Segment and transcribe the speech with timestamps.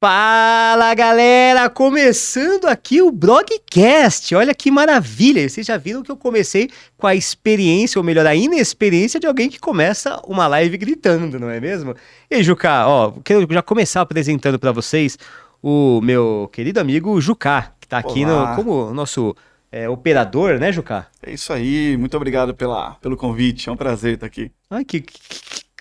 [0.00, 4.32] Fala galera, começando aqui o Blogcast.
[4.32, 5.48] Olha que maravilha!
[5.48, 9.50] Vocês já viram que eu comecei com a experiência, ou melhor, a inexperiência de alguém
[9.50, 11.96] que começa uma live gritando, não é mesmo?
[12.30, 15.18] E Juca, ó, quero já começar apresentando para vocês
[15.60, 19.34] o meu querido amigo Juca, que tá aqui no, como nosso
[19.72, 21.08] é, operador, né, Juca?
[21.20, 24.52] É isso aí, muito obrigado pela, pelo convite, é um prazer estar aqui.
[24.70, 25.18] Ai, que, que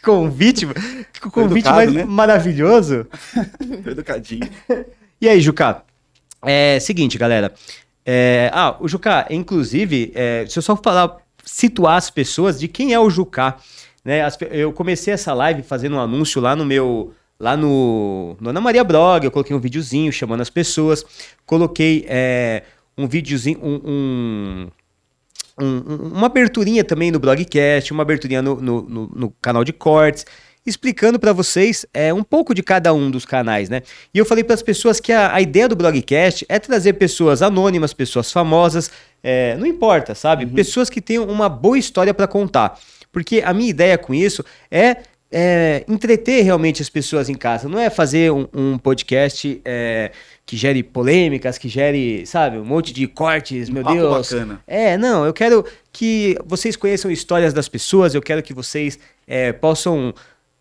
[0.01, 0.67] convite,
[1.13, 2.03] que convite educado, mais né?
[2.05, 3.07] maravilhoso.
[3.85, 4.49] Educadinho.
[5.19, 5.83] E aí, Juca?
[6.41, 7.53] É seguinte, galera.
[8.05, 12.93] É, ah, o Juca, inclusive, é, deixa eu só falar, situar as pessoas de quem
[12.93, 13.55] é o Juca.
[14.03, 14.21] Né?
[14.21, 17.13] As, eu comecei essa live fazendo um anúncio lá no meu.
[17.39, 21.05] Lá no, no Ana Maria Blog, eu coloquei um videozinho chamando as pessoas.
[21.45, 22.63] Coloquei é,
[22.97, 24.67] um videozinho, um, um
[25.59, 30.25] um, uma aberturinha também no blogcast, uma aberturinha no, no, no, no canal de cortes,
[30.65, 33.81] explicando para vocês é, um pouco de cada um dos canais, né?
[34.13, 37.41] E eu falei para as pessoas que a, a, ideia do blogcast é trazer pessoas
[37.41, 38.91] anônimas, pessoas famosas,
[39.23, 40.43] é, não importa, sabe?
[40.43, 40.51] Uhum.
[40.51, 42.77] Pessoas que tenham uma boa história para contar.
[43.11, 44.97] Porque a minha ideia com isso é
[45.31, 50.11] é, entreter realmente as pessoas em casa, não é fazer um, um podcast é,
[50.47, 54.31] que gere polêmicas, que gere, sabe, um monte de cortes, um meu Deus.
[54.31, 54.61] Bacana.
[54.65, 59.51] É, não, eu quero que vocês conheçam histórias das pessoas, eu quero que vocês é,
[59.51, 60.13] possam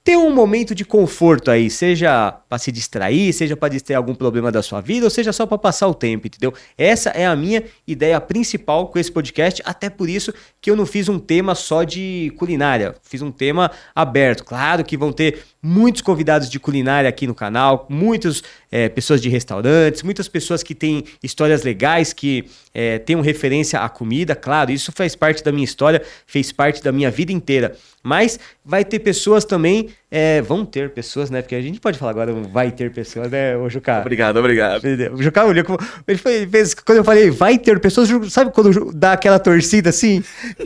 [0.07, 4.53] ter um momento de conforto aí, seja para se distrair, seja para distrair algum problema
[4.53, 6.55] da sua vida, ou seja só para passar o tempo, entendeu?
[6.79, 10.87] Essa é a minha ideia principal com esse podcast, até por isso que eu não
[10.87, 14.45] fiz um tema só de culinária, fiz um tema aberto.
[14.45, 19.29] Claro que vão ter muitos convidados de culinária aqui no canal, muitas é, pessoas de
[19.29, 24.93] restaurantes, muitas pessoas que têm histórias legais, que é, tenham referência à comida, claro, isso
[24.93, 27.77] faz parte da minha história, fez parte da minha vida inteira.
[28.01, 31.43] Mas vai ter pessoas também, é, vão ter pessoas, né?
[31.43, 34.01] Porque a gente pode falar agora, vai ter pessoas, né, o Jucá?
[34.01, 34.83] Obrigado, obrigado.
[35.13, 35.63] O Jucá olhou,
[36.09, 39.91] ele, foi, ele fez, quando eu falei vai ter pessoas, sabe quando dá aquela torcida
[39.91, 40.25] assim,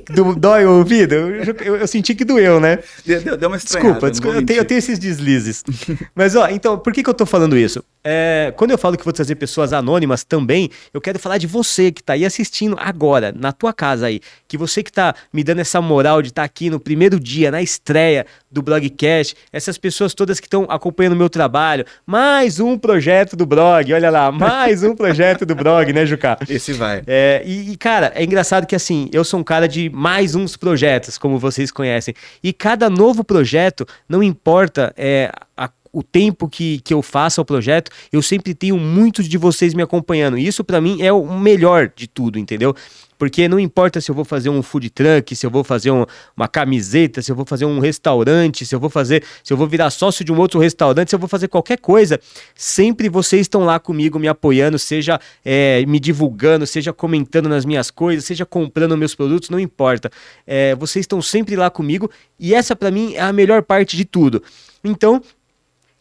[0.08, 1.16] do, dói o ouvido?
[1.16, 2.78] Eu, eu, eu, senti que doeu, né?
[3.04, 5.64] Deu, deu uma Desculpa, desculpa eu, tenho, eu tenho esses deslizes.
[6.14, 7.82] Mas, ó, então, por que, que eu tô falando isso?
[8.04, 11.90] É, quando eu falo que vou trazer pessoas anônimas também, eu quero falar de você
[11.90, 14.20] que tá aí assistindo agora, na tua casa aí.
[14.46, 17.50] Que você que tá me dando essa moral de estar tá aqui no primeiro dia,
[17.50, 21.84] na estreia do Blogcast, essas pessoas todas que estão acompanhando o meu trabalho.
[22.06, 26.38] Mais um projeto do blog, olha lá, mais um projeto do blog, né, Juca?
[26.48, 27.02] Esse vai.
[27.06, 30.56] É, e, e, cara, é engraçado que assim, eu sou um cara de mais uns
[30.56, 32.14] projetos, como vocês conhecem.
[32.42, 37.44] E cada novo projeto, não importa é, a o tempo que, que eu faço o
[37.44, 40.38] projeto, eu sempre tenho muitos de vocês me acompanhando.
[40.38, 42.74] E isso para mim é o melhor de tudo, entendeu?
[43.20, 46.06] Porque não importa se eu vou fazer um food truck, se eu vou fazer um,
[46.34, 49.66] uma camiseta, se eu vou fazer um restaurante, se eu vou fazer, se eu vou
[49.66, 52.18] virar sócio de um outro restaurante, se eu vou fazer qualquer coisa,
[52.54, 57.90] sempre vocês estão lá comigo me apoiando, seja é, me divulgando, seja comentando nas minhas
[57.90, 60.10] coisas, seja comprando meus produtos, não importa.
[60.46, 64.06] É, vocês estão sempre lá comigo e essa para mim é a melhor parte de
[64.06, 64.42] tudo.
[64.82, 65.20] Então,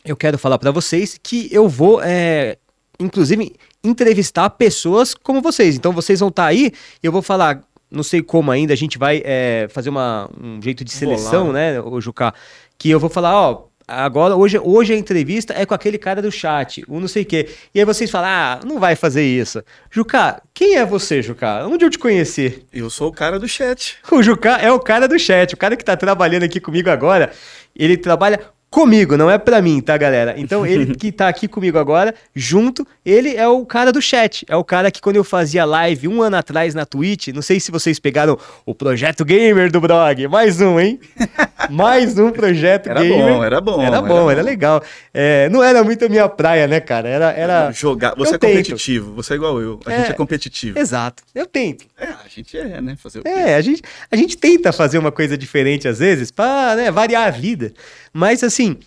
[0.06, 2.56] eu quero falar para vocês que eu vou, é,
[2.98, 3.52] inclusive,
[3.84, 5.76] entrevistar pessoas como vocês.
[5.76, 8.98] Então vocês vão estar tá aí, eu vou falar, não sei como ainda, a gente
[8.98, 12.34] vai é, fazer uma, um jeito de seleção, né, o Juca,
[12.78, 16.32] que eu vou falar, ó, agora, hoje, hoje a entrevista é com aquele cara do
[16.32, 17.50] chat, o não sei o quê.
[17.74, 19.64] E aí vocês falam, ah, não vai fazer isso.
[19.90, 21.66] Juca, quem é você, Juca?
[21.66, 22.64] Onde eu te conheci?
[22.72, 23.98] Eu sou o cara do chat.
[24.12, 27.32] O Juca é o cara do chat, o cara que tá trabalhando aqui comigo agora,
[27.76, 30.36] ele trabalha comigo, não é para mim, tá, galera?
[30.38, 34.46] Então, ele que tá aqui comigo agora, junto, ele é o cara do chat.
[34.48, 37.60] É o cara que quando eu fazia live um ano atrás na Twitch, não sei
[37.60, 40.28] se vocês pegaram o projeto gamer do blog.
[40.28, 41.00] Mais um, hein?
[41.70, 43.34] Mais um projeto era gamer.
[43.34, 44.08] Bom, era bom, era bom.
[44.08, 44.84] Era bom, era legal.
[45.14, 47.10] É, não era muito a minha praia, né, cara?
[47.10, 47.32] Era.
[47.32, 47.72] era...
[47.72, 48.16] Jogar.
[48.16, 48.52] Você eu é tento.
[48.52, 49.80] competitivo, você é igual eu.
[49.86, 50.80] A é, gente é competitivo.
[50.80, 51.24] Exato.
[51.34, 51.86] Eu tento.
[51.98, 52.96] É, a gente é, né?
[52.98, 53.30] Fazer o quê?
[53.30, 53.82] É, a gente,
[54.12, 57.74] a gente tenta fazer uma coisa diferente às vezes pra né, variar a vida.
[58.14, 58.78] Mas assim,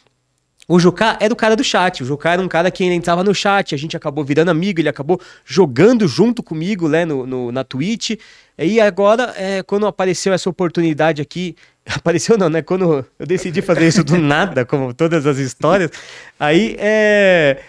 [0.68, 2.02] o Jucá era o cara do chat.
[2.02, 4.88] O Jucá era um cara que entrava no chat, a gente acabou virando amigo, ele
[4.88, 8.12] acabou jogando junto comigo né, no, no na Twitch.
[8.58, 12.62] E agora, é, quando apareceu essa oportunidade aqui, apareceu não, né?
[12.62, 15.90] Quando eu decidi fazer isso do nada, como todas as histórias,
[16.38, 17.60] aí é,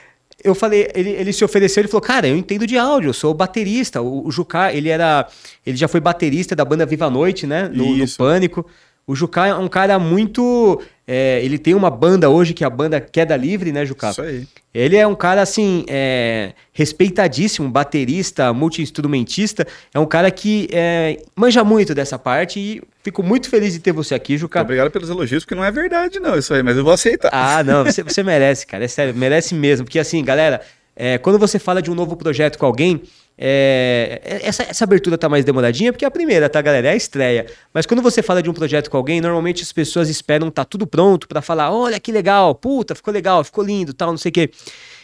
[0.44, 3.34] eu falei, ele, ele se ofereceu, ele falou, cara, eu entendo de áudio, eu sou
[3.34, 4.02] baterista.
[4.02, 5.28] O, o Jucá, ele era,
[5.66, 7.70] ele já foi baterista da banda Viva a Noite, né?
[7.74, 8.66] No, no Pânico.
[9.06, 10.82] O Jucá é um cara muito.
[11.06, 14.12] é, ele tem uma banda hoje, que é a banda Queda Livre, né, Jucá?
[14.12, 14.48] Isso aí.
[14.74, 19.68] Ele é um cara, assim, é, respeitadíssimo, baterista, multi-instrumentista.
[19.94, 23.92] É um cara que é, manja muito dessa parte e fico muito feliz de ter
[23.92, 24.62] você aqui, Jucá.
[24.62, 27.30] Obrigado pelos elogios, porque não é verdade, não, isso aí, mas eu vou aceitar.
[27.32, 28.86] Ah, não, você, você merece, cara.
[28.86, 29.86] É sério, merece mesmo.
[29.86, 30.62] Porque assim, galera,
[30.96, 33.02] é, quando você fala de um novo projeto com alguém,
[33.38, 36.88] é, essa, essa abertura tá mais demoradinha, porque é a primeira, tá, galera?
[36.88, 37.48] É a estreia.
[37.74, 40.86] Mas quando você fala de um projeto com alguém, normalmente as pessoas esperam tá tudo
[40.86, 44.34] pronto pra falar: olha que legal, puta, ficou legal, ficou lindo, tal, não sei o
[44.34, 44.52] quê.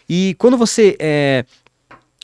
[0.08, 0.96] E quando você.
[1.00, 1.46] é,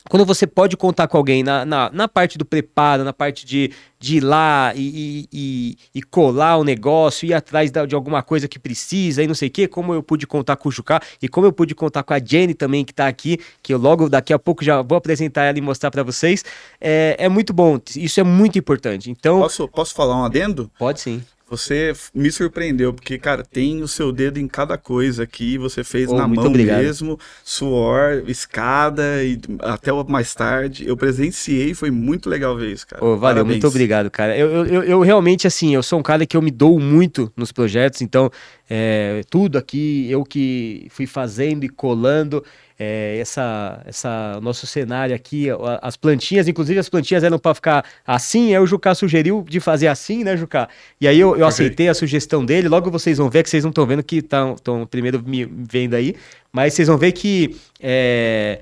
[0.09, 3.71] quando você pode contar com alguém na, na, na parte do preparo, na parte de,
[3.99, 8.47] de ir lá e, e, e- colar o negócio, ir atrás da- de alguma coisa
[8.47, 11.27] que precisa e não sei o quê, como eu pude contar com o Jucá e
[11.27, 14.31] como eu pude contar com a Jenny também, que tá aqui, que eu logo daqui
[14.31, 16.45] a pouco já vou apresentar ela e mostrar pra vocês,
[16.79, 19.09] é, é muito bom, isso é muito importante.
[19.09, 20.69] Então, Posso, posso falar um adendo?
[20.77, 21.23] pode sim.
[21.47, 26.09] Você me surpreendeu, porque, cara, tem o seu dedo em cada coisa aqui, você fez
[26.09, 26.81] Oh, na mão obrigado.
[26.81, 30.87] mesmo, suor, escada e até mais tarde.
[30.87, 33.03] Eu presenciei, foi muito legal ver isso, cara.
[33.03, 33.47] Ô, valeu, Parabéns.
[33.47, 34.35] muito obrigado, cara.
[34.35, 37.31] Eu, eu, eu- eu realmente, assim, eu sou um cara que eu me dou muito
[37.37, 38.31] nos projetos, então,
[38.67, 42.43] é, tudo aqui, eu que fui fazendo e colando,
[42.77, 45.47] é, essa, essa, nosso cenário aqui,
[45.81, 49.87] as plantinhas, inclusive as plantinhas eram para ficar assim, aí o Jucá sugeriu de fazer
[49.87, 50.67] assim, né, Jucá?
[50.99, 53.69] E aí eu, eu aceitei a sugestão dele, logo vocês vão ver, que vocês não
[53.69, 56.15] estão vendo que estão primeiro me vendo aí,
[56.51, 58.59] mas vocês vão ver que, é,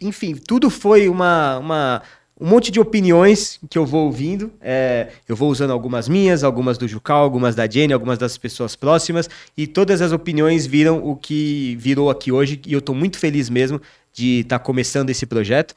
[0.00, 2.02] enfim, tudo foi uma, uma-
[2.40, 4.50] um monte de opiniões que eu vou ouvindo.
[4.60, 8.74] É, eu vou usando algumas minhas, algumas do Jucal, algumas da Jenny, algumas das pessoas
[8.74, 9.28] próximas.
[9.56, 12.60] E todas as opiniões viram o que virou aqui hoje.
[12.66, 13.80] E eu tô muito feliz mesmo
[14.12, 15.74] de estar começando esse projeto.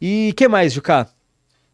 [0.00, 1.08] E que mais, Jucá?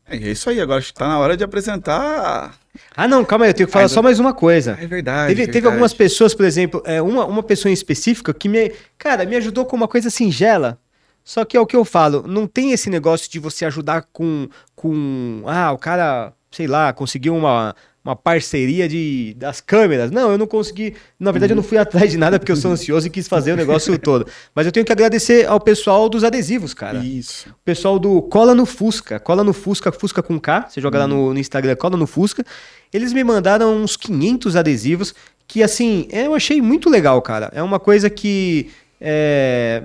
[0.06, 2.55] É isso aí, agora acho que tá na hora de apresentar.
[2.94, 4.76] Ah, não, calma aí, eu tenho que falar Ainda- só mais uma coisa.
[4.81, 5.28] É verdade.
[5.28, 5.72] Teve, teve verdade.
[5.75, 9.64] algumas pessoas, por exemplo, é, uma, uma pessoa em específica que me, cara, me ajudou
[9.64, 10.78] com uma coisa singela.
[11.25, 14.47] Só que é o que eu falo, não tem esse negócio de você ajudar com,
[14.76, 17.75] com ah, o cara, sei lá, conseguiu uma,
[18.05, 20.11] uma parceria de, das câmeras.
[20.11, 22.73] Não, eu não consegui, na verdade eu não fui atrás de nada porque eu sou
[22.73, 24.26] ansioso e quis fazer o negócio todo.
[24.55, 26.99] Mas eu tenho que agradecer ao pessoal dos adesivos, cara.
[26.99, 27.49] Isso.
[27.49, 31.06] O pessoal do Cola no Fusca, Cola no Fusca, Fusca com K, você joga lá
[31.09, 32.44] no, no Instagram, Cola no Fusca.
[32.93, 35.15] Eles me mandaram uns 500 adesivos
[35.49, 37.50] que, assim, eu achei muito legal, cara.
[37.55, 39.82] É uma coisa que é,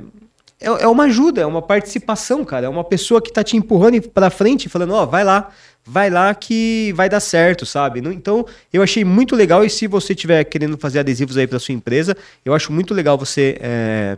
[0.60, 2.66] é, é uma ajuda, é uma participação, cara.
[2.66, 5.52] É uma pessoa que tá te empurrando pra frente, falando, ó, vai lá,
[5.86, 8.00] vai lá que vai dar certo, sabe?
[8.00, 11.74] Então, eu achei muito legal e se você tiver querendo fazer adesivos aí pra sua
[11.74, 13.58] empresa, eu acho muito legal você...
[13.62, 14.18] é,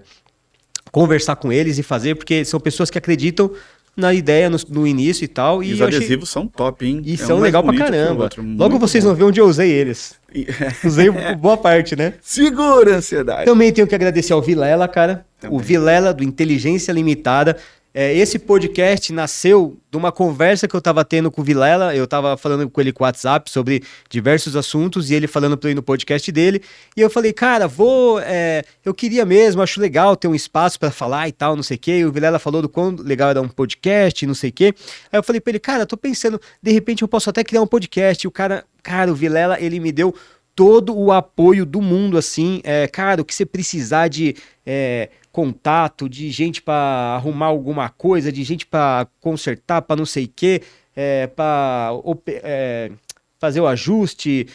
[0.91, 3.49] conversar com eles e fazer, porque são pessoas que acreditam
[3.95, 5.61] na ideia no, no início e tal.
[5.63, 7.01] E, E, os achei- adesivos são top, hein?
[7.05, 8.23] e É são um legal pra caramba.
[8.23, 9.09] outro, Logo vocês bom.
[9.09, 10.15] vão ver onde eu usei eles.
[10.85, 12.13] Usei boa parte, né?
[12.21, 13.45] Segura a ansiedade.
[13.45, 15.25] Também tenho que agradecer ao Vilela, cara.
[15.39, 15.57] Também.
[15.57, 17.57] O Vilela do Inteligência Limitada.
[17.93, 21.93] É, esse podcast nasceu de uma conversa que eu tava tendo com o Vilela.
[21.93, 25.71] Eu tava falando com ele com o WhatsApp sobre diversos assuntos e ele falando eu
[25.71, 26.61] ir no podcast dele.
[26.95, 28.19] E eu falei, cara, vou.
[28.21, 31.75] é, eu queria mesmo, acho legal ter um espaço pra falar e tal, não sei
[31.75, 31.99] o quê.
[31.99, 34.73] E o Vilela falou do quão legal era um podcast, não sei o quê.
[35.11, 37.67] Aí eu falei pra ele, cara, tô pensando, de repente eu posso até criar um
[37.67, 38.25] podcast.
[38.25, 40.15] E o cara, cara, o Vilela, ele me deu
[40.55, 42.61] todo o apoio do mundo, assim.
[42.63, 48.31] É, cara, o que você precisar de é, contato, de gente pra arrumar alguma coisa,
[48.31, 50.61] de gente pra consertar, pra não sei o quê,
[50.95, 51.91] é, para
[53.39, 54.47] fazer o ajuste.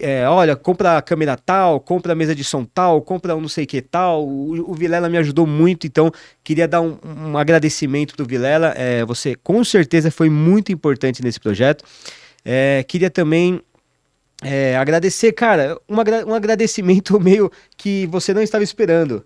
[0.00, 3.48] é, olha, compra a câmera tal, compra a mesa de som tal, compra um não
[3.48, 4.26] sei que tal.
[4.26, 6.12] O, o Vilela me ajudou muito, então
[6.44, 8.74] queria dar um, um agradecimento pro Vilela.
[8.76, 11.84] É, você com certeza foi muito importante nesse projeto.
[12.44, 13.60] É, queria também
[14.42, 15.96] é, agradecer, cara, um,
[16.30, 19.24] um agradecimento meio que você não estava esperando.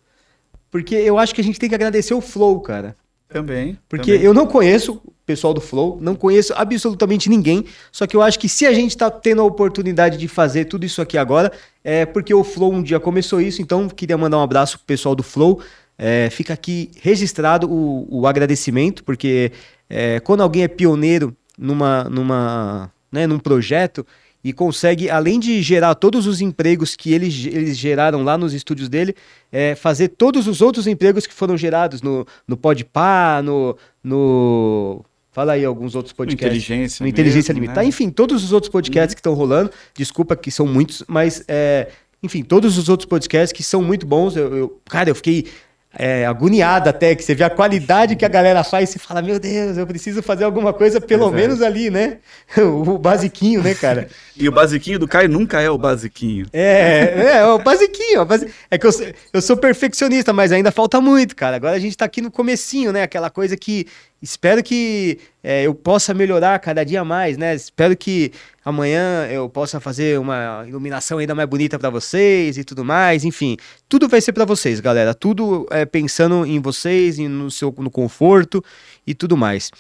[0.71, 2.95] Porque eu acho que a gente tem que agradecer o Flow, cara.
[3.29, 3.79] Também.
[3.89, 4.27] Porque também.
[4.27, 7.65] eu não conheço o pessoal do Flow, não conheço absolutamente ninguém.
[7.91, 10.85] Só que eu acho que se a gente tá tendo a oportunidade de fazer tudo
[10.85, 11.53] isso aqui agora,
[11.83, 13.63] é porque o Flow um dia começou isso.
[13.63, 15.61] Então, queria mandar um abraço pro pessoal do Flow.
[15.99, 19.53] É, fica aqui registrado o, o agradecimento, porque
[19.89, 24.07] é, quando alguém é pioneiro numa, numa, né, num projeto
[24.43, 28.89] e consegue, além de gerar todos os empregos que eles, eles geraram lá nos estúdios
[28.89, 29.15] dele,
[29.53, 35.05] é, fazer todos os outros empregos que foram gerados no, no Podpah, no, no...
[35.33, 36.47] Fala aí alguns outros podcasts.
[36.47, 37.83] Inteligência No Inteligência mesmo, Limitada.
[37.83, 37.87] né?
[37.89, 39.71] Enfim, todos os outros podcasts que estão rolando.
[39.95, 41.45] Desculpa que são muitos, mas...
[41.47, 41.89] é,
[42.23, 44.37] enfim, todos os outros podcasts que são muito bons.
[44.37, 45.47] Eu, eu- cara, eu fiquei
[45.93, 49.21] é, agoniado até, que você vê a qualidade que a galera faz e você fala,
[49.21, 51.37] meu Deus, eu preciso fazer alguma coisa, pelo Exato.
[51.37, 52.19] menos ali, né?
[52.63, 54.09] O basiquinho, né, cara?
[54.41, 56.47] E o basiquinho do Caio nunca é o basiquinho.
[56.51, 58.23] É, é, o basiquinho.
[58.23, 61.57] o basi- É que eu, sou- eu sou perfeccionista, mas ainda falta muito, cara.
[61.57, 63.03] Agora a gente tá aqui no comecinho, né?
[63.03, 63.87] Aquela coisa que
[64.23, 67.55] espero que é, eu possa melhorar cada dia mais, né?
[67.55, 68.33] Espero que
[68.65, 73.25] amanhã eu possa fazer uma iluminação ainda mais bonita pra vocês e tudo mais.
[73.25, 73.57] Enfim,
[73.89, 75.15] tudo vai ser pra vocês, galera.
[75.15, 78.63] Tudo é, pensando em vocês, e no seu no conforto
[79.07, 79.71] e tudo mais.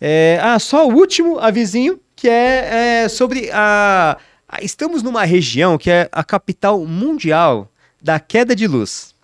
[0.00, 5.78] É, ah, só o último avisinho, que é, é, sobre a, a- Estamos numa região
[5.78, 7.70] que é a capital mundial
[8.02, 9.14] da queda de luz.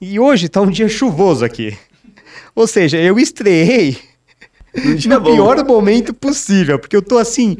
[0.00, 1.76] E hoje tá um dia chuvoso aqui.
[2.58, 3.96] Ou seja, eu estreiei
[5.06, 5.32] no bom.
[5.32, 7.56] pior momento possível, porque eu tô assim.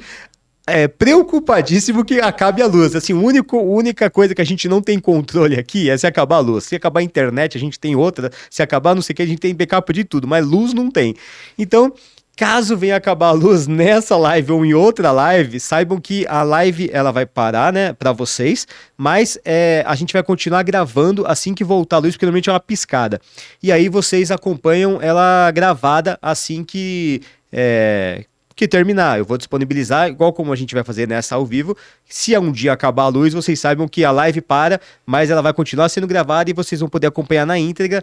[0.67, 2.95] É, preocupadíssimo que acabe a luz.
[2.95, 6.37] Assim, a único, única coisa que a gente não tem controle aqui é se acabar
[6.37, 6.65] a luz.
[6.65, 8.31] Se acabar a internet, a gente tem outra.
[8.51, 10.91] Se acabar não sei o que, a gente tem backup de tudo, mas luz não
[10.91, 11.15] tem.
[11.57, 11.95] Então,
[12.39, 16.89] caso venha acabar a luz nessa live ou em outra live, saibam que a live
[16.93, 18.65] ela vai parar, né, para vocês,
[18.97, 22.53] mas é, a gente vai continuar gravando assim que voltar a luz, porque normalmente é
[22.53, 23.21] uma piscada.
[23.61, 28.25] E aí vocês acompanham ela gravada assim que é,
[28.59, 29.21] que terminar.
[29.21, 31.77] Eu vou disponibilizar, igual como a gente vai fazer nessa ao vivo.
[32.09, 35.53] Se um dia acabar a luz, vocês saibam que a live para, mas ela vai
[35.53, 38.03] continuar sendo gravada e vocês vão poder acompanhar na íntegra,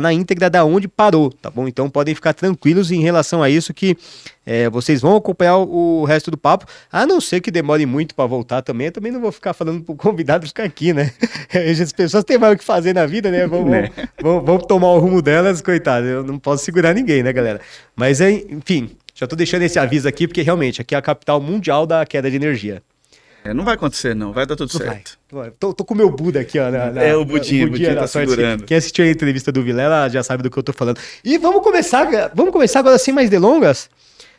[0.00, 1.66] na íntegra da onde parou, tá bom?
[1.66, 3.96] Então podem ficar tranquilos em relação a isso que
[4.46, 8.26] é, vocês vão acompanhar o, resto do papo, a não ser que demore muito para
[8.26, 8.86] voltar também.
[8.86, 11.10] Eu também não vou ficar falando pro convidado ficar aqui, né?
[11.82, 13.44] As pessoas têm mais o que fazer na vida, né?
[13.44, 13.90] Vão, Né?
[14.22, 16.06] vão, vão tomar o rumo delas, coitado.
[16.06, 17.60] Eu não posso segurar ninguém, né, galera?
[17.96, 21.40] Mas, é, enfim, já tô deixando esse aviso aqui, porque realmente aqui é a capital
[21.40, 22.82] mundial da queda de energia.
[23.42, 24.32] É, não vai acontecer, não.
[24.32, 25.16] Vai dar tudo certo.
[25.32, 25.50] vai.
[25.52, 26.70] Tô, tô com o meu Buda aqui, ó.
[26.70, 28.28] na- na- É, o Budinha, o Budinha da tá sorte.
[28.28, 28.64] segurando.
[28.64, 30.98] Quem assistiu a entrevista do Vilela já sabe do que eu tô falando.
[31.24, 33.88] E vamos começar, vamos começar agora sem mais delongas?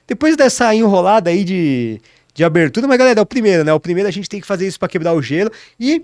[0.05, 1.99] Depois dessa enrolada aí de,
[2.35, 3.73] de abertura, mas galera, é o primeiro, né?
[3.73, 5.51] O primeiro a gente tem que fazer isso para quebrar o gelo.
[5.79, 6.03] E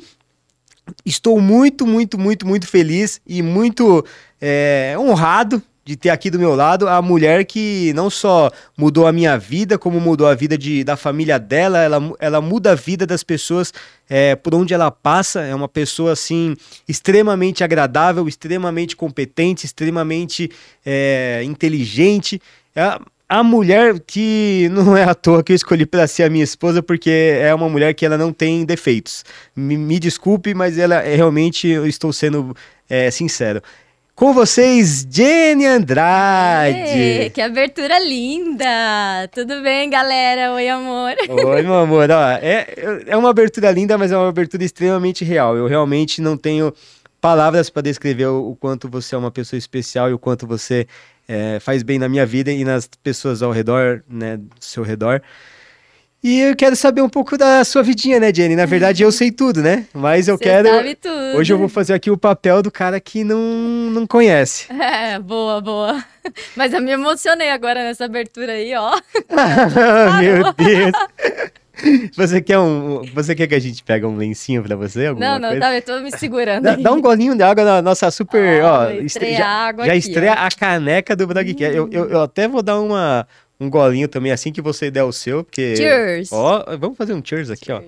[1.05, 4.03] estou muito, muito, muito, muito feliz e muito
[4.41, 9.11] é, honrado de ter aqui do meu lado a mulher que não só mudou a
[9.11, 13.05] minha vida, como mudou a vida de, da família dela, ela, ela muda a vida
[13.05, 13.73] das pessoas
[14.09, 15.41] é, por onde ela passa.
[15.41, 16.55] É uma pessoa assim
[16.87, 20.49] extremamente agradável, extremamente competente, extremamente
[20.85, 22.41] é, inteligente.
[22.75, 26.29] É a- a mulher que não é à toa que eu escolhi para ser a
[26.29, 27.09] minha esposa, porque
[27.41, 29.25] é uma mulher que ela não tem defeitos.
[29.55, 32.55] Me, me desculpe, mas ela é, realmente eu estou sendo
[32.87, 33.59] é, sincero.
[34.15, 36.77] Com vocês, Jenny Andrade.
[36.77, 39.27] Ê, que abertura linda!
[39.33, 40.53] Tudo bem, galera?
[40.53, 41.15] Oi, amor.
[41.27, 42.11] Oi, meu amor.
[42.11, 42.67] Ó, é,
[43.07, 45.57] é uma abertura linda, mas é uma abertura extremamente real.
[45.57, 46.71] Eu realmente não tenho
[47.19, 50.85] palavras para descrever o, o quanto você é uma pessoa especial e o quanto você
[51.27, 55.23] é, faz bem na minha vida e nas pessoas ao redor, né, do seu redor.
[56.23, 58.55] E eu quero saber um pouco da sua vidinha, né, Jenny?
[58.55, 59.85] Na verdade, eu sei tudo, né?
[59.93, 60.69] Mas eu Cê quero.
[60.69, 61.37] sabe tudo.
[61.37, 63.37] Hoje eu vou fazer aqui o papel do cara que não,
[63.91, 64.67] não conhece.
[64.93, 66.03] É, boa, boa.
[66.55, 68.91] Mas eu me emocionei agora nessa abertura aí, ó.
[70.21, 70.91] Meu Deus.
[72.15, 73.01] Você quer um.
[73.13, 75.07] Você quer que a gente pegue um lencinho pra você?
[75.07, 75.61] Alguma Não, não, coisa?
[75.61, 76.63] tá, eu tô me segurando.
[76.63, 78.63] Dá, dá um golinho de água na nossa super.
[78.63, 80.45] Ó, ó, estre- já água já aqui, estreia ó.
[80.45, 81.75] a caneca do Bragcast.
[81.75, 83.27] Eu, eu, eu até vou dar uma,
[83.63, 85.75] um golinho também assim que você der o seu, porque.
[85.75, 86.29] Cheers.
[86.31, 87.81] Ó, vamos fazer um cheers aqui, ó.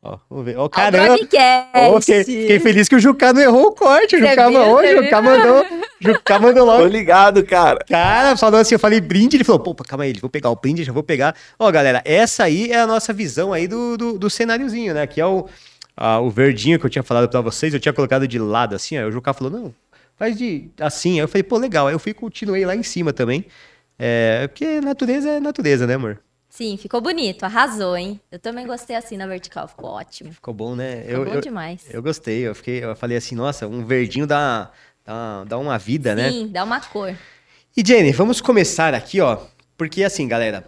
[0.00, 0.56] Ó, vamos ver.
[0.56, 1.16] Ó, Ao caramba.
[1.16, 1.70] broadcast.
[1.74, 4.14] Ó, fiquei, fiquei feliz que o Jucá não errou o corte.
[4.14, 4.58] O Jucá, viu?
[4.60, 5.30] mandou, Você o Jucá viu?
[5.30, 5.66] mandou.
[6.00, 6.84] Jucá mandou Tô logo.
[6.86, 7.84] ligado, cara.
[7.88, 10.84] Cara, falou assim, eu falei brinde, ele falou, pô, calma aí, vou pegar o brinde,
[10.84, 11.34] já vou pegar.
[11.58, 15.04] Ó, galera, essa aí é a nossa visão aí do, do, do cenáriozinho, né?
[15.08, 15.48] Que é o,
[15.96, 18.96] a- o verdinho que eu tinha falado pra vocês, eu tinha colocado de lado assim,
[18.96, 19.74] aí o Jucá falou, não,
[20.16, 21.14] faz de assim.
[21.14, 21.88] Aí eu falei, pô, legal.
[21.88, 23.44] Aí eu fui e continuei lá em cima também.
[23.98, 26.20] É, porque natureza é natureza, né, amor?
[26.48, 28.20] Sim, ficou bonito, arrasou, hein?
[28.32, 30.32] Eu também gostei assim na vertical, ficou ótimo.
[30.32, 31.02] Ficou bom, né?
[31.02, 31.82] Ficou eu, bom eu, demais.
[31.90, 34.70] eu gostei, eu fiquei, eu falei assim, nossa, um verdinho dá,
[35.04, 36.30] dá, dá uma vida, né?
[36.30, 37.14] Sim, dá uma cor.
[37.76, 39.38] E Jenny, vamos começar aqui, ó.
[39.76, 40.64] Porque assim, galera,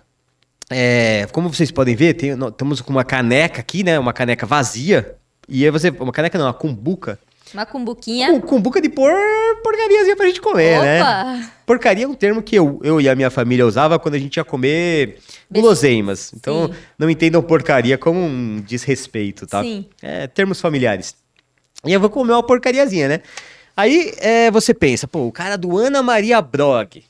[0.69, 3.99] é, como vocês podem ver, tem- nó- estamos com uma caneca aqui, né?
[3.99, 5.17] Uma caneca vazia.
[5.49, 5.91] E aí você.
[5.91, 7.19] Uma caneca não, uma cumbuca.
[7.53, 8.31] Uma cumbuquinha.
[8.31, 9.13] Com, cumbuca de por
[9.63, 11.01] porcariazinha pra gente comer, né?
[11.01, 11.53] Opa!
[11.67, 14.37] Porcaria é um termo que eu, eu e a minha família usava quando a gente
[14.37, 15.19] ia comer
[15.51, 16.33] guloseimas.
[16.35, 16.75] Então, Sim.
[16.99, 19.63] não entendam porcaria como um desrespeito, tá?
[19.63, 19.87] Sim.
[20.03, 21.15] É, termos familiares.
[21.85, 23.21] E eu vou comer uma porcariazinha, né?
[23.77, 27.03] Aí é, você pensa, pô, o cara do Ana Maria Brog,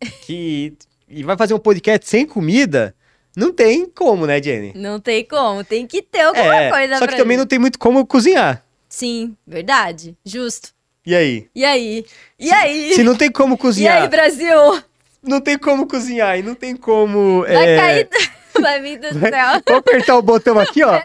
[0.26, 0.74] que
[1.08, 2.94] e vai fazer um podcast sem comida,
[3.36, 4.72] não tem como, né, Jenny?
[4.74, 7.78] Não tem como, tem que ter alguma É, coisa só que também não tem muito
[7.78, 8.64] como cozinhar.
[8.90, 10.16] Sim, verdade.
[10.24, 10.70] Justo.
[11.06, 11.48] E aí?
[11.54, 12.04] E aí?
[12.38, 12.92] E aí?
[12.94, 14.82] Se não tem como E cozinhar, aí, Brasil?
[15.22, 17.42] não tem como cozinhar e não tem como.
[17.42, 18.08] Vai é, cair.
[18.60, 19.62] Vai vir do céu.
[19.66, 21.00] Vou apertar o botão aqui, ó.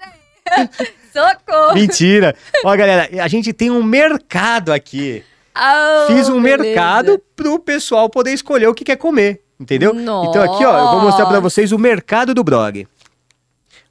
[1.13, 1.73] Socorro.
[1.75, 2.35] Mentira.
[2.65, 5.23] Ó, galera, a gente tem um mercado aqui.
[5.55, 6.63] Oh, Fiz um beleza.
[6.63, 9.93] mercado pro pessoal poder escolher o que quer comer, entendeu?
[9.95, 11.39] Então aqui, ó, eu vou mostrar Nossa.
[11.39, 12.85] vocês o mercado do blog.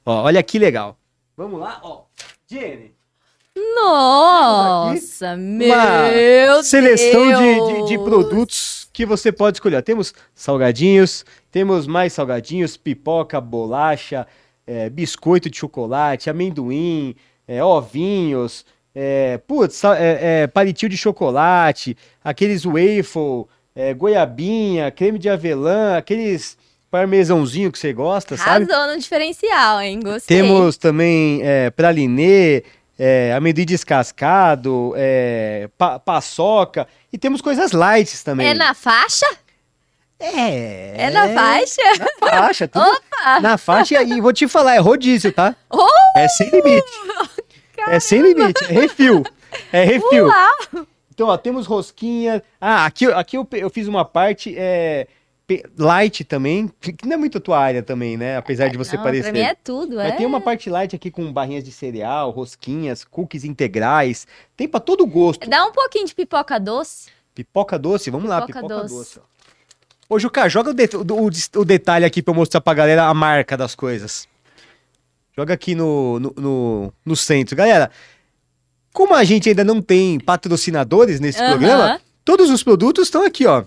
[0.05, 0.95] Ó, olha que legal.
[1.35, 2.03] Vamos lá, ó.
[2.47, 2.93] Jenny,
[3.57, 8.03] Nossa, meu uma seleção de, de, de Deus.
[8.03, 9.81] produtos que você pode escolher.
[9.81, 14.27] Temos salgadinhos, temos mais salgadinhos, pipoca, bolacha,
[14.67, 17.15] é, biscoito de chocolate, amendoim,
[17.47, 23.45] é, ovinhos, é, putz, é, palitinho de chocolate, aqueles waffle,
[23.97, 26.57] goiabinha, creme de avelã, aqueles
[26.89, 28.71] parmesãozinho que você gosta, sabe?
[28.71, 29.99] Arrasou no diferencial, hein?
[30.01, 30.37] Gostei.
[30.37, 31.41] Temos também
[31.75, 32.63] pralinê,
[32.97, 38.47] é, amendoim descascado, é, pa- paçoca e temos coisas light também.
[38.47, 39.25] É na faixa?
[40.19, 40.93] É.
[41.07, 41.81] É na faixa?
[42.21, 43.01] Na faixa, tudo
[43.41, 45.55] na faixa e vou te falar, é rodízio, tá?
[45.69, 45.85] Oh!
[46.17, 46.87] É sem limite.
[47.87, 49.23] É sem limite, é refil.
[49.71, 50.29] É refil.
[51.13, 52.41] Então, ó, temos rosquinha.
[52.59, 55.07] Ah, aqui, aqui eu, eu fiz uma parte é,
[55.77, 58.37] light também, que não é muito a tua área também, né?
[58.37, 59.23] Apesar de você Não, parecer.
[59.31, 60.07] Pra mim é tudo, é.
[60.09, 64.25] Mas tem uma parte light aqui com barrinhas de cereal, rosquinhas, cookies integrais.
[64.57, 65.47] Tem pra todo gosto.
[65.49, 67.09] Dá um pouquinho de pipoca doce.
[67.35, 68.93] Pipoca doce, vamos lá, Pipoca pipoca doce.
[68.95, 69.19] doce.
[70.09, 73.13] Ô, Juca, joga o, det- o- o- detalhe aqui pra eu mostrar pra galera a
[73.13, 74.27] marca das coisas.
[75.35, 77.55] Joga aqui no, no, no, no centro.
[77.55, 77.91] Galera,
[78.93, 81.49] como a gente ainda não tem patrocinadores nesse Aham.
[81.49, 83.63] programa, todos os produtos estão aqui, ó.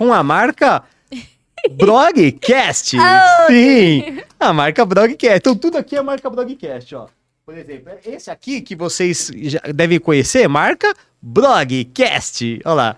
[0.00, 0.82] Com a marca
[1.72, 2.96] Blogcast.
[2.98, 5.36] Ah, Sim, a marca Blogcast.
[5.36, 7.06] Então tudo aqui é a marca Blogcast, ó.
[7.44, 12.62] Por exemplo, esse aqui que vocês já devem conhecer, marca Blogcast.
[12.64, 12.96] Olha lá.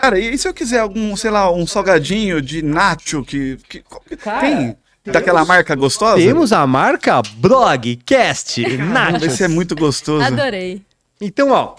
[0.00, 3.82] Cara, e se eu quiser algum, sei lá, um salgadinho de nacho que, que,
[4.16, 6.18] Cara, tem daquela marca gostosa?
[6.22, 9.32] Temos a marca Blogcast Vamos ver Nachos.
[9.32, 10.24] se é muito gostoso.
[10.24, 10.82] Adorei.
[11.20, 11.74] Então, ó,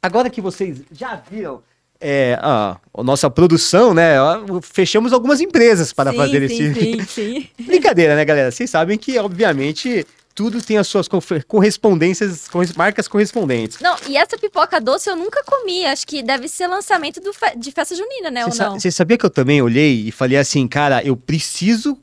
[0.00, 1.60] agora que vocês já viram
[2.00, 4.16] é, a, a nossa produção, né?
[4.62, 6.74] Fechamos algumas empresas para sim, fazer sim, esse.
[6.74, 7.48] Sim, sim.
[7.64, 8.50] Brincadeira, né, galera?
[8.50, 10.06] Vocês sabem que, obviamente,
[10.36, 13.78] tudo tem as suas corre- correspondências, corres- marcas correspondentes.
[13.80, 15.84] Não, e essa pipoca doce eu nunca comi.
[15.86, 18.44] Acho que deve ser lançamento do fe- de festa junina, né?
[18.44, 18.78] Você ou não?
[18.78, 21.98] você sabia que eu também olhei e falei assim, cara, eu preciso.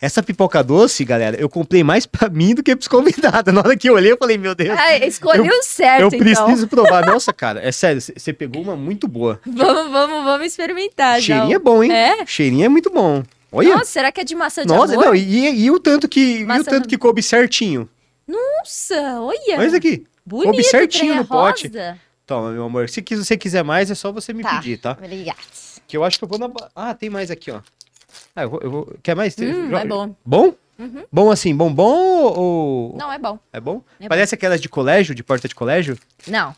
[0.00, 3.52] Essa pipoca doce, galera, eu comprei mais pra mim do que pros convidados.
[3.52, 4.78] Na hora que eu olhei, eu falei, meu Deus.
[4.78, 6.18] Ah, escolheu eu certo, Eu então.
[6.18, 7.04] preciso provar.
[7.06, 9.38] Nossa, cara, é sério, você pegou uma muito boa.
[9.46, 11.20] Vamos, vamos, vamos experimentar.
[11.20, 11.34] já.
[11.36, 11.92] Cheirinho é bom, hein?
[11.92, 12.24] É?
[12.24, 13.22] Cheirinho é muito bom.
[13.54, 13.74] Olha.
[13.74, 15.06] Nossa, será que é de maçã de Nossa, amor?
[15.06, 17.88] não, e, e o tanto que, e o tanto que coube certinho.
[18.26, 19.58] Nossa, olha.
[19.58, 20.06] Olha isso aqui.
[20.26, 21.68] Bonito, coube certinho trem é no pote.
[21.68, 21.98] rosa.
[22.26, 22.88] Toma, meu amor.
[22.88, 24.56] Se você quiser mais, é só você me Tá.
[24.56, 24.92] pedir, tá?
[24.92, 25.38] Obrigada.
[25.86, 26.50] Que eu acho que eu vou na.
[26.74, 27.60] Ah, tem mais aqui, ó.
[28.34, 28.60] Ah, eu vou.
[28.62, 29.36] eu vou- Quer mais?
[29.38, 30.16] Hum, Jo- é bom.
[30.24, 30.54] Bom?
[30.78, 31.04] Uhum.
[31.12, 32.96] Bom assim, bombom ou.
[32.96, 33.38] Não, é bom.
[33.52, 33.82] É bom?
[34.00, 35.96] É Parece aquelas de colégio, de porta de colégio?
[36.26, 36.56] Não,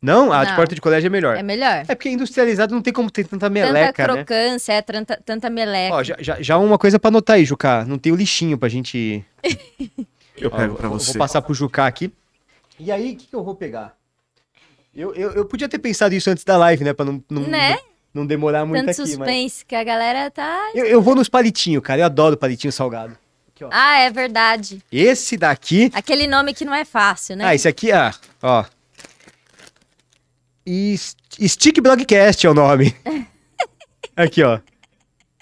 [0.00, 0.32] Não?
[0.32, 0.56] A de Não.
[0.56, 1.36] porta de colégio é melhor.
[1.36, 1.84] é melhor.
[1.88, 4.14] É porque industrializado não tem como ter tanta tanta meleca, né?
[4.14, 5.94] crocância, é tanta, tanta meleca.
[5.96, 7.84] Ó, já, já, já uma coisa pra anotar aí, Juca.
[7.84, 9.24] Não tem o lixinho pra gente.
[10.36, 11.12] Eu pego pra vou- você.
[11.12, 12.12] Vou passar pro Juca aqui.
[12.78, 13.92] E aí, o que, que eu vou pegar?
[14.94, 16.92] Eu, eu, eu podia ter pensado isso antes da live, né?
[16.92, 17.76] Pra não, não, Né?
[18.14, 19.00] não demorar muito Tanto aqui.
[19.00, 20.70] Mas suspense que a galera tá.
[20.76, 22.02] eu, eu vou nos palitinhos, cara.
[22.02, 23.16] Eu adoro palitinho salgado.
[23.72, 24.80] Ah, é verdade.
[24.92, 25.90] Esse daqui.
[25.92, 27.44] Aquele nome que não é fácil, né?
[27.46, 28.64] Ah, esse aqui, ah, ó.
[30.68, 32.94] Is- Stick Blogcast é o nome.
[34.14, 34.60] aqui, ó.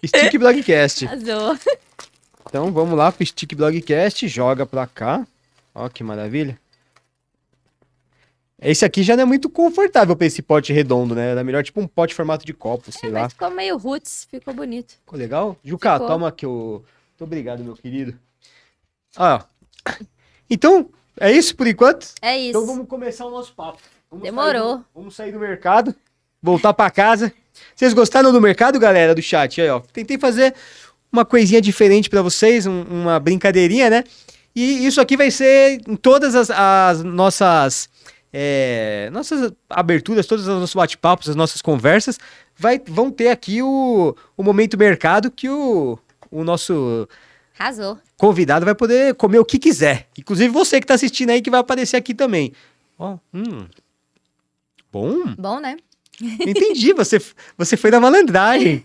[0.04, 1.06] Stick Blogcast.
[1.06, 1.58] Arrasou.
[2.48, 5.26] Então vamos lá pro Stick Blogcast, joga pra cá.
[5.74, 6.58] Ó que maravilha.
[8.58, 11.32] Esse aqui já não é muito confortável pra esse pote redondo, né?
[11.32, 13.28] Era melhor tipo um pote formato de copo, sei É, lá.
[13.28, 14.92] ficou meio roots, ficou bonito.
[14.92, 15.56] Ficou legal?
[15.62, 16.06] Juca, Ficou.
[16.08, 16.82] toma aqui o...
[17.10, 18.18] Muito obrigado, meu querido.
[19.18, 19.40] Ó.
[20.48, 20.88] Então,
[21.20, 22.14] é isso por enquanto?
[22.22, 22.50] É isso.
[22.50, 23.78] Então vamos começar o nosso papo.
[24.18, 24.52] Vamos Demorou.
[24.72, 25.94] sair do- vamos sair do mercado,
[26.42, 27.32] voltar pra casa.
[27.74, 29.60] Vocês gostaram do mercado, galera, do chat?
[29.60, 29.80] Aí, ó.
[29.92, 30.54] Tentei fazer
[31.12, 34.04] uma coisinha diferente pra vocês, um- uma brincadeirinha, né?
[34.54, 37.88] E isso aqui vai ser em todas as, as nossas
[38.38, 42.18] é, nossas aberturas, todos os nossos bate-papos, as nossas conversas,
[42.54, 45.98] vai, vão ter aqui o, o momento mercado que o,
[46.30, 47.08] o nosso
[47.58, 47.98] Arrasou.
[48.18, 50.08] convidado vai poder comer o que quiser.
[50.18, 52.52] Inclusive você que tá assistindo aí que vai aparecer aqui também.
[52.98, 53.66] Ó, hum.
[54.96, 55.34] Bom.
[55.38, 55.76] Bom, né?
[56.20, 57.20] Entendi, você,
[57.58, 58.84] você foi na malandragem.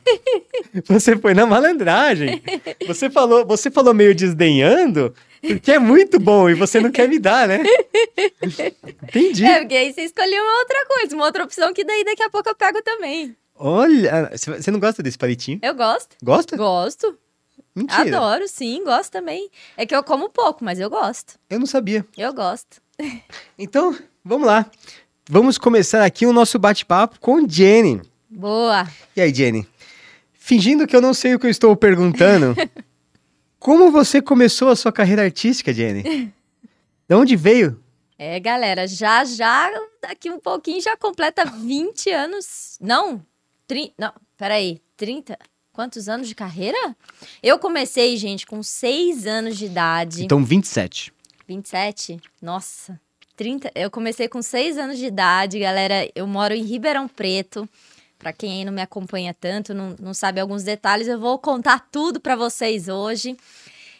[0.86, 2.42] Você foi na malandragem.
[2.86, 7.18] Você falou, você falou meio desdenhando, porque é muito bom e você não quer me
[7.18, 7.64] dar, né?
[9.04, 9.46] Entendi.
[9.46, 12.30] É, porque aí você escolheu uma outra coisa, uma outra opção que daí daqui a
[12.30, 13.36] pouco eu pego também.
[13.56, 15.60] Olha, você não gosta desse palitinho?
[15.62, 16.16] Eu gosto.
[16.22, 16.58] Gosta?
[16.58, 17.18] Gosto.
[17.74, 18.18] Mentira.
[18.18, 19.50] Adoro, sim, gosto também.
[19.78, 21.36] É que eu como pouco, mas eu gosto.
[21.50, 22.06] Eu não sabia.
[22.18, 22.82] Eu gosto.
[23.58, 24.70] Então, vamos lá.
[25.34, 28.02] Vamos começar aqui o nosso bate-papo com Jenny.
[28.30, 28.86] Boa.
[29.16, 29.66] E aí, Jenny?
[30.34, 32.54] Fingindo que eu não sei o que eu estou perguntando,
[33.58, 36.34] como você começou a sua carreira artística, Jenny?
[37.08, 37.82] De onde veio?
[38.20, 42.78] É, galera, já já daqui um pouquinho já completa 20 anos.
[42.82, 43.26] Não,
[43.68, 45.40] 30, não, peraí, 30?
[45.72, 46.94] Quantos anos de carreira?
[47.42, 50.26] Eu comecei, gente, com 6 anos de idade.
[50.26, 51.14] Então, 27.
[51.48, 52.20] 27?
[52.42, 53.00] Nossa.
[53.36, 56.10] 30, eu comecei com 6 anos de idade, galera.
[56.16, 57.68] Eu moro em Ribeirão Preto.
[58.18, 61.88] Para quem aí não me acompanha tanto, não, não sabe alguns detalhes, eu vou contar
[61.92, 63.36] tudo para vocês hoje.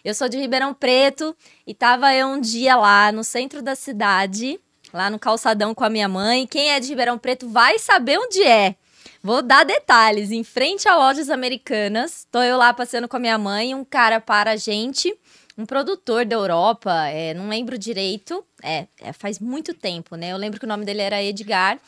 [0.04, 4.60] Eu sou de Ribeirão Preto e tava eu um dia lá no centro da cidade,
[4.94, 6.46] lá no calçadão com a minha mãe.
[6.46, 8.76] Quem é de Ribeirão Preto vai saber onde é.
[9.24, 10.32] Vou dar detalhes.
[10.32, 14.20] Em frente a lojas americanas, tô eu lá passeando com a minha mãe, um cara
[14.20, 15.16] para a gente
[15.62, 20.32] um produtor da Europa, é, não lembro direito, é, é, faz muito tempo, né?
[20.32, 21.80] Eu lembro que o nome dele era Edgar,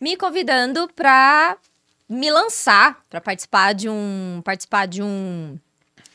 [0.00, 1.56] me convidando para
[2.08, 5.58] me lançar, para participar de um participar de um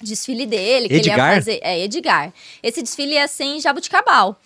[0.01, 1.17] desfile dele, que Edgar?
[1.17, 2.34] ele ia fazer, é Edgar.
[2.62, 4.39] Esse desfile ia ser em Jabuticabal.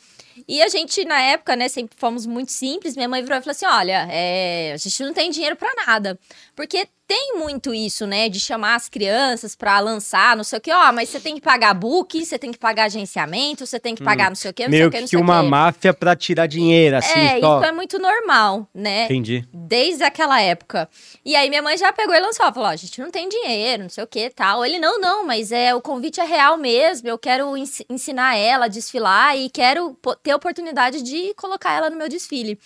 [0.48, 2.96] E a gente, na época, né, sempre fomos muito simples.
[2.96, 6.18] Minha mãe virou e falou assim: olha, é, a gente não tem dinheiro para nada.
[6.56, 10.72] Porque tem muito isso, né, de chamar as crianças para lançar, não sei o que,
[10.72, 14.02] ó, mas você tem que pagar book, você tem que pagar agenciamento, você tem que
[14.02, 15.42] pagar não sei o que, não Meio sei o que, que não sei o uma
[15.44, 15.50] quê.
[15.50, 17.58] máfia pra tirar dinheiro, assim, É, só.
[17.58, 19.04] isso é muito normal, né?
[19.06, 19.46] Entendi.
[19.54, 20.88] Desde aquela época.
[21.26, 23.84] E aí minha mãe já pegou e lançou, falou, ó, a gente não tem dinheiro,
[23.84, 24.64] não sei o que, tal.
[24.64, 28.66] Ele, não, não, mas é o convite é real mesmo, eu quero ens- ensinar ela
[28.66, 32.58] a desfilar e quero ter a oportunidade de colocar ela no meu desfile.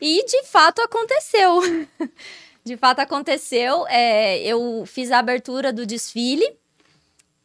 [0.00, 1.60] E de fato aconteceu.
[2.64, 3.86] de fato aconteceu.
[3.88, 6.46] É, eu fiz a abertura do desfile.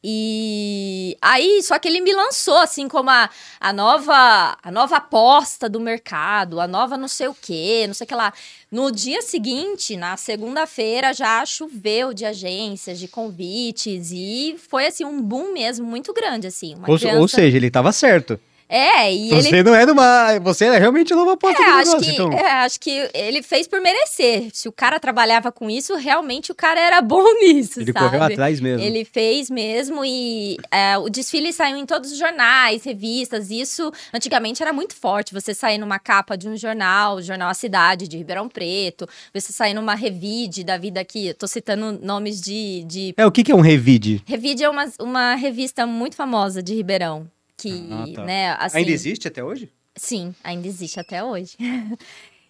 [0.02, 3.30] E aí, só que ele me lançou assim como a,
[3.60, 8.06] a nova a nova aposta do mercado, a nova não sei o quê, não sei
[8.06, 8.32] o que lá.
[8.72, 15.22] No dia seguinte, na segunda-feira, já choveu de agências, de convites e foi assim um
[15.22, 16.76] boom mesmo muito grande assim.
[16.88, 17.20] Ou, criança...
[17.20, 18.40] ou seja, ele tava certo.
[18.72, 20.38] É, e ele Você não é numa.
[20.42, 22.32] Você é realmente nova aposta é, do acho negócio, que, então.
[22.32, 24.50] é, acho que ele fez por merecer.
[24.54, 28.06] Se o cara trabalhava com isso, realmente o cara era bom nisso, Ele sabe?
[28.06, 28.86] correu atrás mesmo.
[28.86, 33.50] Ele fez mesmo e é, o desfile saiu em todos os jornais, revistas.
[33.50, 35.34] Isso antigamente era muito forte.
[35.34, 39.52] Você sair numa capa de um jornal, o jornal A Cidade de Ribeirão Preto, você
[39.52, 41.30] sair numa revide da vida aqui.
[41.30, 42.84] Eu tô citando nomes de.
[42.84, 43.14] de...
[43.18, 44.22] É, o que, que é um revide?
[44.28, 47.28] Revide é uma, uma revista muito famosa de Ribeirão.
[47.60, 48.24] Que, Ah, tá.
[48.26, 48.78] né, assim.
[48.78, 49.70] Ainda existe até hoje?
[49.96, 51.56] Sim, ainda existe até hoje.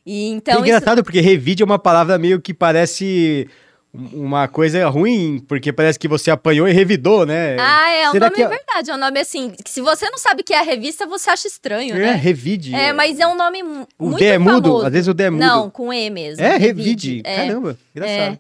[0.06, 0.56] e é então.
[0.56, 3.48] isso- engraçado, porque revide é uma palavra meio que parece
[3.94, 7.58] um- uma coisa ruim, porque parece que você apanhou e revidou, né?
[7.60, 8.92] Ah, é um Será nome que é- verdade.
[8.92, 9.50] É um nome assim.
[9.50, 12.12] Que se você não sabe o que é a revista, você acha estranho, É, né?
[12.14, 12.76] revide.
[12.76, 13.64] É, mas é um nome
[13.98, 14.68] O muito D é mudo?
[14.70, 14.86] famoso.
[14.86, 15.40] Às vezes o D é mudo.
[15.40, 16.44] Não, com E mesmo.
[16.46, 17.22] É, revide.
[17.26, 17.48] É.
[17.48, 18.34] Caramba, engraçado.
[18.36, 18.40] É.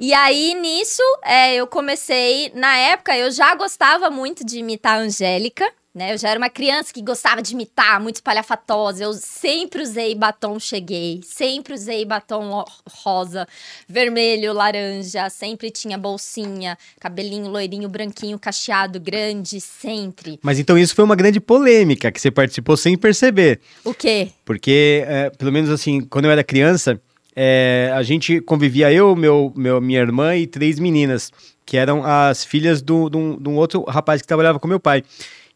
[0.00, 2.50] E aí, nisso, é, eu comecei.
[2.54, 5.68] Na época, eu já gostava muito de imitar a Angélica.
[5.94, 6.12] Né?
[6.12, 9.02] Eu já era uma criança que gostava de imitar, muito espalhafatosa.
[9.02, 12.64] Eu sempre usei batom cheguei, sempre usei batom
[13.02, 13.48] rosa,
[13.88, 20.38] vermelho, laranja, sempre tinha bolsinha, cabelinho loirinho, branquinho, cacheado, grande, sempre.
[20.42, 23.60] Mas então isso foi uma grande polêmica que você participou sem perceber.
[23.84, 24.28] O quê?
[24.44, 27.00] Porque, é, pelo menos assim, quando eu era criança,
[27.34, 31.32] é, a gente convivia eu, meu, meu, minha irmã e três meninas,
[31.64, 34.80] que eram as filhas do- de um de um outro rapaz que trabalhava com meu
[34.80, 35.02] pai.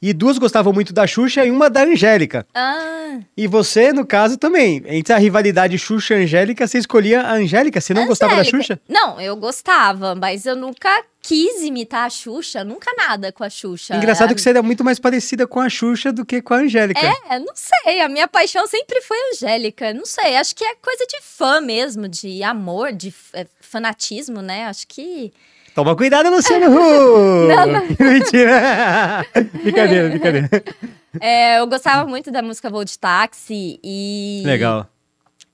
[0.02, 2.44] E duas gostavam muito da Xuxa e uma da Angélica.
[2.52, 4.82] Ah, E você, no caso, também.
[4.86, 7.80] Entre a rivalidade Xuxa e Angélica, você escolhia a Angélica.
[7.80, 8.58] Você não gostava da Angélica.
[8.64, 8.80] Xuxa?
[8.88, 10.88] Não, eu gostava, mas eu nunca
[11.22, 13.94] quis imitar a Xuxa, nunca nada com a Xuxa.
[13.94, 16.56] Engraçado A- que você era muito mais parecida com a Xuxa do que com a
[16.58, 17.00] Angélica.
[17.30, 20.74] É, não sei, a minha paixão sempre foi a Angélica, não sei, acho que é
[20.74, 24.66] coisa de fã mesmo, de amor, de é, fanatismo, né?
[24.66, 25.32] Acho que
[25.74, 26.68] Toma cuidado, Luciano!
[27.48, 27.82] Não, não.
[27.98, 29.26] Mentira!
[29.62, 30.50] brincadeira, brincadeira.
[31.20, 34.86] é, eu gostava muito da música Voo de Táxi e Legal.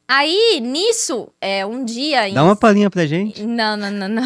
[0.07, 3.42] Aí nisso, é, um dia em Dá uma palhinha pra gente.
[3.44, 4.22] Não, não, não, não.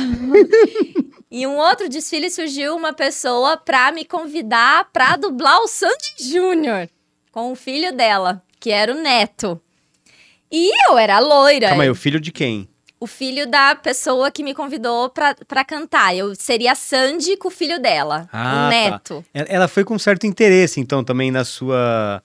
[1.31, 6.89] em um outro desfile surgiu uma pessoa pra me convidar pra dublar o Sandy Júnior
[7.33, 9.61] com o filho dela, que era o neto.
[10.51, 11.69] E eu era loira.
[11.69, 12.69] Calma aí, o filho de quem?
[13.03, 16.15] O filho da pessoa que me convidou pra, pra cantar.
[16.17, 18.69] Eu seria a Sandy com o filho dela, Ah, o tá.
[18.69, 19.25] neto.
[19.35, 22.23] Ela- Ela foi com certo interesse, então, também na sua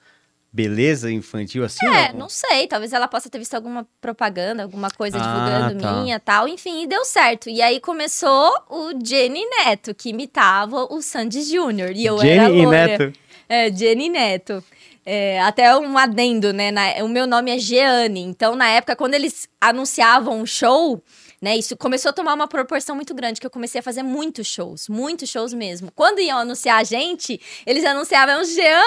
[0.51, 1.85] beleza infantil, assim?
[1.85, 6.01] É, não sei, talvez ela possa ter visto alguma propaganda, alguma coisa Ah, divulgando tá.
[6.01, 7.49] minha tal, enfim, e deu certo.
[7.49, 12.61] E aí começou o Jenny Neto, que imitava o Sandy Júnior, e eu era Jenny
[12.61, 12.65] e.
[12.65, 13.13] Neto.
[13.49, 14.63] É, Jenny Neto.
[15.09, 16.69] É, até um adendo, né?
[16.69, 18.19] na- o meu nome é Jeane.
[18.19, 21.01] Então, na época, quando eles anunciavam um show,
[21.41, 21.55] né?
[21.55, 24.89] Isso começou a tomar uma proporção muito grande, que eu comecei a fazer muitos shows,
[24.89, 25.93] muitos shows mesmo.
[25.95, 28.83] Quando iam anunciar a gente, eles anunciavam Jeane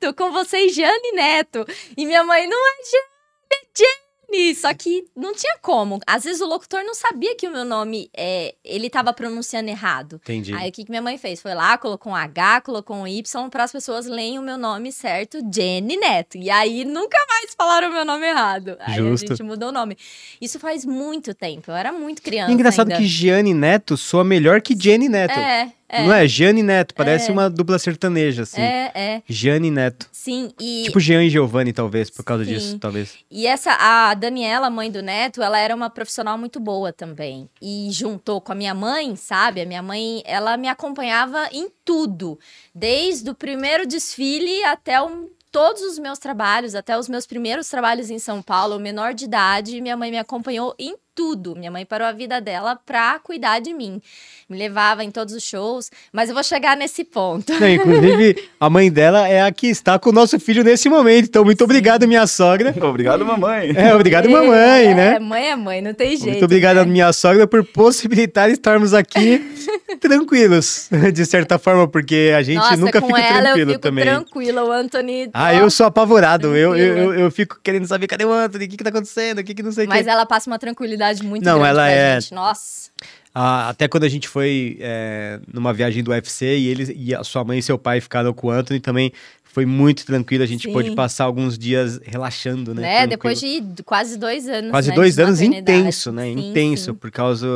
[0.00, 1.66] Neto, com vocês, Jeane Neto.
[1.98, 3.06] E minha mãe, não é Jeane,
[3.52, 4.05] é Jenny.
[4.54, 6.00] Só que não tinha como.
[6.06, 10.20] Às vezes o locutor não sabia que o meu nome, é, ele tava pronunciando errado.
[10.22, 10.52] Entendi.
[10.54, 11.40] Aí o que, que minha mãe fez?
[11.40, 14.92] Foi lá, colocou um H, colocou um Y para as pessoas leem o meu nome
[14.92, 16.36] certo, Jenny Neto.
[16.36, 18.76] E aí nunca mais falaram o meu nome errado.
[18.80, 19.32] Aí Justo.
[19.32, 19.96] a gente mudou o nome.
[20.40, 21.70] Isso faz muito tempo.
[21.70, 22.52] Eu era muito criança.
[22.52, 23.00] Engraçado ainda.
[23.00, 25.38] que Gianni Neto soa melhor que Jenny Neto.
[25.38, 26.02] É, é.
[26.04, 26.26] Não é?
[26.26, 27.32] Gianni Neto, parece É.
[27.32, 28.60] uma dupla sertaneja, assim.
[28.60, 29.22] É, é.
[29.28, 30.08] Gianni Neto.
[30.12, 32.52] Sim, e, Tipo Jean e Giovanni, talvez, por causa Sim.
[32.54, 33.14] disso, talvez.
[33.30, 37.48] e essa, a Daniela, mãe do Neto, ela era uma profissional muito boa também.
[37.62, 39.60] E juntou com a minha mãe, sabe?
[39.60, 42.38] A minha mãe, ela me acompanhava em tudo.
[42.74, 48.10] Desde o primeiro desfile até o- todos os meus trabalhos, até os meus primeiros trabalhos
[48.10, 51.56] em São Paulo, menor de idade, minha mãe me acompanhou em tudo.
[51.56, 54.00] Minha mãe parou a vida dela pra cuidar de mim.
[54.48, 57.52] Me levava em todos os shows, mas eu vou chegar nesse ponto.
[57.58, 61.24] Não, inclusive, a mãe dela é a que está com o nosso filho nesse momento.
[61.24, 62.72] Então, muito obrigado, minha sogra.
[62.80, 63.72] Obrigado, mamãe.
[63.74, 65.18] É, obrigado, mamãe, É, né?
[65.18, 66.26] mãe é mãe, não tem jeito.
[66.30, 66.84] Muito obrigado, né?
[66.84, 69.40] minha sogra, por possibilitar estarmos aqui
[70.00, 73.82] tranquilos, de certa forma, porque a gente Nossa, nunca com fica ela tranquilo eu fico
[73.82, 74.04] também.
[74.04, 75.30] tranquila, o Anthony.
[75.32, 76.54] Ah, ó, eu sou apavorado.
[76.56, 79.38] Eu, eu, eu, eu fico querendo saber cadê o Anthony, o que, que tá acontecendo,
[79.38, 80.10] o que, que não sei o Mas que.
[80.10, 82.34] ela passa uma tranquilidade muito Não, grande ela é- gente.
[82.34, 82.90] Nossa.
[83.34, 87.22] Ah, até quando a gente foi é, numa viagem do UFC e eles e a
[87.22, 89.12] sua mãe e seu pai ficaram com o Anthony também
[89.56, 90.44] foi muito tranquilo.
[90.44, 90.72] A gente Sim.
[90.74, 92.82] pôde passar alguns dias relaxando, né?
[92.82, 93.06] Né?
[93.06, 93.34] tranquilo.
[93.34, 94.70] Depois de quase dois anos.
[94.70, 96.24] Quase né, dois anos intenso, né?
[96.24, 96.94] Sim, intenso, sim.
[96.94, 97.46] por causa.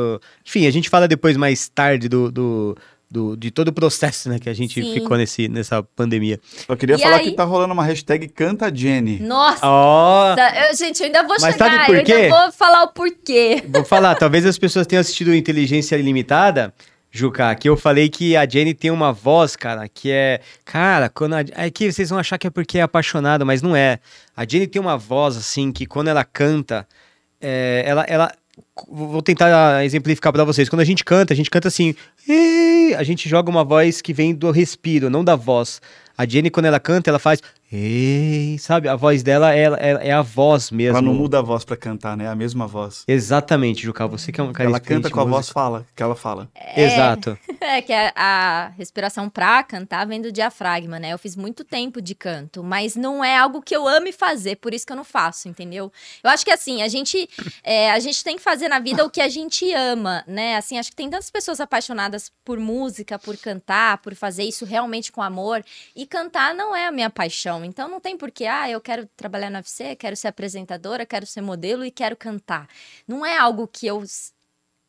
[0.43, 2.77] Enfim, a gente fala depois mais tarde do, do,
[3.11, 4.39] do- de todo o processo, né?
[4.39, 4.93] Que a gente Sim.
[4.93, 6.39] ficou nesse, nessa pandemia.
[6.65, 7.25] Só queria E falar aí?
[7.25, 9.19] que tá rolando uma hashtag Canta Jenny.
[9.19, 10.33] Nossa, Ó!
[10.33, 12.13] eu- gente, eu ainda vou Mas chegar, sabe por eu quê?
[12.13, 13.63] ainda vou falar o porquê.
[13.67, 16.73] Vou falar, talvez as pessoas tenham assistido Inteligência Ilimitada,
[17.13, 20.39] Juca, que eu falei que a Jenny tem uma voz, cara, que é.
[20.63, 23.75] Cara, quando a, é que vocês vão achar que é porque é apaixonada, mas não
[23.75, 23.99] é.
[24.33, 26.87] A Jenny tem uma voz, assim, que quando ela canta,
[27.41, 28.31] é, ela, ela.
[28.89, 30.69] Vou tentar exemplificar pra vocês.
[30.69, 31.95] Quando a gente canta, a gente canta assim.
[32.97, 35.81] A gente joga uma voz que vem do respiro, não da voz.
[36.17, 37.41] A Jenny, quando ela canta, ela faz.
[37.73, 38.89] Ei, sabe?
[38.89, 40.97] A voz dela é, é, é a voz mesmo.
[40.97, 42.25] Ela não muda a voz pra cantar, né?
[42.25, 43.05] É a mesma voz.
[43.07, 44.05] Exatamente, Juca.
[44.07, 46.49] Você que é um cara ela canta com a voz fala, que ela fala.
[46.75, 47.37] Exato.
[47.63, 51.13] É que a, a respiração pra cantar vem do diafragma, né?
[51.13, 54.73] Eu fiz muito tempo de canto, mas não é algo que eu ame fazer, por
[54.73, 55.91] isso que eu não faço, entendeu?
[56.23, 57.29] Eu acho que assim, a gente,
[57.63, 60.57] é, a gente tem que fazer na vida o que a gente ama, né?
[60.57, 65.11] Assim, acho que tem tantas pessoas apaixonadas por música, por cantar, por fazer isso realmente
[65.11, 65.63] com amor,
[65.95, 67.60] e cantar não é a minha paixão.
[67.65, 71.41] Então não tem porquê, ah, eu quero trabalhar no UFC, quero ser apresentadora, quero ser
[71.41, 72.67] modelo e quero cantar.
[73.07, 74.03] Não é algo que eu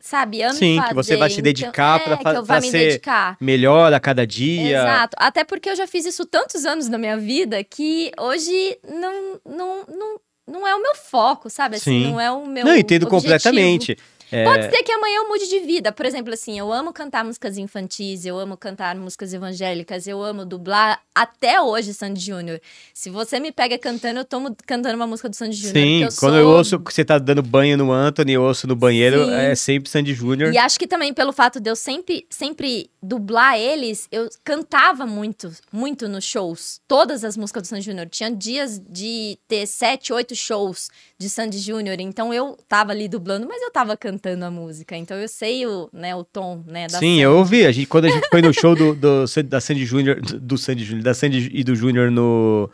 [0.00, 0.88] sabe, ame Sim, fazer.
[0.88, 3.36] que você vai se então- dedicar pra é, me ser dedicar.
[3.40, 4.78] Melhor a cada dia.
[4.80, 5.16] Exato.
[5.18, 9.84] Até porque eu já fiz isso tantos anos na minha vida que hoje não, não,
[9.86, 11.76] não, não é o meu foco, sabe?
[11.76, 12.10] Assim, Sim.
[12.10, 12.64] não é o meu.
[12.64, 13.10] Não, entendo objetivo.
[13.10, 13.96] completamente.
[14.32, 15.92] É, Pode ser que amanhã eu mude de vida.
[15.92, 20.46] Por exemplo, assim, eu amo cantar músicas infantis, eu amo cantar músicas evangélicas, eu amo
[20.46, 22.58] dublar até hoje Sandy Júnior.
[22.94, 25.74] Se você me pega cantando, eu tô mu- cantando uma música do Sandy Júnior.
[25.74, 26.40] Sim, porque quando sou...
[26.40, 29.32] eu ouço que você tá dando banho no Anthony, eu ouço no banheiro, Sim.
[29.34, 30.50] é sempre Sandy Júnior.
[30.54, 35.52] E acho que também pelo fato de eu sempre, sempre dublar eles, eu cantava muito,
[35.70, 36.80] muito nos shows.
[36.88, 38.08] Todas as músicas do Sandy Júnior.
[38.08, 42.00] Tinha dias de ter sete, oito shows de Sandy Júnior.
[42.00, 44.96] Então eu tava ali dublando, mas eu tava cantando a música.
[44.96, 47.66] Então eu sei o, né, o tom, né, da Sim, eu ouvi.
[47.66, 50.84] A gente, quando a gente foi no show do, do- da Sandy Júnior, do Sandy
[50.84, 52.68] Júnior, da Sandy e do Júnior no,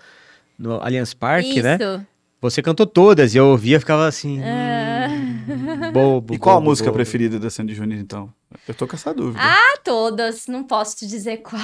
[0.58, 1.76] no Allianz Parque, né?
[1.80, 2.06] Isso.
[2.40, 4.40] Você cantou todas e eu ouvia, ficava assim.
[4.40, 6.34] Hum, bobo.
[6.34, 6.96] E qual a bobo, música bobo.
[6.96, 8.32] preferida da Sandy Júnior, então?
[8.66, 9.40] Eu tô com essa dúvida.
[9.42, 10.46] Ah, todas.
[10.46, 11.60] Não posso te dizer qual.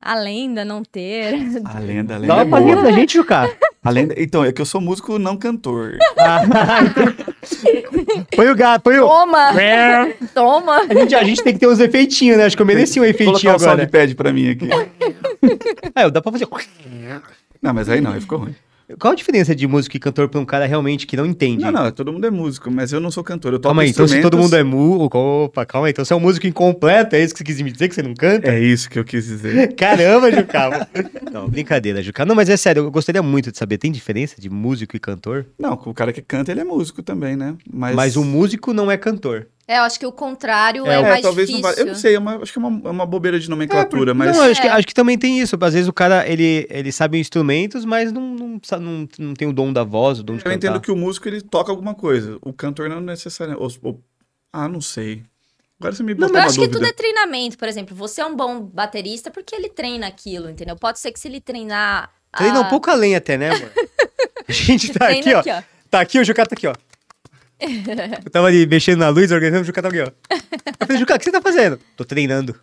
[0.00, 1.32] A lenda não ter.
[1.64, 2.86] A lenda, a lenda Dá é uma palhinha boa.
[2.88, 3.56] pra gente, Juca.
[3.84, 4.14] A lenda...
[4.16, 5.98] Então, é que eu sou músico não cantor.
[8.34, 9.06] põe o gato, põe o.
[9.06, 9.52] Toma!
[10.32, 10.80] Toma!
[10.88, 12.46] A gente, a gente tem que ter uns efeitinhos, né?
[12.46, 13.82] Acho que eu mereci um efeitinho colocar o agora.
[13.82, 14.68] soundpad pra mim aqui.
[15.94, 16.48] É, dá pra fazer.
[17.60, 18.54] Não, mas aí não, aí ficou ruim.
[18.98, 21.62] Qual a diferença de músico e cantor pra um cara realmente que não entende?
[21.64, 23.52] Não, não, todo mundo é músico, mas eu não sou cantor.
[23.54, 25.18] Eu toco Calma aí, então se todo instrumentos- mundo é músico.
[25.18, 25.90] Opa, calma aí.
[25.92, 28.02] Então você é um músico incompleto, é isso que você quis me dizer que você
[28.02, 28.48] não canta?
[28.50, 29.72] É isso que eu quis dizer.
[29.76, 30.86] Caramba, Jucá.
[31.32, 32.26] não, brincadeira, Jucá.
[32.26, 35.46] Não, mas é sério, eu gostaria muito de saber, tem diferença de músico e cantor?
[35.58, 37.54] Não, o cara que canta, ele é músico também, né?
[37.72, 39.46] Mas, Mas o músico não é cantor.
[39.66, 41.70] É, eu acho que o contrário é, É, É, mais talvez difícil.
[41.70, 41.78] não.
[41.78, 44.36] Eu não sei, é uma- acho que é uma, é uma bobeira de nomenclatura, mas.
[44.36, 44.70] Não, acho, que, É.
[44.70, 45.56] acho que também tem isso.
[45.58, 49.52] Às vezes o cara, ele, ele sabe instrumentos, mas não, não, não, não tem o
[49.52, 50.56] dom da voz, o dom de Eu cantar.
[50.56, 52.36] entendo que o músico ele toca alguma coisa.
[52.42, 53.62] O cantor não necessariamente.
[53.82, 54.00] ou- ou-
[54.52, 55.22] Ah, não sei.
[55.80, 56.78] Agora você me botou Eu uma acho que dúvida.
[56.78, 57.96] tudo é treinamento, por exemplo.
[57.96, 60.76] Você é um bom baterista porque ele treina aquilo, entendeu?
[60.76, 62.10] Pode ser que se ele treinar.
[62.36, 63.70] Treina um a- pouco além até, né, amor?
[64.48, 65.40] A gente tá treina aqui, ó.
[65.40, 65.62] aqui, ó.
[65.90, 66.74] Tá aqui, o Jucá tá aqui, ó.
[67.60, 70.10] Eu tava ali mexendo na luz, organizando, o Jucá tá aqui, ó.
[70.30, 71.78] Eu falei, Jucá, o que você tá fazendo?
[71.96, 72.54] Tô treinando.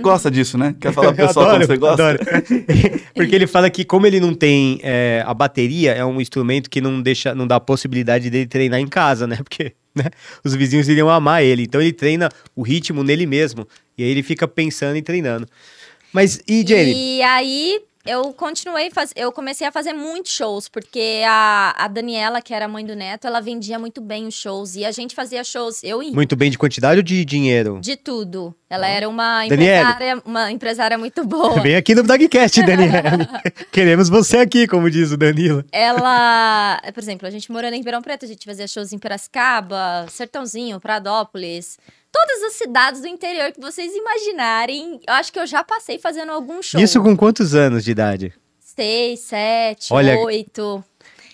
[0.00, 0.76] Gosta disso, né?
[0.80, 2.08] Quer falar pro pessoal adoro, como você gosta?
[2.10, 2.24] adoro.
[3.14, 6.80] Porque ele fala que como ele não tem é, a bateria, é um instrumento que
[6.80, 9.36] não deixa, não dá a possibilidade dele treinar em casa, né?
[9.36, 10.04] Porque né,
[10.44, 11.64] os vizinhos iriam amar ele.
[11.64, 13.66] Então ele treina o ritmo nele mesmo.
[13.98, 15.48] E aí ele fica pensando e treinando.
[16.12, 17.18] Mas, e Jenny?
[17.18, 19.12] E aí eu continuei, faz...
[19.16, 23.26] eu comecei a fazer muitos shows, porque a, a Daniela, que era mãe do Neto,
[23.26, 24.76] ela vendia muito bem os shows.
[24.76, 27.78] E a gente fazia shows, eu e Muito bem de quantidade ou de dinheiro?
[27.80, 28.54] de tudo.
[28.68, 29.80] Ela era uma Daniele.
[29.80, 31.60] empresária, uma empresária muito boa.
[31.60, 33.28] Vem aqui no Dagcast, Daniela.
[33.70, 35.64] Queremos você aqui, como diz o Danilo.
[35.70, 40.06] Ela, por exemplo, a gente morando em Ribeirão Preto, a gente fazia shows em Piracicaba,
[40.08, 41.78] Sertãozinho, Pradópolis.
[42.18, 46.32] Todas as cidades do interior que vocês imaginarem, eu acho que eu já passei fazendo
[46.32, 46.80] algum show.
[46.80, 48.32] Isso com quantos anos de idade?
[48.60, 50.82] Seis, sete, Olha- oito.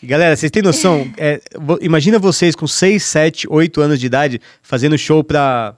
[0.02, 1.08] Galera, vocês têm noção?
[1.16, 1.40] É,
[1.80, 5.76] imagina vocês com 6, 7, 8 anos de idade fazendo show pra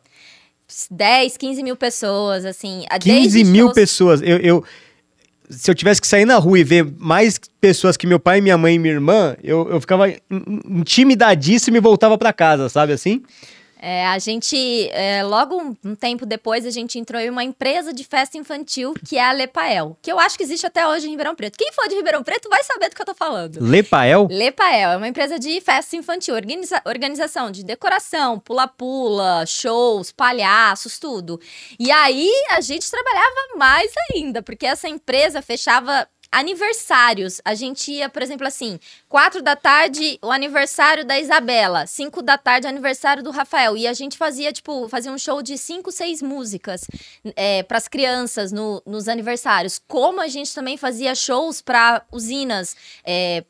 [0.90, 2.84] 10, 15 mil pessoas, assim.
[2.88, 4.22] a- 15 desde mil shows- pessoas.
[4.22, 4.64] Eu, eu-
[5.50, 8.56] se eu tivesse que sair na rua e ver mais pessoas que meu pai, minha
[8.56, 12.94] mãe e minha irmã, eu, eu ficava in- in- intimidadíssimo e voltava pra casa, sabe
[12.94, 13.22] assim?
[13.86, 17.92] É, a gente, é, logo um, um tempo depois, a gente entrou em uma empresa
[17.92, 21.10] de festa infantil, que é a Lepael, que eu acho que existe até hoje em
[21.10, 21.58] Ribeirão Preto.
[21.58, 23.58] Quem for de Ribeirão Preto vai saber do que eu tô falando.
[23.60, 24.26] Lepael?
[24.30, 31.38] Lepael é uma empresa de festa infantil, organiza- organização de decoração, pula-pula, shows, palhaços, tudo.
[31.78, 37.40] E aí a gente trabalhava mais ainda, porque essa empresa fechava aniversários.
[37.44, 42.36] A gente ia, por exemplo, assim, quatro da tarde, o aniversário da Isabela, cinco da
[42.36, 43.76] tarde, aniversário do Rafael.
[43.76, 46.86] E a gente fazia, tipo, fazia um show de cinco, seis músicas
[47.68, 49.80] para as crianças no- nos aniversários.
[49.86, 52.76] Como a gente também fazia shows para usinas.
[53.04, 53.44] é,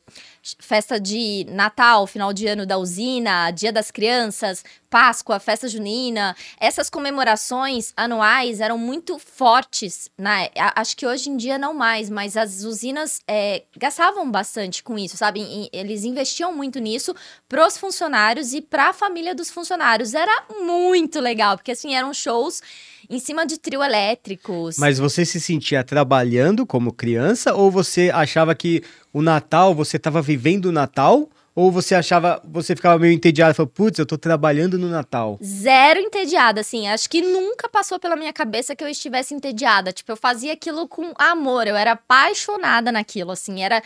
[0.59, 6.37] festa de Natal, final de ano da usina, Dia das Crianças, Páscoa, festa junina.
[6.61, 10.11] Essas comemorações anuais eram muito fortes.
[10.17, 10.51] Né?
[10.57, 14.99] A- Acho que hoje em dia não mais, mas as usinas é, gastavam bastante com
[14.99, 15.69] isso, sabe?
[15.73, 17.15] Eles investiam muito nisso
[17.49, 20.15] pros funcionários e pra família dos funcionários.
[20.15, 22.63] Era muito legal, porque assim, eram shows
[23.09, 24.77] em cima de trio elétricos.
[24.79, 30.21] Mas você se sentia trabalhando como criança ou você achava que o Natal, você estava
[30.21, 31.29] vivendo o Natal?
[31.55, 35.39] Ou você achava, você ficava meio entediado e falou, putz, eu tô trabalhando no Natal.
[35.43, 36.89] Zero entediada, assim.
[36.89, 39.93] Acho que nunca passou pela minha cabeça que eu estivesse entediada.
[39.93, 41.69] Tipo, eu fazia aquilo com amor.
[41.69, 43.63] Eu era apaixonada naquilo, assim.
[43.63, 43.81] Era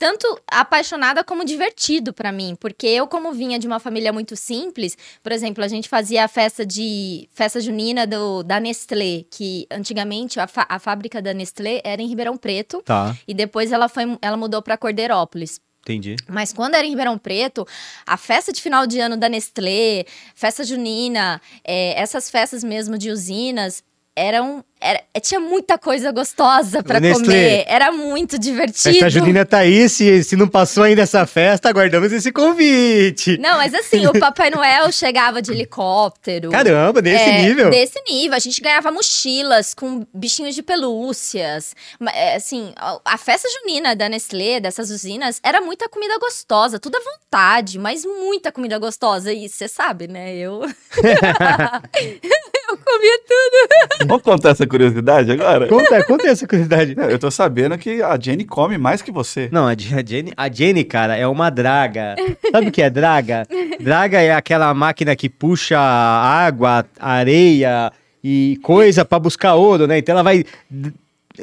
[0.00, 2.56] tanto apaixonada como divertido pra mim.
[2.58, 6.28] Porque eu, como vinha de uma família muito simples, por exemplo, a gente fazia a
[6.28, 12.02] festa de festa junina do, da Nestlé, que antigamente a, a fábrica da Nestlé era
[12.02, 12.82] em Ribeirão Preto.
[12.84, 15.60] Tá, E depois ela, foi, ela mudou pra Cordeirópolis.
[15.82, 16.16] Entendi.
[16.28, 17.66] Mas quando era em Ribeirão Preto,
[18.06, 23.10] a festa de final de ano da Nestlé, festa junina, é, essas festas mesmo de
[23.10, 23.84] usinas,
[24.16, 24.64] eram.
[24.82, 27.24] Era, tinha muita coisa gostosa pra Nestlé.
[27.24, 27.64] comer.
[27.68, 28.82] Era muito divertido.
[28.94, 33.38] Festa junina tá aí, se, se não passou ainda essa festa, aguardamos esse convite.
[33.38, 36.50] Não, mas assim, o Papai Noel chegava de helicóptero.
[36.50, 37.70] Caramba, desse É, nível.
[37.70, 38.36] Desse nível.
[38.36, 41.74] A gente ganhava mochilas com bichinhos de pelúcias.
[42.12, 46.96] É, Assim, a- a festa junina da Nestlé, dessas usinas, era muita comida gostosa, tudo
[46.96, 49.32] à vontade, mas muita comida gostosa.
[49.32, 50.34] E você sabe, né?
[50.34, 50.62] Eu.
[51.92, 54.08] eu comia tudo.
[54.08, 55.68] Vamos contar essa curiosidade agora?
[55.68, 56.94] Conta, conta essa curiosidade.
[56.96, 59.48] Não, Eu tô sabendo que a Jenny come mais que você.
[59.52, 62.16] Não, a Je- a Jenny, a Jenny, cara, é uma draga.
[62.50, 63.46] Sabe o que é draga?
[63.80, 67.92] Draga é aquela máquina que puxa água, areia
[68.24, 69.98] e coisa pra buscar ouro, né?
[69.98, 70.44] Então ela vai.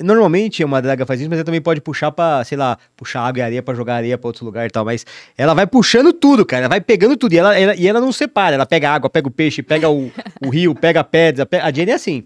[0.04, 3.40] Normalmente uma draga faz isso, mas ela também pode puxar pra, sei lá, puxar água
[3.40, 4.86] e areia pra jogar areia pra outro lugar e tal.
[4.86, 5.04] Mas
[5.36, 6.62] ela vai puxando tudo, cara.
[6.62, 7.34] Ela vai pegando tudo.
[7.34, 8.54] E ela, ela- e ela não separa.
[8.54, 10.12] Ela pega água, pega o peixe, pega o,
[10.46, 11.44] o rio, pega a pedra.
[11.44, 12.24] pe- A Jenny é assim.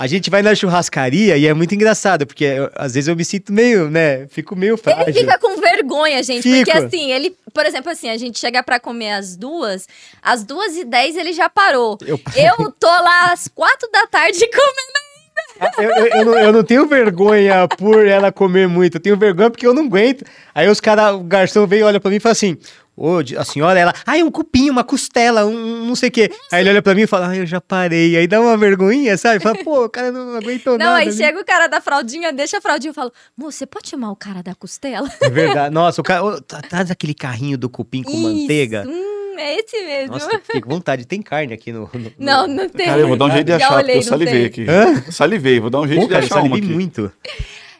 [0.00, 3.22] A gente vai na churrascaria e é muito engraçado, porque eu- às vezes eu me
[3.22, 4.26] sinto meio, né?
[4.28, 5.04] Fico meio frágil.
[5.08, 6.42] Ele fica com vergonha, gente.
[6.42, 6.64] Fico.
[6.64, 9.86] Porque assim, ele, por exemplo, assim, a gente chega pra comer às duas,
[10.22, 11.98] às duas e dez ele já parou.
[12.06, 15.76] Eu, Eu tô lá às quatro da tarde comendo.
[15.78, 19.50] eu, eu- eu não, eu não tenho vergonha por ela comer muito, eu tenho vergonha
[19.50, 20.24] porque eu não aguento.
[20.54, 22.56] Aí os caras, o garçom veio olha pra mim e fala assim:
[23.02, 26.30] Ô, de- a senhora, ela, ai, um cupinho, uma costela, um, não sei o quê.
[26.52, 28.14] Aí ele olha pra mim e fala, ai, eu já parei.
[28.14, 29.40] Aí dá uma vergonhinha, sabe?
[29.42, 30.98] Fala, pô, o cara não aguentou Não, nada.
[30.98, 31.12] aí né?
[31.12, 34.16] chega o cara da fraldinha, deixa a fraldinha e fala: Moço, você pode chamar o
[34.16, 35.10] cara da costela?
[35.22, 35.72] É verdade.
[35.74, 38.82] Nossa, o cara, ô, tá- traz aquele carrinho do cupim com manteiga.
[38.86, 40.12] Isso, Hum, é esse mesmo.
[40.12, 41.06] Nossa, fiquei com vontade.
[41.06, 41.88] Tem carne aqui no.
[41.94, 42.84] no- Não, não tem.
[42.84, 44.66] Cara, eu vou dar um jeito de achar, olhei, porque eu não salivei aqui.
[44.68, 45.10] Hã?
[45.10, 46.66] Salivei, vou dar um jeito Pô, de cara, achar uma aqui.
[46.66, 47.10] muito.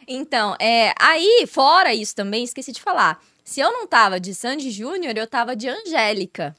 [0.07, 3.19] Então, é, aí, fora isso também, esqueci de falar.
[3.51, 6.55] Se eu não tava de Sandy Júnior, eu tava de Angélica.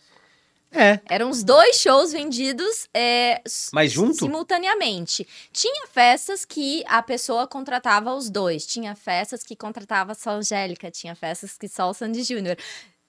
[0.70, 1.00] É.
[1.08, 3.40] Eram os dois shows vendidos é,
[3.72, 4.16] Mas junto?
[4.16, 5.26] simultaneamente.
[5.50, 8.66] Tinha festas que a pessoa contratava os dois.
[8.66, 10.90] Tinha festas que contratava só a Angélica.
[10.90, 12.58] Tinha festas que só o Sandy Júnior.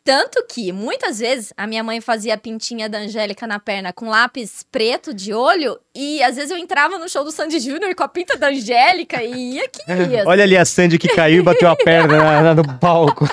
[0.05, 4.09] Tanto que, muitas vezes, a minha mãe fazia a pintinha da Angélica na perna com
[4.09, 5.79] lápis preto de olho.
[5.95, 9.23] E, às vezes, eu entrava no show do Sandy Júnior com a pinta da Angélica
[9.23, 9.81] e ia que
[10.11, 10.23] ia.
[10.27, 13.25] Olha ali a Sandy que caiu e bateu a perna na- na- no palco.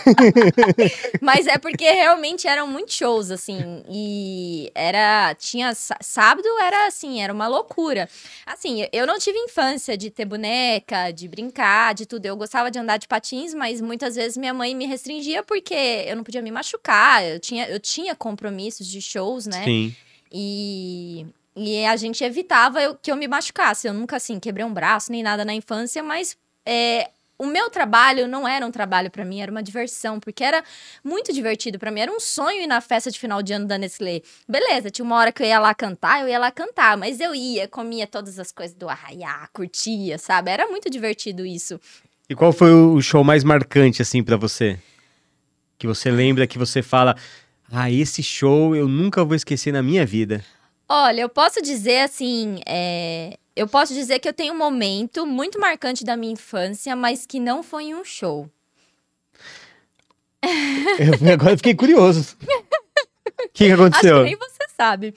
[1.20, 3.82] Mas é porque realmente eram muitos shows, assim.
[3.88, 5.34] E era.
[5.38, 5.74] Tinha.
[5.74, 8.08] sá- Sábado era assim, era uma loucura.
[8.46, 12.26] Assim, eu não tive infância de ter boneca, de brincar, de tudo.
[12.26, 15.74] Eu gostava de andar de patins, mas muitas vezes minha mãe me restringia porque
[16.06, 17.24] eu não podia me machucar.
[17.24, 19.64] Eu tinha, eu tinha compromissos de shows, né?
[19.64, 19.94] Sim.
[20.32, 23.88] E, e a gente evitava eu- que eu me machucasse.
[23.88, 28.28] Eu nunca, assim, quebrei um braço nem nada na infância, mas é, o meu trabalho
[28.28, 30.62] não era um trabalho pra mim, era uma diversão, porque era
[31.02, 32.00] muito divertido pra mim.
[32.00, 34.20] Era um sonho ir na festa de final de ano da Nestlé.
[34.48, 37.34] Beleza, tinha uma hora que eu ia lá cantar, eu ia lá cantar, mas eu
[37.34, 40.50] ia, comia todas as coisas do arraiá, curtia, sabe?
[40.50, 41.80] Era muito divertido isso.
[42.28, 44.78] E qual foi o show mais marcante, assim, pra você?
[45.80, 47.16] Que você lembra, que você fala,
[47.72, 50.44] ah, esse show eu nunca vou esquecer na minha vida.
[50.86, 55.58] Olha, eu posso dizer assim, é, eu posso dizer que eu tenho um momento muito
[55.58, 58.46] marcante da minha infância, mas que não foi em um show.
[60.98, 62.36] Eu, agora eu fiquei curioso.
[62.42, 64.16] O que, que Acho aconteceu?
[64.18, 65.14] que nem você sabe.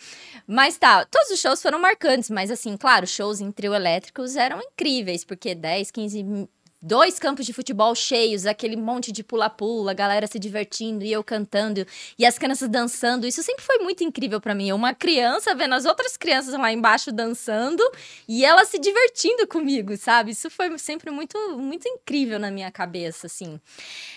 [0.47, 4.61] Mas tá, todos os shows foram marcantes, mas assim, claro, shows em trio elétricos eram
[4.61, 6.49] incríveis, porque 10, 15, mi-
[6.83, 11.87] dois campos de futebol cheios, aquele monte de pula-pula, galera se divertindo e eu cantando
[12.19, 13.25] e as crianças dançando.
[13.25, 14.73] Isso sempre foi muito incrível pra mim.
[14.73, 17.81] Uma criança vendo as outras crianças lá embaixo dançando
[18.27, 20.31] e elas se divertindo comigo, sabe?
[20.31, 23.59] Isso foi sempre muito, muito incrível na minha cabeça, assim.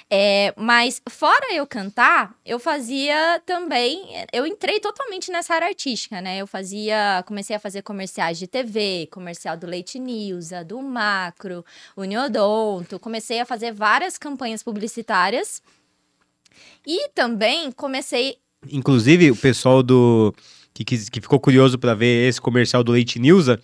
[0.08, 4.06] É, mas fora eu cantar, eu fazia também.
[4.32, 6.38] Eu entrei totalmente nessa área artística, né?
[6.38, 7.24] Eu fazia.
[7.26, 11.64] Comecei a fazer comerciais de TV, comercial do Leite News, a do Macro,
[11.96, 13.00] Uniodonto.
[13.00, 15.60] Comecei a fazer várias campanhas publicitárias.
[16.86, 18.36] E também comecei.
[18.70, 20.32] Inclusive, o pessoal do
[20.72, 23.60] que, quis- que ficou curioso pra ver esse comercial do Leite Nilza,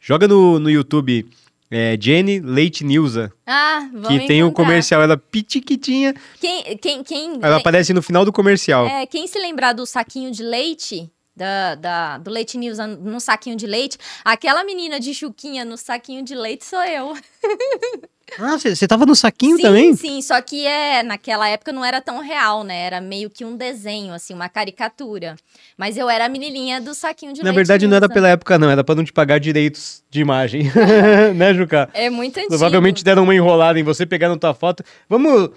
[0.00, 1.28] joga no, no YouTube
[1.74, 4.64] é, Jenny Leite Nilza, Ah, vamos que tem o encontrar.
[4.66, 8.86] comercial, ela pitiquitinha, Quem, quem, quem, ela aparece no final do comercial.
[8.86, 13.56] É, quem se lembrar do saquinho de leite, da, da- do Leite News no saquinho
[13.56, 17.14] de leite, aquela menina de chuquinha no saquinho de leite sou eu.
[18.38, 19.94] Ah, você tava no saquinho sim, também?
[19.94, 22.86] sim, só que é, naquela época não era tão real, né?
[22.86, 25.36] Era meio que um desenho, assim, uma caricatura.
[25.76, 27.56] Mas eu era a menininha do saquinho de Na leite.
[27.56, 30.62] verdade, não era pela época, não, era pra não te pagar direitos de imagem.
[31.36, 31.90] né, Juca?
[31.92, 32.48] É muito antigo.
[32.48, 34.82] Provavelmente deram uma enrolada em você, pegaram tua foto.
[35.08, 35.50] Vamos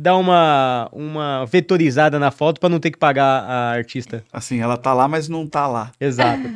[0.00, 4.22] dar uma, uma vetorizada na foto pra não ter que pagar a artista.
[4.32, 5.90] Assim, ela tá lá, mas não tá lá.
[6.00, 6.38] Exato.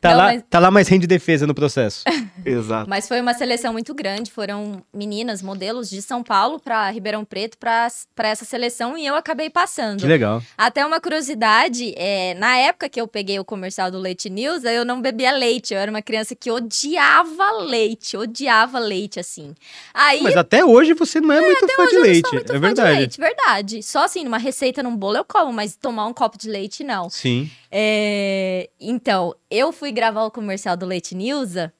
[0.00, 2.04] Tá, Não, lá, mas- tá lá, mas rende defesa no processo.
[2.44, 2.88] Exato.
[2.88, 7.58] Mas foi uma seleção muito grande, foram meninas, modelos de São Paulo para Ribeirão Preto
[7.58, 7.88] para
[8.28, 10.00] essa seleção e eu acabei passando.
[10.00, 10.42] Que legal.
[10.56, 14.84] Até uma curiosidade, é, na época que eu peguei o comercial do Leite News, eu
[14.86, 15.74] não bebia leite.
[15.74, 19.54] Eu era uma criança que odiava leite, odiava leite, assim.
[19.92, 22.36] Aí, Mas até hoje você não é muito fã de leite.
[22.36, 23.16] é fã verdade.
[23.16, 23.82] de leite, verdade.
[23.82, 27.08] Só assim, numa receita, num bolo eu como, mas tomar um copo de leite, não.
[27.10, 27.50] Sim.
[27.70, 31.72] É, então, eu fui gravar o comercial do Leite Nilza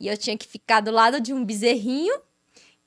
[0.00, 2.14] e eu tinha que ficar do lado de um bezerrinho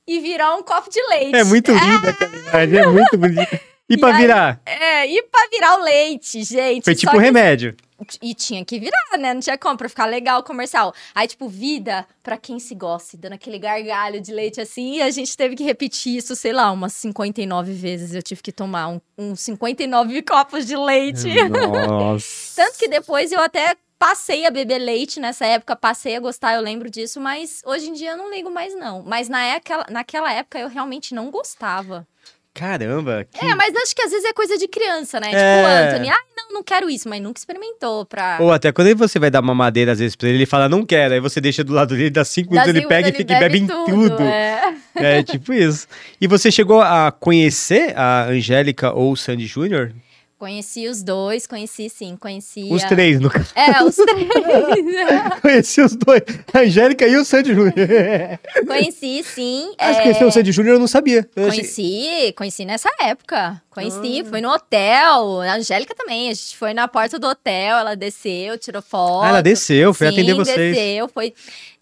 [0.08, 1.36] e virar um copo de leite.
[1.36, 3.62] É muito linda aquela imagem, é muito bonita.
[3.90, 4.62] E pra E aí- virar?
[4.66, 6.84] É, e pra virar o leite, gente.
[6.84, 7.76] Foi tipo que remédio.
[8.22, 9.34] E tinha que virar, né?
[9.34, 10.94] Não tinha como pra ficar legal o comercial.
[11.14, 14.96] Aí, tipo, vida pra quem se gosta, dando aquele gargalho de leite assim.
[14.96, 18.14] E a gente teve que repetir isso, sei lá, umas 59 vezes.
[18.14, 21.28] Eu tive que tomar um, uns 59 copos de leite.
[21.50, 22.56] Nossa.
[22.64, 26.62] Tanto que depois eu até passei a beber leite nessa época, passei a gostar, eu
[26.62, 29.02] lembro disso, mas hoje em dia eu não ligo mais, não.
[29.04, 32.08] Mas na época, naquela época eu realmente não gostava.
[32.56, 33.28] Caramba.
[33.30, 33.46] Que...
[33.46, 35.28] É, mas acho que às vezes é coisa de criança, né?
[35.28, 35.32] É.
[35.32, 38.38] Tipo, o Anthony, ah, não, não quero isso, mas nunca experimentou pra.
[38.40, 40.86] Ou até quando você vai dar uma madeira, às vezes, pra ele, ele fala, não
[40.86, 41.14] quero.
[41.14, 43.58] Aí você deixa do lado dele, dá cinco minutos, ele pega e fica e bebe
[43.60, 44.24] em tudo.
[44.24, 44.74] É.
[44.96, 45.86] É, tipo isso.
[46.20, 49.92] E você chegou a conhecer a Angélica ou o Sandy Júnior?
[50.38, 52.68] Conheci os dois, conheci sim, conheci.
[52.70, 53.54] Os a- três, no caso.
[53.56, 54.28] É, os três.
[55.42, 56.22] Conheci os dois.
[56.54, 57.74] A Angélica e o Sandy Júnior.
[58.68, 59.74] conheci sim.
[59.78, 61.28] Acho é, conheceu o Sandy Júnior eu não sabia.
[61.36, 63.62] Eu achei- Conheci, conheci nessa época.
[63.70, 64.30] Conheci, Ah.
[64.30, 65.42] foi no hotel.
[65.42, 66.30] A Angélica também.
[66.30, 69.24] A gente foi na porta do hotel, ela desceu, tirou foto.
[69.24, 70.76] Ah, ela desceu, foi Sim, atender vocês.
[70.76, 71.34] desceu, foi.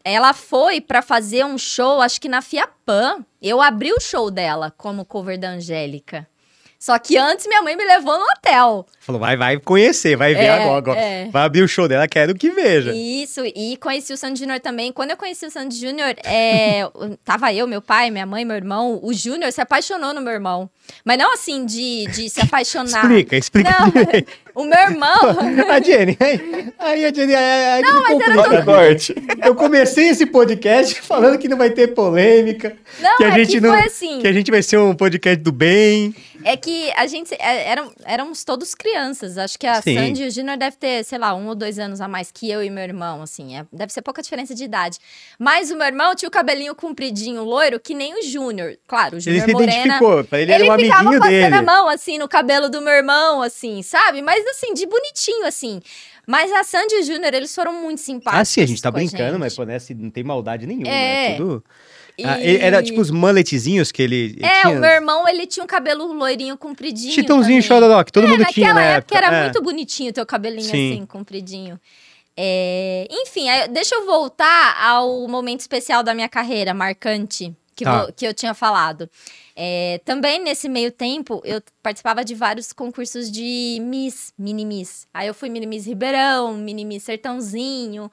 [0.06, 3.26] Ela foi pra fazer um show, acho que na Fiapan.
[3.42, 6.28] Eu abri o show dela como cover da Angélica.
[6.84, 8.86] Só que antes minha mãe me levou no hotel.
[9.00, 10.78] Falou, vai, vai conhecer, vai ver É, agora.
[10.78, 11.00] agora.
[11.00, 11.30] é.
[11.32, 12.92] Vai abrir o show dela, quero que veja.
[12.94, 14.92] Isso, e conheci o Sandy Júnior também.
[14.92, 16.82] Quando eu conheci o Sandy Júnior, é,
[17.24, 19.00] tava eu, meu pai, minha mãe, meu irmão.
[19.02, 20.70] O Júnior se apaixonou no meu irmão.
[21.06, 23.00] Mas não assim de, de se apaixonar.
[23.06, 23.94] Explica, explica Não,
[24.64, 25.20] o meu irmão.
[25.72, 28.64] A Jenny, aí, aí a Jenny, aí, Não, mas era.
[28.64, 29.16] Corte.
[29.42, 33.52] Eu comecei esse podcast falando que não vai ter polêmica, Não, que a é gente
[33.52, 34.20] que não, foi assim.
[34.20, 36.14] que a gente vai ser um podcast do bem.
[36.46, 37.34] É que a gente.
[37.36, 39.38] é, Eram, éramos todos crianças.
[39.38, 39.96] Acho que a Sim.
[39.96, 42.50] Sandy e o Júnior deve ter, sei lá, um ou dois anos a mais que
[42.50, 43.58] eu e meu irmão, assim.
[43.58, 44.98] é- deve ser pouca diferença de idade.
[45.40, 48.78] Mas o meu irmão tinha o cabelinho compridinho, loiro, que nem o Júnior.
[48.88, 49.72] Claro, o Ele Júnior se morena.
[49.74, 51.56] identificou, pra ele, era um ficava amiguinho passando dele.
[51.56, 54.22] a mão, assim, no cabelo do meu irmão, assim, sabe?
[54.22, 55.82] Mas, assim, de bonitinho, assim.
[56.26, 58.40] Mas a Sandy e o Júnior, eles foram muito simpáticos.
[58.42, 59.40] Ah, sim, a gente tá a brincando, gente.
[59.40, 61.30] mas pô, nessa não tem maldade nenhuma, É.
[61.32, 61.36] né?
[61.36, 61.64] Tudo...
[62.18, 64.70] E- Ah, era tipo os mulletzinhos que ele É, tinha.
[64.78, 67.12] o meu irmão, ele tinha um cabelo loirinho, compridinho.
[67.12, 67.62] Chitãozinho.
[67.64, 69.28] Chororó, que todo É, mundo tinha naquela na época época.
[69.28, 69.44] era é.
[69.46, 70.94] muito bonitinho o teu cabelinho Sim.
[70.94, 71.80] assim, compridinho.
[72.36, 78.12] É, Enfim, deixa eu voltar ao momento especial da minha carreira, marcante, que, Tá.
[78.16, 79.10] que eu tinha falado.
[79.56, 85.08] É, também nesse meio tempo, eu participava de vários concursos de Miss, Mini Miss.
[85.14, 88.12] Aí eu fui Mini Miss Ribeirão, Mini Miss Sertãozinho,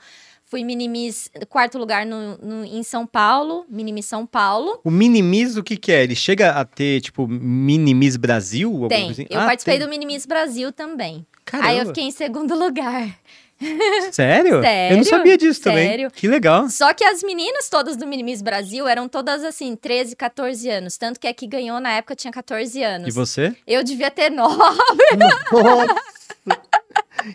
[0.51, 4.81] fui Mini Miss quarto lugar no, no- em São Paulo, Mini Miss São Paulo.
[4.85, 6.03] O Minimis, o que que é?
[6.03, 8.87] Ele chega a ter, tipo, Minimis Brasil?
[8.89, 9.27] Tem, assim?
[9.31, 9.87] eu Ah, participei tem.
[9.87, 11.25] do Mini Miss Brasil também.
[11.45, 11.69] Caramba.
[11.71, 13.17] Aí eu fiquei em segundo lugar.
[14.11, 14.55] Sério?
[14.55, 15.05] Eu não Sério?
[15.05, 15.87] sabia disso também.
[15.87, 16.11] Sério.
[16.11, 16.69] Que legal.
[16.71, 20.97] Só que as meninas todas do Minimis Brasil eram todas assim, 13, 14 anos.
[20.97, 23.07] Tanto que a que ganhou na época tinha 14 anos.
[23.09, 23.55] E você?
[23.67, 24.57] Eu devia ter 9.
[25.53, 26.61] Nossa.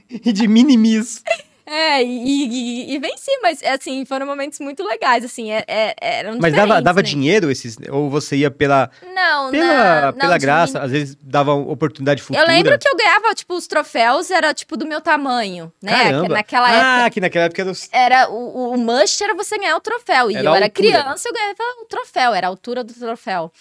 [0.10, 1.22] e de Minimis.
[1.66, 6.38] É, e, e, e venci, mas assim, foram momentos muito legais, assim, é, é- eram
[6.40, 7.08] Mas dava, dava né?
[7.08, 7.76] dinheiro esses.
[7.90, 12.22] Ou você ia pela, Não, pela, na- não, pela de graça, às vezes dava oportunidade
[12.22, 12.44] futura.
[12.44, 15.92] Eu lembro que eu ganhava, tipo, os troféus era, tipo, do meu tamanho, né?
[16.04, 16.28] Caramba.
[16.28, 17.90] Que Naquela ah, época que naquela época era os...
[17.92, 20.30] era o, o must era você ganhar o troféu.
[20.30, 23.52] E Era eu era criança, eu ganhava o troféu, era a altura do troféu.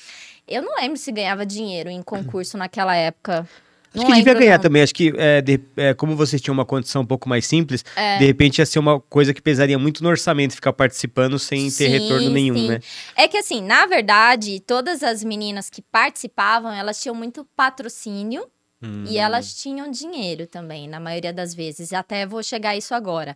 [0.46, 3.48] Eu não lembro se ganhava dinheiro em concurso naquela época.
[3.94, 4.62] Acho Não que devia lembro, ganhar não.
[4.62, 4.82] também.
[4.82, 8.18] Acho que, é, de- é, como vocês tinham uma condição um pouco mais simples, É.
[8.18, 11.70] de repente ia ser uma coisa que pesaria muito no orçamento ficar participando sem ter
[11.70, 12.68] Sim, retorno nenhum, sim.
[12.68, 12.80] né?
[13.16, 18.44] É que assim, na verdade, todas as meninas que participavam, elas tinham muito patrocínio
[18.82, 19.04] Hum.
[19.08, 21.92] e elas tinham dinheiro também, na maioria das vezes.
[21.92, 23.34] Até vou chegar a isso agora.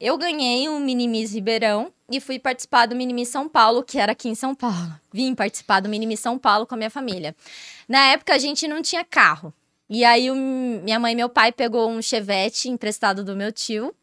[0.00, 4.28] Eu ganhei um Minimis Ribeirão e fui participar do Minimis São Paulo, que era aqui
[4.28, 4.92] em São Paulo.
[5.12, 7.34] Vim participar do Minimis São Paulo com a minha família.
[7.88, 9.54] Na época, a gente não tinha carro.
[9.88, 10.34] E aí, o-
[10.82, 13.94] minha mãe e meu pai pegou um chevette emprestado do meu tio.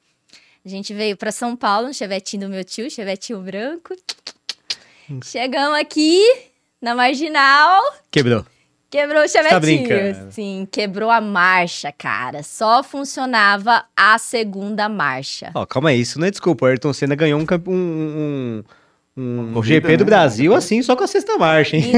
[0.63, 3.95] A gente veio para São Paulo, um chevetinho do meu tio, chevetinho branco.
[5.23, 6.21] Chegamos aqui
[6.82, 8.45] na marginal, Quebrou.
[8.89, 9.59] quebrou o tá chevetinho.
[9.88, 10.32] brincando.
[10.32, 12.43] Sim, quebrou a marcha, cara.
[12.43, 15.51] Só funcionava a segunda marcha.
[15.53, 16.65] Ó, calma aí, isso não é desculpa.
[16.65, 18.63] O Ayrton Senna ganhou um, um, um,
[19.16, 20.09] um corrida, GP do né?
[20.09, 21.91] Brasil assim, só com a sexta marcha, hein?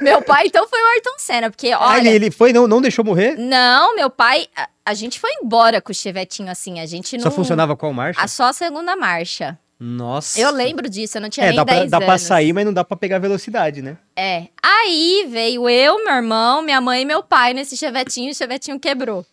[0.00, 2.00] meu pai, então, foi o Ayrton Senna, porque, Ah, olha...
[2.00, 3.36] ele, ele foi, não, não deixou morrer?
[3.38, 4.46] Não, meu pai...
[4.56, 7.24] A, a gente foi embora com o chevetinho assim, a gente não...
[7.24, 8.20] Só funcionava qual marcha?
[8.20, 9.58] A, só a segunda marcha.
[9.80, 10.40] Nossa.
[10.40, 12.64] Eu lembro disso, eu não tinha É, nem dá pra, 10 dá pra sair, mas
[12.64, 13.96] não dá pra pegar velocidade, né?
[14.16, 14.48] É.
[14.62, 19.24] Aí veio eu, meu irmão, minha mãe e meu pai nesse chevetinho, o chevetinho quebrou.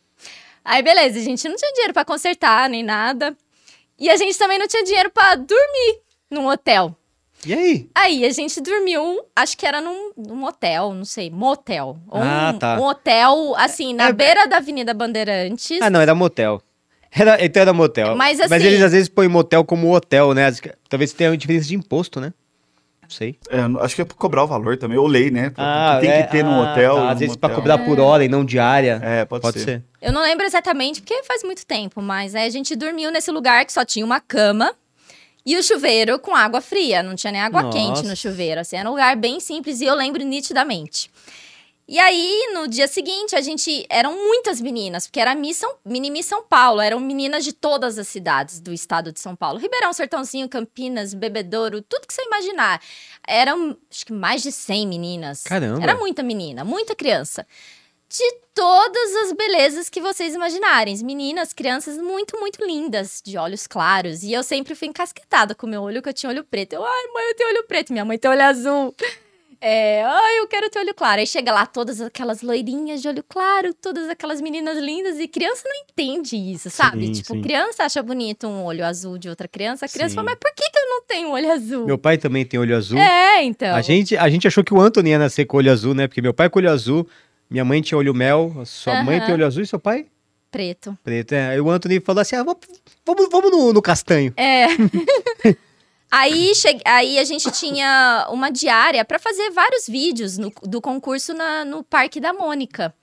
[0.63, 3.35] Aí beleza, a gente não tinha dinheiro pra consertar nem nada.
[3.97, 6.95] E a gente também não tinha dinheiro pra dormir num hotel.
[7.45, 7.89] E aí?
[7.93, 11.97] Aí a gente dormiu, acho que era num, num hotel, não sei, motel.
[12.09, 12.77] Ou Ah, um, tá.
[12.79, 15.79] um hotel, assim, na É- beira da Avenida Bandeirantes.
[15.81, 16.61] Ah, não, era motel.
[17.17, 18.13] Era, então era motel.
[18.17, 20.51] Mas Mas assim- eles às vezes põem motel como hotel, né?
[20.89, 22.33] Talvez tenha uma diferença de imposto, né?
[23.03, 23.37] Não sei.
[23.49, 25.53] É, acho que é pra cobrar o valor também, ou lei, né?
[25.55, 26.95] Ah, que tem é, que ter no ah, hotel.
[26.95, 27.61] tá, Às vezes pra motel.
[27.63, 28.99] cobrar por hora e não diária.
[29.01, 29.63] É, pode, Pode ser.
[29.65, 29.83] ser.
[30.01, 33.63] Eu não lembro exatamente, porque faz muito tempo, mas aí a gente dormiu nesse lugar
[33.65, 34.73] que só tinha uma cama
[35.45, 37.03] e o chuveiro com água fria.
[37.03, 37.77] Não tinha nem água Nossa.
[37.77, 38.61] quente no chuveiro.
[38.61, 41.11] Assim, era um lugar bem simples e eu lembro nitidamente.
[41.87, 43.85] E aí, no dia seguinte, a gente.
[43.89, 47.99] Eram muitas meninas, porque era Miss São, Mini Miss São Paulo, eram meninas de todas
[47.99, 49.59] as cidades do estado de São Paulo.
[49.59, 52.81] Ribeirão, Sertãozinho, Campinas, Bebedouro, tudo que você imaginar.
[53.27, 55.43] Eram, acho que mais de 100 meninas.
[55.43, 55.83] Caramba.
[55.83, 57.45] Era muita menina, muita criança.
[58.09, 60.97] De todas as belezas que vocês imaginarem.
[61.03, 64.23] Meninas, crianças muito, muito lindas, de olhos claros.
[64.23, 66.73] E eu sempre fui encasquetada com o meu olho, que eu tinha olho preto.
[66.73, 67.91] Eu, ai, mãe, eu tenho olho preto.
[67.91, 68.95] Minha mãe tem olho azul.
[69.59, 71.19] É, ai, eu quero ter olho claro.
[71.19, 75.19] Aí chega lá todas aquelas loirinhas de olho claro, todas aquelas meninas lindas.
[75.19, 77.07] E criança não entende isso, sabe?
[77.07, 77.41] Sim, tipo, sim.
[77.41, 79.85] criança acha bonito um olho azul de outra criança.
[79.85, 80.15] A criança Sim.
[80.15, 81.85] fala, mas por que, que eu não tenho olho azul?
[81.85, 82.97] Meu pai também tem olho azul.
[82.97, 83.75] É, então.
[83.75, 86.07] A gente, a gente achou que o Anthony ia nascer com olho azul, né?
[86.07, 87.07] Porque meu pai com olho azul,
[87.49, 89.25] minha mãe tinha olho mel, sua mãe Aham.
[89.25, 90.05] tem olho azul e seu pai
[90.51, 90.97] Preto.
[91.03, 91.33] preto.
[91.33, 91.49] É.
[91.49, 92.59] Aí o Anthony falou assim: ah, vamos,
[93.05, 94.33] vamos, vamos no, no castanho.
[94.37, 94.67] É.
[96.11, 96.79] Aí, che...
[96.85, 101.83] Aí a gente tinha uma diária pra fazer vários vídeos no- do concurso na- no
[101.83, 102.93] Parque da Mônica.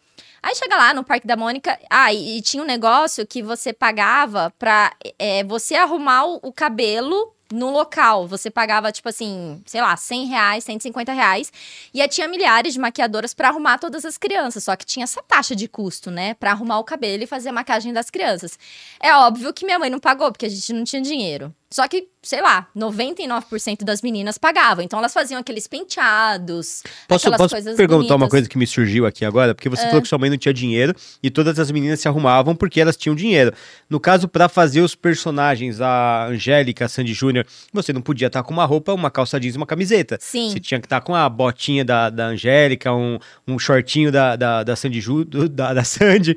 [0.43, 3.73] Aí chega lá no Parque da Mônica, ah, e, e tinha um negócio que você
[3.73, 8.27] pagava pra é, você arrumar o, o cabelo no local.
[8.27, 11.53] Você pagava, tipo assim, sei lá, 100 reais, 150 reais.
[11.93, 14.65] E tinha milhares de maquiadoras pra arrumar todas as crianças.
[14.65, 16.35] Só que tinha essa taxa de custo, né?
[16.35, 18.59] Pra arrumar o cabelo e fazer a maquiagem das crianças.
[19.01, 21.55] É óbvio que minha mãe não pagou, porque a gente não tinha dinheiro.
[21.73, 24.85] Só que, sei lá, 99% das meninas pagavam.
[24.85, 28.31] Então elas faziam aqueles penteados, Posso, aquelas posso coisas perguntar uma bonitas.
[28.31, 29.55] coisa que me surgiu aqui agora?
[29.55, 32.55] Porque você falou que sua mãe não tinha dinheiro e todas as meninas se arrumavam
[32.55, 33.53] porque elas tinham dinheiro.
[33.89, 38.43] No caso, pra fazer os personagens, a Angélica, a Sandy Júnior, você não podia estar
[38.43, 40.19] com uma roupa, uma calça jeans e uma camiseta.
[40.21, 40.51] Sim.
[40.51, 43.19] Você tinha que estar com a botinha da, da Angélica, um,
[43.49, 46.37] um shortinho da, da, da Sandy Ju, da, da Sandy.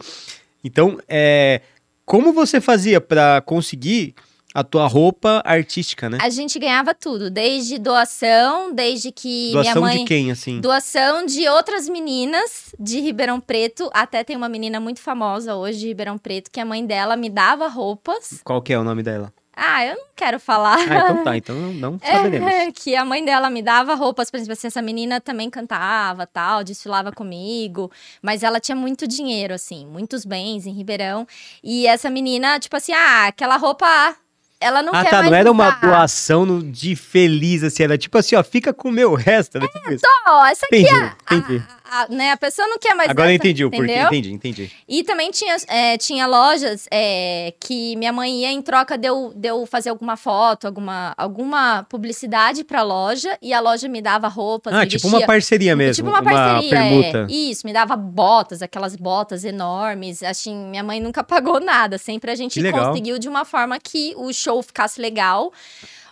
[0.63, 1.61] Então, é,
[2.05, 4.15] como você fazia pra conseguir
[4.55, 6.17] a tua roupa artística, né?
[6.21, 9.97] A gente ganhava tudo, desde doação, desde que minha Doação mãe.
[9.97, 10.61] de quem, assim?
[10.61, 13.89] Doação de outras meninas de Ribeirão Preto.
[13.93, 17.29] Até tem uma menina muito famosa hoje de Ribeirão Preto que a mãe dela me
[17.29, 18.39] dava roupas.
[18.45, 19.33] Qual que é o nome dela?
[19.57, 20.77] Ah, eu não quero falar.
[20.77, 22.49] Ah, então tá, então não, não saberemos.
[22.49, 26.25] É, que a mãe dela me dava roupas, por exemplo, assim, essa menina também cantava,
[26.25, 27.91] tal, desfilava comigo,
[28.21, 31.25] mas ela tinha muito dinheiro, assim, muitos bens em Ribeirão,
[31.63, 34.15] e essa menina, tipo assim, ah, aquela roupa,
[34.59, 38.17] ela não ah, quer tá, mais não era uma doação de feliz, assim, era tipo
[38.17, 40.05] assim, ó, fica com o meu resto, era tipo isso.
[40.27, 41.63] Ó, essa aqui Entendi, é, entendi.
[41.89, 44.71] A, né, a pessoa não quer mais Agora eu essa, entendi o porquê, entendi, entendi.
[44.87, 49.31] E também tinha, é, tinha lojas é, que minha mãe ia em troca de eu,
[49.35, 54.27] de eu fazer alguma foto, alguma, alguma publicidade pra loja, e a loja me dava
[54.27, 55.09] roupas, Ah, tipo vestia.
[55.19, 57.27] uma parceria mesmo, Tipo uma parceria, permuta.
[57.29, 57.33] é.
[57.33, 60.23] Isso, me dava botas, aquelas botas enormes.
[60.23, 61.97] Assim, minha mãe nunca pagou nada.
[61.97, 65.51] Sempre a gente conseguiu de uma forma que o show ficasse legal.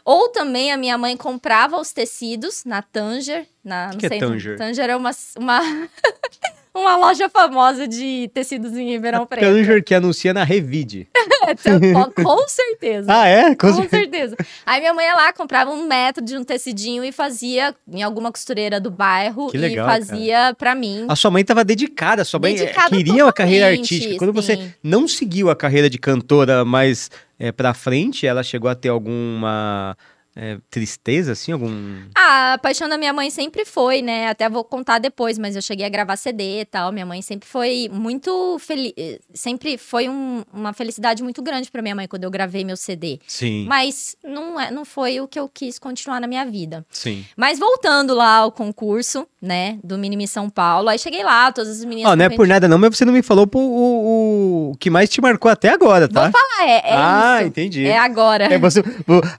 [0.06, 3.46] Ou também a minha mãe comprava os tecidos na Tanger.
[3.64, 4.58] Na, não que é sei, Tanger?
[4.58, 5.62] Tanger é uma, uma,
[6.76, 9.46] uma loja famosa de tecidos em Ribeirão Preto.
[9.46, 11.08] Tanger que anuncia na Revide.
[11.46, 13.08] Então, com certeza.
[13.10, 13.54] Ah, é?
[13.56, 14.38] Com Com certeza.
[14.66, 18.32] Aí minha mãe ia lá, comprava um metro de um tecidinho e fazia em alguma
[18.32, 21.06] costureira do bairro Que legal, e fazia pra mim.
[21.10, 24.16] A sua mãe estava dedicada, a sua mãe eh, Dedicada queria uma carreira artística.
[24.18, 24.74] Quando você sim.
[24.82, 27.12] não seguiu a carreira de cantora mais
[27.44, 29.98] é, pra frente, ela chegou a ter alguma
[30.36, 31.70] é, tristeza, assim, algum...
[32.16, 34.28] Ah, a paixão da minha mãe sempre foi, né?
[34.30, 36.92] Até vou contar depois, mas eu cheguei a gravar CD e tal.
[36.92, 38.94] Minha mãe sempre foi muito feliz.
[39.34, 43.20] Sempre foi um- uma felicidade muito grande pra minha mãe quando eu gravei meu CD.
[43.28, 46.86] Sim, Mas não, é, não foi o que eu quis continuar na minha vida.
[46.90, 47.26] sim.
[47.38, 51.86] Mas voltando lá ao concurso, né, do Minimi São Paulo, aí cheguei lá, todas as
[51.86, 52.12] meninas.
[52.12, 54.90] Ó, não é por nada não, mas você não me falou pô, o, o que
[54.90, 56.24] mais te marcou até agora, tá?
[56.24, 57.48] Vou falar, é, é ah, isso.
[57.50, 57.86] entendi.
[57.86, 58.46] É agora.
[58.46, 58.82] É, você-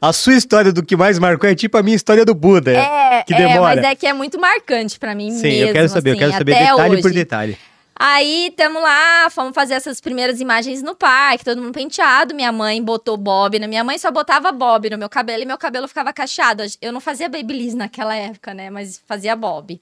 [0.01, 2.73] a sua história do que mais marcou é tipo a minha história do Buda.
[2.73, 3.77] É, que é, demora.
[3.77, 5.69] mas é que é muito marcante pra mim Sim, mesmo.
[5.69, 7.03] eu quero saber, eu assim, quero saber detalhe hoje.
[7.03, 7.59] por detalhe.
[7.97, 12.35] Aí, tamo lá, fomos fazer essas primeiras imagens no parque, todo mundo penteado.
[12.35, 15.57] Minha mãe botou bob na minha mãe, só botava bob no meu cabelo e meu
[15.57, 16.65] cabelo ficava cacheado.
[16.83, 18.69] Eu não fazia babyliss naquela época, né?
[18.69, 19.81] Mas fazia bob.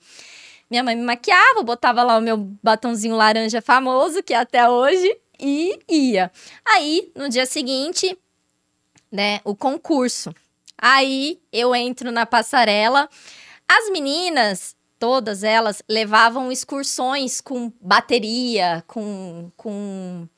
[0.71, 5.17] Minha mãe me maquiava, botava lá o meu batonzinho laranja famoso, que é até hoje,
[5.41, 6.31] e ia.
[6.65, 8.17] Aí, no dia seguinte,
[9.11, 10.35] né, o concurso.
[10.85, 13.09] Aí eu entro na passarela.
[13.69, 20.29] As meninas, todas elas, levavam excursões com bateria, com, com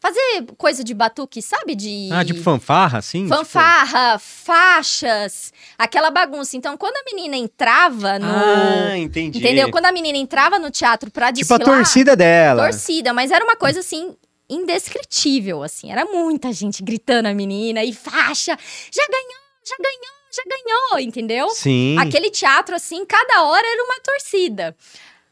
[0.00, 1.76] fazer coisa de batuque, sabe?
[1.76, 3.28] De Ah, tipo fanfarra, assim?
[3.28, 6.56] fanfarra, faixas, aquela bagunça.
[6.56, 8.26] Então, quando a menina entrava Tipo...
[8.26, 8.32] no.
[8.34, 9.38] Ah, entendi.
[9.38, 9.70] entendeu?
[9.70, 11.78] Quando a menina entrava no teatro pra Tipo a desfilar.
[11.78, 12.64] torcida dela.
[12.64, 14.16] torcida, mas era uma coisa assim
[14.50, 15.90] indescritível, assim.
[15.90, 18.56] Era muita gente gritando a menina e faixa,
[18.92, 21.48] já ganhou, já ganhou, já ganhou, entendeu?
[21.50, 21.96] Sim.
[21.98, 24.76] Aquele teatro assim, cada hora era uma torcida.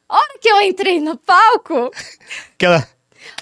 [0.09, 1.91] Hora que eu entrei no palco,
[2.55, 2.87] Aquela...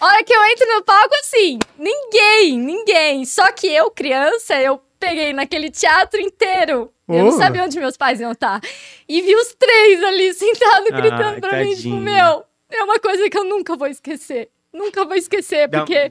[0.01, 3.25] hora que eu entro no palco assim, ninguém, ninguém.
[3.25, 6.93] Só que eu, criança, eu peguei naquele teatro inteiro.
[7.09, 8.61] Eu não sabia onde meus pais iam estar.
[9.09, 13.31] E vi os três ali sentados Ah, gritando pra mim, tipo, meu, é uma coisa
[13.31, 14.51] que eu nunca vou esquecer.
[14.71, 16.11] Nunca vou esquecer, porque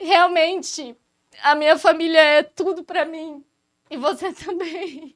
[0.00, 0.96] realmente
[1.44, 3.44] a minha família é tudo pra mim.
[3.92, 5.14] E você também.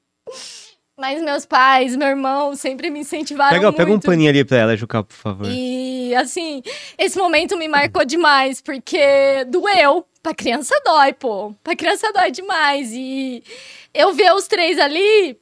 [0.98, 3.76] Mas meus pais, meu irmão, sempre me incentivaram Pega, muito.
[3.76, 5.46] pega um paninho ali pra ela, Juca, por favor.
[5.50, 6.62] E assim,
[6.96, 10.06] esse momento me marcou demais, porque doeu.
[10.22, 11.54] Pra criança dói, pô.
[11.62, 12.90] Pra criança dói demais.
[12.92, 13.44] E
[13.94, 15.38] eu ver os três ali,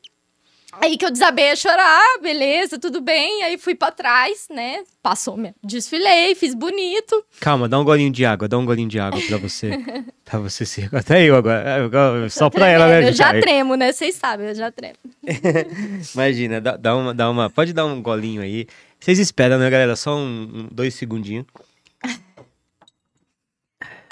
[0.81, 3.43] aí que eu desabei a chorar, beleza, tudo bem.
[3.43, 4.85] Aí fui pra trás, né?
[5.03, 5.55] Passou, mesmo.
[5.63, 7.25] desfilei, fiz bonito.
[7.41, 9.71] Calma, dá um golinho de água, dá um golinho de água pra você.
[10.25, 10.89] pra você se...
[10.93, 11.79] Até eu agora.
[11.93, 13.09] Eu- Só pra ela, né?
[13.09, 13.41] eu já Juca?
[13.41, 13.93] tremo, né?
[13.93, 14.97] Vocês sabem, eu já tremo.
[16.15, 17.51] Imagina, dá, dá uma, dá uma.
[17.51, 18.67] Pode dar um golinho aí.
[19.01, 19.97] Vocês esperam, né, galera?
[19.97, 21.47] Só um, um- dois segundinhos.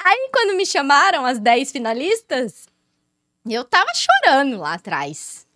[0.05, 2.67] Aí quando me chamaram as 10 finalistas,
[3.49, 5.47] eu tava chorando lá atrás.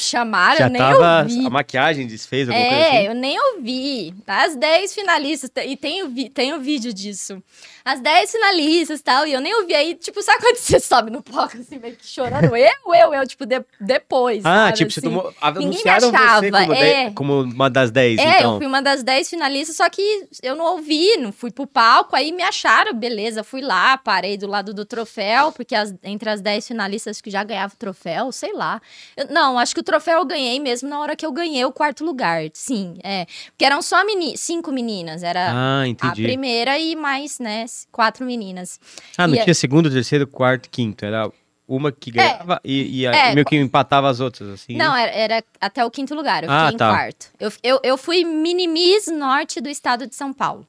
[0.00, 1.22] Chamaram, Já eu nem tava.
[1.22, 1.46] ouvi.
[1.46, 3.06] A maquiagem desfez alguma coisa É, assim?
[3.08, 4.14] eu nem ouvi.
[4.26, 7.42] As 10 finalistas, e tem o, vi- tem o vídeo disso.
[7.84, 9.74] As 10 finalistas e tal, e eu nem ouvi.
[9.74, 12.54] Aí, tipo, sabe quando você sobe no palco assim, meio que chorando?
[12.56, 14.44] Eu, eu, eu, tipo, de- depois.
[14.44, 15.08] Ah, sabe, tipo, você assim?
[15.08, 15.34] tomou.
[15.56, 16.10] Ninguém me Anunciaram
[16.40, 16.80] você como, é.
[17.04, 18.52] dez- como uma das 10, É, então.
[18.52, 22.14] eu fui uma das 10 finalistas, só que eu não ouvi, não fui pro palco,
[22.16, 26.40] aí me acharam, beleza, fui lá, parei do lado do troféu, porque as- entre as
[26.40, 28.80] 10 finalistas que já ganhava o troféu, sei lá.
[29.16, 31.72] Eu- não, acho que o troféu eu ganhei mesmo na hora que eu ganhei o
[31.72, 33.26] quarto lugar, sim, é.
[33.52, 38.78] Porque eram só meni cinco meninas, era Ah, a primeira e mais, né, quatro meninas.
[39.16, 41.04] Ah, não e é- tinha segundo, terceiro, quarto, quinto.
[41.04, 41.30] Era
[41.68, 44.76] uma que ganhava e, e a- É, meio que empatava as outras, assim.
[44.76, 46.88] Não, era, era até o quinto lugar, eu Ah, fiquei tá.
[46.88, 47.26] em quarto.
[47.38, 50.66] Eu, eu, eu fui mini Miss Norte do estado de São Paulo.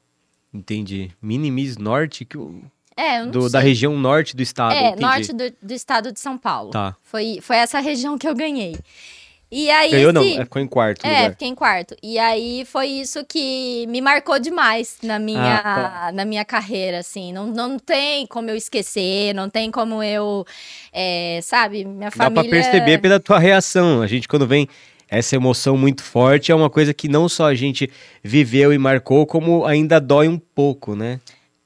[0.53, 1.11] Entendi.
[1.21, 2.37] Mini Miss Norte, que
[2.97, 4.73] É, do, da região norte do estado.
[4.73, 5.01] É, entendi.
[5.01, 6.71] norte do, do estado de São Paulo.
[6.71, 6.95] Tá.
[7.01, 8.75] Foi, foi essa região que eu ganhei.
[9.51, 9.91] E aí.
[9.91, 11.31] Ganhou não, esse- é, ficou em quarto É, lugar.
[11.31, 11.95] fiquei em quarto.
[12.01, 17.33] E aí foi isso que me marcou demais na minha, Ah, na minha carreira, assim.
[17.33, 20.45] Não, não tem como eu esquecer, não tem como eu,
[20.93, 22.43] é, sabe, minha Dá família...
[22.43, 24.01] pra perceber pela tua reação.
[24.01, 24.69] A gente, quando vem
[25.09, 27.91] essa emoção muito forte, é uma coisa que não só a gente
[28.23, 31.19] viveu e marcou, como ainda dói um pouco, né?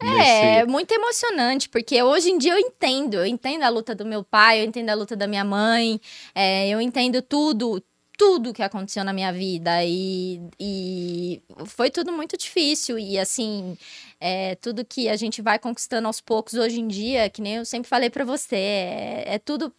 [0.07, 3.15] É, Nesse- muito emocionante, porque hoje em dia eu entendo.
[3.15, 5.99] Eu entendo a luta do meu pai, eu entendo a luta da minha mãe,
[6.33, 7.81] é, eu entendo tudo,
[8.17, 9.83] tudo que aconteceu na minha vida.
[9.83, 12.97] E, e foi tudo muito difícil.
[12.99, 13.77] E assim,
[14.19, 17.65] é, tudo que a gente vai conquistando aos poucos hoje em dia, que nem eu
[17.65, 19.73] sempre falei pra você, é, é tudo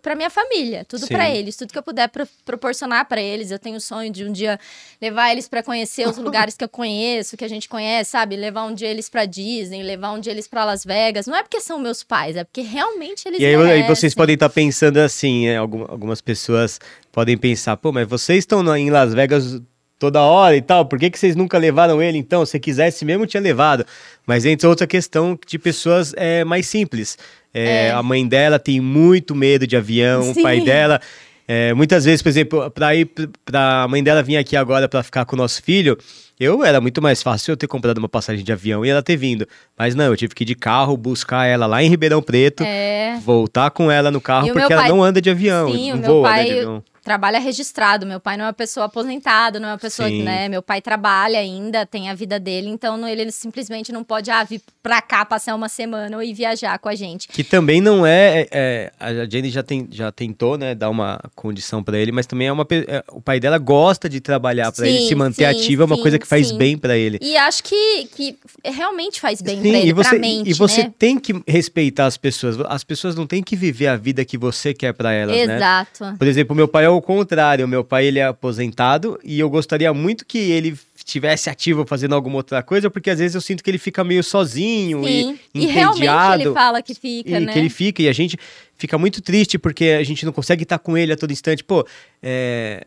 [0.00, 3.50] pra minha família, tudo pra eles, tudo que eu puder pro- proporcionar pra eles.
[3.50, 4.58] Eu tenho o sonho de um dia
[5.02, 8.36] levar eles pra conhecer os lugares que eu conheço, que a gente conhece, sabe?
[8.36, 11.26] Levar um dia eles pra Disney, levar um dia eles pra Las Vegas.
[11.26, 14.34] Não é porque são meus pais, é porque realmente eles E aí, aí vocês podem
[14.34, 15.56] estar pensando assim, né?
[15.58, 16.80] Algum- algumas pessoas
[17.12, 19.60] podem pensar, pô, mas vocês estão em Las Vegas
[19.98, 22.44] toda hora e tal, por que, que vocês nunca levaram ele então?
[22.44, 23.84] Se quisesse mesmo, tinha levado.
[24.26, 27.18] Mas entra outra questão de pessoas é, mais simples.
[27.52, 27.90] É, É.
[27.90, 30.42] A mãe dela tem muito medo de avião, o Sim.
[30.42, 31.00] pai dela.
[31.46, 33.10] é, muitas vezes, por exemplo, para ir
[33.44, 35.96] para a mãe dela vir aqui agora para ficar com o nosso filho,
[36.38, 39.16] eu era muito mais fácil eu ter comprado uma passagem de avião e ela ter
[39.16, 39.46] vindo.
[39.78, 43.18] Mas não, eu tive que ir de carro buscar ela lá em Ribeirão Preto É.
[43.24, 45.92] voltar com ela no carro o porque meu ela pai- não anda de avião, Sim,
[45.92, 46.84] o não meu voa né, pai avião.
[47.02, 48.06] trabalha registrado.
[48.06, 50.22] Meu pai não é uma pessoa aposentada, não é uma pessoa, Sim.
[50.22, 50.48] né?
[50.48, 54.42] Meu pai trabalha ainda, tem a vida dele, então não- ele simplesmente não pode ah,
[54.42, 57.28] vir pra cá passar uma semana ou ir viajar com a gente.
[57.28, 61.82] Que também não é, é, a Jenny já, tem, já tentou, né, dar uma condição
[61.82, 65.06] pra ele, mas também é uma é, o pai dela gosta de trabalhar pra ele
[65.06, 66.58] se manter sim, ativo, é uma sim, coisa que faz sim.
[66.58, 67.18] bem pra ele.
[67.20, 70.54] E acho que, que realmente faz bem Sim, pra ele, e você, pra mente, e
[70.54, 70.92] você né?
[70.98, 72.58] tem que respeitar as pessoas.
[72.68, 75.56] As pessoas não têm que viver a vida que você quer pra elas, né?
[75.56, 76.16] Exato.
[76.18, 77.66] Por exemplo, meu pai é o contrário.
[77.68, 82.36] Meu pai ele é aposentado e eu gostaria muito que ele estivesse ativo fazendo alguma
[82.36, 85.38] outra coisa, porque às vezes eu sinto que ele fica meio sozinho Sim.
[85.54, 87.52] e E realmente ele fala que fica, e né?
[87.52, 88.38] que ele fica e a gente
[88.76, 91.62] fica muito triste porque a gente não consegue estar com ele a todo instante.
[91.62, 91.86] Pô,
[92.22, 92.86] é,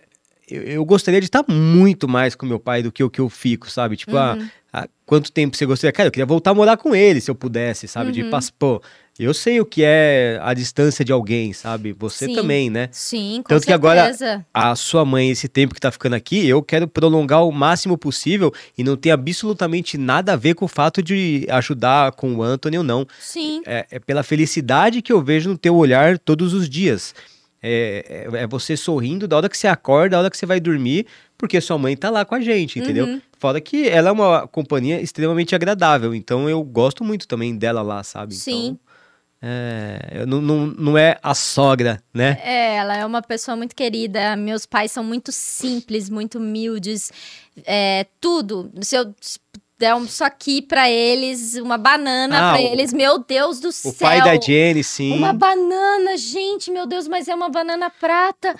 [0.49, 3.29] eu, eu gostaria de estar muito mais com meu pai do que o que eu
[3.29, 3.95] fico, sabe?
[3.97, 4.49] Tipo, ah, Uhum.
[4.73, 5.91] ah, quanto tempo você gostaria?
[5.91, 8.11] Cara, eu queria voltar a morar com ele, se eu pudesse, sabe?
[8.11, 8.29] De Uhum.
[8.29, 8.81] pass- pô,
[9.19, 11.91] eu sei o que é a distância de alguém, sabe?
[11.97, 12.35] Você Sim.
[12.35, 12.87] também, né?
[12.91, 14.45] Sim, com Tanto que agora- certeza.
[14.53, 18.53] a sua mãe, esse tempo que tá ficando aqui, eu quero prolongar o máximo possível
[18.77, 22.77] e não tem absolutamente nada a ver com o fato de ajudar com o Anthony
[22.77, 23.07] ou não.
[23.19, 23.61] Sim.
[23.65, 27.15] É, é pela felicidade que eu vejo no teu olhar todos os dias.
[27.61, 30.59] É, é, é você sorrindo da hora que você acorda, da hora que você vai
[30.59, 33.05] dormir, porque sua mãe tá lá com a gente, entendeu?
[33.05, 33.21] Uhum.
[33.39, 38.03] Fora que ela é uma companhia extremamente agradável, então eu gosto muito também dela lá,
[38.03, 38.35] sabe?
[38.35, 38.67] Sim.
[38.67, 38.79] Então,
[39.39, 42.39] é, não, não, não é a sogra, né?
[42.43, 44.35] É, ela é uma pessoa muito querida.
[44.35, 47.11] Meus pais são muito simples, muito humildes.
[47.63, 48.71] É, tudo.
[48.81, 49.13] Se eu
[49.78, 53.69] der um, isso aqui pra eles, uma banana Ah, pra o- eles, meu Deus do
[53.69, 53.93] O céu.
[53.99, 55.13] pai da Jenny, sim.
[55.13, 58.55] Uma banana, gente, meu Deus, mas é uma banana prata.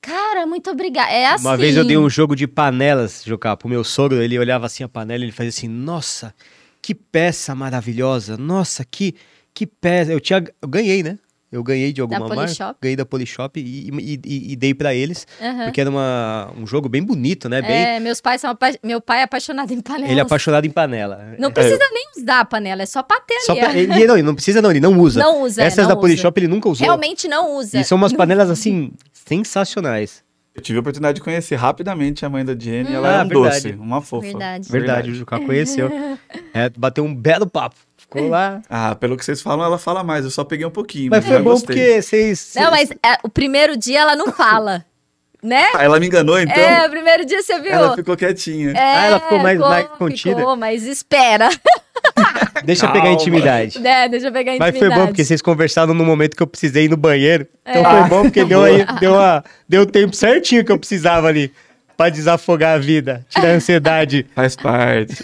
[0.00, 1.10] Cara, muito obrigada.
[1.10, 1.44] É assim.
[1.44, 4.84] Uma vez eu dei um jogo de panelas, Jocá, pro meu sogro, ele olhava assim
[4.84, 6.34] a panela e ele fazia assim, nossa,
[6.82, 9.14] que peça maravilhosa, nossa, que,
[9.52, 10.12] que peça.
[10.12, 11.18] Eu tinha, eu ganhei, né?
[11.50, 12.78] Eu ganhei de alguma marca, Polishop?
[12.82, 15.64] ganhei da Polishop e, e, e- e dei pra eles, Aham.
[15.64, 17.62] porque era uma, um jogo bem bonito, né?
[17.62, 20.10] Bem, É, meus pais são apa- meu pai é apaixonado em panelas.
[20.10, 21.34] ele é apaixonado em panela.
[21.38, 23.60] Não precisa nem usar a panela, é só pra ter Só ali.
[23.60, 25.20] pra, ele, não, ele não precisa não, ele não usa.
[25.20, 26.00] Não usa, é, Essas não da usa.
[26.00, 26.84] Polishop ele nunca usou.
[26.84, 27.78] Realmente não usa.
[27.78, 30.24] E são umas panelas assim, sensacionais.
[30.54, 32.92] Eu tive a oportunidade de conhecer rapidamente a mãe da Jenny.
[32.92, 33.54] Ela Ah, é um verdade.
[33.68, 34.26] doce, uma fofa.
[34.26, 34.68] Verdade.
[34.72, 35.90] Verdade, o Jucá conheceu.
[36.54, 37.76] É, bateu um belo papo.
[38.10, 38.60] Ficou lá.
[38.70, 40.24] Ah, pelo que vocês falam, ela fala mais.
[40.24, 41.10] Eu só peguei um pouquinho.
[41.10, 41.76] Mas foi já bom gostei.
[41.76, 42.52] porque vocês.
[42.56, 44.84] Não, mas é, o primeiro dia ela não fala,
[45.42, 45.66] né?
[45.74, 46.54] Ah, ela me enganou, então?
[46.56, 47.72] é, o primeiro dia você viu.
[47.72, 48.70] ela ficou quietinha.
[48.70, 50.36] É, Ah, ela ficou mais- mais contida?
[50.36, 51.48] Ficou, mas espera.
[52.64, 53.78] Deixa eu pegar a intimidade.
[53.80, 54.08] né?
[54.08, 54.94] Deixa eu pegar a Mas intimidade.
[54.94, 57.46] foi bom porque vocês conversaram no momento que eu precisei ir no banheiro.
[57.66, 58.00] Então É.
[58.00, 61.52] foi bom porque deu, aí, deu, uma, deu o tempo certinho que eu precisava ali.
[61.96, 64.26] Pra desafogar a vida, tirar a ansiedade.
[64.34, 65.14] Faz parte.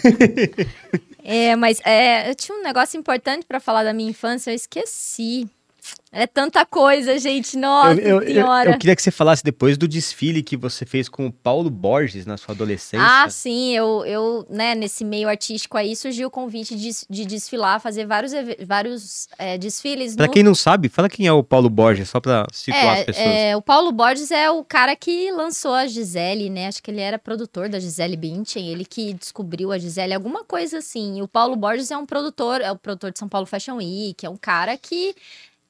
[1.23, 5.49] É, mas é, eu tinha um negócio importante pra falar da minha infância, eu esqueci.
[6.15, 7.57] É tanta coisa, gente.
[7.57, 8.71] Nossa eu, eu- eu- senhora.
[8.71, 12.25] eu queria que você falasse depois do desfile que você fez com o Paulo Borges
[12.27, 12.99] na sua adolescência.
[13.05, 17.81] Ah, sim, eu, eu, né, nesse meio artístico aí surgiu o convite de, de desfilar,
[17.81, 18.31] fazer vários,
[18.63, 20.15] vários é, desfiles.
[20.15, 23.03] Pra no- quem não sabe, fala quem é o Paulo Borges, só pra situar as
[23.05, 23.25] pessoas.
[23.27, 26.67] É, o Paulo Borges é o cara que lançou a Gisele, né?
[26.67, 30.77] Acho que ele era produtor da Gisele Bündchen, ele que descobriu a Gisele, alguma coisa
[30.77, 31.17] assim.
[31.17, 34.23] E o Paulo Borges é um produtor, é o produtor de São Paulo Fashion Week,
[34.23, 35.15] é um cara que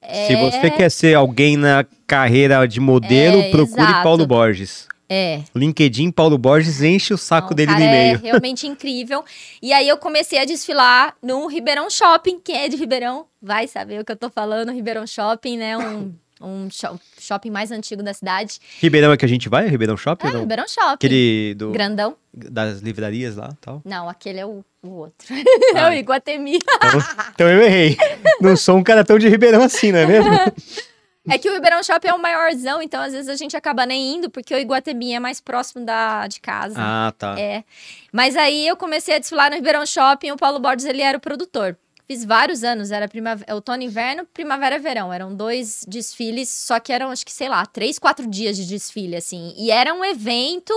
[0.07, 4.03] é, Se você quer ser alguém na carreira de modelo, É, procure exato.
[4.03, 4.87] Paulo Borges.
[5.09, 8.15] é, LinkedIn Paulo Borges enche o saco Não, dele no cara e-mail.
[8.15, 9.23] É realmente incrível.
[9.61, 12.39] E aí eu comecei a desfilar no Ribeirão Shopping.
[12.43, 14.71] Quem é de Ribeirão vai saber o que eu tô falando.
[14.71, 15.77] Ribeirão Shopping, né?
[15.77, 16.13] Um,
[16.43, 18.59] um sho- shopping mais antigo da cidade.
[18.79, 19.67] Ribeirão é que a gente vai?
[19.67, 20.27] Ribeirão Shopping?
[20.27, 20.39] É, não?
[20.41, 20.93] Ribeirão Shopping.
[20.93, 22.15] Aquele do, Grandão.
[22.33, 23.81] das livrarias lá e tal.
[23.85, 25.27] Não, aquele é o, o outro.
[25.75, 25.95] é o Ah.
[25.95, 26.57] Iguatemi.
[26.57, 26.99] Então,
[27.33, 27.97] então eu errei.
[28.41, 30.29] Não sou um cara tão de Ribeirão assim, não é mesmo?
[31.29, 34.15] É que o Ribeirão Shopping é o maiorzão, então às vezes a gente acaba nem
[34.15, 36.75] indo, porque o Iguatemi é mais próximo da, de casa.
[36.77, 37.39] Ah, tá.
[37.39, 37.63] É.
[38.11, 41.21] Mas aí eu comecei a desfilar no Ribeirão Shopping, o Paulo Borges, ele era o
[41.21, 41.77] produtor.
[42.07, 45.11] Fiz vários anos, era primavera, outono e inverno, primavera e verão.
[45.13, 49.15] Eram dois desfiles, só que eram, acho que, sei lá, três, quatro dias de desfile,
[49.15, 49.53] assim.
[49.57, 50.73] E era um evento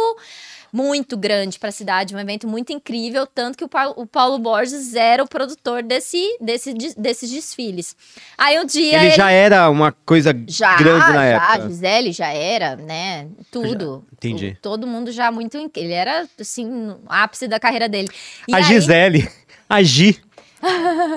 [0.72, 4.38] muito grande para a cidade, um evento muito incrível, tanto que o, Paulo, o Paulo
[4.38, 7.96] Borges era o produtor desse, desse, de- desses desfiles.
[8.36, 11.68] Aí um dia Ele já era uma coisa já, grande na já, época.
[11.68, 13.26] Gisele já era, né?
[13.50, 14.04] Tudo.
[14.12, 14.56] entendi.
[14.58, 15.56] O- todo mundo já muito.
[15.74, 18.08] Ele era, assim, no ápice da carreira dele.
[18.46, 19.28] E a aí, Gisele.
[19.68, 20.20] A Gi.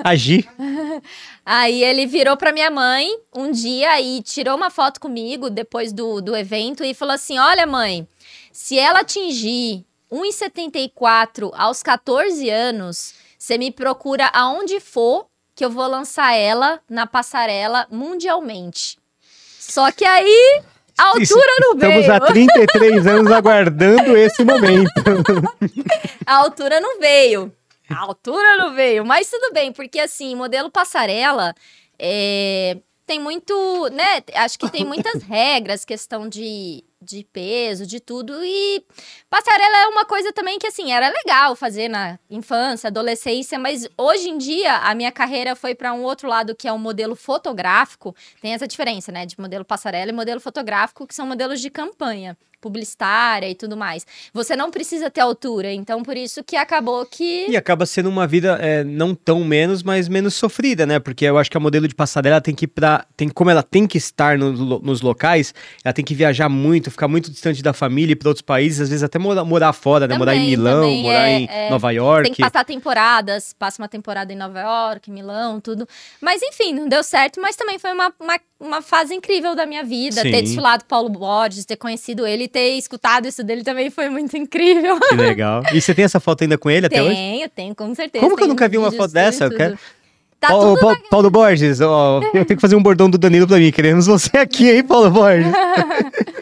[0.04, 0.48] A Gi.
[1.44, 6.20] aí ele virou pra minha mãe um dia e tirou uma foto comigo depois do,
[6.20, 8.06] do evento e falou assim: Olha, mãe,
[8.52, 15.86] se ela atingir 1,74 aos 14 anos, você me procura aonde for que eu vou
[15.86, 18.98] lançar ela na passarela mundialmente.
[19.58, 20.62] Só que aí.
[20.98, 22.00] A altura Isso- não veio.
[22.00, 24.92] Estamos há 33 anos aguardando esse momento.
[26.26, 27.50] A altura não veio.
[27.90, 31.54] A altura não veio, mas tudo bem, porque assim, modelo passarela
[31.98, 32.78] é,
[33.10, 34.22] tem muito, né?
[34.34, 38.32] Acho que tem muitas regras, questão de, de peso, de tudo.
[38.44, 38.84] E
[39.28, 44.28] passarela é uma coisa também que, assim, era legal fazer na infância, adolescência, mas hoje
[44.28, 48.14] em dia a minha carreira foi para um outro lado que é o modelo fotográfico.
[48.40, 49.26] Tem essa diferença, né?
[49.26, 52.38] De modelo passarela e modelo fotográfico, que são modelos de campanha.
[52.60, 54.06] Publicitária e tudo mais.
[54.32, 57.46] Você não precisa ter altura, então por isso que acabou que.
[57.48, 60.98] E acaba sendo uma vida é, não tão menos, mas menos sofrida, né?
[60.98, 63.04] Porque eu acho que a modelo de passarela tem que ir pra.
[63.16, 65.54] Tem, como ela tem que estar no, nos locais,
[65.84, 68.88] ela tem que viajar muito, ficar muito distante da família e para outros países, às
[68.88, 70.16] vezes até morar, morar fora, né?
[70.18, 71.70] morar em Também, Milão, também, morar é, em é.
[71.70, 72.24] Nova York.
[72.24, 75.88] Tem que passar temporadas, passa uma temporada em Nova York, Milão, tudo.
[76.20, 79.84] Mas enfim, não deu certo, mas também foi uma, uma, uma fase incrível da minha
[79.84, 80.22] vida.
[80.22, 80.30] Sim.
[80.30, 84.98] Ter desfilado Paulo Borges, ter conhecido ele, ter escutado isso dele também foi muito incrível.
[85.00, 85.62] Que legal.
[85.72, 87.14] E você tem essa foto ainda com ele até hoje?
[87.14, 88.22] Tenho, tenho, com certeza.
[88.24, 89.44] Como que eu tenho nunca vi uma foto dessa?
[89.44, 89.78] Eu quero-
[90.38, 93.58] Tá Paulo, Paulo- Paulo Borges, ó, eu tenho que fazer um bordão do Danilo pra
[93.58, 93.70] mim.
[93.70, 95.46] Queremos você aqui, hein, Paulo Borges?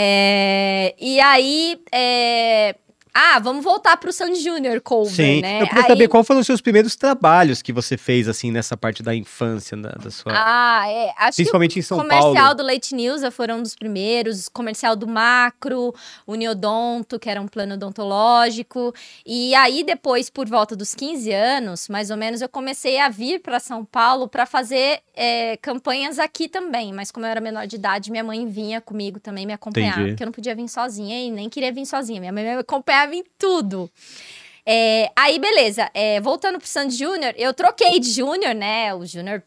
[0.00, 2.74] É, e aí, é,
[3.14, 5.40] ah, vamos voltar pro Sandy Júnior cover, Sim.
[5.40, 5.62] né?
[5.62, 8.76] Eu queria Aí- saber qual foram os seus primeiros trabalhos que você fez, assim, nessa
[8.76, 10.32] parte da infância, da, da sua...
[10.34, 12.54] Ah, é, acho que principalmente em São comercial Paulo.
[12.54, 15.94] do Leite News foram um dos primeiros, comercial do Macro,
[16.26, 18.94] Uniodonto, que era um plano odontológico.
[19.26, 23.40] E aí depois, por volta dos 15 anos, mais ou menos, eu comecei a vir
[23.40, 26.92] para São Paulo para fazer é, campanhas aqui também.
[26.92, 30.10] Mas como eu era menor de idade, minha mãe vinha comigo também me acompanhar, Entendi.
[30.10, 32.20] porque eu não podia vir sozinha e nem queria vir sozinha.
[32.20, 33.90] Minha mãe me acompanhava em tudo.
[34.64, 35.90] É, aí, beleza.
[35.94, 38.94] É, voltando pro Sandy Júnior, eu troquei de Júnior, né?
[38.94, 39.42] O Júnior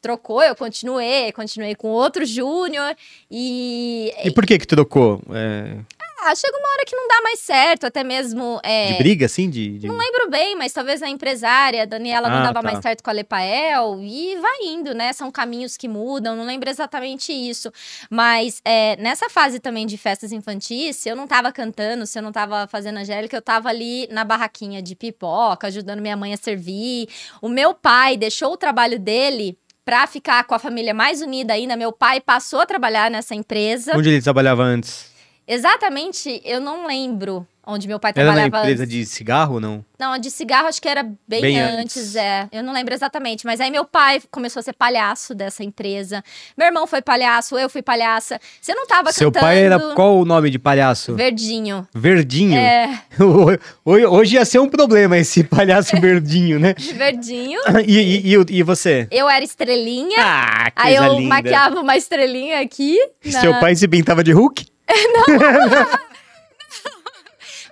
[0.00, 2.96] trocou, eu continuei, continuei com outro Júnior
[3.30, 4.12] e.
[4.24, 5.20] E por que que trocou?
[5.34, 5.78] É,
[6.24, 8.60] Ah, chega uma hora que não dá mais certo, até mesmo.
[8.62, 9.50] é, de briga, assim?
[9.50, 12.62] De, de- Não lembro bem, mas talvez a empresária, a Daniela, não Ah, dava tá.
[12.62, 15.12] mais certo com a Lepael e vai indo, né?
[15.12, 17.72] São caminhos que mudam, não lembro exatamente isso.
[18.08, 22.22] Mas é, nessa fase também de festas infantis, se eu não tava cantando, se eu
[22.22, 26.36] não tava fazendo Angélica, eu tava ali na barraquinha de pipoca, ajudando minha mãe a
[26.36, 27.08] servir.
[27.40, 29.58] O meu pai deixou o trabalho dele.
[29.84, 33.96] Pra ficar com a família mais unida ainda, meu pai passou a trabalhar nessa empresa.
[33.96, 35.10] Onde ele trabalhava antes?
[35.46, 38.94] Exatamente, eu não lembro onde meu pai Era na trabalhava empresa antes.
[38.96, 39.84] de cigarro não?
[39.96, 42.16] Não, de cigarro acho que era bem, Bem antes, antes.
[42.16, 42.48] é.
[42.50, 43.46] Eu não lembro exatamente.
[43.46, 46.24] Mas aí meu pai começou a ser palhaço dessa empresa.
[46.58, 48.40] Meu irmão foi palhaço, eu fui palhaça.
[48.60, 49.46] Você não tava Seu cantando.
[49.46, 51.14] pai era qual o nome de palhaço?
[51.14, 51.86] Verdinho.
[51.94, 52.56] Verdinho.
[52.56, 53.00] É,
[53.84, 56.74] Hoje, ia ser um problema esse palhaço verdinho, né?
[56.94, 57.60] verdinho.
[57.86, 59.06] E, e, e, e você?
[59.10, 60.16] Eu era estrelinha.
[60.18, 61.28] Ah, que aí eu linda.
[61.28, 62.98] maquiava uma estrelinha aqui.
[63.26, 64.66] na- Seu pai se pintava de Hulk?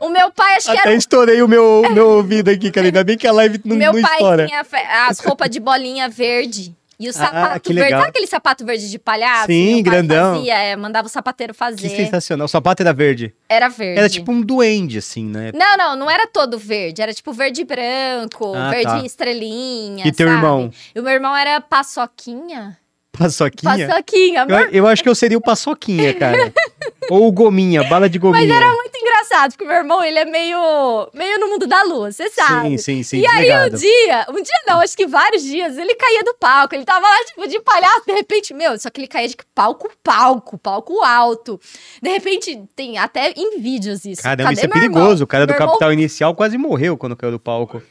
[0.01, 0.97] O meu pai, acho que Até era.
[0.97, 2.87] estourei o meu, meu ouvido aqui, cara.
[2.87, 4.47] Ainda bem que a live não, meu não pai estoura.
[4.47, 6.75] tinha fe- as roupas de bolinha verde.
[6.99, 7.85] E o sapato Ah, que verde.
[7.85, 8.01] legal.
[8.01, 9.47] Sabe aquele sapato verde de palhaço?
[9.47, 10.37] Sim, Meu pai grandão.
[10.37, 11.89] Fazia, é, mandava o sapateiro Que fazer.
[11.91, 12.47] sensacional.
[12.47, 13.35] O sapato era verde.
[13.47, 13.99] Era verde.
[14.01, 15.51] Era tipo um duende, assim, né?
[15.55, 17.03] Não, não, não era todo verde.
[17.03, 19.05] Era tipo verde e branco, Ah, verde tá.
[19.05, 20.07] estrelinha.
[20.07, 20.39] E teu sabe?
[20.39, 20.71] irmão?
[20.95, 22.79] E o meu irmão era paçoquinha.
[23.21, 23.87] Paçoquinha?
[23.87, 24.47] Paçoquinha.
[24.49, 26.51] Eu, eu acho que eu seria o paçoquinha, cara.
[27.11, 28.47] Ou o gominha, bala de gominha.
[28.47, 32.11] Mas era muito engraçado, porque meu irmão, ele é meio, meio no mundo da lua,
[32.11, 32.71] você sabe.
[32.71, 33.19] Sim, sim, sim.
[33.19, 36.75] e aí, um dia, um dia não, acho que vários dias, ele caía do palco.
[36.75, 39.91] Ele tava lá, tipo, de palhaço, de repente, meu, só que ele caía de palco,
[40.03, 41.61] palco, palco alto.
[42.01, 44.23] De repente, tem até em vídeos isso.
[44.23, 44.93] Caramba, isso é meu irmão?
[44.95, 45.25] perigoso.
[45.25, 47.83] O cara do Meu irmão Capital Inicial quase morreu quando caiu do palco.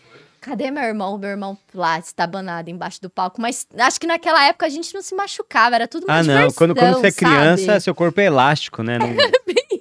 [0.41, 1.17] Cadê meu irmão?
[1.17, 3.41] Meu irmão lá, estabanado embaixo do palco.
[3.41, 6.33] Mas acho que naquela época a gente não se machucava, era tudo uma Ah, não.
[6.33, 7.81] diversão, Quando, quando você é criança, sabe?
[7.81, 8.97] seu corpo é elástico, né?
[8.99, 9.07] Não,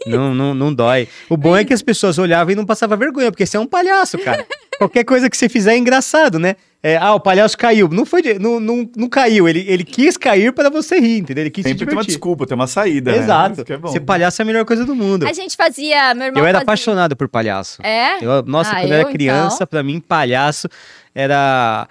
[0.09, 1.07] não, não, não dói.
[1.29, 3.67] O bom é que as pessoas olhavam e não passavam vergonha, porque você é um
[3.67, 4.47] palhaço, cara.
[4.79, 6.57] Qualquer coisa que você fizer é engraçado, né?
[6.81, 7.89] É, ah, o palhaço caiu.
[7.89, 9.49] Não foi, de- não, não, não caiu.
[9.49, 11.43] Ele, ele quis cair para você rir, entendeu?
[11.43, 13.11] Ele quis se Sempre tem uma desculpa, tem uma saída.
[13.11, 13.19] né?
[13.19, 13.65] Exato.
[13.65, 13.89] Que é bom.
[13.89, 15.27] Ser palhaço é a melhor coisa do mundo.
[15.27, 16.15] A gente fazia.
[16.15, 17.83] Meu irmão Eu era fazia- apaixonado por palhaço.
[17.85, 18.25] É?
[18.25, 19.67] Eu- nossa, Ah, quando eu eu, era criança, então?
[19.67, 20.69] pra mim, palhaço
[21.13, 21.89] era.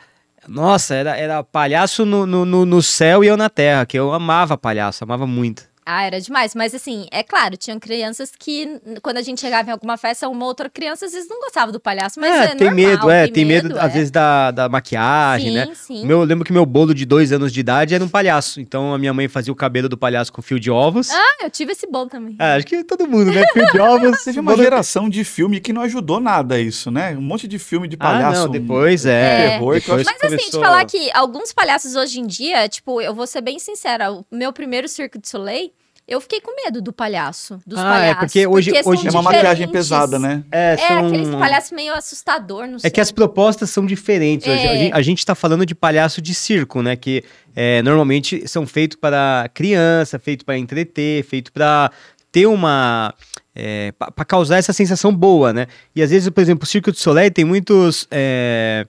[0.48, 4.14] Nossa, era, era palhaço no, no, no- no céu e eu na terra, que eu
[4.14, 5.64] amava palhaço, amava muito.
[5.90, 6.54] Ah, era demais.
[6.54, 8.68] Mas assim, é claro, tinham crianças que,
[9.02, 11.80] quando a gente chegava em alguma festa, uma outra criança às vezes não gostava do
[11.80, 12.20] palhaço.
[12.20, 13.80] Mas é, tem normal, medo, é, tem medo, é.
[13.80, 15.72] às vezes, da, da maquiagem, sim, né?
[15.74, 18.60] Sim, meu, eu lembro que meu bolo de dois anos de idade era um palhaço.
[18.60, 21.10] Então a minha mãe fazia o cabelo do palhaço com fio de ovos.
[21.10, 22.36] Ah, eu tive esse bolo também.
[22.38, 23.46] Ah, acho que todo mundo, né?
[23.54, 24.24] Fio de ovos.
[24.28, 27.16] Teve uma geração de filme que não ajudou nada a isso, né?
[27.16, 28.44] Um monte de filme de Ah, palhaço.
[28.44, 29.52] não, depois é.
[29.52, 32.68] terror que eu depois Mas assim, começou- te falar que alguns palhaços hoje em dia,
[32.68, 35.72] tipo, eu vou ser bem sincera, o meu primeiro Circo de Soleil,
[36.08, 38.20] eu fiquei com medo do palhaço, dos Ah, é, palhaços.
[38.20, 39.24] porque hoje- são hoje É uma diferentes.
[39.24, 40.44] maquiagem pesada, né?
[40.52, 41.08] É, É, são...
[41.08, 42.88] aqueles palhaços meio assustador, não sei.
[42.88, 44.48] É que as propostas são diferentes.
[44.48, 44.54] É.
[44.54, 46.96] A, gente, a gente tá falando de palhaço de circo, né?
[46.96, 47.24] Que
[47.56, 51.92] é, normalmente são feitos para criança, feito para entreter, feito para
[52.32, 53.14] ter uma.
[53.60, 55.66] É, para causar essa sensação boa, né?
[55.96, 58.08] E às vezes, por exemplo, o Circo de Soleil tem muitos.
[58.12, 58.86] é,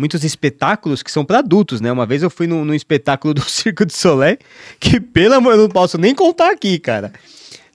[0.00, 1.92] Muitos espetáculos que são para adultos, né?
[1.92, 4.38] Uma vez eu fui num, num espetáculo do Circo de Soleil
[4.80, 7.12] que, pelo amor, eu não posso nem contar aqui, cara.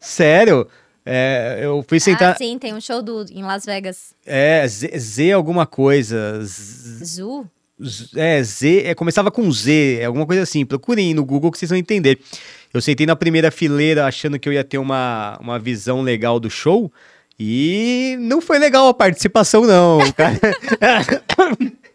[0.01, 0.67] Sério,
[1.05, 2.31] É, eu fui sentar.
[2.33, 4.15] Ah, sim, tem um show do, em Las Vegas.
[4.25, 6.41] É, Z, Z alguma coisa.
[6.43, 7.45] Z, Zu?
[7.79, 8.83] Z- é, Z.
[8.87, 10.65] É, começava com Z, é alguma coisa assim.
[10.65, 12.19] Procurem no Google que vocês vão entender.
[12.73, 16.49] Eu sentei na primeira fileira achando que eu ia ter uma, uma visão legal do
[16.49, 16.91] show.
[17.39, 20.39] E não foi legal a participação, não, cara.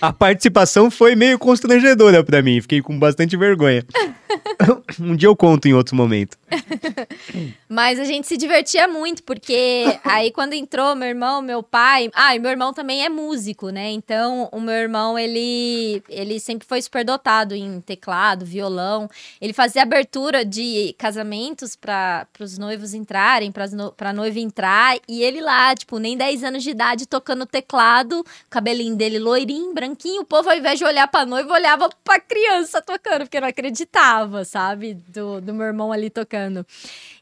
[0.00, 3.84] A participação foi meio constrangedora pra mim, fiquei com bastante vergonha.
[5.00, 6.36] Um dia eu conto em outro momento.
[7.68, 12.10] Mas a gente se divertia muito, porque aí quando entrou meu irmão, meu pai.
[12.14, 13.90] Ah, e meu irmão também é músico, né?
[13.90, 19.08] Então o meu irmão, ele, ele sempre foi super dotado em teclado, violão.
[19.40, 24.96] Ele fazia abertura de casamentos para os noivos entrarem, para no, pra noiva entrar.
[25.08, 30.22] E ele lá, tipo, nem 10 anos de idade, tocando teclado, cabelinho dele loirinho, branquinho.
[30.22, 34.21] O povo, ao invés de olhar pra noiva, olhava pra criança tocando, porque não acreditava,
[34.44, 34.94] sabe?
[35.08, 36.66] Do, do meu irmão ali tocando.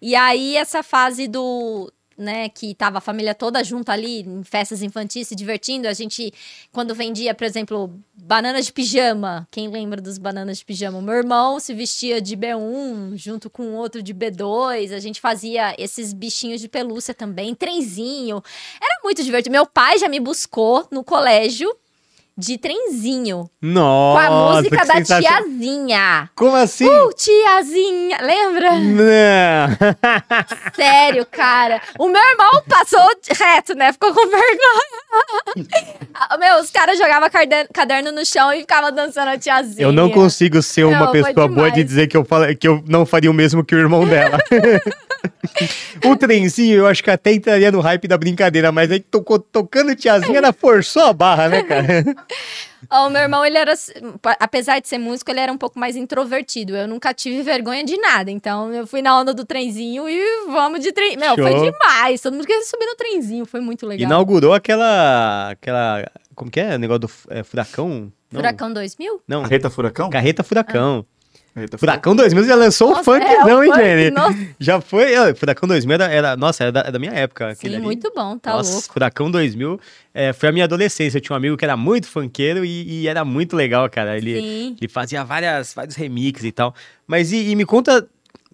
[0.01, 1.92] E aí, essa fase do.
[2.18, 5.88] Né, que tava a família toda junto ali em festas infantis se divertindo.
[5.88, 6.30] A gente,
[6.70, 11.01] quando vendia, por exemplo, bananas de pijama, quem lembra dos bananas de pijama?
[11.01, 14.92] Meu irmão se vestia de B1 junto com outro de B2.
[14.94, 18.42] A gente fazia esses bichinhos de pelúcia também, trenzinho.
[18.82, 19.53] Era muito divertido.
[19.53, 21.74] Meu pai já me buscou no colégio
[22.36, 26.30] de trenzinho, Nossa, com a música da tiazinha.
[26.34, 26.86] Como assim?
[26.88, 28.78] Uh, tiazinha, lembra?
[28.78, 29.76] Não.
[30.74, 31.82] Sério, cara.
[31.98, 33.06] O meu irmão passou
[33.38, 33.92] reto, né?
[33.92, 35.68] Ficou com vergonha.
[36.14, 37.28] Ah, meu, os caras jogavam
[37.72, 39.86] caderno no chão e ficavam dançando a tiazinha.
[39.86, 42.82] Eu não consigo ser uma Não, pessoa boa de dizer que eu, fala, que eu
[42.86, 44.38] não faria o mesmo que o irmão dela.
[46.04, 49.94] o trenzinho, eu acho que até entraria no hype da brincadeira, mas aí tocou, tocando
[49.94, 52.04] tiazinha, ela forçou a barra, né, cara?
[52.88, 53.74] Ó, o meu irmão, ele era,
[54.38, 56.74] apesar de ser músico, ele era um pouco mais introvertido.
[56.74, 58.30] Eu nunca tive vergonha de nada.
[58.30, 61.16] Então, eu fui na onda do trenzinho e vamos de trem.
[61.16, 61.70] Meu, foi Show.
[61.70, 62.20] demais.
[62.20, 63.44] Todo mundo queria subir no trenzinho.
[63.44, 64.06] Foi muito legal.
[64.06, 65.50] Inaugurou aquela.
[65.50, 66.10] aquela.
[66.34, 66.76] Como que é?
[66.76, 68.12] O negócio do é, furacão?
[68.32, 68.40] Não.
[68.40, 69.22] Furacão 2000?
[69.26, 70.08] Não, Carreta Furacão?
[70.08, 71.04] Carreta Furacão.
[71.55, 74.11] Carreta Furacão 2000 já lançou Nossa, funk, é, o não, hein, Jenny?
[74.12, 74.38] nossa.
[74.59, 75.16] Já foi.
[75.18, 77.55] ó, Furacão 2000 era, era- Nossa, era da, era da minha época.
[77.57, 77.78] Sim, ali.
[77.80, 78.38] muito bom.
[78.38, 78.92] Tá Nossa, louco.
[78.92, 79.80] Furacão 2000
[80.14, 81.18] é, foi a minha adolescência.
[81.18, 84.16] Eu tinha um amigo que era muito funkeiro e, e era muito legal, cara.
[84.16, 84.76] Ele, Sim.
[84.80, 86.74] ele fazia várias, vários remixes e tal.
[87.07, 88.09] Mas e, e me conta,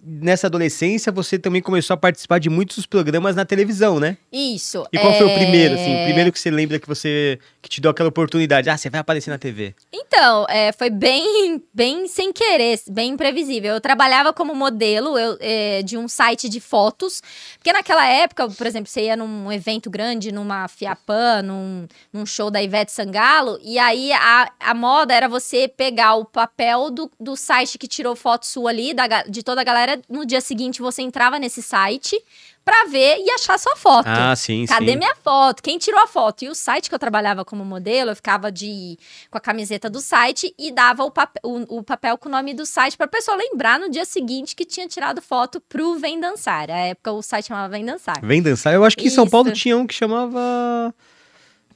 [0.07, 4.17] nessa adolescência, você também começou a participar de muitos programas na televisão, né?
[4.31, 4.87] Isso.
[4.91, 6.03] E qual foi o primeiro, é, assim?
[6.05, 8.69] Primeiro que você lembra que você que te deu aquela oportunidade?
[8.69, 9.75] Ah, você vai aparecer na TV.
[9.91, 13.73] Então, é, foi bem, bem sem querer, bem imprevisível.
[13.73, 17.21] Eu trabalhava como modelo eu, é, de um site de fotos,
[17.57, 22.49] porque naquela época, por exemplo, você ia num evento grande, numa Fiapan, num, num show
[22.49, 27.35] da Ivete Sangalo, e aí a, a moda era você pegar o papel do, do
[27.35, 31.01] site que tirou foto sua ali, da de toda a galera, no dia seguinte você
[31.01, 32.21] entrava nesse site
[32.63, 34.07] pra ver e achar sua foto.
[34.07, 34.97] Ah, sim, Cadê sim.
[34.97, 35.63] minha foto?
[35.63, 36.43] Quem tirou a foto?
[36.43, 38.97] E o site que eu trabalhava como modelo, eu ficava de
[39.31, 42.53] com a camiseta do site e dava o, papel, o, o papel com o nome
[42.53, 46.69] do site pra pessoa lembrar no dia seguinte que tinha tirado foto pro Vem Dançar.
[46.69, 48.19] A época o site chamava Vem Dançar.
[48.21, 48.73] Vem dançar.
[48.73, 49.31] Eu acho que em São Isso.
[49.31, 50.93] Paulo tinha um que chamava.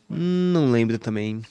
[0.09, 1.41] Não lembro também.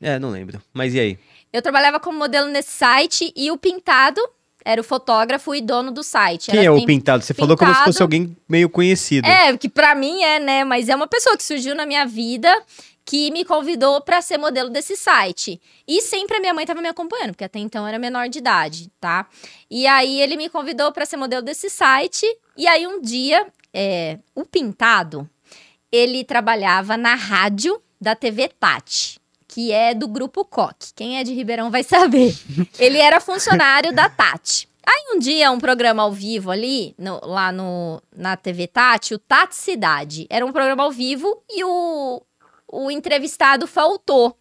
[0.00, 0.60] É, não lembro.
[0.74, 1.18] Mas e aí?
[1.52, 4.20] Eu trabalhava como modelo nesse site e o Pintado
[4.64, 6.50] era o fotógrafo e dono do site.
[6.50, 7.24] Quem Era é o Pintado?
[7.24, 8.04] Você falou como se fosse Pintado.
[8.04, 9.26] alguém meio conhecido.
[9.26, 10.64] É, que pra mim é, né?
[10.64, 12.50] Mas é uma pessoa que surgiu na minha vida
[13.04, 15.60] que me convidou pra ser modelo desse site.
[15.86, 18.38] E sempre a minha mãe tava me acompanhando, porque até então eu era menor de
[18.38, 19.26] idade, tá?
[19.70, 22.24] E aí ele me convidou pra ser modelo desse site.
[22.56, 25.28] E aí um dia, é, o Pintado,
[25.90, 29.19] ele trabalhava na rádio da TV Tati.
[29.52, 30.92] Que é do grupo Coque.
[30.94, 32.32] Quem é de Ribeirão vai saber.
[32.78, 34.68] Ele era funcionário da Tati.
[34.86, 39.18] Aí um dia, um programa ao vivo ali, no- lá no, na TV Tati, o
[39.18, 40.26] Tati Cidade.
[40.30, 42.22] Era um programa ao vivo e o,
[42.72, 44.36] o entrevistado faltou.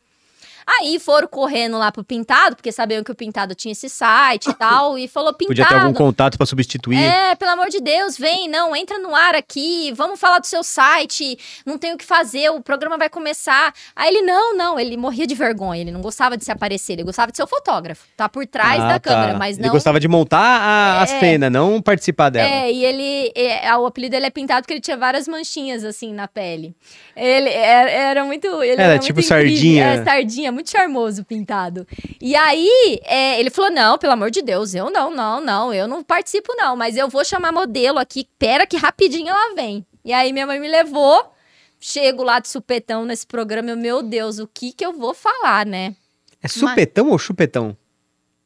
[0.79, 4.53] Aí foram correndo lá pro Pintado, porque sabiam que o Pintado tinha esse site e
[4.53, 5.47] tal, e falou, Pintado...
[5.49, 7.01] Podia ter algum contato pra substituir.
[7.01, 10.61] É, pelo amor de Deus, vem, não, entra no ar aqui, vamos falar do seu
[10.63, 13.73] site, não tem o que fazer, o programa vai começar.
[13.95, 17.03] Aí ele, não, não, ele morria de vergonha, ele não gostava de se aparecer, ele
[17.03, 19.09] gostava de ser o fotógrafo, tá por trás Ah, da tá.
[19.09, 19.73] câmera, mas Ele não...
[19.73, 21.05] gostava de montar a, a É.
[21.19, 22.47] cena, não participar dela.
[22.47, 26.13] É, e ele, é, o apelido dele é pintado porque ele tinha várias manchinhas, assim,
[26.13, 26.75] na pele.
[27.15, 28.47] Ele era, era muito...
[28.61, 29.37] Ele Era muito tipo incrível.
[29.37, 29.85] sardinha.
[29.85, 31.87] É, sardinha, muito charmoso, pintado.
[32.21, 35.87] E aí, é, ele falou, não, pelo amor de Deus, eu não, não, não, eu
[35.87, 39.85] não participo não, mas eu vou chamar modelo aqui, pera que rapidinho ela vem.
[40.03, 41.31] E aí minha mãe me levou,
[41.79, 45.65] chego lá de supetão nesse programa, eu, meu Deus, o que que eu vou falar,
[45.65, 45.95] né?
[46.43, 47.75] É supetão ou chupetão?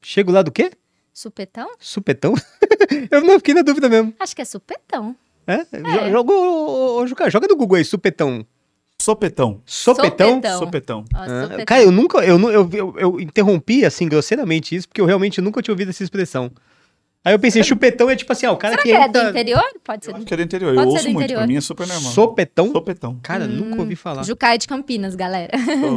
[0.01, 0.71] Chego lá do quê?
[1.13, 1.69] Supetão?
[1.79, 2.33] Supetão?
[3.11, 4.13] Eu não fiquei na dúvida mesmo.
[4.19, 5.15] Acho que é supetão.
[5.45, 5.57] É?
[6.11, 8.45] Jo- Joga, joga no Google aí, supetão.
[9.01, 9.61] Sopetão.
[9.65, 10.35] Sopetão?
[10.35, 10.59] Sopetão.
[10.59, 11.05] Sopetão.
[11.13, 11.65] Ah, sopetão.
[11.65, 12.19] cara, eu nunca.
[12.19, 16.03] Eu, eu, eu, eu interrompi, assim, grosseiramente isso, porque eu realmente nunca tinha ouvido essa
[16.03, 16.51] expressão.
[17.25, 19.17] Aí eu pensei, chupetão é tipo assim, ó, o cara Será que que é do
[19.19, 19.29] entra.
[19.29, 19.63] interior?
[19.81, 20.75] Pode ser Eu do acho que é do interior.
[20.75, 21.37] Pode eu ser ouço do muito, interior.
[21.39, 22.11] pra mim é super normal.
[22.11, 22.71] Sopetão?
[22.73, 23.19] Sopetão.
[23.23, 24.23] Cara, nunca ouvi falar.
[24.23, 25.51] Jucaia de Campinas, galera.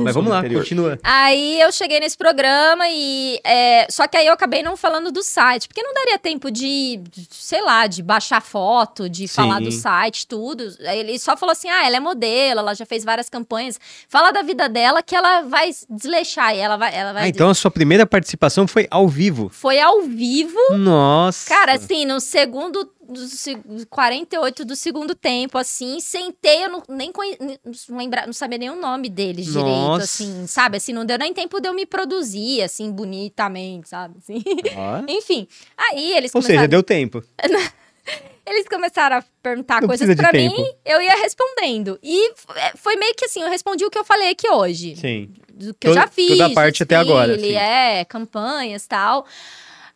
[0.05, 0.63] Mas vamos lá, interior.
[0.63, 0.99] continua.
[1.03, 3.41] Aí eu cheguei nesse programa e.
[3.45, 7.01] é, só que aí eu acabei não falando do site, porque não daria tempo de,
[7.31, 9.35] sei lá, de baixar foto, de Sim.
[9.35, 10.63] falar do site, tudo.
[10.79, 13.81] Ele só falou assim: ah, ela é modelo, ela já fez várias campanhas.
[14.09, 16.55] Fala da vida dela que ela vai desleixar.
[16.55, 16.95] E ela vai.
[16.95, 19.49] Ela vai Ah, então a sua primeira participação foi ao vivo.
[19.53, 20.57] Foi ao vivo.
[20.79, 21.16] Nossa.
[21.47, 22.91] Cara, assim, no segundo.
[23.09, 23.57] Do, se-
[23.89, 28.69] 48 do segundo tempo, assim, sentei, eu não, nem conhe, não, lembra, não sabia nem
[28.69, 30.03] o nome deles direito, Nossa.
[30.03, 30.79] assim, sabe?
[30.79, 34.17] Assim, não deu nem tempo de eu me produzir, assim, bonitamente, sabe?
[34.19, 34.43] Assim.
[34.77, 35.05] Ó.
[35.09, 35.47] Enfim,
[35.79, 37.23] aí eles Ou começaram, seja, deu tempo.
[38.45, 40.53] eles começaram a perguntar Não coisas pra mim,
[40.85, 41.99] eu ia respondendo.
[42.03, 45.33] E é, foi meio que assim, eu respondi o que eu falei aqui hoje Sim.
[45.53, 46.29] do que eu já fiz.
[46.29, 47.59] toda a parte até agora, desfile, sim.
[47.59, 49.27] É, campanhas e tal.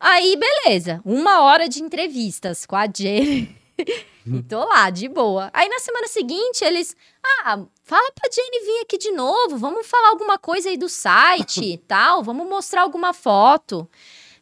[0.03, 0.99] Aí, beleza.
[1.05, 3.55] Uma hora de entrevistas com a Jenny.
[4.25, 5.51] e tô lá, de boa.
[5.53, 6.95] Aí, na semana seguinte, eles...
[7.23, 9.57] Ah, fala pra Jenny vir aqui de novo.
[9.57, 12.23] Vamos falar alguma coisa aí do site e tal.
[12.23, 13.87] Vamos mostrar alguma foto.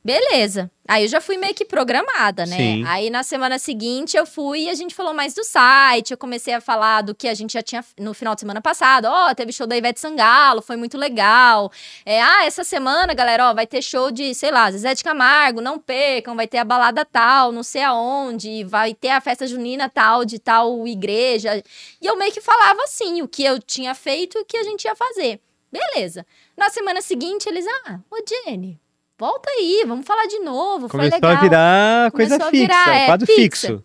[0.10, 0.72] Beleza.
[0.88, 2.58] Aí eu já fui meio que programada, né?
[2.58, 2.84] Sim.
[2.88, 6.10] Aí na semana seguinte eu fui e a gente falou mais do site.
[6.10, 9.06] Eu comecei a falar do que a gente já tinha no final de semana passado.
[9.06, 11.72] Ó, teve show da Ivete Sangalo, foi muito legal.
[12.04, 15.62] É, ah, essa semana, galera, ó, vai ter show de, sei lá, Zezé de Camargo,
[15.62, 19.90] não percam, vai ter a balada tal, não sei aonde, vai ter a festa junina
[19.90, 21.64] tal, de tal igreja.
[22.02, 24.64] E eu meio que falava assim, o que eu tinha feito e o que a
[24.64, 25.40] gente ia fazer.
[25.72, 26.26] Beleza.
[26.58, 28.80] Na semana seguinte, eles, ah, ô Jenny,
[29.20, 31.32] volta aí, vamos falar de novo, foi Começou legal.
[31.32, 33.68] a virar coisa Começou fixa, virar, é, quadro fixa.
[33.68, 33.84] fixo.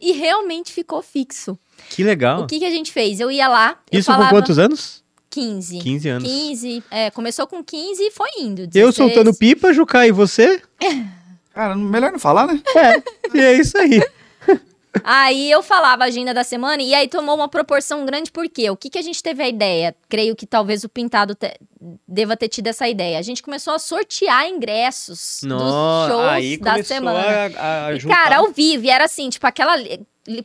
[0.00, 1.56] E realmente ficou fixo.
[1.90, 2.42] Que legal.
[2.42, 3.20] O que, que a gente fez?
[3.20, 5.04] Eu ia lá, eu Isso falava com quantos anos?
[5.30, 5.78] 15.
[5.78, 6.28] 15 anos.
[6.28, 8.62] 15, é, começou com 15 e foi indo.
[8.62, 8.94] Eu 16.
[8.94, 10.60] soltando pipa, Juca, e você?
[11.54, 12.60] Cara, melhor não falar, né?
[12.74, 14.02] É, e é isso aí.
[15.02, 18.70] Aí eu falava a agenda da semana e aí tomou uma proporção grande, por quê?
[18.70, 19.94] O que, que a gente teve a ideia?
[20.08, 21.58] Creio que talvez o Pintado te-
[22.06, 23.18] deva ter tido essa ideia.
[23.18, 27.18] A gente começou a sortear ingressos dos shows da semana.
[27.58, 28.16] a, a E, juntar.
[28.24, 29.74] cara, ao vivo, e era assim, tipo, aquela.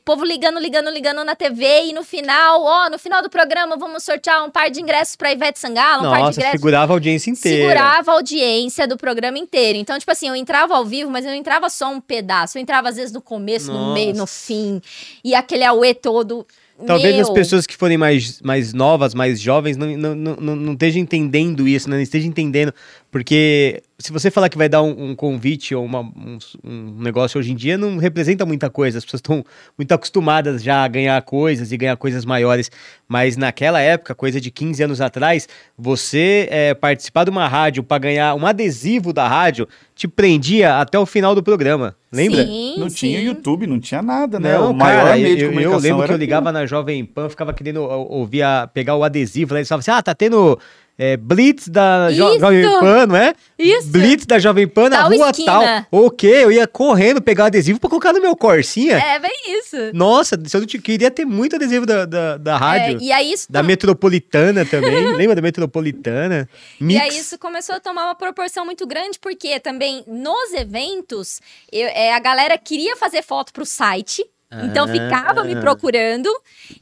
[0.04, 4.04] Povo ligando, ligando, ligando na TV, e no final, ó, no final do programa, vamos
[4.04, 6.60] sortear um par de ingressos pra Ivete Sangalo, um par de Nossa, ingressos.
[6.60, 7.70] segurava a audiência inteira.
[7.70, 9.80] Segurava a audiência do programa inteiro.
[9.80, 12.58] Então, tipo assim, eu entrava ao vivo, mas eu não entrava só um pedaço.
[12.58, 14.48] Eu entrava, às vezes, no começo, no meio, no Nossa.
[14.48, 14.82] fim.
[15.24, 16.46] E aquele auê todo.
[16.86, 20.56] Talvez Meu, as pessoas que forem mais, mais novas, mais jovens, não, não, não, não,
[20.56, 21.98] não estejam entendendo isso, né?
[21.98, 22.74] não estejam entendendo.
[23.12, 27.40] Porque se você falar que vai dar um, um convite ou uma- um, um negócio
[27.40, 29.00] hoje em dia, não representa muita coisa.
[29.00, 29.44] As pessoas estão
[29.76, 32.70] muito acostumadas já a ganhar coisas e ganhar coisas maiores.
[33.08, 37.98] Mas naquela época, coisa de 15 anos atrás, você eh, participar de uma rádio para
[37.98, 41.96] ganhar um adesivo da rádio te prendia até o final do programa.
[42.12, 42.46] Lembra?
[42.46, 42.96] Sim, Não sim.
[42.96, 44.54] tinha YouTube, não tinha nada, né?
[44.54, 47.28] Não, o maior cara, meio de eu, eu lembro que eu ligava na Jovem Pan,
[47.28, 49.60] ficava querendo ou- ouvir pegar o adesivo, né?
[49.62, 50.58] Eles falavam assim, ah, tá tendo
[51.00, 52.40] é, Blitz da Jo- Isso!
[52.42, 53.34] Jovem Pan, não é?
[53.58, 53.88] Isso.
[53.88, 55.88] Blitz da Jovem Pan na Tal rua esquina.
[55.90, 56.00] tal.
[56.04, 56.28] O quê?
[56.28, 58.98] Eu ia correndo pegar o adesivo pra colocar no meu Corsinha.
[58.98, 59.78] É, bem isso.
[59.94, 62.98] Nossa, se eu não te- queria ter muito adesivo da, da, da rádio.
[63.00, 65.08] É, e aí isso Da Metropolitana também.
[65.16, 66.48] Lembra da Metropolitana?
[66.80, 67.02] E Mix.
[67.02, 71.40] aí isso começou a tomar uma proporção muito grande, porque também nos eventos,
[71.72, 74.26] eu- é, a galera queria fazer foto pro site.
[74.52, 74.88] Então Ah.
[74.88, 76.28] ficava me procurando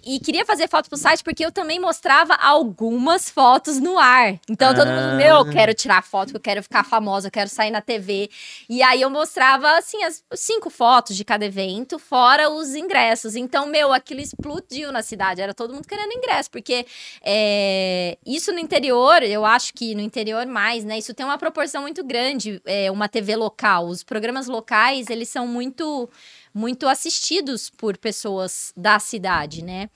[0.05, 4.39] e queria fazer foto pro site porque eu também mostrava algumas fotos no ar.
[4.49, 4.95] Então todo Ah.
[4.95, 8.29] mundo, meu, eu quero tirar foto, eu quero ficar famosa, eu quero sair na TV.
[8.69, 13.35] E aí eu mostrava assim as cinco fotos de cada evento, fora os ingressos.
[13.35, 16.85] Então, meu, aquilo explodiu na cidade, era todo mundo querendo ingresso, porque
[17.21, 20.97] é, isso no interior, eu acho que no interior mais, né?
[20.97, 23.87] Isso tem uma proporção muito grande, é, uma TV local.
[23.87, 26.09] Os programas locais, eles são muito,
[26.57, 29.89] muito assistidos por pessoas da cidade, né?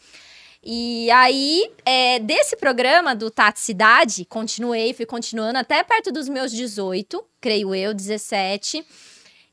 [0.63, 6.51] E aí, é, desse programa do Tati Cidade, continuei, fui continuando até perto dos meus
[6.51, 8.85] 18, creio eu, 17.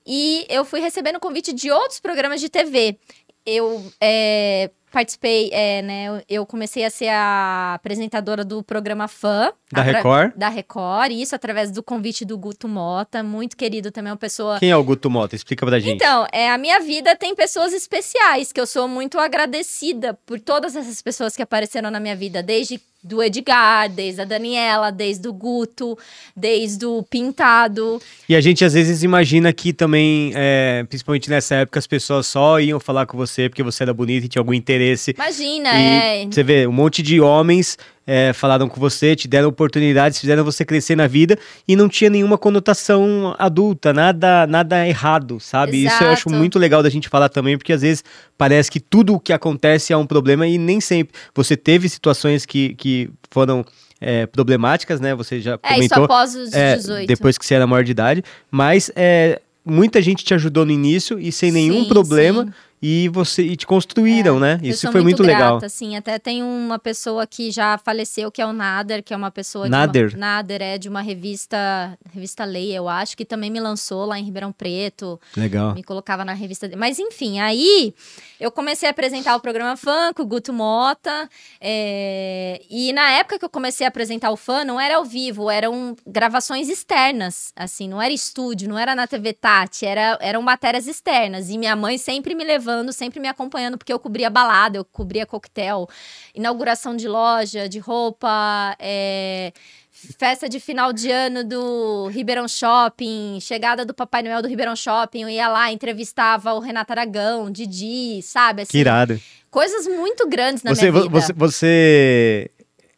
[0.07, 2.99] E eu fui recebendo convite de outros programas de TV.
[3.47, 6.23] Eu é, participei, é, né?
[6.28, 9.52] eu- comecei a ser a apresentadora do programa Fã.
[9.70, 10.32] Da Record?
[10.35, 14.70] Da Record, isso através do convite do Guto Mota, muito querido também, uma pessoa Quem
[14.70, 15.36] é o Guto Mota?
[15.36, 15.97] Explica pra gente.
[15.97, 20.74] então, é, a minha vida tem pessoas especiais, que eu sou muito agradecida por todas
[20.74, 25.33] essas pessoas que apareceram na minha vida, desde do Edgar, desde a Daniela, desde o
[25.33, 25.97] Guto,
[26.37, 28.01] desde o Pintado.
[28.29, 32.61] E a gente às vezes imagina que também, é, principalmente nessa época, as pessoas só
[32.61, 35.12] iam falar com você porque você era bonita e tinha algum interesse.
[35.12, 36.27] Imagina, E é.
[36.27, 37.79] Você vê, um monte de homens
[38.11, 42.09] é, falaram com você, te deram oportunidades, fizeram você crescer na vida e não tinha
[42.09, 45.85] nenhuma conotação adulta, nada, nada errado, sabe?
[45.85, 46.35] Isso eu acho Exato.
[46.35, 48.03] muito legal da gente falar também, porque às vezes
[48.39, 51.13] parece que tudo o que acontece é um problema e nem sempre.
[51.35, 53.63] Você teve situações que, que foram
[54.01, 55.15] é, problemáticas, né?
[55.15, 56.05] Você já É, isso comentou.
[56.05, 57.07] após os É, 18.
[57.07, 61.19] depois que você era maior de idade, mas é, muita gente te ajudou no início
[61.21, 62.53] e sem nenhum Sim, problema sim.
[62.81, 64.59] E você e te construíram, né?
[64.63, 65.53] Eu Isso foi muito, legal.
[65.53, 69.17] grata, assim, até tem uma pessoa que já faleceu, que é o Nader, que é
[69.17, 70.11] uma pessoa de Nader?
[70.11, 74.19] uma, Nader é de uma revista, revista Lei, eu acho, que também me lançou lá
[74.19, 75.75] em Ribeirão Preto, Legal.
[75.75, 76.71] me colocava na revista.
[76.77, 77.93] Mas enfim, aí
[78.39, 81.29] eu comecei a apresentar o programa Fã com o Guto Mota,
[81.61, 85.51] é, e na época que eu comecei a apresentar o Fã, não era ao vivo,
[85.51, 90.87] eram gravações externas, assim, não era estúdio, não era na TV Tati, era, eram matérias
[90.87, 94.85] externas, e minha mãe sempre me levando, sempre me acompanhando, porque eu cobria balada, eu
[94.85, 95.89] cobria coquetel,
[96.35, 99.53] inauguração de loja, de roupa, é,
[99.90, 105.23] festa de final de ano do Ribeirão Shopping, chegada do Papai Noel do Ribeirão Shopping,
[105.23, 108.62] eu ia lá, entrevistava o Renato Aragão, Didi, sabe?
[108.62, 109.19] Assim, Que irado.
[109.51, 111.09] coisas muito grandes na Você, minha vida.
[111.09, 112.51] você, você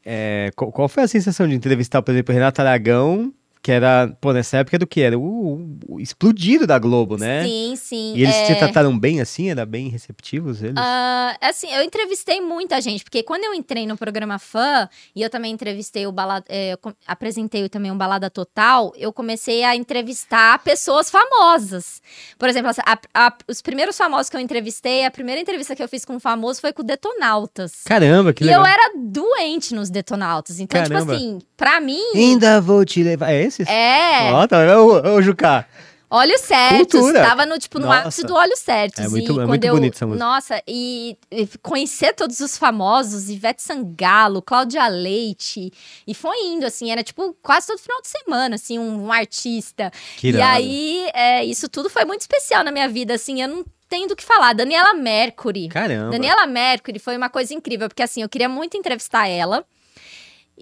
[0.05, 3.32] é, qual, qual foi a sensação de entrevistar, por exemplo, o Renato Aragão,
[3.62, 5.03] que era, pô, nessa época do que?
[5.03, 7.45] Era o, o explodido da Globo, né?
[7.45, 8.15] Sim, sim.
[8.16, 8.47] E eles é...
[8.47, 9.51] te trataram bem assim?
[9.51, 10.77] Era bem receptivos eles?
[10.78, 15.28] Ah, assim, eu entrevistei muita gente, porque quando eu entrei no programa Fã, e eu
[15.28, 16.47] também entrevistei o Balada,
[16.81, 22.01] com- apresentei também um Balada Total, eu comecei a entrevistar pessoas famosas.
[22.39, 25.89] Por exemplo, a- a- os primeiros famosos que eu entrevistei, a primeira entrevista que eu
[25.89, 27.82] fiz com um famoso foi com o Detonautas.
[27.85, 28.62] Caramba, que e legal.
[28.62, 30.61] eu era doente nos Detonautas.
[30.61, 31.01] Então, Caramba.
[31.01, 32.01] tipo assim, pra mim.
[32.15, 33.31] Ainda vou te levar.
[33.31, 35.66] É É, Ó, tá, ô, ô, Jucá.
[36.09, 37.01] olhos certos.
[37.01, 37.22] Cultura.
[37.24, 38.01] Tava no, tipo, no Nossa.
[38.01, 39.05] ápice do olhos certos.
[39.05, 40.24] É muito- e é muito eu, bonita essa música.
[40.24, 45.72] Nossa, e, e conhecer todos os famosos, Ivete Sangalo, Cláudia Leite.
[46.06, 49.93] E foi indo, assim, era tipo quase todo final de semana, assim, um, um artista.
[50.16, 50.56] Que e irado.
[50.56, 54.14] aí, é, isso tudo foi muito especial na minha vida, assim, eu não tenho do
[54.16, 54.52] que falar.
[54.52, 55.68] Daniela Mercury.
[55.68, 56.10] Caramba.
[56.10, 59.64] Daniela Mercury foi uma coisa incrível, porque assim, eu queria muito entrevistar ela.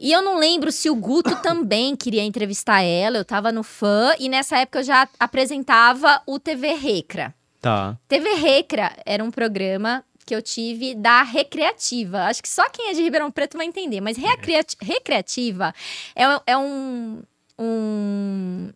[0.01, 4.13] E eu não lembro se o Guto também queria entrevistar ela, eu tava no fã,
[4.19, 7.35] e nessa época eu já apresentava o TV Recra.
[7.61, 7.99] Tá.
[8.09, 12.25] TV Recra era um programa que eu tive da Recreativa.
[12.25, 15.75] Acho que só quem é de Ribeirão Preto vai entender, mas Recreati- Recreativa
[16.15, 17.21] é, é um,
[17.59, 18.71] um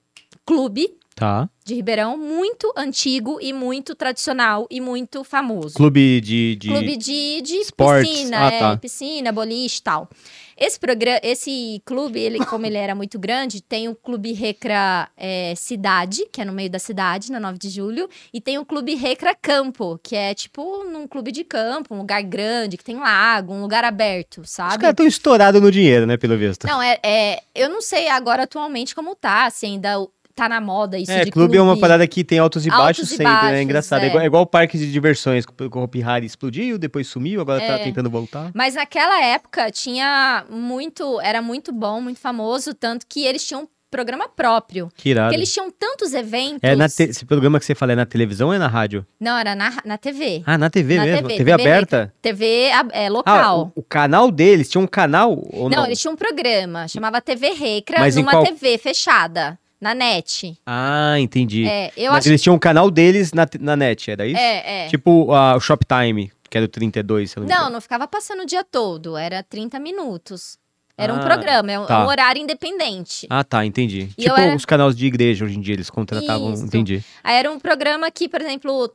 [0.45, 1.49] clube Tá.
[1.63, 5.75] de Ribeirão muito antigo e muito tradicional e muito famoso.
[5.75, 6.57] Clube de.
[6.57, 6.69] de...
[6.69, 8.11] Clube de, de esportes.
[8.11, 8.77] piscina, Ah, é, tá.
[8.79, 10.09] piscina, boliche e tal.
[10.57, 15.55] Esse programa, esse clube, ele, como ele era muito grande, tem o Clube Recra é,
[15.57, 18.95] Cidade, que é no meio da cidade, na 9 de julho, e tem o Clube
[18.95, 23.53] Recra Campo, que é tipo num clube de campo, um lugar grande, que tem lago,
[23.53, 24.79] um lugar aberto, Os sabe?
[24.79, 26.67] caras estão estourados no dinheiro, né, pelo visto.
[26.67, 29.97] Não, é, é- Eu não sei agora atualmente como tá, se ainda
[30.35, 32.85] tá na moda isso é, de clube, é uma parada que tem altos e Altos
[32.85, 33.33] baixos e sempre, né?
[33.33, 34.03] baixos, É engraçado.
[34.03, 34.09] É, é.
[34.09, 35.45] igual, é igual parques de diversões.
[35.47, 37.79] que O Hopi Hari explodiu, depois sumiu, agora tá É.
[37.85, 38.51] tentando voltar.
[38.55, 44.27] Mas naquela época tinha muito, era muito bom, muito famoso, tanto que eles tinham programa
[44.27, 44.89] próprio.
[44.97, 45.27] Que irado.
[45.29, 46.61] Porque eles tinham tantos eventos.
[46.63, 49.07] É na te- Esse programa que você fala é na televisão ou é na rádio?
[49.21, 50.43] Não, era na, na TV.
[50.47, 51.29] Ah, na TV Na mesmo?
[51.29, 52.15] TV, TV, aberta?
[52.23, 52.73] TV é,
[53.07, 53.71] Ah, local.
[53.77, 55.81] o, o canal deles tinha um canal ou não?
[55.81, 60.57] não, eles tinham um programa, chamava TV Recra, Mas numa qual- TV fechada, na net.
[60.65, 61.67] Ah, entendi.
[61.67, 64.39] É, eu Mas acho eles tinham um canal deles na, na net, era isso?
[64.41, 64.89] É, é.
[64.89, 68.43] Tipo ah, o Shoptime, que era o 32, se eu não Não, não ficava passando
[68.43, 70.57] o dia todo, era 30 minutos.
[70.97, 72.05] Era um Ah, programa, é um, tá.
[72.05, 73.27] um horário independente.
[73.29, 74.11] Ah, tá, entendi.
[74.17, 76.65] E tipo era- os canais de igreja hoje em dia, eles contratavam, Isso.
[76.65, 77.03] entendi.
[77.25, 78.89] Aí era um programa que, por exemplo,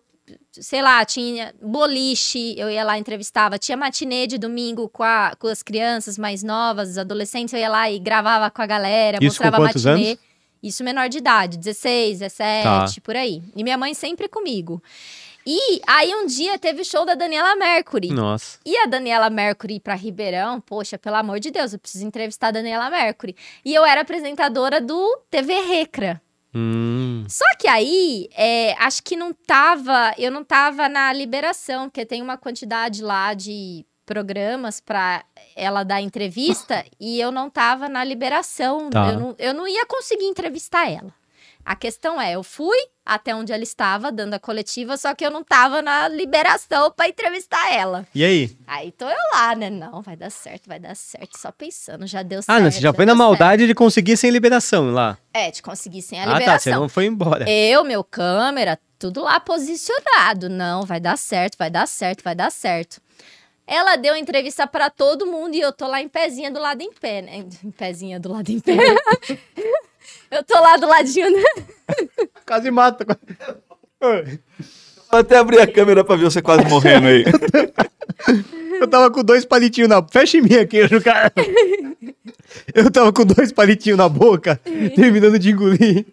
[0.51, 3.57] sei lá, tinha boliche, eu ia lá entrevistava.
[3.57, 7.69] Tinha matinê de domingo com, a- com as crianças mais novas, os adolescentes, eu ia
[7.69, 10.07] lá e gravava com a galera, Isso com mostrava quantos matinê.
[10.11, 10.19] anos?
[10.67, 13.01] Isso menor de idade, 16, 17, Tá.
[13.03, 13.41] por aí.
[13.55, 14.81] E minha mãe sempre comigo.
[15.49, 18.09] E aí um dia teve o show da Daniela Mercury.
[18.09, 18.59] Nossa.
[18.65, 22.51] E a Daniela Mercury pra Ribeirão, poxa, pelo amor de Deus, eu preciso entrevistar a
[22.51, 23.33] Daniela Mercury.
[23.63, 26.21] E eu era apresentadora do TV Recra.
[26.53, 32.05] Hum, Só que aí, é, acho que não tava, eu não tava na liberação, porque
[32.05, 35.23] tem uma quantidade lá de programas pra
[35.55, 38.89] ela dar entrevista e eu não tava na liberação.
[38.89, 39.09] Tá.
[39.11, 41.13] Eu, não, eu não ia conseguir entrevistar ela.
[41.63, 45.29] A questão é, eu fui até onde ela estava, dando a coletiva, só que eu
[45.29, 48.07] não tava na liberação pra entrevistar ela.
[48.15, 48.57] E aí?
[48.65, 49.69] Aí tô eu lá, né?
[49.69, 51.37] Não, vai dar certo, vai dar certo.
[51.37, 52.57] Só pensando, já deu certo.
[52.57, 55.15] Ah, não, você já foi na maldade de conseguir sem liberação lá.
[55.15, 55.27] certo.
[55.33, 56.73] É, de conseguir sem a Ah, tá, liberação.
[56.73, 57.49] você não foi embora.
[57.49, 60.47] Eu, meu câmera, tudo lá posicionado.
[60.47, 63.01] Não, vai dar certo, vai dar certo, vai dar certo.
[63.67, 66.91] Ela deu entrevista pra todo mundo e eu tô lá em pezinha do lado em
[66.93, 67.45] pé, né?
[67.63, 68.77] Em pezinha do lado em pé.
[70.31, 71.43] eu tô lá do ladinho, né?
[72.45, 73.05] Quase mata.
[75.11, 77.25] Vou até abrir a câmera pra ver você quase morrendo aí.
[78.79, 80.05] Eu tava com dois palitinhos na...
[80.07, 81.33] Fecha em mim aqui, cara.
[82.73, 84.59] Eu tava com dois palitinhos na boca,
[84.95, 86.05] terminando de engolir.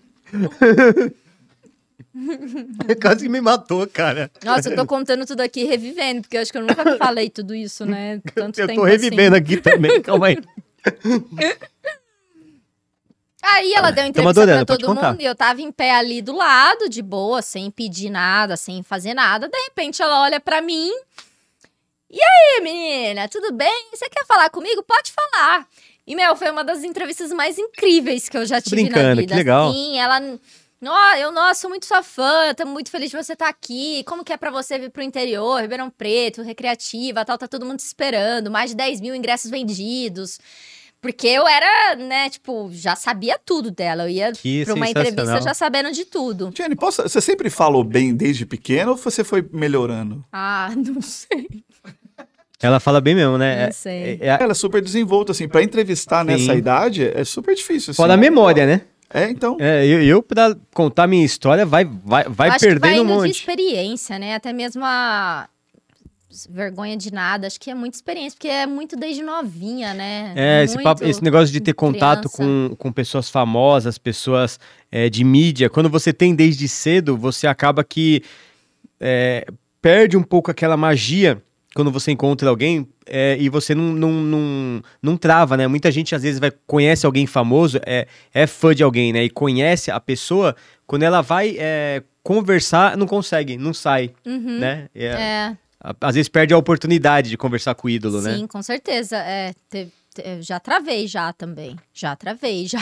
[3.01, 4.31] Quase me matou, cara.
[4.45, 7.55] Nossa, eu tô contando tudo aqui revivendo, porque eu acho que eu nunca falei tudo
[7.55, 8.21] isso, né?
[8.35, 10.39] Tanto eu tempo tô revivendo aqui também, calma aí.
[10.85, 11.25] assim.
[13.43, 15.11] Aí ela deu entrevista adorando, pra todo contar.
[15.11, 18.83] mundo e eu tava em pé ali do lado, de boa, sem pedir nada, sem
[18.83, 19.49] fazer nada.
[19.49, 20.91] De repente ela olha pra mim.
[22.11, 23.91] E aí, menina, tudo bem?
[23.93, 24.83] Você quer falar comigo?
[24.83, 25.67] Pode falar.
[26.07, 29.33] E, meu, foi uma das entrevistas mais incríveis que eu já tive na brincando, vida.
[29.33, 29.73] que legal.
[29.73, 30.21] Sim, ela.
[30.87, 34.03] Ó, eu, nossa, sou muito sua fã, tô muito feliz de você estar aqui.
[34.05, 37.79] Como que é pra você vir pro interior, Ribeirão Preto, recreativa, tal, tá todo mundo
[37.79, 38.51] te esperando.
[38.51, 40.39] Mais de 10 mil ingressos vendidos.
[41.01, 44.05] Porque eu era, né, tipo, já sabia tudo dela.
[44.05, 46.51] Eu ia Que pra uma entrevista já sabendo de tudo.
[46.57, 50.25] Jenny, posso- você sempre falou bem desde pequeno ou você foi melhorando?
[50.33, 51.47] Ah, não sei.
[52.63, 53.67] Ela fala bem mesmo, né?
[53.67, 54.19] Não sei.
[54.23, 56.59] É, é, Ela é super desenvolta, assim, pra entrevistar nessa Sim.
[56.59, 57.91] idade é super difícil.
[57.91, 57.97] Assim.
[57.99, 58.81] fora a memória, né?
[59.13, 59.57] É, então.
[59.61, 63.05] É, eu, eu, pra contar minha história, vai, vai, vai acho que vai perdendo um
[63.05, 63.31] indo de monte.
[63.31, 64.35] experiência, né?
[64.35, 65.49] Até mesmo a
[66.51, 67.47] vergonha de nada.
[67.47, 70.33] Acho que é muita experiência, porque é muito desde novinha, né?
[70.35, 72.69] É, esse, papo- esse negócio de ter contato criança.
[72.71, 74.59] com, com pessoas famosas, pessoas
[74.91, 78.23] é, de mídia, quando você tem desde cedo, você acaba que
[78.99, 79.47] é,
[79.81, 81.41] perde um pouco aquela magia
[81.75, 85.67] quando você encontra alguém é, e você não, não, não, não trava, né?
[85.67, 89.25] Muita gente às vezes vai, conhece alguém famoso, é, é fã de alguém, né?
[89.25, 90.55] E conhece a pessoa,
[90.87, 94.59] quando ela vai é, conversar, não consegue, não sai, Uhum.
[94.59, 94.89] né?
[94.95, 95.57] É, É,
[96.01, 98.37] Às vezes perde a oportunidade de conversar com o ídolo, né?
[98.37, 99.17] sim, com certeza.
[99.19, 99.91] É, te- te- eu
[100.41, 101.77] já travei já também.
[101.93, 102.81] Já travei, já.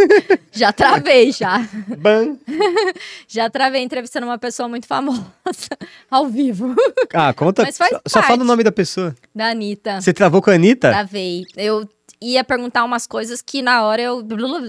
[0.52, 1.58] já travei, já.
[1.98, 2.36] Ban.
[3.28, 5.24] Já travei entrevistando uma pessoa muito famosa
[6.10, 6.74] ao vivo.
[7.14, 7.62] Ah, conta.
[7.62, 8.40] Mas faz só, só fala parte.
[8.42, 9.14] o nome da pessoa.
[9.34, 10.00] Da Anitta.
[10.00, 10.90] Você travou com a Anitta?
[10.90, 11.44] Travei.
[11.56, 11.88] Eu
[12.22, 14.24] ia perguntar umas coisas que na hora eu.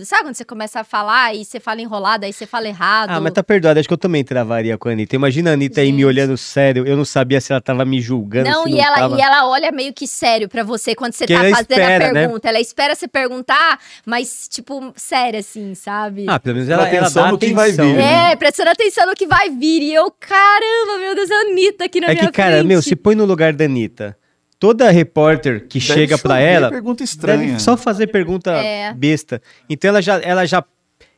[0.06, 3.10] Sabe quando você começa a falar e você fala enrolado, aí você fala errado?
[3.10, 3.80] Ah, mas tá perdoado.
[3.80, 5.16] Acho que eu também travaria com a Anitta.
[5.16, 6.06] Imagina a Anitta aí me Gente.
[6.06, 6.86] olhando sério.
[6.88, 8.50] Eu não sabia se ela tava me julgando.
[8.50, 9.18] Não, se e, não ela, tava.
[9.18, 11.96] e ela olha meio que sério pra você quando você Que tá ela fazendo espera,
[12.10, 12.22] a né?
[12.22, 12.48] pergunta.
[12.50, 16.26] Ela espera você perguntar, mas, tipo, sério, assim, sabe?
[16.30, 17.56] Ah, pelo menos ela, ela atenção dá no que atenção.
[17.64, 18.32] vai vir, né?
[18.32, 19.82] É, prestando atenção no que vai vir.
[19.82, 22.68] E eu, caramba, meu Deus, a Anitta aqui na É minha que, cara, frente.
[22.68, 24.18] meu, se põe no lugar da Anitta.
[24.62, 27.48] Toda repórter que Deve chega pra chover ela pergunta estranha.
[27.48, 28.94] deve só fazer pergunta É.
[28.94, 29.42] besta.
[29.68, 30.64] Então ela já, ela já,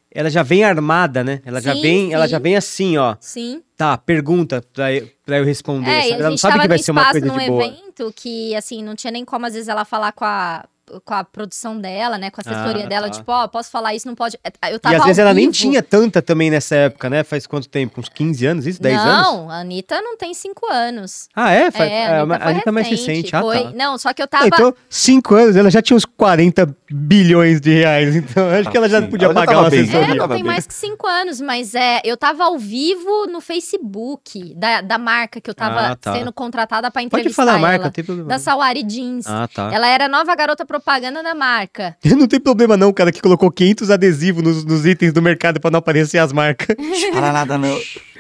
[0.10, 1.42] ela já vem armada, né?
[1.46, 2.32] Ela já Sim, vem, ela sim.
[2.32, 3.18] já vem assim, ó.
[3.20, 3.62] Sim.
[3.76, 5.90] Tá, pergunta pra eu, pra eu responder.
[5.92, 7.66] É, Ela não sabe que vai ser uma coisa de boa.
[7.66, 10.64] evento que, assim, não tinha nem como, às vezes, ela falar com a,
[11.06, 12.30] com a produção dela, né?
[12.30, 13.14] Com a assessoria Ah, dela, tá.
[13.18, 14.38] tipo, ó, posso falar isso, não pode.
[14.70, 17.24] Eu tava E às vezes ela nem tinha tanta também nessa época, né?
[17.24, 18.00] Faz quanto tempo?
[18.00, 18.82] Uns 15 anos, isso?
[18.82, 19.22] 10 anos?
[19.28, 21.28] Não, a Anitta não tem cinco anos.
[21.36, 21.72] Ah, é?
[21.72, 23.36] Faz, é, a a Anitta, Anitta, foi é mais recente.
[23.36, 23.64] Ah, foi...
[23.64, 23.72] tá.
[23.74, 24.48] Não, só que eu Ah, tava...
[24.48, 28.16] Então, 5 anos, ela já tinha uns 40 bilhões de reais.
[28.16, 29.08] Então, acho que ela já sim.
[29.10, 30.14] podia Ela já pagar tava uma bem, assessoria.
[30.14, 33.42] É, não tem mais que cinco anos, mas é, eu tava ao vivo no
[33.74, 36.14] Facebook da, da marca que eu tava Ah, tá.
[36.14, 37.84] sendo contratada pra Pode entrevistar falar a marca, ela.
[37.86, 38.30] não tem problema.
[38.30, 38.44] Da não.
[38.44, 39.26] Sawari Jeans.
[39.28, 39.70] Ah, tá.
[39.74, 41.96] Ela era a nova garota propaganda da marca.
[42.18, 45.70] Não tem problema não, cara, que colocou 500 adesivos nos, nos itens do mercado pra
[45.70, 46.76] não aparecer as marcas.
[47.12, 47.78] Para nada, não.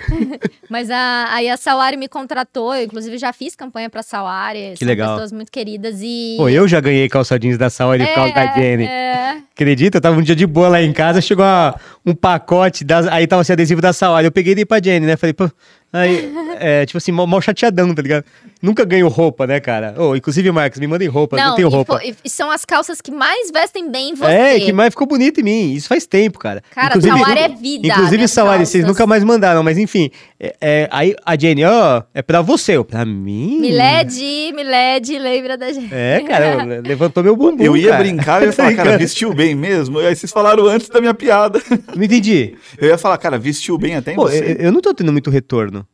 [0.70, 4.76] Mas a, aí a Sawari me contratou, eu inclusive já fiz campanha pra Sawari.
[4.78, 5.14] são legal.
[5.16, 6.36] pessoas muito queridas e...
[6.38, 8.86] Pô, eu já ganhei calça jeans da Saori por causa da Jenny.
[8.86, 9.98] É, Acredita?
[9.98, 11.76] Eu tava um dia de boa lá em casa, chegou uma-
[12.06, 14.26] um pacote, das, aí tava esse adesivo da Saori.
[14.26, 15.16] Eu peguei e dei pra Jenny, né?
[15.16, 15.50] Falei, pô.
[15.92, 18.26] Aí, é, tipo assim, mal, mal chateadão, tá ligado?
[18.64, 19.94] Nunca ganho roupa, né, cara?
[20.02, 22.00] Ô, inclusive, Marcos, me mandem roupa, não, não, tenho roupa.
[22.02, 24.32] e, e são as calças que mais vestem bem em você.
[24.32, 25.74] É, que mais ficou bonito em mim.
[25.74, 26.64] Isso faz tempo, cara.
[26.74, 28.88] Cara, Sawari é vida, Inclusive, Sawari, vocês calças.
[28.88, 30.10] nunca mais mandaram, mas enfim.
[30.40, 32.78] é- é, aí a Jenny, ó, é pra você.
[32.78, 33.60] Eu, pra mim?
[33.60, 35.94] Miled, Miled, lembra da gente.
[35.94, 37.62] É, cara, le- levantou meu bumbum.
[37.62, 38.04] Eu ia cara.
[38.04, 40.00] brincar, eu ia falar, cara, vestiu bem mesmo?
[40.00, 41.62] Aí vocês falaram antes da minha piada.
[41.94, 42.56] Não entendi.
[42.78, 44.58] Eu ia falar, cara, vestiu bem até em Pô, eu, você.
[44.58, 45.86] eu não tô tendo muito retorno.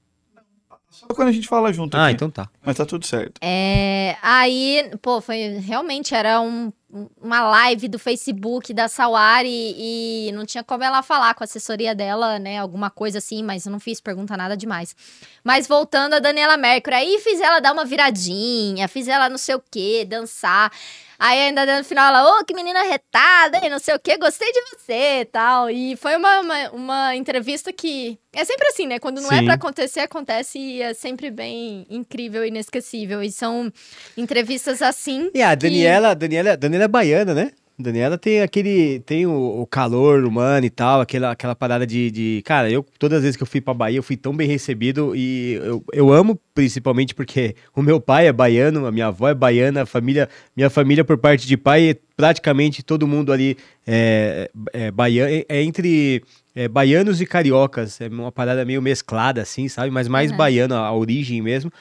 [1.11, 2.14] Só quando a gente fala junto Ah, aqui.
[2.15, 2.48] então tá.
[2.64, 3.40] Mas tá tudo certo.
[3.41, 6.72] É, aí, pô, foi realmente era um,
[7.19, 11.95] uma live do Facebook da Sawari e não tinha como ela falar com a assessoria
[11.95, 12.60] dela, né?
[12.60, 14.95] Alguma coisa assim, mas eu não fiz pergunta nada demais.
[15.44, 19.56] Mas voltando a Daniela Mercury, aí fiz ela dar uma viradinha, fiz ela não sei
[19.56, 20.72] o quê, dançar.
[21.20, 24.18] Aí ainda no final ela, ô, oh, que menina retada, e não sei o quê,
[24.18, 25.70] gostei de você e tal.
[25.70, 28.18] E foi uma, uma, uma, entrevista que.
[28.32, 29.00] É sempre assim, né?
[29.00, 29.41] Quando não é Sim.
[29.41, 33.22] é pra acontecer, acontece e é sempre bem incrível e inesquecível.
[33.22, 33.70] E são
[34.16, 35.30] entrevistas assim.
[35.34, 36.16] E a Daniela, que...
[36.16, 37.52] Daniela, Daniela é baiana, né?
[37.82, 39.00] Daniela tem aquele.
[39.00, 42.42] Tem o, o, calor humano e tal, aquela, aquela parada de, de.
[42.44, 45.16] Cara, eu, todas as vezes que eu fui pra Bahia, eu fui tão bem recebido
[45.16, 49.34] e eu, eu amo, principalmente porque o meu pai é baiano, a minha avó é
[49.34, 53.56] baiana, a família, minha família por parte de pai, praticamente todo mundo ali
[53.88, 56.22] é, é baiano, é, é entre
[56.54, 58.02] é, baianos e cariocas.
[58.02, 59.90] É uma parada meio mesclada, assim, sabe?
[59.90, 60.38] Mas mais uhum.
[60.38, 61.72] baiano, a, a origem mesmo.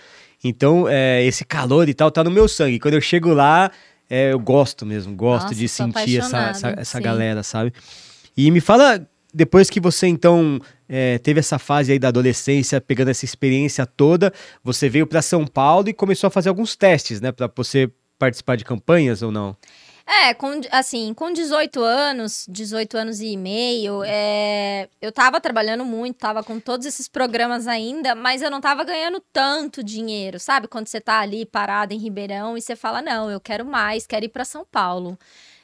[0.44, 2.78] Então, é, esse calor e tal tá no meu sangue.
[2.78, 3.72] Quando eu chego lá,
[4.08, 7.72] é, eu gosto mesmo, gosto Nossa, de sentir essa, essa, essa galera, sabe?
[8.36, 13.08] E me fala, depois que você então é, teve essa fase aí da adolescência, pegando
[13.08, 14.32] essa experiência toda,
[14.64, 18.56] você veio para São Paulo e começou a fazer alguns testes, né, para você participar
[18.56, 19.56] de campanhas ou não?
[20.10, 26.16] É, com, assim, com 18 anos, 18 anos e meio, é, eu tava trabalhando muito,
[26.16, 30.66] tava com todos esses programas ainda, mas eu não tava ganhando tanto dinheiro, sabe?
[30.66, 34.24] Quando você tá ali parado em Ribeirão e você fala, não, eu quero mais, quero
[34.24, 35.18] ir para São Paulo.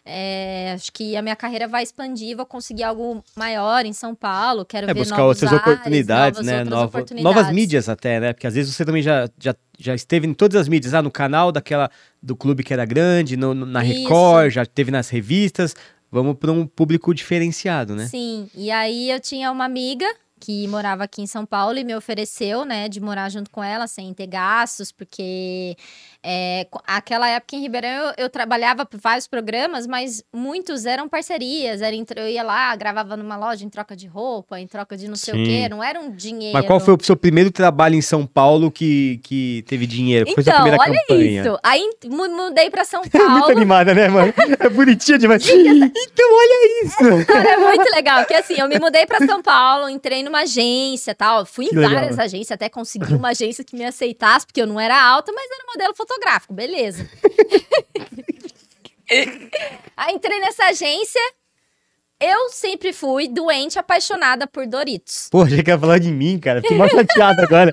[0.07, 4.63] É, acho que a minha carreira vai expandir, vou conseguir algo maior em São Paulo,
[4.63, 6.65] quero é, ver buscar outras áreas, oportunidades, novas, né?
[6.65, 7.37] Nova, oportunidades.
[7.37, 8.33] Novas mídias até, né?
[8.35, 11.11] Porque às vezes você também já, já, já esteve em todas as mídias, ah, no
[11.11, 11.91] canal daquela
[12.23, 15.75] do clube que era grande, no, no, na Record, já teve nas revistas.
[16.13, 18.07] Vamos para um público diferenciado, né?
[18.07, 20.07] Sim, e aí eu tinha uma amiga
[20.45, 23.87] que morava aqui em São Paulo e me ofereceu, né, de morar junto com ela
[23.87, 25.75] sem ter gastos, porque
[26.27, 31.83] é, aquela época em Ribeirão eu, eu, trabalhava vários programas, mas muitos eram parcerias.
[31.83, 35.17] Era, eu ia lá, gravava numa loja em troca de roupa, em troca de não
[35.17, 35.43] sei Sim.
[35.43, 36.55] o quê, não era um dinheiro.
[36.55, 40.25] Mas qual foi o seu primeiro trabalho em São Paulo que, que teve dinheiro?
[40.33, 41.43] Foi então, olha campanha?
[41.43, 41.59] isso.
[41.63, 43.31] Aí mudei pra São Paulo.
[43.31, 44.33] muito animada, né, mano?
[44.61, 45.47] É bonitinha demais.
[45.47, 47.05] então, olha isso.
[47.33, 51.45] é muito legal, que assim, eu me mudei pra São Paulo, entrei numa agência tal.
[51.45, 52.25] Fui que em várias legal.
[52.25, 55.65] agências, até consegui uma agência que me aceitasse, porque eu não era alta, mas era
[55.67, 57.09] modelo fotográfico fotográfico, beleza.
[59.97, 61.21] Aí entrei nessa agência.
[62.21, 65.29] Eu sempre fui doente, apaixonada por Doritos.
[65.31, 66.63] Pô, já quer falar de mim, cara.
[66.63, 67.73] Fiquei mais chateado agora.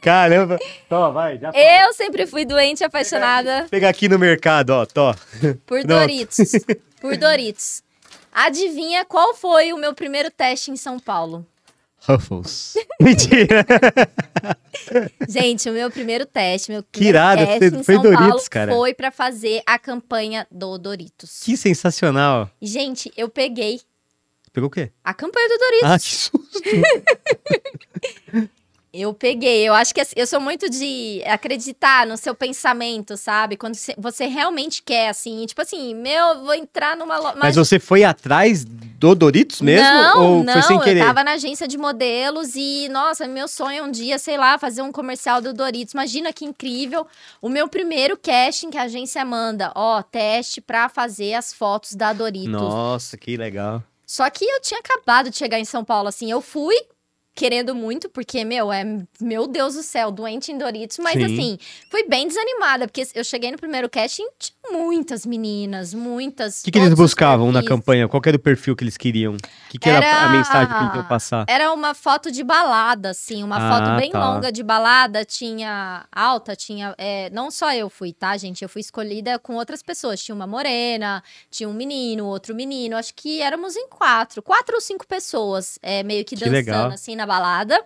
[0.00, 0.58] Caramba.
[0.88, 1.38] Tó, vai.
[1.38, 3.60] Já eu sempre fui doente, apaixonada.
[3.60, 4.86] Vou pegar aqui no mercado, ó.
[4.86, 5.14] Tó.
[5.66, 5.86] Por Pronto.
[5.86, 6.52] Doritos.
[7.00, 7.82] Por Doritos.
[8.30, 11.44] Adivinha qual foi o meu primeiro teste em São Paulo?
[12.00, 12.74] Ruffles.
[13.00, 13.66] Mentira.
[15.28, 18.72] Gente, o meu primeiro teste, meu que irado, teste foi, em São Doritos, Paulo cara.
[18.72, 21.40] foi para fazer a campanha do Doritos.
[21.44, 22.50] Que sensacional.
[22.60, 23.80] Gente, eu peguei.
[24.52, 24.90] Pegou o quê?
[25.04, 25.90] A campanha do Doritos.
[25.90, 26.60] Ah, que susto.
[29.00, 29.68] Eu peguei.
[29.68, 33.56] Eu acho que assim, eu sou muito de acreditar no seu pensamento, sabe?
[33.56, 35.44] Quando você realmente quer, assim.
[35.46, 37.36] Tipo assim, meu, vou entrar numa loja.
[37.38, 39.86] Mas você foi atrás do Doritos mesmo?
[39.86, 40.52] Não, ou não.
[40.52, 41.00] Foi sem querer?
[41.00, 44.58] Eu tava na agência de modelos e, nossa, meu sonho é um dia, sei lá,
[44.58, 45.94] fazer um comercial do Doritos.
[45.94, 47.06] Imagina que incrível.
[47.40, 52.12] O meu primeiro casting que a agência manda, ó, teste pra fazer as fotos da
[52.12, 52.50] Doritos.
[52.50, 53.82] Nossa, que legal.
[54.04, 56.30] Só que eu tinha acabado de chegar em São Paulo, assim.
[56.30, 56.74] Eu fui,
[57.38, 58.84] querendo muito, porque, meu, é,
[59.20, 61.24] meu Deus do céu, doente em Doritos, mas Sim.
[61.24, 61.58] assim,
[61.88, 66.62] fui bem desanimada, porque eu cheguei no primeiro casting, tinha muitas meninas, muitas.
[66.62, 68.08] O que, que eles buscavam na campanha?
[68.08, 69.34] Qual era o perfil que eles queriam?
[69.34, 71.44] O que, que era, era, a mensagem que eles queriam passar?
[71.48, 74.18] Era uma foto de balada, assim, uma ah, foto bem tá.
[74.18, 76.92] longa de balada, tinha alta, tinha.
[76.98, 78.62] É, não só eu fui, tá, gente?
[78.62, 80.20] Eu fui escolhida com outras pessoas.
[80.20, 82.96] Tinha uma morena, tinha um menino, outro menino.
[82.96, 86.90] Acho que éramos em quatro, quatro ou cinco pessoas, é, meio que, que dançando, legal.
[86.90, 87.80] assim, na balada.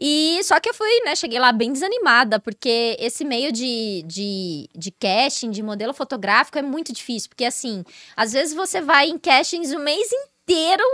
[0.00, 1.16] E só que eu fui, né?
[1.16, 6.62] Cheguei lá bem desanimada, porque esse meio de, de, de casting, de modelo fotográfico é
[6.62, 7.28] muito difícil.
[7.28, 7.84] Porque, assim,
[8.16, 10.84] às vezes você vai em castings o mês inteiro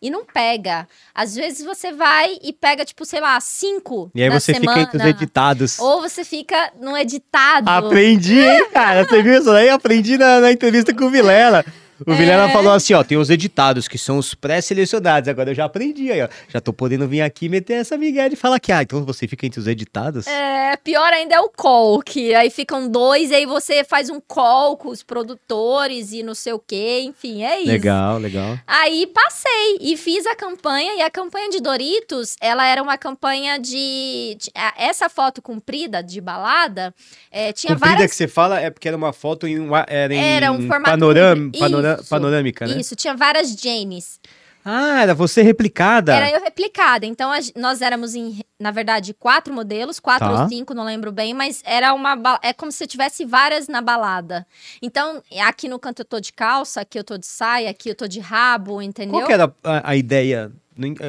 [0.00, 0.88] e não pega.
[1.14, 4.10] Às vezes você vai e pega, tipo, sei lá, cinco.
[4.14, 5.78] E aí você semana, fica entre os editados.
[5.78, 7.68] Ou você fica no editado.
[7.68, 9.04] Aprendi, hein, cara?
[9.04, 9.68] Você viu isso aí?
[9.68, 11.62] Aprendi na, na entrevista com o Vilela.
[12.04, 15.28] O Vilela falou assim, ó, tem os editados, que são os pré-selecionados.
[15.28, 16.28] Agora eu já aprendi aí, ó.
[16.48, 19.46] Já tô podendo vir aqui meter essa migué de falar que, ah, então você fica
[19.46, 20.26] entre os editados?
[20.26, 24.20] É, pior ainda é o call, que aí ficam dois, e aí você faz um
[24.20, 27.70] call com os produtores e não sei o quê, enfim, é isso.
[27.70, 28.58] Legal, legal.
[28.66, 33.58] Aí passei e fiz a campanha, e a campanha de Doritos, ela era uma campanha
[33.58, 34.36] de.
[34.76, 36.94] essa foto comprida de balada
[37.30, 38.10] é, tinha Comprida várias.
[38.10, 41.50] que você fala é porque era uma foto em, era em Era um formato panorama,
[42.08, 42.78] panorâmica, né?
[42.78, 44.20] Isso, tinha várias Janes.
[44.68, 46.12] Ah, era você replicada.
[46.12, 47.06] Era eu replicada.
[47.06, 50.42] Então, a nós éramos, em, na verdade, quatro modelos, quatro Tá.
[50.42, 52.18] ou cinco, não lembro bem, mas era uma.
[52.42, 54.44] É como se eu tivesse várias na balada.
[54.82, 57.94] Então, aqui no canto eu tô de calça, aqui eu tô de saia, aqui eu
[57.94, 59.12] tô de rabo, entendeu?
[59.20, 60.50] Qual que era a, a ideia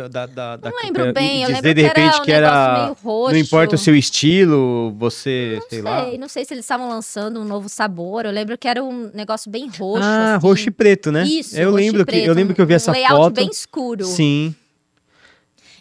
[0.10, 2.32] da, da, da Não lembro eh, bem, eu lembro de que era repente um que
[2.32, 3.34] negócio era meio roxo.
[3.34, 6.06] não importa o seu estilo, você, sei, Sei, lá.
[6.18, 8.26] não sei se eles estavam lançando um novo sabor.
[8.26, 10.04] Eu lembro que era um negócio bem roxo.
[10.04, 10.48] ah, assim.
[10.48, 11.26] roxo e preto, né?
[11.28, 13.34] Isso, eu lembro que eu preto, lembro que eu vi um essa layout foto.
[13.34, 14.06] bem escuro.
[14.06, 14.56] Sim.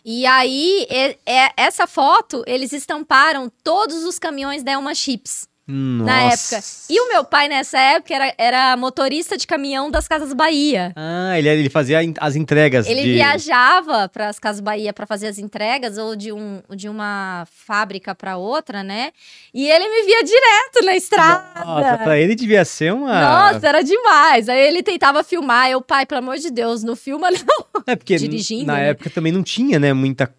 [0.04, 6.04] E aí, é- é- essa foto, eles estamparam todos os caminhões da Elma Chips Nossa.
[6.04, 6.68] na época.
[6.88, 10.92] E o meu pai, nessa época, era, era motorista de caminhão das Casas Bahia.
[10.94, 15.26] Ah, ele, ele fazia as entregas Ele de viajava para as Casas Bahia para fazer
[15.26, 19.10] as entregas, ou de, um, de uma fábrica para outra, né?
[19.52, 21.64] E ele me via direto na estrada.
[21.64, 24.48] Nossa, pra ele devia ser uma Nossa, era demais.
[24.48, 27.82] Aí ele tentava filmar, eu, pai, pelo amor de Deus, não filma não.
[27.86, 28.88] É porque dirigindo, na né?
[28.90, 30.36] época também não tinha, né, muita pro-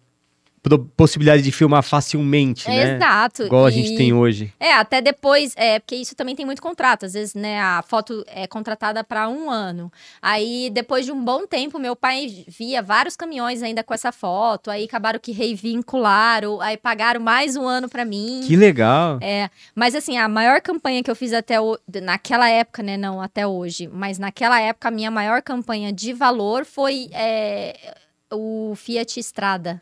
[0.96, 2.96] possibilidade de filmar facilmente, né?
[2.96, 3.44] Exato.
[3.44, 4.52] Igual a E- gente tem hoje.
[4.58, 7.06] É, até depois, é, porque isso também tem muito contrato.
[7.06, 9.90] Às vezes, né, a foto é contratada para um ano.
[10.20, 14.70] Aí, depois de um bom tempo, meu pai via vários caminhões ainda com essa foto.
[14.70, 18.42] Aí acabaram que revincularam, aí pagaram mais um ano para mim.
[18.46, 19.18] Que legal.
[19.22, 22.96] É, mas assim, a maior campanha que eu fiz até o, naquela época, né?
[22.96, 27.94] Não até hoje, mas naquela época a minha maior campanha de valor foi é,
[28.32, 29.80] o Fiat Strada.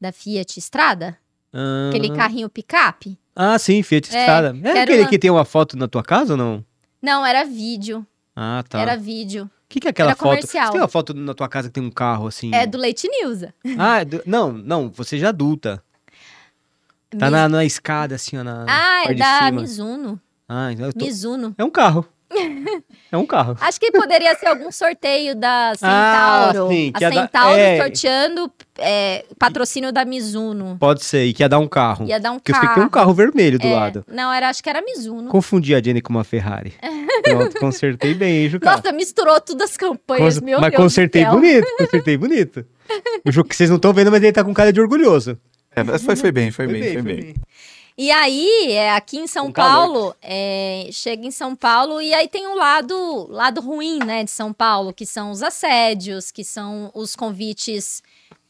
[0.00, 1.16] Da Fiat Strada?
[1.52, 3.18] Ah, Aquele carrinho picape?
[3.34, 4.56] Ah, sim, Fiat É, Strada.
[4.62, 6.64] É aquele uma- que tem uma foto na tua casa ou não?
[7.00, 8.06] Não, era vídeo.
[8.34, 8.80] Ah, tá.
[8.80, 9.44] Era vídeo.
[9.44, 10.28] O que, que é aquela era foto?
[10.28, 10.66] comercial.
[10.66, 12.54] Você tem uma foto na tua casa que tem um carro assim?
[12.54, 13.44] É do Leite News.
[13.78, 15.82] Ah, é do- não, não, você já adulta.
[17.18, 19.60] Tá na, na escada, assim, ó, na Ah, é da cima.
[19.60, 20.20] Mizuno.
[20.48, 21.54] Ah, então eu tô- Mizuno.
[21.56, 22.06] É um carro.
[23.12, 23.56] é um carro.
[23.60, 26.68] Acho que poderia ser algum sorteio da Ah, Centauro.
[26.72, 27.76] sim, que a é da- Centauro é.
[27.78, 30.76] sorteando é, patrocínio da Mizuno.
[30.78, 32.06] Pode ser, e que ia dar um carro.
[32.06, 32.62] Ia dar um Porque carro.
[32.66, 34.04] tem que ter um carro vermelho do É, lado.
[34.08, 35.28] Não, era, acho que era Mizuno.
[35.28, 36.74] Confundi a Jenny com uma Ferrari.
[37.24, 38.70] Pronto, consertei bem, hein, Juca?
[38.70, 42.64] Nossa, misturou todas as campanhas, Cons- meu mas Deus consertei bonito, consertei bonito.
[43.24, 45.38] O Ju que vocês não estão vendo, mas ele tá com cara de orgulhoso.
[45.76, 47.34] É, mas foi, foi bem, foi, bem, foi bem.
[47.96, 49.92] E aí, é, aqui em São calor.
[49.92, 54.32] Paulo, é, chega em São Paulo e aí tem o lado, lado ruim, né, de
[54.32, 58.02] São Paulo, que são os assédios, que são os convites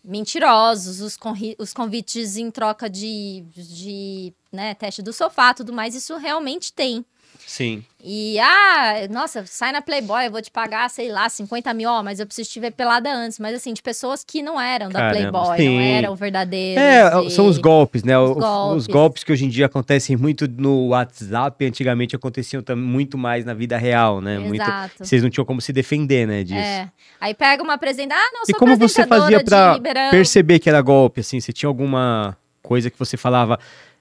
[0.03, 1.19] mentirosos, os,
[1.59, 7.05] os convites em troca de, de né, teste do sofá, tudo mais, isso realmente tem.
[7.47, 7.85] Sim.
[8.03, 12.03] E, ah, nossa, sai na Playboy, eu vou te pagar, sei lá, 50 mil, ó,
[12.03, 13.39] mas eu preciso te ver pelada antes.
[13.39, 15.69] Mas, assim, de pessoas que não eram da Caramba, Playboy, sim.
[15.77, 16.83] não eram verdadeiros.
[16.83, 18.19] É, e- são os golpes, né?
[18.19, 18.77] Os Os, golpes.
[18.83, 23.45] os golpes que hoje em dia acontecem muito no WhatsApp, antigamente aconteciam tam- muito mais
[23.45, 24.39] na vida real, né?
[24.39, 24.93] Muito, Exato.
[25.05, 26.59] vocês não tinham como se defender, né, disso.
[26.59, 26.91] É.
[27.21, 29.79] Aí pega uma apresenta, ah, não, E sou como você fazia pra
[30.11, 31.41] perceber que era golpe, assim?
[31.41, 33.59] Você tinha alguma coisa que você falava,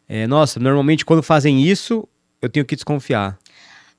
[0.09, 2.07] é, nossa, normalmente quando fazem isso,
[2.43, 3.37] eu tenho que desconfiar.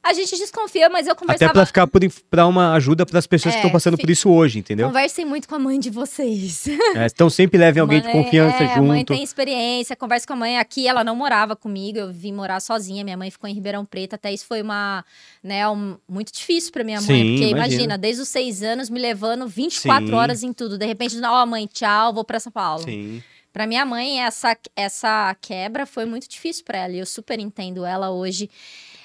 [0.07, 1.53] A gente desconfia, mas eu Até conversava...
[1.55, 1.99] pra ficar por,
[2.31, 4.87] pra uma ajuda para as pessoas que É, estão passando por isso hoje, entendeu?
[4.89, 6.69] Conversem muito com a mãe de vocês.
[6.95, 9.15] É, então sempre levem alguém de Mãe- confiança é, A mãe junto.
[9.15, 10.59] tem experiência, conversa com a mãe.
[10.59, 13.03] Aqui ela não morava comigo, eu vim morar sozinha.
[13.03, 14.13] Minha mãe ficou em Ribeirão Preto.
[14.13, 15.03] Até isso foi uma,
[15.43, 17.07] né, um- muito difícil pra minha mãe.
[17.07, 17.57] Sim, porque imagino.
[17.57, 20.13] imagina, desde os seis anos me levando 24 Sim.
[20.13, 20.77] horas em tudo.
[20.77, 22.85] De repente, ó, mãe, tchau, vou pra São Paulo.
[22.85, 23.23] Sim.
[23.55, 26.93] Pra minha mãe, essa, essa quebra foi muito difícil pra ela.
[26.93, 28.51] E eu super entendo ela hoje.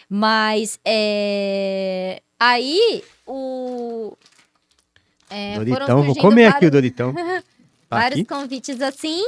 [0.09, 2.19] Mas é...
[2.39, 4.17] aí o.
[5.29, 7.13] é, Doritão, vou comer vários- aqui o Doritão.
[7.87, 8.29] Tá vários aqui?
[8.29, 9.19] convites assim.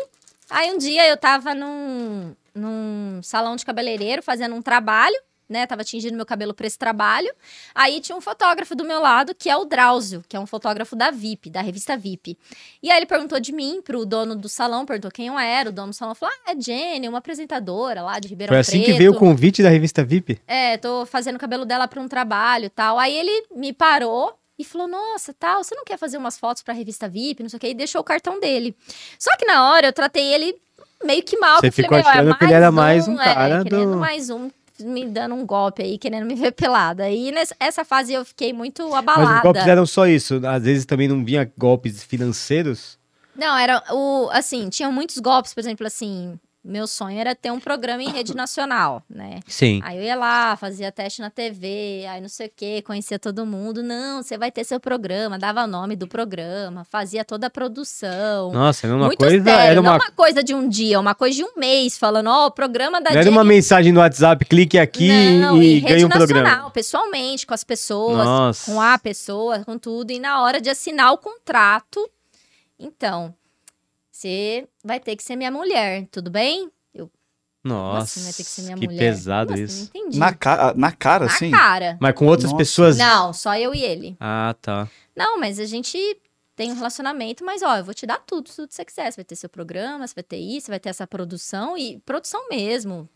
[0.48, 5.20] Aí um dia eu tava num, num salão de cabeleireiro fazendo um trabalho,
[5.52, 5.68] né?
[5.68, 7.32] Tava tingindo meu cabelo pra esse trabalho.
[7.76, 10.96] Aí tinha um fotógrafo do meu lado, que é o Drauzio, que é um fotógrafo
[10.96, 12.38] da VIP, da revista VIP.
[12.82, 15.70] E aí ele perguntou de mim pro dono do salão, perguntou quem eu era.
[15.70, 18.80] O dono do salão falou: Ah, é Jenny, uma apresentadora lá de Ribeirão Foi assim
[18.82, 18.86] Preto.
[18.86, 20.40] que veio o convite da revista VIP?
[20.48, 22.98] É, tô fazendo o cabelo dela pra um trabalho e tal.
[22.98, 26.74] Aí ele me parou e falou: Nossa, tal, você não quer fazer umas fotos pra
[26.74, 28.76] revista VIP, não sei o quê, e deixou o cartão dele.
[29.20, 30.56] Só que na hora eu tratei ele
[31.04, 31.60] meio que mal.
[31.60, 33.64] Você que ficou falei, "Meu, é achando que ele era mais mais um é, cara
[33.64, 34.50] querendo do- mais um.
[34.84, 37.10] Me dando um golpe aí, querendo me ver pelada.
[37.10, 39.42] E nessa essa fase eu fiquei muito Mas os abalada.
[39.42, 40.42] golpes eram só isso.
[40.46, 43.00] Às vezes também não vinha golpes financeiros.
[43.36, 44.30] Não, era o.
[44.32, 46.38] Assim, tinham muitos golpes, por exemplo, assim.
[46.64, 49.40] Meu sonho era ter um programa em rede nacional, né?
[49.48, 49.82] Sim.
[49.84, 53.44] Aí eu ia lá, fazia teste na TV, aí não sei o quê, conhecia todo
[53.48, 53.82] mundo.
[53.82, 58.52] Não, você vai ter seu programa, dava o nome do programa, fazia toda a produção.
[58.52, 59.44] Nossa, era uma Muito coisa.
[59.44, 62.28] sério, era não uma, uma coisa de um dia, uma coisa de um mês, falando,
[62.28, 65.82] ó, o programa da não era uma mensagem no WhatsApp, clique aqui não, e em
[65.82, 66.44] ganha um programa.
[66.44, 68.72] nacional, pessoalmente, com as pessoas, Nossa.
[68.72, 70.12] com a pessoa, com tudo.
[70.12, 72.08] E na hora de assinar o contrato,
[72.80, 73.34] então,
[74.12, 76.72] você vai ter que ser minha mulher, tudo bem?
[77.64, 78.98] Como Nossa, assim vai ter que ser minha que mulher?
[78.98, 79.64] pesado Como assim?
[79.66, 79.92] isso.
[79.94, 80.18] Não entendi.
[80.20, 81.52] Na, ca na cara, Na assim?
[81.52, 81.98] cara.
[82.02, 82.58] Mas com outras Nossa.
[82.58, 82.98] pessoas.
[82.98, 84.18] Não, só eu e ele.
[84.20, 84.90] Ah, tá.
[85.16, 85.98] Não, mas a gente
[86.56, 89.12] tem um relacionamento, mas ó, eu vou te dar tudo, tudo que você quiser.
[89.12, 92.00] Você vai ter seu programa, você vai ter isso, você vai ter essa produção e
[92.00, 93.08] produção mesmo.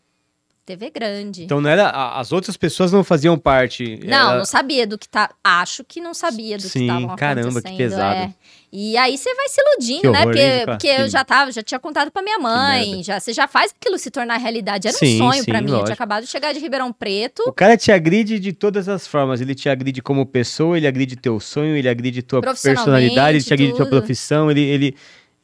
[0.66, 1.44] TV grande.
[1.44, 1.88] Então não era.
[1.88, 4.00] As outras pessoas não faziam parte.
[4.04, 5.30] Não, era- não sabia do que tá.
[5.42, 8.14] Acho que não sabia do Sim, que estavam caramba, que pesado.
[8.16, 8.34] é.
[8.72, 10.22] E aí você vai se iludindo, Que né?
[10.24, 13.46] Porque, hein, porque eu já tava, já tinha contado pra minha mãe, já você já
[13.46, 14.88] faz aquilo se tornar realidade.
[14.88, 15.70] Era Sim, um sonho pra sim, mim.
[15.70, 15.84] Eu lógico.
[15.86, 17.42] tinha acabado de chegar de Ribeirão Preto.
[17.46, 19.40] O cara te agride de todas as formas.
[19.40, 23.54] Ele te agride como pessoa, ele agride teu sonho, ele agride tua personalidade, ele te
[23.54, 24.96] agride tua profissão, ele, ele,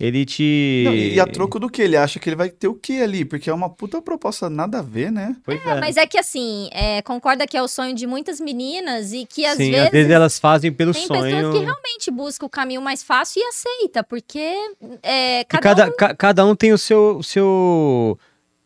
[0.04, 0.82] ele te.
[0.84, 1.80] Não, e a troco do que?
[1.80, 3.24] Ele acha que ele vai ter o que ali?
[3.24, 5.36] Porque é uma puta proposta nada a ver, né?
[5.44, 9.12] Pois É, mas é que assim, é, concorda que é o sonho de muitas meninas
[9.12, 9.86] e que às Sim, vezes.
[9.86, 11.22] às vezes elas fazem pelo Tem sonho.
[11.22, 14.54] pessoas que realmente buscam o caminho mais fácil e aceita, porque
[15.04, 17.18] é, cada, cada, um ca- cada um tem o seu.
[17.18, 18.18] O seu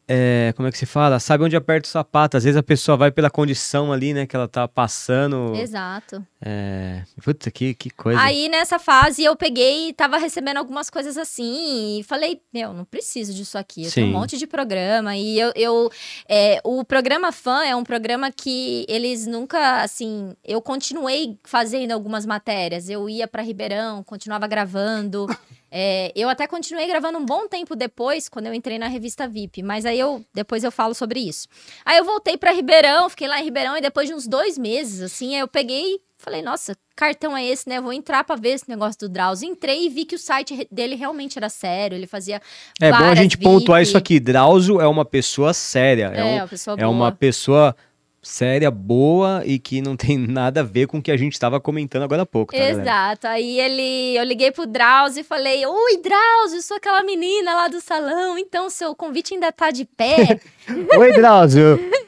[0.08, 1.18] é, como é que se fala?
[1.18, 2.36] Sabe onde aperta o sapato.
[2.36, 4.24] Às vezes a pessoa vai pela condição ali, né?
[4.24, 5.52] Que ela tá passando.
[5.56, 6.24] Exato.
[6.40, 7.02] É...
[7.22, 8.20] Puta, que, que coisa.
[8.20, 12.84] Aí nessa fase eu peguei e tava recebendo algumas coisas assim e falei, meu, não
[12.84, 13.84] preciso disso aqui.
[13.84, 15.90] Eu tenho um monte de programa e eu, eu
[16.28, 22.26] é, o programa fã é um programa que eles nunca assim, eu continuei fazendo algumas
[22.26, 22.90] matérias.
[22.90, 25.26] Eu ia pra Ribeirão, continuava gravando.
[25.70, 29.62] É, eu até continuei gravando um bom tempo depois, quando eu entrei na revista VIP,
[29.62, 31.48] mas aí eu depois eu falo sobre isso.
[31.84, 35.02] Aí eu voltei pra Ribeirão, fiquei lá em Ribeirão e depois de uns dois meses,
[35.02, 37.80] assim, eu peguei, falei, nossa, cartão é esse, né?
[37.80, 39.48] Vou entrar pra ver esse negócio do Drauzio.
[39.48, 42.40] Entrei e vi que o site dele realmente era sério, ele fazia
[42.80, 43.88] É bom a gente pontuar VIP.
[43.88, 44.18] isso aqui.
[44.18, 46.10] Drauzio é uma pessoa séria.
[46.14, 47.76] É, É, um- uma pessoa é uma pessoa
[48.20, 51.60] séria, boa e que não tem nada a ver com o que a gente estava
[51.60, 52.82] comentando agora há pouco, tá, galera?
[52.82, 53.26] Exato.
[53.28, 57.80] Aí ele, eu liguei pro Drauzio e falei: Oi, Drauzio, sou aquela menina lá do
[57.80, 60.40] salão, então seu convite ainda tá de pé.
[60.98, 61.78] Oi, Drauzio.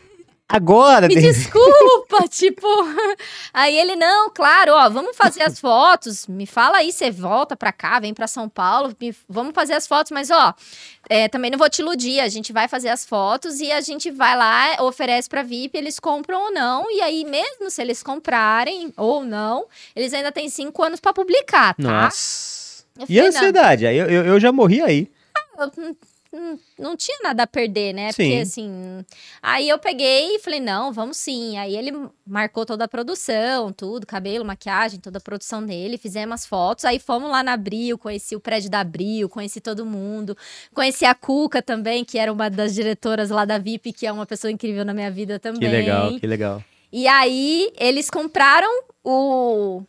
[0.51, 2.67] Agora, Me de- desculpa, tipo.
[3.53, 6.27] Aí ele, não, claro, ó, vamos fazer as fotos.
[6.27, 9.87] Me fala aí, você volta pra cá, vem pra São Paulo, me- vamos fazer as
[9.87, 10.55] fotos, mas ó,
[11.07, 12.21] é, também não vou te iludir.
[12.21, 16.01] A gente vai fazer as fotos e a gente vai lá, oferece pra VIP, eles
[16.01, 16.91] compram ou não.
[16.91, 21.75] E aí, mesmo se eles comprarem ou não, eles ainda têm cinco anos pra publicar,
[21.75, 21.83] tá?
[22.05, 22.85] Nossa.
[22.99, 23.87] Eu E a ansiedade?
[23.87, 25.11] Aí eu, eu, eu já morri aí.
[26.33, 28.13] Não- não tinha nada a perder, né?
[28.13, 28.23] Sim.
[28.23, 29.05] Porque assim.
[29.43, 31.57] Aí eu peguei e falei, não, vamos sim.
[31.57, 31.93] Aí ele
[32.27, 36.85] marcou toda a produção, tudo, cabelo, maquiagem, toda a produção dele, fizemos as fotos.
[36.85, 40.37] Aí fomos lá na Abril, conheci o prédio da Abril, conheci todo mundo.
[40.75, 44.27] Conheci a Cuca também, que era uma das diretoras lá da VIP, que é uma
[44.27, 45.61] pessoa incrível na minha vida também.
[45.61, 46.65] Que legal, que legal.
[46.93, 48.71] E aí eles compraram
[49.05, 49.83] o,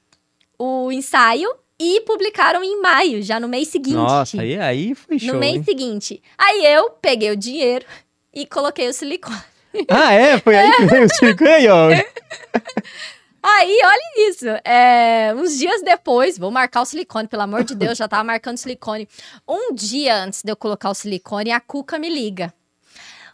[0.58, 1.50] o ensaio
[1.80, 3.96] e publicaram em maio, já no mês seguinte.
[3.96, 5.34] Nossa, aí, aí foi show.
[5.34, 5.64] No mês hein?
[5.64, 6.22] seguinte.
[6.38, 7.86] Aí eu peguei o dinheiro
[8.34, 9.38] e coloquei o silicone.
[9.88, 10.40] Ah, é?
[10.40, 11.90] Foi aí que veio o silicone, aí, ó.
[13.42, 14.46] Aí, olha isso.
[14.66, 18.58] É, uns dias depois, vou marcar o silicone, pelo amor de Deus, já tava marcando
[18.58, 19.08] o silicone.
[19.48, 22.54] Um dia antes de eu colocar o silicone, a Cuca me liga.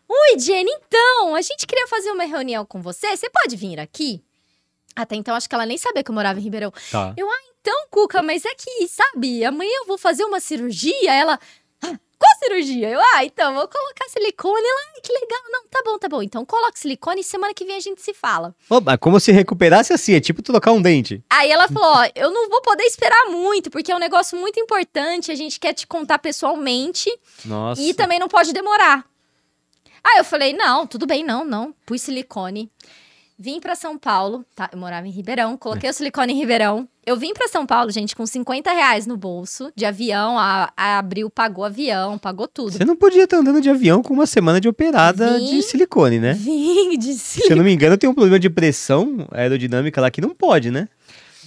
[0.08, 3.18] Oi, Jenny, então, a gente queria fazer uma reunião com você.
[3.18, 4.22] Você pode vir aqui?
[4.96, 6.72] Até então, acho que ela nem sabia que eu morava em Ribeirão.
[6.92, 7.14] Tá.
[7.66, 11.12] Então, Cuca, mas é que, sabe, amanhã eu vou fazer uma cirurgia.
[11.12, 11.40] Ela,
[11.82, 12.92] "Ah, qual cirurgia?
[12.92, 14.62] Eu, ah, então, vou colocar silicone.
[14.64, 15.40] Ela, ai, que legal.
[15.50, 16.22] Não, tá bom, tá bom.
[16.22, 18.54] Então, coloca silicone e semana que vem a gente se fala.
[18.70, 21.24] Mas como se recuperasse assim, é tipo trocar um dente.
[21.28, 24.60] Aí ela falou, ó, eu não vou poder esperar muito, porque é um negócio muito
[24.60, 27.10] importante, a gente quer te contar pessoalmente
[27.44, 27.82] Nossa.
[27.82, 29.04] e também não pode demorar.
[30.04, 31.74] Aí eu falei, não, tudo bem, não, não.
[31.84, 32.72] Pus silicone.
[33.40, 34.70] Vim pra São Paulo, tá?
[34.72, 36.88] Eu morava em Ribeirão, coloquei o silicone em Ribeirão.
[37.06, 40.98] Eu vim pra São Paulo, gente, com 50 reais no bolso, de avião, a, a
[40.98, 42.72] Abril pagou avião, pagou tudo.
[42.72, 45.46] Você não podia estar andando de avião com uma semana de operada Vim.
[45.46, 46.34] de silicone, né?
[46.42, 50.20] Vim de Se eu não me engano, tem um problema de pressão aerodinâmica lá que
[50.20, 50.88] não pode, né?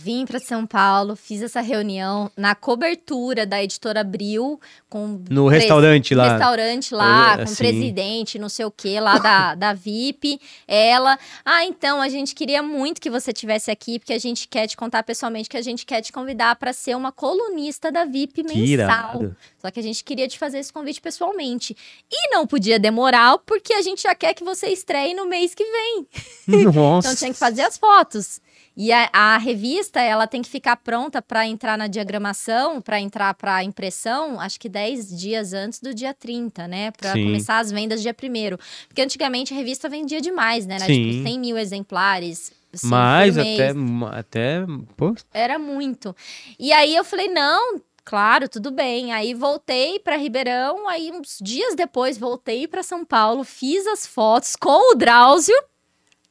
[0.01, 6.15] Vim para São Paulo, fiz essa reunião na cobertura da editora Abril com No restaurante
[6.15, 6.31] lá.
[6.31, 7.53] restaurante lá, É, com sim.
[7.53, 10.41] o presidente, não sei o que, lá da, da VIP.
[10.69, 14.67] Ela, ah, então a gente queria muito que você tivesse aqui, porque a gente quer
[14.69, 18.43] te contar pessoalmente que a gente quer te convidar para ser uma colunista da VIP
[18.45, 18.57] mensal.
[18.65, 19.37] irado.
[19.61, 21.77] Só que a gente queria te fazer esse convite pessoalmente.
[22.11, 25.65] E não podia demorar, porque a gente já quer que você estreie no mês que
[25.65, 26.07] vem.
[26.73, 27.09] Nossa.
[27.09, 28.41] Então tinha que fazer as fotos.
[28.81, 33.35] E a, a revista, ela tem que ficar pronta para entrar na diagramação, para entrar
[33.35, 36.93] para impressão, acho que 10 dias antes do dia 30, né?
[36.93, 38.57] Para começar as vendas dia 1
[38.87, 40.79] Porque antigamente a revista vendia demais, né?
[40.79, 41.11] Sim.
[41.11, 42.53] tipo 100 mil exemplares.
[42.73, 43.73] assim, Mais até,
[44.13, 44.61] até.
[44.97, 46.15] Pô, Era muito.
[46.57, 49.13] E aí eu falei, não, claro, tudo bem.
[49.13, 54.57] Aí voltei para Ribeirão, aí uns dias depois voltei para São Paulo, fiz as fotos
[54.57, 55.55] com o Drauzio,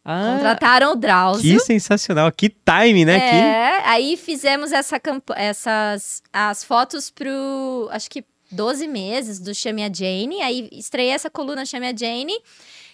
[0.04, 1.60] ah, contrataram o Drauzio.
[1.60, 2.32] que sensacional.
[2.32, 3.20] Que time, né?
[3.20, 3.36] Que...
[3.36, 9.84] É, aí fizemos essa camp- essas as fotos pro, acho que 12 meses do Chame
[9.84, 12.34] a Jane, aí estreiei essa coluna Chame a Jane,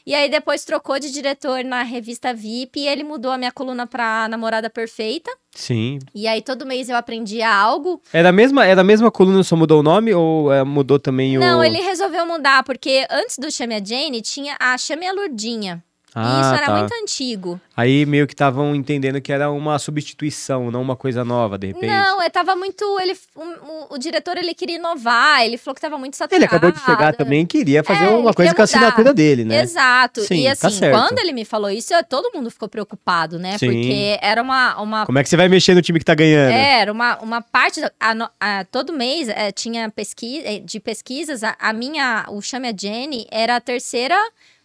[0.05, 3.87] e aí depois trocou de diretor na revista VIP e ele mudou a minha coluna
[3.87, 5.99] pra Namorada Perfeita, Sim.
[6.13, 8.01] e aí todo mês eu aprendia algo.
[8.11, 11.37] É da mesma, é da mesma coluna, só mudou o nome ou é, mudou também
[11.37, 11.39] o.
[11.39, 15.83] Não, ele resolveu mudar, porque antes do Chame a Jane tinha a Chame a Lurdinha,
[16.15, 16.77] Ah, isso era tá.
[16.79, 17.59] muito antigo.
[17.75, 21.87] Aí meio que estavam entendendo que era uma substituição, não uma coisa nova, de repente.
[21.87, 22.83] Não, eu tava muito.
[22.99, 26.35] Ele, o, o- diretor ele queria inovar, ele falou que tava muito saturado.
[26.35, 29.43] Ele acabou de chegar também e queria fazer É, uma coisa com a assinatura dele,
[29.43, 29.61] né?
[29.61, 30.21] Exato.
[30.21, 30.95] Sim, e tá assim, certo.
[30.99, 33.57] quando ele me falou isso, eu- todo mundo ficou preocupado, né?
[33.57, 33.67] Sim.
[33.67, 34.79] Porque era uma.
[34.81, 36.51] uma Como é que você vai mexer no time que tá ganhando?
[36.53, 37.81] é, era uma, uma parte.
[37.99, 41.43] a a- todo mês é, tinha pesquisa, de pesquisas.
[41.43, 44.15] A, a minha, o Chame a Jenny, era a terceira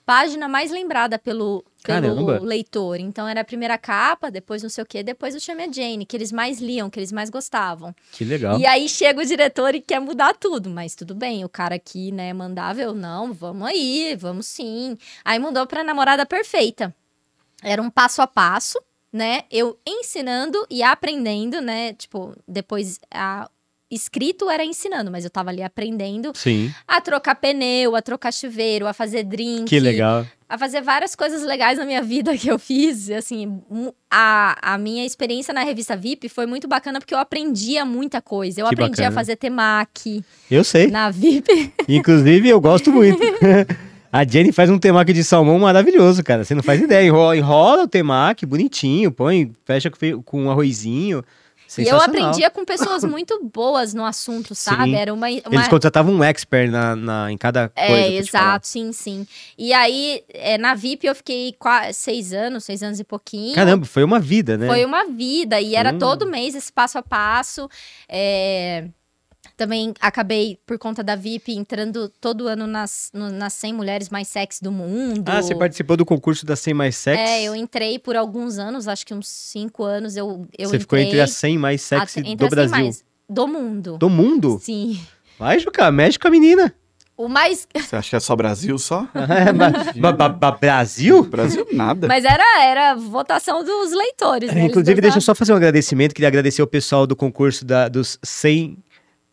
[0.08, 2.38] página mais lembrada pelo, pelo Caramba.
[2.38, 2.98] leitor.
[2.98, 6.06] Então era a primeira capa, depois não sei o quê, depois o Chame a Jane,
[6.06, 7.94] que eles mais liam, que eles mais gostavam.
[8.10, 8.58] Que legal.
[8.58, 12.10] E aí chega o diretor e quer mudar tudo, mas tudo bem, o cara aqui,
[12.10, 14.96] né, mandava eu, não, vamos aí, vamos sim.
[15.22, 16.94] Aí mudou pra namorada perfeita.
[17.62, 18.80] Era um passo a passo,
[19.12, 19.42] né?
[19.50, 21.92] Eu ensinando e aprendendo, né?
[21.92, 23.50] Tipo, depois a
[23.90, 28.86] escrito era ensinando, mas eu tava ali aprendendo Sim, a trocar pneu, a trocar chuveiro,
[28.86, 30.26] a fazer drink, que legal.
[30.48, 33.10] a fazer várias coisas legais na minha vida que eu fiz.
[33.10, 33.60] Assim,
[34.10, 38.60] a, a minha experiência na revista VIP foi muito bacana porque eu aprendia muita coisa.
[38.60, 39.08] Eu Que aprendi bacana.
[39.08, 40.88] a fazer temaki Eu sei.
[40.90, 41.72] na VIP.
[41.88, 43.18] Inclusive, eu gosto muito.
[44.10, 46.42] A Jenny faz um temaki de salmão maravilhoso, cara.
[46.42, 47.06] Você não faz ideia.
[47.06, 51.22] Enrola, enrola o temaki bonitinho, põe, fecha com com um arrozinho.
[51.76, 54.84] E eu aprendia com pessoas muito boas no assunto, sabe?
[54.84, 54.94] Sim.
[54.96, 55.26] Era uma.
[55.28, 55.40] uma...
[55.52, 57.92] Eles contratavam um expert na, na- em cada coisa.
[57.92, 58.44] É, te falar.
[58.52, 59.26] exato, sim, sim.
[59.56, 63.54] E aí, é, na VIP eu fiquei qua- seis anos, seis anos e pouquinho.
[63.54, 64.66] Caramba, foi uma vida, né?
[64.66, 65.98] Foi uma vida e era Hum.
[65.98, 67.68] todo mês esse passo a passo.
[68.08, 68.86] É,
[69.58, 74.28] Também acabei, por conta da VIP, entrando todo ano nas, no- nas 100 mulheres mais
[74.28, 75.28] sexy do mundo.
[75.28, 77.20] Ah, você participou do concurso da 100 mais sexy?
[77.20, 80.80] É, eu entrei por alguns anos, acho que uns 5 anos eu, eu Você entrei.
[80.80, 82.84] ficou entre as 100 mais sexy entre do as 100 Brasil.
[82.84, 83.98] mais do mundo.
[83.98, 84.60] Do mundo?
[84.62, 85.00] Sim.
[85.36, 86.72] Vai, Juca, mexe com a menina.
[87.16, 87.66] O mais.
[87.76, 89.08] Você acha que é só Brasil só?
[90.00, 91.24] Ba- Brasil?
[91.24, 92.06] Brasil nada.
[92.06, 94.60] Mas era, era votação dos leitores, né?
[94.60, 96.14] Eles Inclusive, deixa eu só fazer um agradecimento.
[96.14, 98.78] Queria agradecer o pessoal do concurso da- dos 100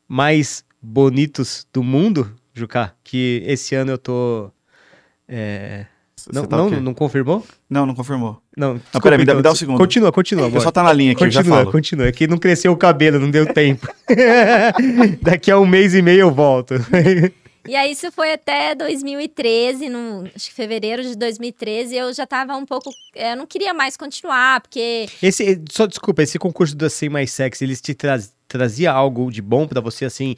[0.07, 4.51] mais bonitos do mundo, Juca, que esse ano eu tô...
[5.27, 5.85] é,
[6.31, 7.45] Não, tá o não, não confirmou?
[7.69, 8.41] não, não confirmou.
[8.57, 9.37] Não, desculpa, peraí, me dá- então.
[9.37, 9.77] me dá um segundo.
[9.77, 10.55] Continua, continua, O amor.
[10.57, 11.71] pessoal tá na linha aqui, eu já Continua, falo.
[11.71, 12.07] continua.
[12.07, 13.87] É que não cresceu o cabelo, não deu tempo.
[15.21, 16.75] Daqui a um mês e meio eu volto.
[17.67, 22.55] E aí isso foi até 2013, no, acho que fevereiro de 2013, eu já tava
[22.55, 22.91] um pouco.
[23.15, 25.07] Eu não queria mais continuar, porque.
[25.21, 29.41] Esse, só desculpa, esse concurso da 100 mais sexy, eles te traz, trazia algo de
[29.41, 30.35] bom pra você, assim,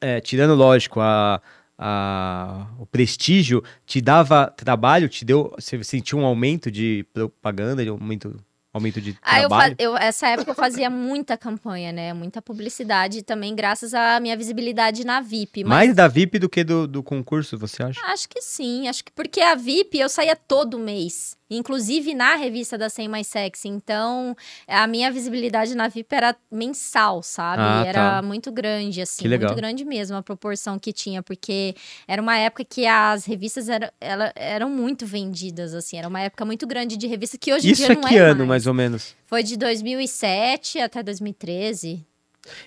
[0.00, 1.40] é, tirando, lógico, a,
[1.78, 7.88] a- o prestígio, te dava trabalho, te deu, você sentiu um aumento de propaganda, de
[7.90, 8.36] aumento,
[8.72, 9.76] aumento de Ah, eu, trabalho?
[9.78, 12.12] eu- essa época eu fazia muita campanha, né?
[12.12, 15.64] Muita publicidade também, graças à minha visibilidade na VIP.
[15.64, 18.00] Mas Mais da VIP do que do, do concurso, você acha?
[18.06, 22.78] Acho que sim, acho que porque a VIP eu saía todo mês, inclusive na revista
[22.78, 24.36] da 100 Mais Sexy, então
[24.68, 27.62] a minha visibilidade na VIP era mensal, sabe?
[27.62, 28.22] Ah, era tá.
[28.22, 29.50] muito grande, assim, Que legal.
[29.50, 31.74] muito grande mesmo a proporção que tinha, porque
[32.06, 36.44] era uma época que as revistas eram, ela- eram muito vendidas, assim, era uma época
[36.44, 38.48] muito grande de revista que hoje em Isso dia é não que é ano, mais.
[38.48, 39.16] mais ou menos?
[39.26, 42.04] Foi de 2007 até 2013.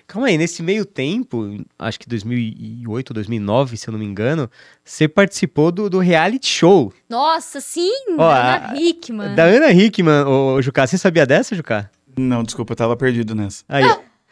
[0.08, 4.50] Calma aí, nesse meio tempo, acho que 2008 ou 2009, se eu não me engano,
[4.84, 9.36] você participou do, do reality show Nossa, sim, Ó, da Ana Hickman.
[9.36, 10.24] da Ana Hickman.
[10.26, 11.90] Ô, Jucá, você sabia dessa, Jucá?
[12.18, 13.64] Não, desculpa, eu tava perdido nessa.
[13.68, 13.84] Aí,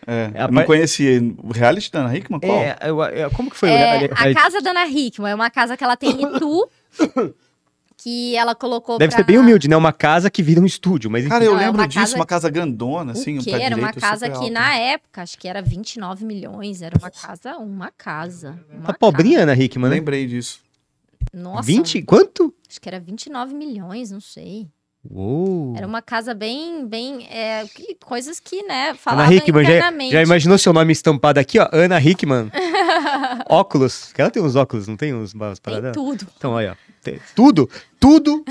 [0.08, 1.22] É, É a eu não conhecia.
[1.44, 2.40] O reality da Ana Hickman?
[2.40, 2.60] Qual?
[2.60, 4.14] é, eu- eu- como que foi o É, reality?
[4.16, 6.68] a casa da Ana Hickman é uma casa que ela tem em Itu,
[8.04, 9.18] que ela colocou Deve pra...
[9.20, 9.78] ser bem humilde, né?
[9.78, 11.30] Uma casa que vira um estúdio, mas enfim.
[11.30, 13.62] Cara, eu Não, é lembro uma disso, casa- uma casa grandona, assim, o um pé
[13.62, 14.50] Era uma casa que alta.
[14.50, 18.60] na época, acho que era 29 milhões, era uma casa, uma casa.
[18.74, 19.54] Uma Tá pobrinha, Ana.
[19.56, 19.96] Hickman, né?
[19.98, 20.60] Lembrei disso.
[21.34, 22.02] Nossa, 20?
[22.02, 22.54] Quanto?
[22.70, 24.68] acho que era 29 milhões, não sei.
[25.10, 25.74] Uou.
[25.76, 30.12] Era uma casa bem, bem, é, que- coisas que, né, Ana falavam Hickman, já, internamente.
[30.14, 31.68] já imaginou seu nome estampado aqui, ó?
[31.72, 32.52] Ana Hickman.
[33.50, 34.14] óculos.
[34.18, 35.94] Ela tem uns óculos, não tem uns umas Tem paradas?
[35.94, 36.28] tudo.
[36.38, 36.76] Então, aí, ó.
[37.36, 37.70] Tudo,
[38.00, 38.44] tudo.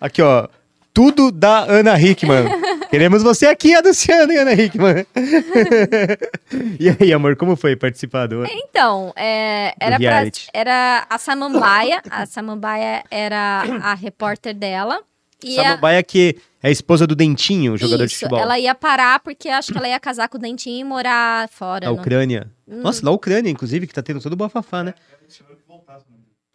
[0.00, 0.48] Aqui, ó.
[0.92, 2.44] Tudo da Ana Hickman.
[2.90, 5.06] Queremos você aqui anunciando, hein, Ana Hickman.
[6.80, 8.44] e aí, amor, como foi participar do...
[8.44, 10.48] Então, é, era, pra, reality.
[10.52, 15.00] era a Samambaia, a Samambaia era a repórter dela.
[15.44, 18.40] E a- Samambaia que é a esposa do Dentinho, jogador de Isso, futebol.
[18.40, 21.86] ela ia parar porque acho que ela ia casar com o Dentinho e morar fora.
[21.86, 22.50] Não- Ucrânia.
[22.68, 22.80] Hum.
[22.82, 24.94] Nossa, da Ucrânia, inclusive, que tá tendo todo o bafafá, né?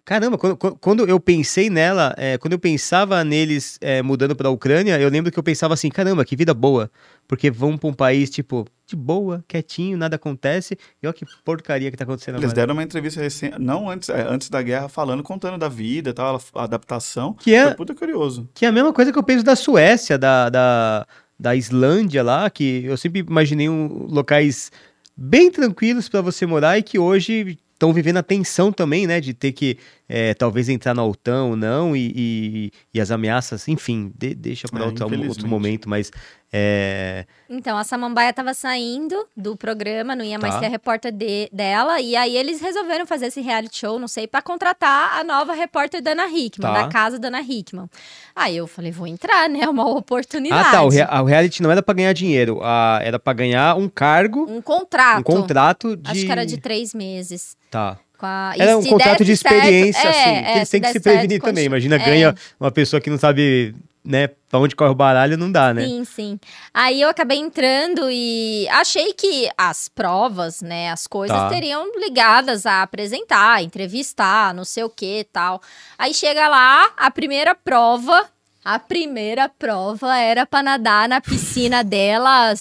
[0.06, 5.00] Caramba, quando, quando- eu pensei nela, é, quando eu pensava neles é, mudando pra Ucrânia,
[5.00, 6.92] eu lembro que eu pensava assim, caramba, que vida boa.
[7.28, 10.78] Porque vão pra um país, tipo, de boa, quietinho, nada acontece.
[11.02, 12.56] E olha que porcaria que tá acontecendo Eles agora.
[12.56, 16.40] deram uma entrevista recente, não antes, é, antes da guerra, falando, contando da vida, tal,
[16.54, 17.34] a adaptação.
[17.34, 18.48] Que é, Foi puta curioso.
[18.54, 21.08] que é a mesma coisa que eu penso da Suécia, da, da,
[21.40, 24.72] da Islândia lá, que eu sempre imaginei um, locais
[25.18, 29.20] bem tranquilos pra você morar e que hoje estão vivendo a tensão também, né?
[29.22, 29.78] De ter que
[30.10, 34.68] é, talvez entrar na OTAN ou não e, e, e as ameaças, enfim, de- deixa
[34.68, 36.10] para É, outro, outro momento, mas
[36.58, 40.62] é, Então, a Samambaia tava saindo do programa, não ia mais Tá.
[40.62, 42.00] ser a repórter de- dela.
[42.00, 46.02] E aí eles resolveram fazer esse reality show, não sei, pra contratar a nova repórter
[46.02, 46.84] da Ana Hickman, Tá.
[46.84, 47.90] da casa da Ana Hickman.
[48.36, 49.68] Aí eu falei, vou entrar, né?
[49.68, 50.68] Uma oportunidade.
[50.70, 50.84] Ah, tá.
[50.84, 54.48] O, rea- o reality não era pra ganhar dinheiro, a- era pra ganhar um cargo,
[54.50, 55.20] Um contrato.
[55.20, 56.10] um contrato de.
[56.12, 57.58] Acho que era de três meses.
[57.70, 57.98] Tá.
[58.18, 58.54] Com a...
[58.58, 60.30] Era um contrato de desse certo- experiência, é, assim.
[60.30, 61.66] é, que eles têm que se prevenir também.
[61.66, 62.00] Imagina, é.
[62.00, 63.76] ganha uma pessoa que não sabe,
[64.06, 65.86] né, pra onde corre o baralho, não dá, né?
[65.88, 66.40] Sim, sim.
[66.74, 71.50] Aí eu acabei entrando e achei que as provas, né, as coisas Tá.
[71.50, 75.62] teriam ligadas a apresentar, entrevistar, não sei o que e tal.
[75.98, 78.26] Aí chega lá, a primeira prova,
[78.64, 82.54] a primeira prova era pra nadar na piscina dela,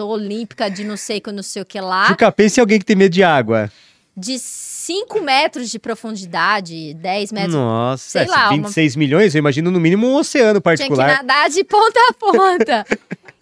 [0.00, 2.84] olímpica de não sei que, não sei o que lá, Fica, pense em alguém que
[2.84, 3.70] tem medo de água.
[4.16, 4.38] de
[4.86, 7.54] 5 metros de profundidade, 10 metros.
[7.54, 10.60] Nossa, sei é, se lá, uma- 26 milhões, eu imagino no mínimo um oceano Tinha
[10.60, 11.08] que particular.
[11.08, 12.86] nadar de ponta a ponta.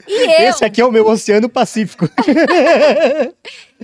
[0.06, 0.12] E
[0.42, 2.06] eu, Esse aqui é o meu Oceano Pacífico.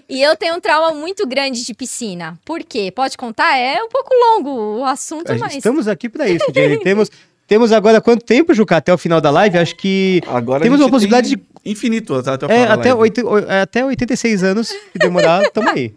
[0.09, 2.39] E eu tenho um trauma muito grande de piscina.
[2.45, 2.93] Por quê?
[2.95, 3.57] Pode contar?
[3.57, 5.55] É um pouco longo o assunto, mas.
[5.57, 6.79] Estamos aqui pra isso, Jenny.
[6.85, 7.11] temos,
[7.47, 8.77] temos agora quanto tempo, Juca?
[8.77, 9.57] Até o final da live?
[9.59, 10.21] Acho que.
[10.27, 13.01] Agora Temos a uma possibilidade tem infinito até, o É, final da até, live.
[13.01, 15.95] oito, oi- é, até 86 anos, se demorar, tamo aí.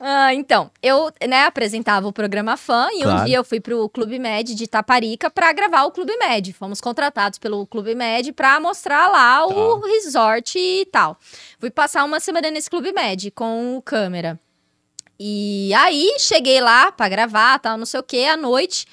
[0.00, 3.22] Ah, então, eu né, apresentava o programa Fã e Claro.
[3.22, 6.52] um dia eu fui pro Clube Med de Taparica pra gravar o Clube Med.
[6.52, 9.88] Fomos contratados pelo Clube Med pra mostrar lá o Tá.
[9.88, 11.18] resort e tal.
[11.58, 14.38] Fui passar uma semana nesse Clube Med com o câmera.
[15.18, 18.86] E aí cheguei lá pra gravar, tal, não sei o que, à noite.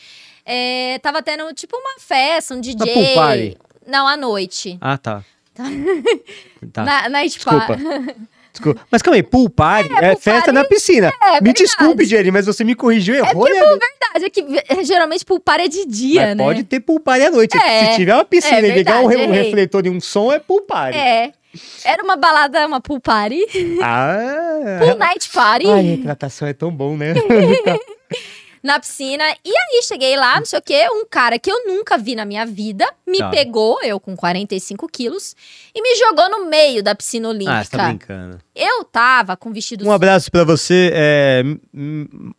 [0.44, 3.14] é, tava tendo tipo uma festa, um DJ.
[3.16, 3.58] party?
[3.86, 4.78] Não, à noite.
[4.82, 5.24] Ah, tá.
[5.54, 5.64] Tá.
[6.84, 7.78] Na, night Desculpa.
[8.56, 8.82] Desculpa.
[8.90, 11.12] Mas calma aí, pool party é, pool festa party na piscina.
[11.22, 13.54] é Me desculpe, Jenny, mas você me corrigiu, errou, né?
[13.60, 16.44] verdade é que eh, geralmente pool party é de dia, Mas né?
[16.44, 17.58] pode ter pool party à noite.
[17.58, 20.40] É, Se tiver uma piscina é e ligar um, um refletor e um som, é
[20.40, 20.98] pool party.
[20.98, 21.32] É.
[21.86, 23.40] Era uma balada, uma pool party.
[23.82, 25.68] Ah, Pool night party.
[25.70, 27.14] Ai, retratação é tão bom, né?
[28.66, 29.24] na piscina.
[29.46, 32.26] E aí cheguei lá, não sei o quê, um cara que eu nunca vi na
[32.26, 33.30] minha vida me Tá.
[33.30, 35.36] pegou, eu com 45 quilos,
[35.78, 37.78] e me jogou no meio da piscina ah, você olímpica.
[37.78, 38.40] tá brincando.
[38.56, 41.44] eu tava com vestido Um abraço pra você, é,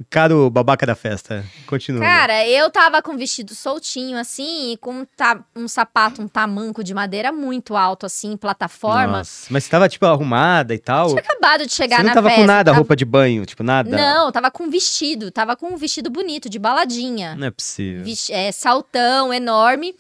[0.09, 1.45] caro babaca da festa.
[1.67, 2.01] Continua.
[2.01, 6.83] Cara, eu tava com vestido soltinho, assim, e com um, ta- um sapato, um tamanco
[6.83, 9.19] de madeira muito alto, assim, plataforma.
[9.19, 11.09] Nossa, mas você tava, tipo, arrumada e tal?
[11.09, 12.41] Tinha acabado de chegar Você não na tava festa.
[12.43, 13.91] com nada, tava- roupa de banho, tipo, nada?
[13.95, 17.35] Não, tava com vestido, tava com um vestido bonito, de baladinha.
[17.37, 18.03] Não é possível.
[18.03, 19.95] Vis- é, saltão enorme.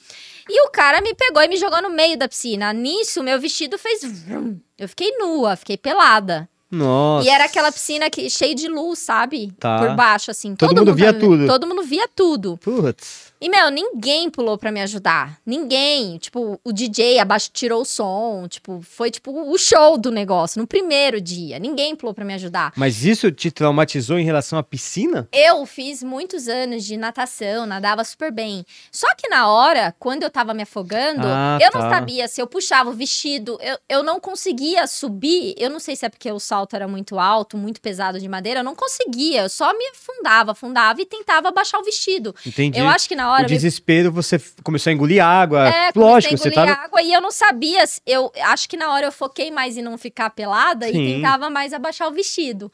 [0.48, 2.73] E o cara me pegou e me jogou no meio da piscina.
[2.73, 4.02] Nisso, meu vestido fez.
[4.05, 4.59] vrum.
[4.78, 6.48] Eu fiquei nua, fiquei pelada.
[6.70, 7.27] Nossa.
[7.27, 9.52] E era aquela piscina que, cheia de luz, sabe?
[9.59, 9.78] Tá.
[9.78, 10.55] Por baixo, assim.
[10.55, 11.47] Todo mundo via tudo.
[11.47, 12.59] Todo mundo via tudo.
[12.59, 13.26] Putz.
[13.40, 15.38] E, meu, ninguém pulou pra me ajudar.
[15.44, 16.16] Ninguém.
[16.18, 18.46] Tipo, o DJ abaixo tirou o som.
[18.48, 21.58] Tipo, foi tipo o show do negócio no primeiro dia.
[21.58, 22.72] Ninguém pulou pra me ajudar.
[22.76, 25.28] Mas isso te traumatizou em relação à piscina?
[25.32, 28.64] Eu fiz muitos anos de natação, nadava super bem.
[28.90, 31.90] Só que na hora, quando eu tava me afogando, Ah, eu não tá.
[31.90, 35.54] sabia se eu puxava o vestido, eu, eu não conseguia subir.
[35.58, 38.60] Eu não sei se é porque o salto era muito alto, muito pesado de madeira,
[38.60, 39.42] eu não conseguia.
[39.42, 42.34] Eu só me afundava, afundava e tentava abaixar o vestido.
[42.46, 42.78] Entendi.
[42.78, 43.43] Eu acho que na o hora.
[43.43, 45.69] me desespero, você começou a engolir água.
[45.69, 46.85] É, Lógico, você a engolir tá.
[46.85, 47.85] água e eu não sabia.
[48.07, 51.01] Eu acho que na hora eu foquei mais em não ficar pelada Sim.
[51.03, 52.70] e tentava mais abaixar o vestido.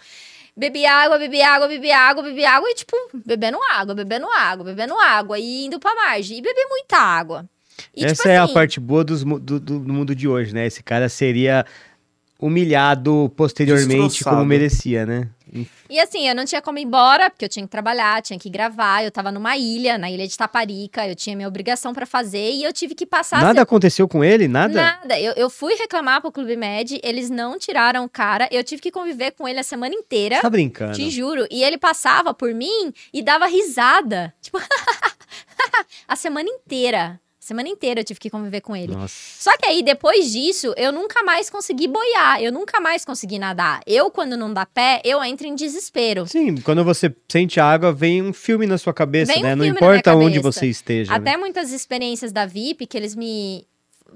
[0.56, 4.98] Bebi água, bebi água, bebi água, bebi água e, tipo, bebendo água, bebendo água, bebendo
[4.98, 6.36] água e indo pra margem.
[6.38, 7.46] E bebi muita água.
[7.96, 10.54] E, Essa tipo é a assim, parte boa dos do, do- do mundo de hoje,
[10.54, 10.66] né?
[10.66, 11.64] Esse cara seria
[12.38, 14.36] humilhado posteriormente Destroçado.
[14.36, 15.28] como merecia, né?
[15.90, 18.48] E assim, eu não tinha como ir embora, porque eu tinha que trabalhar, tinha que
[18.48, 19.04] gravar.
[19.04, 22.64] Eu tava numa ilha, na ilha de Taparica, eu tinha minha obrigação pra fazer e
[22.64, 23.42] eu tive que passar.
[23.42, 24.48] Nada aconteceu com ele?
[24.48, 24.74] Nada?
[24.74, 25.20] Nada.
[25.20, 28.48] Eu, eu fui reclamar pro Clube Med, eles não tiraram o cara.
[28.50, 30.40] Eu tive que conviver com ele a semana inteira.
[30.40, 30.94] Tá brincando.
[30.94, 31.46] Te juro.
[31.50, 34.34] E ele passava por mim e dava risada.
[34.40, 34.58] Tipo,
[36.08, 37.20] a semana inteira.
[37.52, 38.94] Semana inteira eu tive que conviver com ele.
[38.94, 39.14] Nossa.
[39.38, 42.42] Só que aí, depois disso, eu nunca mais consegui boiar.
[42.42, 43.82] Eu nunca mais consegui nadar.
[43.86, 46.26] Eu, quando não dá pé, eu entro em desespero.
[46.26, 49.54] Sim, quando você sente água, vem um filme na sua cabeça, Vem um né?
[49.54, 51.10] Não filme na importa onde você esteja.
[51.12, 51.18] né?
[51.18, 53.66] Até muitas experiências da VIP que eles me.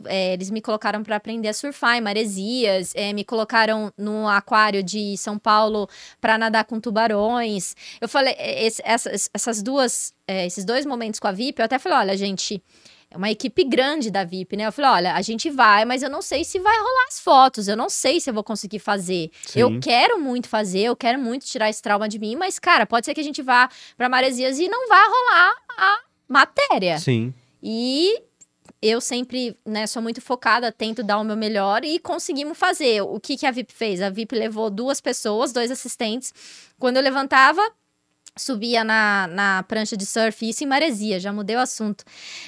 [0.07, 4.83] é, eles me colocaram para aprender a surfar em maresias, é, me colocaram no aquário
[4.83, 5.89] de São Paulo
[6.21, 7.75] para nadar com tubarões.
[8.01, 11.65] Eu falei, é, esse- essas, essas duas, é, esses dois momentos com a VIP, eu
[11.65, 12.63] até falei, olha, gente,
[13.15, 14.67] uma equipe grande da VIP, né?
[14.67, 17.69] Eu falei, olha, a gente vai, mas eu não sei se vai rolar as fotos,
[17.69, 19.31] eu não sei se eu vou conseguir fazer.
[19.47, 19.61] Sim.
[19.61, 23.07] Eu quero muito fazer, eu quero muito tirar esse trauma de mim, mas, cara, pode
[23.07, 26.99] ser que a gente vá para Maresias e não vá rolar a matéria.
[26.99, 27.33] Sim.
[27.63, 28.23] E
[28.83, 33.01] eu sempre, né, sou muito focada, tento dar o meu melhor e conseguimos fazer.
[33.03, 34.03] O que, que a VIP fez?
[34.03, 36.33] A VIP levou duas pessoas, dois assistentes.
[36.79, 37.63] Quando eu levantava,
[38.37, 42.05] subia na, na prancha de surf, isso em maresia, já mudei o assunto.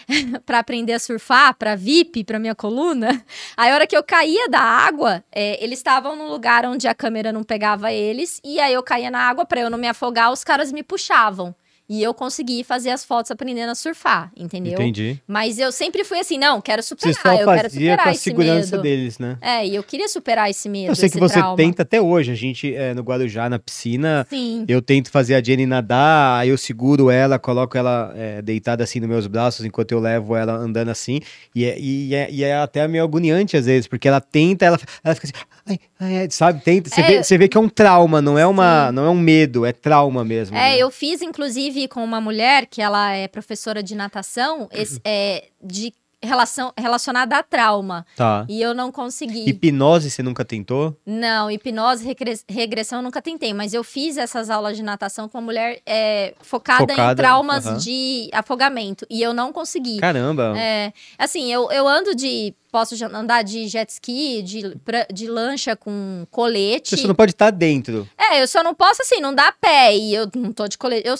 [0.44, 3.24] para aprender a surfar, para VIP, para minha coluna.
[3.56, 6.94] Aí, a hora que eu caía da água, é, eles estavam num lugar onde a
[6.94, 10.30] câmera não pegava eles, e aí eu caía na água, para eu não me afogar,
[10.32, 11.54] os caras me puxavam.
[11.90, 14.74] E eu consegui fazer as fotos aprendendo a surfar, entendeu?
[14.74, 15.18] Entendi.
[15.26, 18.14] Mas eu sempre fui assim, não, quero Você superar, só eu quero superar com a
[18.14, 18.82] segurança medo.
[18.82, 19.38] deles, né?
[19.40, 21.56] É, e eu queria superar esse medo, Eu sei que você trauma.
[21.56, 22.30] tenta até hoje.
[22.30, 24.66] A gente, é, no Guarujá, na piscina, Sim.
[24.68, 29.00] eu tento fazer a Jenny nadar, aí eu seguro ela, coloco ela é, deitada assim
[29.00, 31.20] nos meus braços, enquanto eu levo ela andando assim.
[31.54, 34.78] E é, e é, e é até meio agoniante às vezes, porque ela tenta, ela,
[35.02, 36.60] ela fica assim, ai, ai, ai, sabe?
[36.62, 36.90] Tenta.
[36.90, 39.18] Você, É, vê, você vê que é um trauma, não é, uma, não é um
[39.18, 40.54] medo, é trauma mesmo.
[40.54, 40.78] É, né?
[40.78, 45.92] eu fiz, inclusive, com uma mulher que ela é professora de natação, esse, é, de
[46.20, 48.04] relação, relacionada a trauma.
[48.16, 48.44] Tá.
[48.48, 49.48] E eu não consegui.
[49.48, 50.96] Hipnose você nunca tentou?
[51.06, 55.38] Não, hipnose, regre- regressão eu nunca tentei, mas eu fiz essas aulas de natação com
[55.38, 57.76] uma mulher é, focada, Focada, em traumas aham.
[57.78, 59.06] de afogamento.
[59.08, 59.98] E eu não consegui.
[59.98, 60.58] Caramba.
[60.58, 62.52] É, assim, eu, eu ando de.
[62.70, 64.76] Posso andar de jet ski, de,
[65.12, 66.96] de lancha com colete.
[66.96, 68.08] Você não pode estar dentro.
[68.16, 71.08] É, eu só não posso, assim, não dá pé e eu não tô de colete.
[71.08, 71.14] Eu,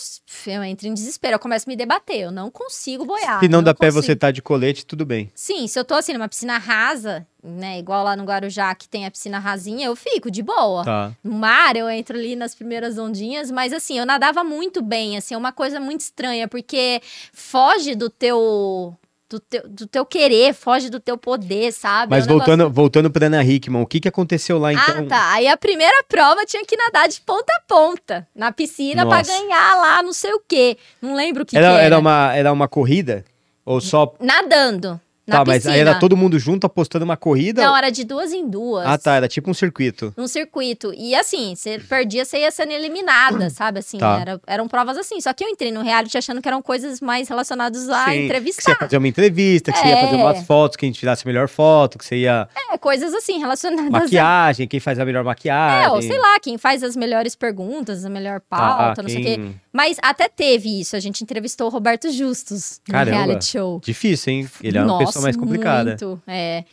[0.47, 2.19] eu entro em desespero, eu começo a me debater.
[2.19, 3.39] Eu não consigo boiar.
[3.39, 4.03] Se não dá pé, consigo.
[4.03, 5.31] você tá de colete, tudo bem.
[5.33, 9.05] Sim, se eu tô, assim, numa piscina rasa, né, igual lá no Guarujá, que tem
[9.05, 10.83] a piscina rasinha, eu fico de boa.
[10.83, 11.11] Tá.
[11.23, 15.33] No mar, eu entro ali nas primeiras ondinhas, mas assim, eu nadava muito bem, assim,
[15.33, 17.01] é uma coisa muito estranha, porque
[17.33, 18.95] foge do teu.
[19.29, 22.09] Do teu, do teu querer, foge do teu poder, sabe?
[22.09, 24.83] Mas É um negócio- voltando, voltando pra Ana Hickman, o que que aconteceu lá então?
[24.97, 25.31] Ah, tá.
[25.33, 29.31] Aí a primeira prova tinha que nadar de ponta a ponta na piscina pra Nossa.
[29.31, 30.77] ganhar lá não sei o quê.
[30.99, 31.83] Não lembro o que, era, que era.
[31.83, 33.23] era uma, era uma corrida?
[33.63, 34.11] Ou só.
[34.19, 34.99] Nadando.
[35.29, 35.73] Na tá, mas piscina.
[35.75, 37.63] aí era todo mundo junto apostando uma corrida?
[37.63, 38.85] Não, era de duas em duas.
[38.85, 39.15] Ah, tá.
[39.15, 40.13] Era tipo um circuito.
[40.17, 40.93] Num circuito.
[40.97, 43.79] E assim, você perdia, você ia sendo eliminada, sabe?
[43.79, 44.19] Assim, Tá.
[44.19, 45.19] era- eram provas assim.
[45.21, 48.11] Só que eu entrei no reality achando que eram coisas mais relacionadas a Sim, Que
[48.17, 48.71] você entrevistar.
[48.71, 50.23] ia fazer uma entrevista, que você ia fazer É.
[50.23, 52.47] umas fotos, quem tirasse a melhor foto, que você ia.
[52.71, 55.91] É, coisas assim, relacionadas a Maquiagem, quem faz a melhor É, maquiagem.
[55.91, 59.23] ou sei lá, quem faz as melhores perguntas, a melhor pauta, Tá, não sei o
[59.25, 59.51] quê.
[59.71, 60.95] Mas até teve isso.
[60.95, 63.17] A gente entrevistou o Roberto Justus no Caramba.
[63.17, 63.79] reality show.
[63.83, 64.49] Difícil, hein?
[64.63, 65.91] Ele é uma Nossa, pessoa mais complicada.
[65.91, 66.63] Muito, é.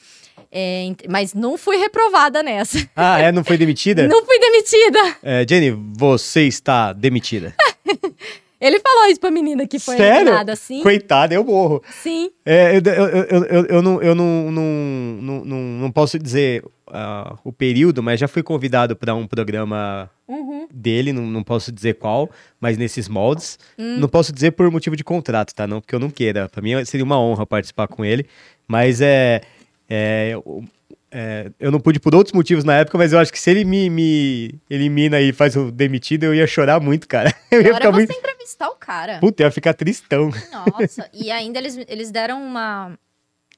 [0.51, 2.89] É, mas não fui reprovada nessa.
[2.94, 3.32] Ah, é?
[3.32, 4.06] Não foi demitida?
[4.09, 5.16] Não fui demitida.
[5.23, 7.55] É, Jenny, você está demitida.
[8.60, 10.22] Ele falou isso pra menina que foi Sério?
[10.22, 10.82] eliminada, sim.
[10.82, 11.82] Coitada, eu morro.
[12.02, 12.30] Sim.
[12.44, 17.52] É, eu, eu, eu, eu, não, eu não, não, não, não, posso dizer ah, o
[17.52, 20.66] período, mas já fui convidado para um programa Uhum.
[20.72, 22.30] dele, não, não posso dizer qual,
[22.60, 23.58] mas nesses moldes.
[23.78, 23.98] Hum.
[23.98, 25.66] Não posso dizer por motivo de contrato, tá?
[25.66, 26.48] Não porque eu não queira.
[26.48, 28.26] Pra mim seria uma honra participar com ele,
[28.66, 29.42] mas é.
[29.88, 30.64] é, eu-
[31.12, 33.64] é, eu não pude por outros motivos na época, mas eu acho que se ele
[33.64, 37.32] me, me elimina e faz o demitido, eu ia chorar muito, cara.
[37.50, 38.08] Eu ia Agora ficar muito.
[38.47, 39.18] Entrevistar o cara.
[39.18, 40.31] Puta, eu ia ficar tristão.
[40.52, 42.97] Nossa, e ainda eles, eles deram uma,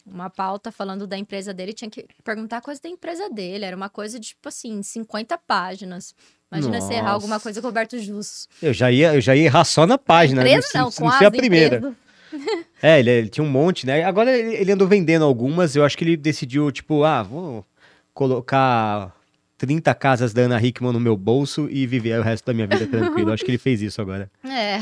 [0.07, 3.65] uma pauta falando da empresa dele, tinha que perguntar coisa da empresa dele.
[3.65, 6.15] Era uma coisa de, tipo assim, 50 páginas.
[6.51, 7.15] Imagina você errar Nossa.
[7.15, 8.49] alguma coisa com o Roberto Justus.
[8.63, 10.53] Eu já ia, eu já ia errar só na página, né?
[10.53, 11.77] empresa não, não, não ser a primeira.
[11.77, 11.97] empresas.
[12.83, 14.05] É, ele, ele tinha um monte, né?
[14.05, 17.65] Agora ele, ele andou vendendo algumas, eu acho que ele decidiu, tipo, ah, vou
[18.13, 19.18] colocar
[19.59, 22.87] 30 casas da Ana Hickman no meu bolso e viver o resto da minha vida
[22.87, 23.33] tranquilo.
[23.33, 24.31] acho que ele fez isso agora.
[24.49, 24.79] É.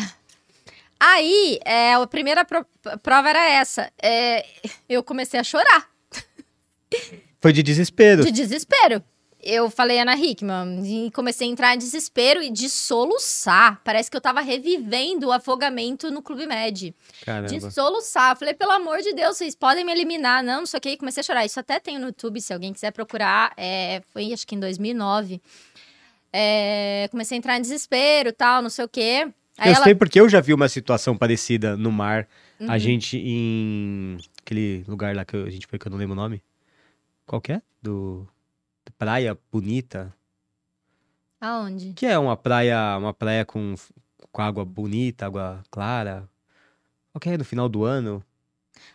[0.98, 2.64] Aí, é, a primeira pro-
[3.02, 3.90] prova era essa.
[4.02, 4.46] É,
[4.88, 5.88] eu comecei a chorar.
[7.40, 8.24] Foi de desespero.
[8.24, 9.02] De desespero.
[9.48, 13.80] Eu falei Ana Hickman e comecei a entrar em desespero e de soluçar.
[13.84, 16.92] Parece que eu tava revivendo o afogamento no Clube Med.
[17.24, 17.46] Caramba.
[17.46, 18.32] De soluçar.
[18.32, 20.42] Eu falei, pelo amor de Deus, vocês podem me eliminar.
[20.42, 20.96] Não, não sei o que.
[20.96, 21.46] Comecei a chorar.
[21.46, 23.52] Isso até tem no YouTube, se alguém quiser procurar.
[23.56, 25.40] É, foi acho que em 2009.
[26.32, 29.28] É, comecei a entrar em desespero tal, não sei o quê.
[29.56, 29.84] Aí eu ela.
[29.84, 32.26] sei porque eu já vi uma situação parecida no mar.
[32.58, 32.68] Uhum.
[32.68, 36.16] A gente em aquele lugar lá que a gente foi, que eu não lembro o
[36.16, 36.42] nome.
[37.24, 37.62] Qual que é?
[37.80, 38.26] Do
[38.98, 40.12] Praia Bonita.
[41.40, 41.92] Aonde?
[41.94, 43.74] Que é uma praia, uma praia com,
[44.32, 46.24] com água bonita, água clara.
[47.12, 47.36] Qual que é?
[47.38, 48.22] No final do ano.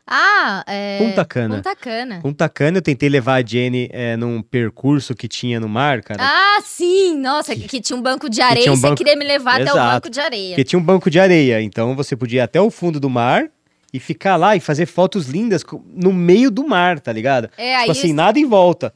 [0.05, 0.97] Ah, é.
[0.99, 1.55] Punta Cana.
[1.55, 2.19] Punta Cana.
[2.21, 6.19] Punta Cana, eu tentei levar a Jenny é, num percurso que tinha no mar, cara.
[6.23, 7.17] Ah, sim!
[7.17, 9.25] Nossa, que, que tinha um banco de areia tinha um e você banco- queria me
[9.25, 9.91] levar até o Exato.
[9.95, 10.49] banco de areia.
[10.49, 11.61] Porque tinha um banco de areia.
[11.61, 13.49] Então você podia ir até o fundo do mar
[13.93, 15.63] e ficar lá e fazer fotos lindas
[15.93, 17.49] no meio do mar, tá ligado?
[17.57, 18.93] É, aí Tipo assim, nada em volta.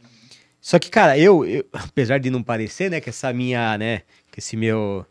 [0.66, 4.02] Só que, cara, eu, eu- apesar de não parecer, né, que essa minha, né,
[4.32, 5.06] que esse meu,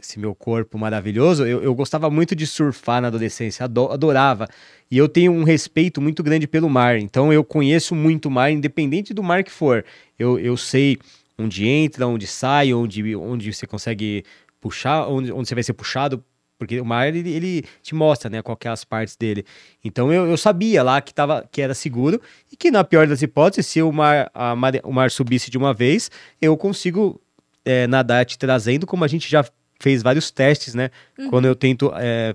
[0.00, 4.48] esse meu corpo maravilhoso, eu, eu gostava muito de surfar na adolescência, ado- adorava.
[4.90, 9.14] E eu tenho um respeito muito grande pelo mar, então eu conheço muito mar, independente
[9.14, 9.84] do mar que for.
[10.18, 10.98] Eu, eu sei
[11.38, 14.24] onde entra, onde sai, onde, onde você consegue
[14.60, 16.24] puxar, onde, onde você vai ser puxado,
[16.58, 19.44] porque o mar, ele, ele te mostra, né, qual é as partes dele.
[19.84, 22.20] Então eu, eu sabia lá que, tava, que era seguro
[22.50, 25.58] e que na pior das hipóteses, se o mar, a mare- o mar subisse de
[25.58, 26.10] uma vez,
[26.40, 27.20] eu consigo
[27.64, 29.44] é, nadar te trazendo, como a gente já
[29.80, 30.90] fez vários testes, né?
[31.28, 32.34] Quando eu tento é,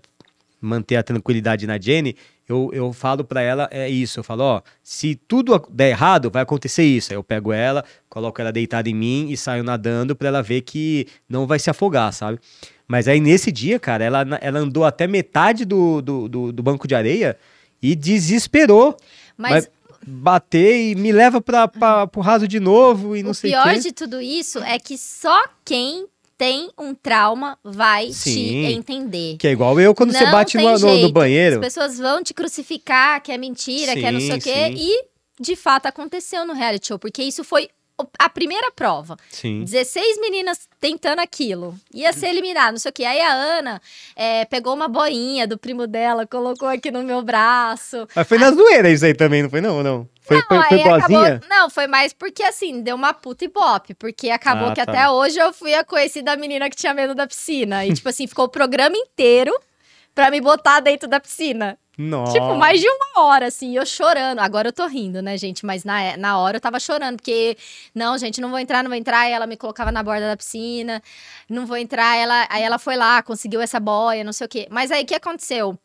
[0.60, 2.16] manter a tranquilidade na Jenny,
[2.48, 6.44] eu, eu falo pra ela é isso, eu falo, ó, se tudo der errado, vai
[6.44, 7.12] acontecer isso.
[7.12, 10.62] Aí eu pego ela, coloco ela deitada em mim e saio nadando pra ela ver
[10.62, 12.40] que não vai se afogar, sabe?
[12.88, 16.88] Mas aí nesse dia, cara, ela, ela andou até metade do, do, do, do banco
[16.88, 17.38] de areia
[17.82, 18.98] e desesperou.
[19.38, 19.70] Mas,
[20.06, 23.54] bater e me leva pra, pra, pro raso de novo e não o sei o
[23.54, 23.80] pior quê.
[23.80, 26.08] de tudo isso é que só quem
[26.42, 28.34] tem um trauma vai Sim.
[28.34, 29.38] te entender.
[29.38, 31.06] Que é igual eu quando você Não bate tem no, no- no jeito.
[31.06, 31.60] As banheiro.
[31.60, 34.66] pessoas vão te crucificar, que é mentira, que é não sei o Sim, quê.
[34.70, 34.76] sim.
[34.76, 35.06] E,
[35.40, 36.98] de fato, aconteceu no reality show.
[36.98, 37.70] Porque isso foi
[38.18, 39.16] a primeira prova.
[39.30, 39.64] Sim.
[39.64, 41.76] 16 meninas tentando aquilo.
[41.94, 43.04] Ia ser eliminado, não sei o quê.
[43.04, 43.80] Aí a Ana
[44.16, 48.08] é, pegou uma boinha do primo dela, colocou aqui no meu braço.
[48.16, 49.84] Mas foi na zoeira isso aí também, não foi não?
[49.84, 50.10] Não.
[50.40, 51.42] Foi, foi, Não, foi acabou- boazinha?
[51.50, 53.94] Não, foi mais porque assim, deu uma puta ibope.
[53.94, 54.92] Porque acabou Ah, que tá.
[54.92, 57.86] até hoje eu fui a conhecida menina que tinha medo da piscina.
[57.86, 59.54] E, tipo assim, ficou o programa inteiro
[60.16, 61.78] pra me botar dentro da piscina.
[61.98, 62.34] Nossa.
[62.34, 64.40] Tipo, mais de uma hora, assim, eu chorando.
[64.40, 65.64] Agora eu tô rindo, né, gente?
[65.66, 67.56] Mas na, na hora eu tava chorando, porque,
[67.94, 69.20] não, gente, não vou entrar, não vou entrar.
[69.20, 71.02] Aí ela me colocava na borda da piscina,
[71.50, 72.16] não vou entrar.
[72.18, 74.68] Ela, aí ela foi lá, conseguiu essa boia, não sei o quê.
[74.72, 75.78] Mas aí o que aconteceu?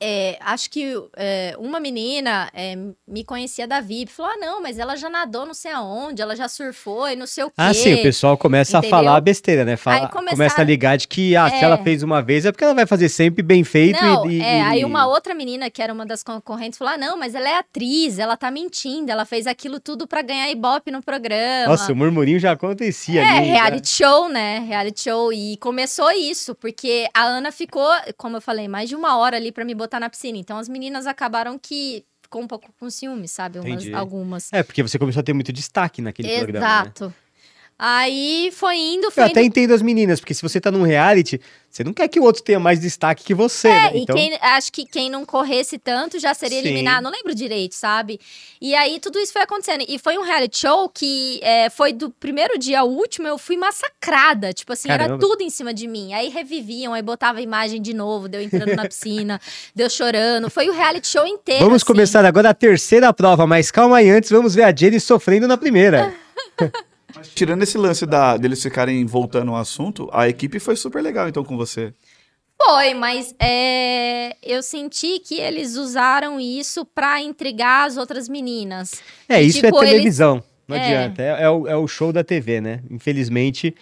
[0.00, 2.76] É, acho que é, uma menina é,
[3.06, 6.36] me conhecia da VIP, falou: ah, não, mas ela já nadou não sei aonde, ela
[6.36, 7.54] já surfou e não sei o quê.
[7.56, 8.96] Ah, sim, o pessoal começa Entendeu?
[8.96, 9.76] a falar besteira, né?
[9.76, 11.62] Fala, Aí começaram- Começa a ligar de que, ah, se É.
[11.64, 14.40] ela fez uma vez é porque ela vai fazer sempre bem feito Não, e, e-
[14.42, 17.48] é, aí uma outra menina, que era uma das concorrentes, falou: ah, não, mas ela
[17.48, 21.66] é atriz, ela tá mentindo, ela fez aquilo tudo pra ganhar ibope no programa.
[21.72, 23.46] Nossa, o murmurinho já acontecia É, ali.
[23.48, 23.52] já.
[23.52, 24.60] reality show, né?
[24.60, 25.32] Reality show.
[25.32, 29.50] E começou isso, porque a Ana ficou, como eu falei, mais de uma hora ali
[29.50, 30.36] pra me botar na piscina.
[30.38, 33.58] Então as meninas acabaram que ficou um pouco com ciúme, sabe?
[33.58, 34.52] Umas- algumas.
[34.52, 36.92] É, porque você começou a ter muito destaque naquele programa, né?
[37.78, 39.46] Aí foi indo, Eu foi até indo.
[39.46, 41.40] entendo as meninas, porque se você tá num reality,
[41.70, 43.90] você não quer que o outro tenha mais destaque que você, né?
[43.92, 46.66] É, e quem, acho que quem não corresse tanto já seria Sim.
[46.66, 48.18] eliminado, não lembro direito, sabe?
[48.60, 49.84] E aí tudo isso foi acontecendo.
[49.86, 53.56] E foi um reality show que é, foi do primeiro dia ao último, eu fui
[53.56, 54.52] massacrada.
[54.52, 55.20] Tipo assim, era Caramba.
[55.24, 56.12] tudo em cima de mim.
[56.14, 59.40] Aí reviviam, aí botava a imagem de novo, deu entrando na piscina,
[59.72, 60.50] deu chorando.
[60.50, 61.64] Foi o reality show inteiro.
[61.64, 61.86] Vamos assim.
[61.86, 65.56] começar agora a terceira prova, mas calma aí, antes vamos ver a Jenny sofrendo na
[65.56, 66.12] primeira.
[67.38, 71.44] Tirando esse lance da, deles ficarem voltando ao assunto, a equipe foi super legal então
[71.44, 71.94] com você.
[72.60, 78.90] Foi, mas é, eu senti que eles usaram isso pra intrigar as outras meninas.
[79.28, 80.42] É, isso Tipo, é eles- televisão.
[80.66, 80.80] Não É.
[80.84, 81.22] adianta.
[81.22, 82.80] É, é o, é o show da TV, né?
[82.90, 83.72] Infelizmente,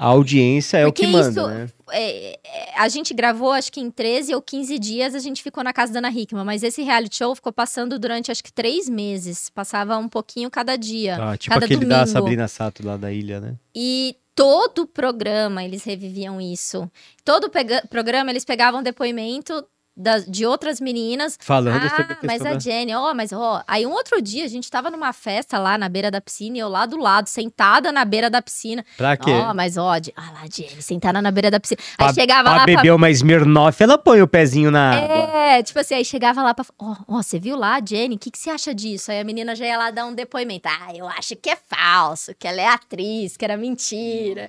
[0.00, 1.68] a audiência é o Porque que manda, isso- né?
[1.92, 5.62] É, é, a gente gravou, acho que em 13 ou 15 dias, a gente ficou
[5.62, 6.44] na casa da Ana Hickman.
[6.44, 9.50] Mas esse reality show ficou passando durante, acho que, três meses.
[9.50, 11.16] Passava um pouquinho cada dia.
[11.20, 11.98] Ah, tipo cada aquele domingo.
[12.00, 13.56] da Sabrina Sato lá da ilha, né?
[13.74, 16.90] E todo o programa eles reviviam isso.
[17.24, 17.50] Todo
[17.90, 19.64] programa eles pegavam depoimento
[20.00, 21.38] das- de outras meninas.
[21.40, 22.58] Falando sobre a Ah, mas a da...
[22.58, 23.62] Jenny, ó, mas ó.
[23.66, 26.60] Aí um outro dia a gente tava numa festa lá na beira da piscina e
[26.60, 28.84] eu lá do lado, sentada na beira da piscina.
[28.96, 29.30] Pra quê?
[29.30, 31.80] Ó, mas ó, de- ah lá, Jenny, sentada na beira da piscina.
[31.98, 35.38] Aí Pra- chegava pra lá pra beber uma Smirnoff, ela põe o pezinho na água.
[35.38, 36.64] É, tipo assim, aí chegava lá pra.
[36.78, 38.16] Ó, ó, você viu lá, Jenny?
[38.16, 39.10] O que, que você acha disso?
[39.10, 40.68] Aí a menina já ia lá dar um depoimento.
[40.68, 44.48] Ah, eu acho que é falso, que ela é atriz, que era mentira.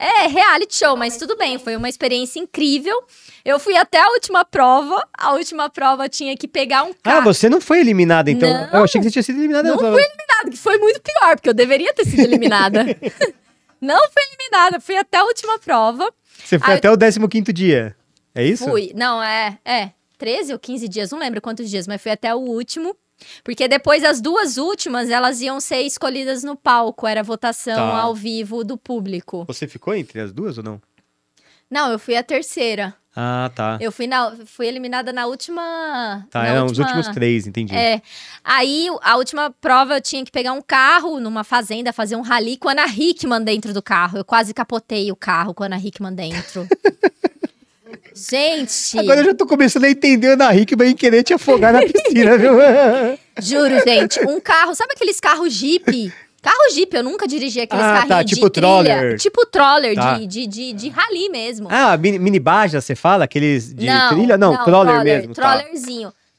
[0.00, 2.96] É, reality show, mas tudo bem, foi uma experiência incrível.
[3.44, 5.06] Eu fui até a última prova.
[5.12, 7.24] A última prova tinha que pegar um Ah, carro.
[7.24, 8.48] você não foi eliminada, então.
[8.50, 8.78] Não.
[8.78, 9.68] Eu achei que você tinha sido eliminada.
[9.68, 12.82] Não fui eliminada, que foi muito pior, porque eu deveria ter sido eliminada.
[13.78, 16.10] não fui eliminada, fui até a última prova.
[16.42, 17.94] Você foi Ah, até o 15 dia.
[18.34, 18.64] É isso?
[18.64, 18.92] Fui.
[18.94, 19.90] Não, é, é.
[20.16, 22.96] 13 ou 15 dias, não lembro quantos dias, mas fui até o último.
[23.44, 27.06] Porque depois as duas últimas, elas iam ser escolhidas no palco.
[27.06, 28.00] Era votação Tá.
[28.00, 29.44] ao vivo do público.
[29.46, 30.80] Você ficou entre as duas ou não?
[31.70, 32.94] Não, eu fui a terceira.
[33.14, 33.76] Ah, tá.
[33.80, 36.26] Eu fui, na, fui eliminada na última.
[36.30, 37.74] Tá, na eram os última- últimos três, entendi.
[37.74, 38.00] É.
[38.42, 42.56] Aí, a última prova, eu tinha que pegar um carro numa fazenda, fazer um rally
[42.56, 44.18] com a Ana Hickman dentro do carro.
[44.18, 46.66] Eu quase capotei o carro com a Ana Hickman dentro.
[48.14, 51.72] Gente, Agora eu já tô começando a entender a Ana Hickman em querer te afogar
[51.72, 52.54] na piscina, viu?
[53.40, 56.12] juro, gente, um carro, sabe aqueles carros Jeep?
[56.42, 59.18] Carro Jeep, eu nunca dirigi aqueles Ah, carrinhos tá, de tipo trilha, troller.
[59.18, 60.14] Tipo troller Tá.
[60.18, 61.68] de, de, de, de rally mesmo.
[61.70, 63.24] ah, mini, mini baja, você fala?
[63.24, 64.38] Aqueles de trilha?
[64.38, 65.34] Não, crawler mesmo.
[65.34, 65.62] tá.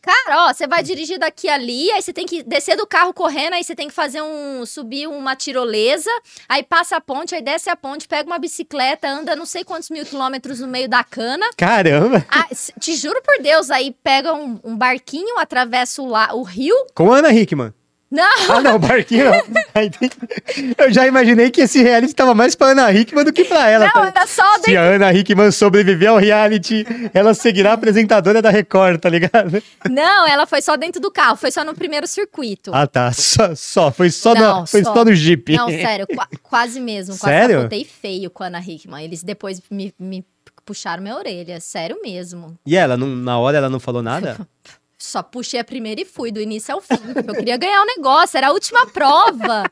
[0.02, 3.54] Cara, ó, você vai dirigir daqui ali, aí você tem que descer do carro correndo,
[3.54, 4.66] aí você tem que fazer um.
[4.66, 6.10] subir uma tirolesa,
[6.50, 9.90] aí passa a ponte, aí desce a ponte, pega uma bicicleta, anda não sei quantos
[9.90, 11.46] mil quilômetros no meio da cana.
[11.56, 12.26] Caramba!
[12.30, 12.48] Ah,
[12.80, 16.76] te juro por Deus, aí pega um, um barquinho, atravessa o, la- o rio.
[16.96, 17.74] Com a Ana Hickman.
[18.12, 18.28] Não!
[18.50, 19.42] Ah, não, barquinho não.
[20.78, 23.90] Eu já imaginei que esse reality tava mais pra Ana Hickman do que pra ela.
[23.96, 24.80] Não, era só Se dentro.
[24.80, 29.64] a Ana Hickman sobreviver ao reality, ela seguirá a apresentadora da Record, tá ligado?
[29.90, 32.72] Não, ela foi só dentro do carro, foi só no primeiro circuito.
[32.74, 33.14] Ah, tá.
[33.14, 33.92] Só, só.
[33.92, 34.94] Foi só, Não, no, foi só.
[34.94, 35.56] só no Jeep.
[35.56, 37.18] Não, sério, qua- quase mesmo.
[37.18, 37.58] Quase Sério?
[37.60, 39.06] capotei feio com a Ana Hickman.
[39.06, 40.26] Eles depois me, me
[40.66, 42.58] puxaram minha orelha, sério mesmo.
[42.66, 44.38] E ela, não- na hora, ela não falou nada?
[45.02, 46.94] Só puxei a primeira e fui, do início ao fim.
[47.28, 49.64] Eu queria ganhar o negócio, era a última prova.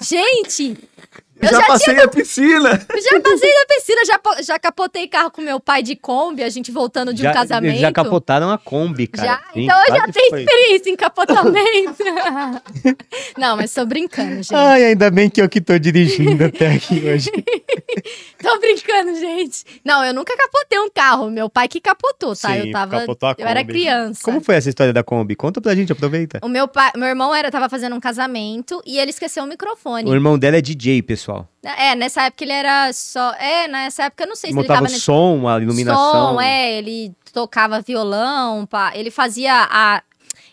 [0.00, 0.76] Gente,
[1.40, 2.78] eu já, já, passei a piscina!
[2.78, 6.48] tinha, já passei da piscina, já, já capotei carro com meu pai de Kombi, a
[6.48, 7.78] gente voltando de já, um casamento.
[7.78, 9.28] já capotaram a Kombi, cara.
[9.28, 9.36] Já?
[9.52, 10.42] Sim, então eu já tenho foi.
[10.42, 12.04] experiência em capotamento.
[13.38, 14.54] Não, mas tô brincando, gente.
[14.54, 17.30] Ai, ainda bem que eu que tô dirigindo até aqui hoje.
[18.40, 19.64] Tô brincando, gente.
[19.84, 21.30] Não, eu nunca capotei um carro.
[21.30, 22.52] Meu pai que capotou, tá?
[22.52, 23.00] Sim, eu tava.
[23.00, 23.72] capotou a Eu era Kombi.
[23.72, 24.20] criança.
[24.22, 25.34] Como foi essa história da Kombi?
[25.34, 26.38] Conta pra gente, aproveita.
[26.42, 30.08] O meu pai, meu irmão era, tava fazendo um casamento e ele esqueceu o microfone.
[30.08, 31.27] O irmão dela é DJ, pessoal.
[31.62, 33.32] É, nessa época ele era só.
[33.34, 35.04] É, nessa época eu não sei se ele Montava tava o nesse.
[35.04, 36.34] som, a iluminação.
[36.34, 40.02] Som, é, ele tocava violão, pá, ele fazia a.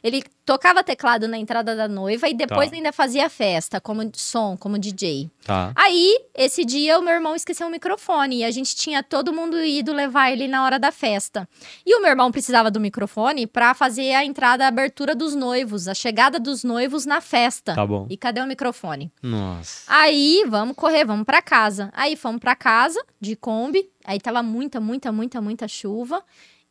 [0.03, 2.75] Ele tocava teclado na entrada da noiva e depois Tá.
[2.75, 5.29] ainda fazia festa, como som, como DJ.
[5.43, 5.71] Tá.
[5.75, 9.63] Aí, esse dia, o meu irmão esqueceu o microfone e a gente tinha todo mundo
[9.63, 11.47] ido levar ele na hora da festa.
[11.85, 15.87] E o meu irmão precisava do microfone pra fazer a entrada, a abertura dos noivos,
[15.87, 17.73] a chegada dos noivos na festa.
[17.73, 18.05] Tá bom.
[18.09, 19.11] E cadê o microfone?
[19.21, 19.83] Nossa.
[19.87, 21.89] Aí, vamos correr, vamos pra casa.
[21.93, 23.89] Aí fomos pra casa de Kombi.
[24.03, 26.23] Aí tava muita, muita, muita, muita chuva.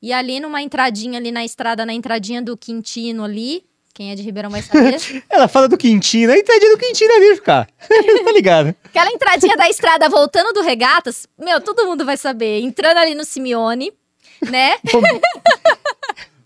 [0.05, 3.65] E ali numa entradinha ali na estrada, na entradinha do Quintino ali,
[3.95, 4.99] quem é de Ribeirão vai saber.
[5.33, 7.67] Ela fala do Quintino, a entradinha do Quintino ali, ficar.
[7.89, 8.77] tá ligado?
[8.85, 12.61] Aquela entradinha da estrada voltando do Regatas, meu, todo mundo vai saber.
[12.61, 13.95] Entrando ali no Simeone,
[14.43, 14.75] né?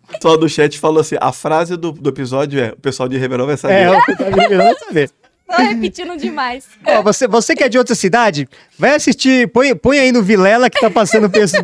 [0.09, 3.19] O pessoal do chat falou assim: a frase do, do episódio é: o pessoal de
[3.19, 3.75] Ribeirão vai saber.
[3.75, 5.11] É, o pessoal de Ribeirão vai saber.
[5.49, 6.67] Tô repetindo demais.
[6.87, 8.47] Ó, você, você que é de outra cidade,
[8.79, 11.57] vai assistir, põe, põe aí no Vilela que tá passando peso,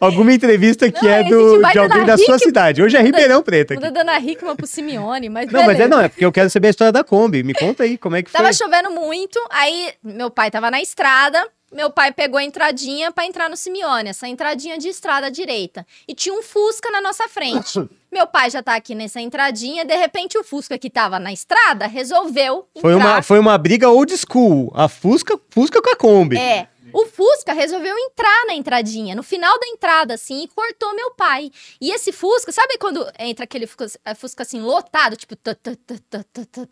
[0.00, 2.82] alguma entrevista que Não, é a do, de alguém da sua cidade.
[2.82, 3.82] Hoje é Ribeirão Preto aqui.
[3.84, 5.88] Muda Dona Hickman pro Simeone, mas Não, mas é beleza.
[5.88, 7.42] não, é porque eu quero saber a história da Kombi.
[7.42, 8.40] Me conta aí, como é que foi?
[8.40, 13.24] Tava chovendo muito, aí meu pai tava na estrada, meu pai pegou a entradinha pra
[13.24, 15.86] entrar no Simeone, essa entradinha de estrada à direita.
[16.06, 17.78] E tinha um Fusca na nossa frente.
[18.10, 21.86] meu pai já tá aqui nessa entradinha, de repente o Fusca que tava na estrada
[21.86, 23.22] resolveu Foi uma, entrar.
[23.22, 24.72] foi uma briga old school.
[24.74, 26.36] A Fusca, Fusca com a Kombi.
[26.36, 26.68] É.
[26.92, 31.50] O Fusca resolveu entrar na entradinha, no final da entrada, assim, e cortou meu pai.
[31.80, 35.74] E esse Fusca, sabe quando entra aquele Fusca, Fusca, assim, lotado, tipo, tã, tã,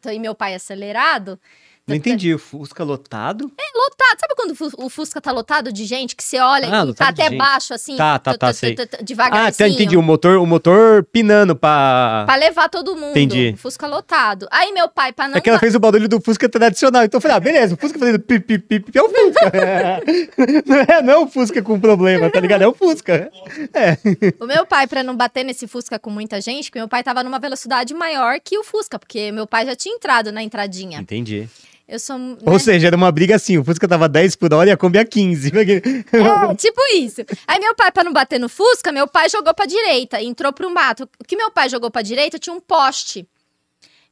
[0.00, 1.38] tã, e meu pai acelerado?
[1.88, 2.34] Não entendi.
[2.34, 3.50] O Fusca lotado?
[3.58, 4.18] É lotado.
[4.20, 6.94] Sabe quando o Fu- o Fusca tá lotado de gente que você olha Ah, e
[6.94, 7.96] tá até baixo, assim?
[7.96, 8.76] Tá, tá, tá, sei.
[8.78, 9.52] Ah, Devagarzinho.
[9.56, 9.96] tá, entendi.
[9.96, 12.24] O motor, o motor pinando pra.
[12.26, 13.10] Pra levar todo mundo.
[13.10, 13.52] Entendi.
[13.54, 14.46] O Fusca lotado.
[14.50, 15.36] Aí meu pai, pra não...
[15.36, 17.04] É que ela fez o barulho do Fusca tradicional.
[17.04, 19.52] Então eu falei, ah, beleza, o Fusca fazendo pi, pi, pi, pi, é o Fusca.
[20.66, 22.62] não, é, não é o Fusca com problema, tá ligado?
[22.62, 23.30] É o Fusca.
[23.74, 23.96] É.
[24.40, 27.22] O meu pai, pra não bater nesse Fusca com muita gente, porque meu pai tava
[27.22, 31.00] numa velocidade maior que o Fusca, porque meu pai já tinha entrado na entradinha.
[31.00, 31.48] Entendi.
[31.88, 32.18] Eu sou...
[32.18, 32.36] né?
[32.44, 34.98] Ou seja, era uma briga assim, o Fusca tava 10 por hora e a Kombi
[34.98, 35.50] a 15.
[35.56, 37.22] É, tipo isso.
[37.46, 40.72] Aí meu pai, pra não bater no Fusca, meu pai jogou pra direita, entrou pro
[40.72, 41.08] mato.
[41.18, 43.26] O que meu pai jogou pra direita tinha um poste.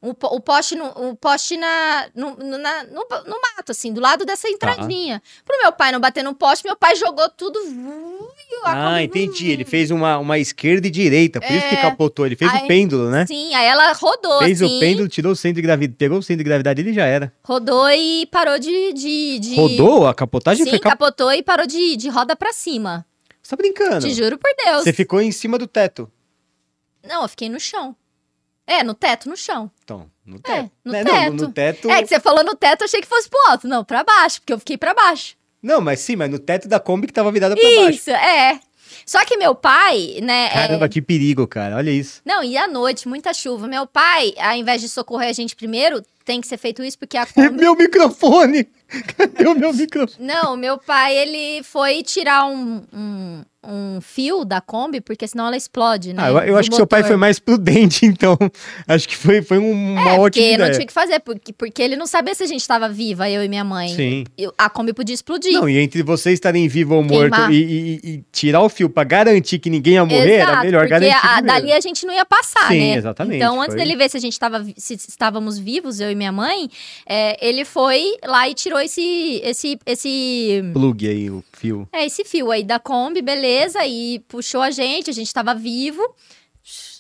[0.02, 4.24] O, o poste, no, o poste na, no, na- no, no mato, assim, do lado
[4.26, 5.22] dessa entradinha.
[5.44, 7.58] Pro meu pai não bater no poste, meu pai jogou tudo.
[8.64, 9.50] a Ah, Kombi- entendi.
[9.50, 11.80] Ele fez uma, uma esquerda e direita, por isso que É.
[11.80, 12.26] capotou.
[12.26, 13.26] Ele fez Aí- o pêndulo, né?
[13.26, 14.76] Sim, aí ela rodou, Fez assim.
[14.76, 17.32] o pêndulo, tirou o centro de gravidade, pegou o centro de gravidade ele já era.
[17.42, 18.92] Rodou e parou de.
[18.92, 19.54] de, de...
[19.56, 20.06] Rodou?
[20.06, 20.92] A capotagem Sim, foi cap...
[20.92, 23.04] capotou e parou de, de roda pra cima.
[23.42, 24.00] Você tá brincando?
[24.06, 24.84] Te juro por Deus.
[24.84, 26.10] Você ficou em cima do teto.
[27.06, 27.96] Não, eu fiquei no chão.
[28.66, 29.70] É, no teto, no chão.
[29.84, 30.70] Então, no É, teto.
[30.84, 31.14] no Né, teto.
[31.14, 31.90] Não, no teto.
[31.90, 33.68] É que você falou no teto, eu achei que fosse pro alto.
[33.68, 35.36] Não, pra baixo, porque eu fiquei pra baixo.
[35.62, 37.90] Não, mas sim, mas no teto da Kombi que tava virada pra baixo.
[37.98, 38.58] Isso, é.
[39.04, 40.46] Só que meu pai, né?
[40.46, 41.76] é- Caramba, que perigo, cara.
[41.76, 42.20] Olha isso.
[42.24, 43.66] Não, e à noite, muita chuva.
[43.68, 47.16] Meu pai, ao invés de socorrer a gente primeiro, tem que ser feito isso porque
[47.16, 47.50] a Kombi.
[47.50, 48.64] Meu microfone!
[49.16, 50.26] Cadê o meu microfone?
[50.26, 55.56] Não, meu pai, ele foi tirar um, um, um fio da Kombi, porque senão ela
[55.56, 56.22] explode, né?
[56.24, 57.08] Ah, eu, eu acho que seu pai motor.
[57.08, 58.36] foi mais prudente, então.
[58.86, 60.72] Acho que foi, foi um- uma É, ótima porque não ideia.
[60.72, 63.48] tinha que fazer, porque, porque ele não sabia se a gente tava viva, eu e
[63.48, 63.88] minha mãe.
[63.88, 64.24] Sim.
[64.36, 65.52] Eu- a Kombi podia explodir.
[65.52, 67.52] Não, e entre vocês estarem vivo ou morto Queimar.
[67.52, 70.80] e, e- e tirar o fio pra garantir que ninguém ia morrer, era Exato, melhor
[70.88, 71.20] porque garantir.
[71.20, 71.46] primeiro.
[71.46, 72.96] dali a gente não ia passar, Sim, né?
[72.96, 73.84] exatamente, Então, antes foi.
[73.84, 76.68] dele ver se a gente tava, vi- se estávamos vivos, eu e minha mãe,
[77.08, 81.88] é, ele foi lá e tirou esse, esse, esse, Plug aí, o fio.
[81.92, 86.02] é, esse fio aí da Kombi, beleza, e puxou a gente, a gente tava vivo.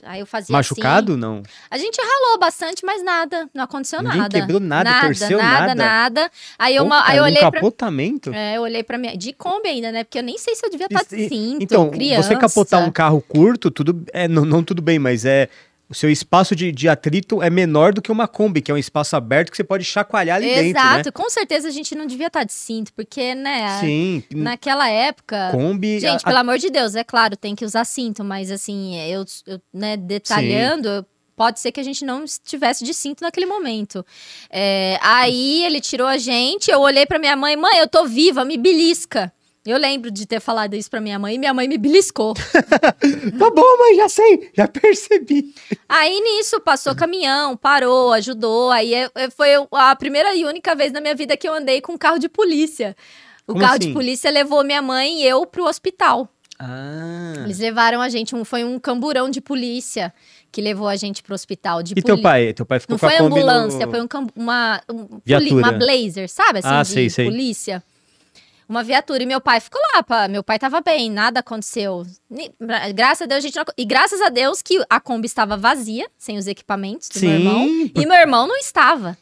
[0.04, 1.12] Aí eu fazia Machucado?
[1.12, 1.20] assim.
[1.20, 1.42] Não.
[1.68, 4.40] A gente ralou bastante, mas nada, não aconteceu Ninguém nada.
[4.40, 5.74] quebrou nada, nada torceu nada, nada.
[5.74, 6.30] nada.
[6.56, 7.50] Aí eu, ma- aí eu olhei pra...
[7.50, 8.32] capotamento.
[8.32, 9.16] É, eu olhei pra minha.
[9.16, 10.04] De Kombi ainda, né?
[10.04, 11.62] Porque eu nem sei se eu devia estar de cinto.
[11.62, 12.28] então, criança.
[12.28, 15.48] você capotar um carro curto, tudo é não, não tudo bem, mas é
[15.88, 18.78] o seu espaço de, de atrito é menor do que uma Kombi, que é um
[18.78, 20.90] espaço aberto que você pode chacoalhar ali dentro, né?
[21.00, 24.22] Exato, com certeza a gente não devia estar de cinto, porque, né, a- Sim.
[24.34, 25.50] naquela época.
[25.52, 26.00] Kombi.
[26.00, 29.24] Gente, a- pelo amor de Deus, é claro, tem que usar cinto, mas assim, eu,
[29.46, 31.06] eu, né, detalhando.
[31.36, 34.04] Pode ser que a gente não estivesse de cinto naquele momento.
[34.48, 38.42] É, aí ele tirou a gente, eu olhei pra minha mãe, mãe, eu tô viva,
[38.42, 39.30] me belisca.
[39.66, 42.34] Eu lembro de ter falado isso pra minha mãe e minha mãe me beliscou.
[43.38, 45.54] Tá bom, mãe, já sei, já percebi.
[45.88, 48.70] Aí nisso passou caminhão, parou, ajudou.
[48.70, 51.80] Aí é- é- foi a primeira e única vez na minha vida que eu andei
[51.80, 52.96] com um carro de polícia.
[53.46, 53.92] O Como carro de assim?
[53.94, 56.28] polícia levou minha mãe e eu pro hospital.
[56.58, 57.34] Ah.
[57.44, 60.12] Eles levaram a gente, um, foi um camburão de polícia
[60.50, 62.52] que levou a gente pro hospital de E teu pai?
[62.54, 65.20] Teu pai ficou Não com a foi no- ambulância, foi um uma, um
[65.58, 66.60] uma blazer, sabe?
[66.60, 67.24] Assim, Ah, de sei, sei.
[67.26, 67.82] polícia.
[68.68, 69.22] Uma viatura.
[69.22, 70.28] E meu pai ficou lá, pá.
[70.28, 72.04] meu pai tava bem, nada aconteceu.
[72.94, 73.64] Graças a Deus, a gente não...
[73.76, 77.64] E graças a Deus que a Kombi estava vazia, sem os equipamentos do meu irmão.
[77.64, 77.92] Sim.
[77.94, 79.16] E meu irmão não estava.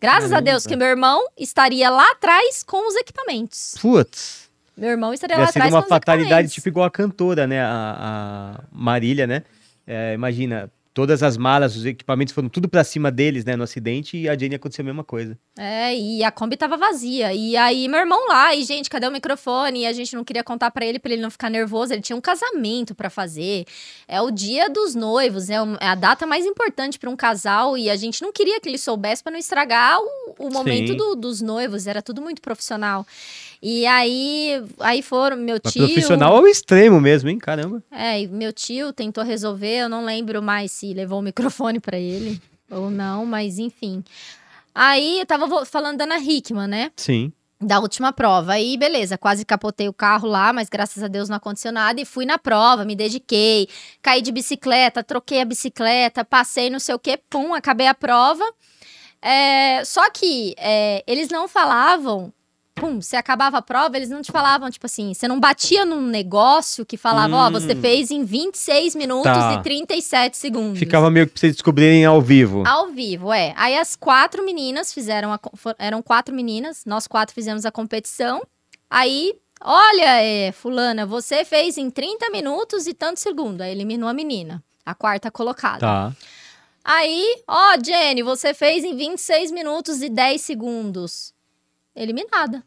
[0.00, 0.68] Graças a Deus Caramba.
[0.68, 3.74] que meu irmão estaria lá atrás com os equipamentos.
[3.80, 4.46] Putz.
[4.76, 7.62] Meu irmão estaria lá atrás uma com os fatalidade tipo igual a cantora, né?
[7.62, 9.42] A, a Marília, né?
[9.86, 13.54] É, imagina, todas as malas, os equipamentos foram tudo pra cima deles, né?
[13.54, 15.38] No acidente e a Jane aconteceu a mesma coisa.
[15.58, 17.34] É, e a Kombi tava vazia.
[17.34, 19.80] E aí, meu irmão lá, e gente, cadê o microfone?
[19.80, 21.92] E a gente não queria contar pra ele, pra ele não ficar nervoso.
[21.92, 23.66] Ele tinha um casamento pra fazer.
[24.08, 27.76] É o dia dos noivos, é um- é a data mais importante pra um casal.
[27.76, 31.14] E a gente não queria que ele soubesse pra não estragar o, o momento do-
[31.14, 31.86] dos noivos.
[31.86, 33.06] Era tudo muito profissional.
[33.68, 35.84] E aí, aí foram, meu Mas tio.
[35.84, 37.36] profissional ao extremo mesmo, hein?
[37.36, 37.82] Caramba.
[37.90, 41.98] É, e meu tio tentou resolver, eu não lembro mais se levou o microfone pra
[41.98, 42.40] ele
[42.70, 44.04] ou não, mas enfim.
[44.72, 46.92] Aí eu tava falando da Ana Hickman, né?
[46.96, 47.32] Sim.
[47.60, 48.52] da última prova.
[48.52, 52.00] Aí, beleza, quase capotei o carro lá, mas graças a Deus não aconteceu nada.
[52.00, 53.68] E fui na prova, me dediquei,
[54.00, 58.44] caí de bicicleta, troquei a bicicleta, passei não sei o que, pum, acabei a prova.
[59.20, 62.32] É, só que é, eles não falavam.
[62.76, 66.02] Pum, você acabava a prova, eles não te falavam, tipo assim, você não batia num
[66.02, 67.52] negócio que falava, ó, Hum.
[67.52, 69.54] você fez em 26 minutos Tá.
[69.54, 70.78] e 37 segundos.
[70.78, 72.64] Ficava meio que pra vocês descobrirem ao vivo.
[72.66, 73.54] Ao vivo, é.
[73.56, 75.40] Aí as quatro meninas fizeram a.
[75.78, 78.42] Eram quatro meninas, nós quatro fizemos a competição.
[78.90, 79.32] Aí,
[79.62, 83.62] olha, é, Fulana, você fez em 30 minutos e tantos segundos.
[83.62, 85.80] Aí eliminou a menina, a quarta colocada.
[85.80, 86.12] Tá.
[86.84, 91.34] Aí, ó, Jenny, você fez em 26 minutos e 10 segundos.
[91.96, 92.62] Eliminada.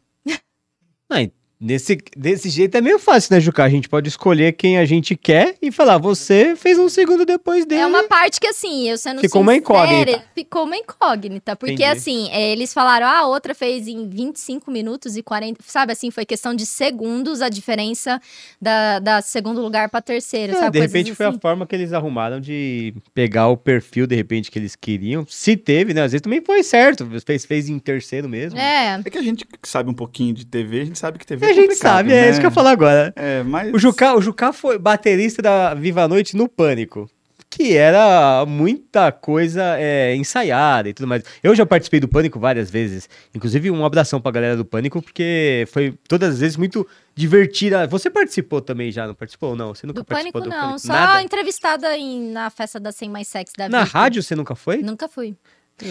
[1.62, 3.62] E Desse, jeito é meio fácil, né, Juca?
[3.62, 7.66] A gente pode escolher quem a gente quer e falar, você fez um segundo depois
[7.66, 7.82] dele.
[7.82, 10.24] É uma parte que, assim, eu sendo Ficou uma sincera, incógnita.
[10.34, 11.56] Ficou uma incógnita.
[11.56, 11.90] Porque, Entendi.
[11.90, 15.60] assim, é, eles falaram, ah, a outra fez em 25 minutos e 40.
[15.66, 18.18] Sabe, assim, foi questão de segundos a diferença
[18.60, 20.54] da, da segundo lugar pra terceiro.
[20.54, 20.78] É, sabe?
[20.78, 21.40] de repente foi a assim.
[21.40, 25.26] forma que eles arrumaram de pegar o perfil, de repente, que eles queriam.
[25.28, 26.02] Se teve, né?
[26.02, 27.06] Às vezes também foi certo.
[27.26, 28.58] Fez, fez em terceiro mesmo.
[28.58, 31.26] É, É que a gente que sabe um pouquinho de TV, a gente sabe que
[31.26, 32.30] TV a é gente sabe, é né?
[32.30, 33.12] isso que eu falar agora.
[33.16, 33.72] É, mas...
[33.72, 37.08] O Jucá, o Jucá foi baterista da Viva a Noite no Pânico.
[37.52, 41.24] Que era muita coisa é, ensaiada e tudo mais.
[41.42, 43.08] Eu já participei do Pânico várias vezes.
[43.34, 47.88] Inclusive, um abração pra galera do Pânico, porque foi todas as vezes muito divertida.
[47.88, 49.56] Você participou também já, não participou?
[49.56, 50.60] Não, você nunca do pânico participou do não.
[50.60, 50.78] Pânico?
[50.78, 51.22] Só Nada?
[51.22, 53.92] entrevistada em, na festa da 100 mais sexy da Na VIP.
[53.94, 54.76] rádio você nunca foi?
[54.78, 55.36] Nunca fui.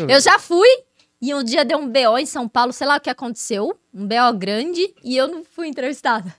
[0.07, 0.69] Eu já fui
[1.22, 3.78] e um dia deu um BO em São Paulo, sei lá o que aconteceu.
[3.94, 6.34] Um BO grande e eu não fui entrevistada.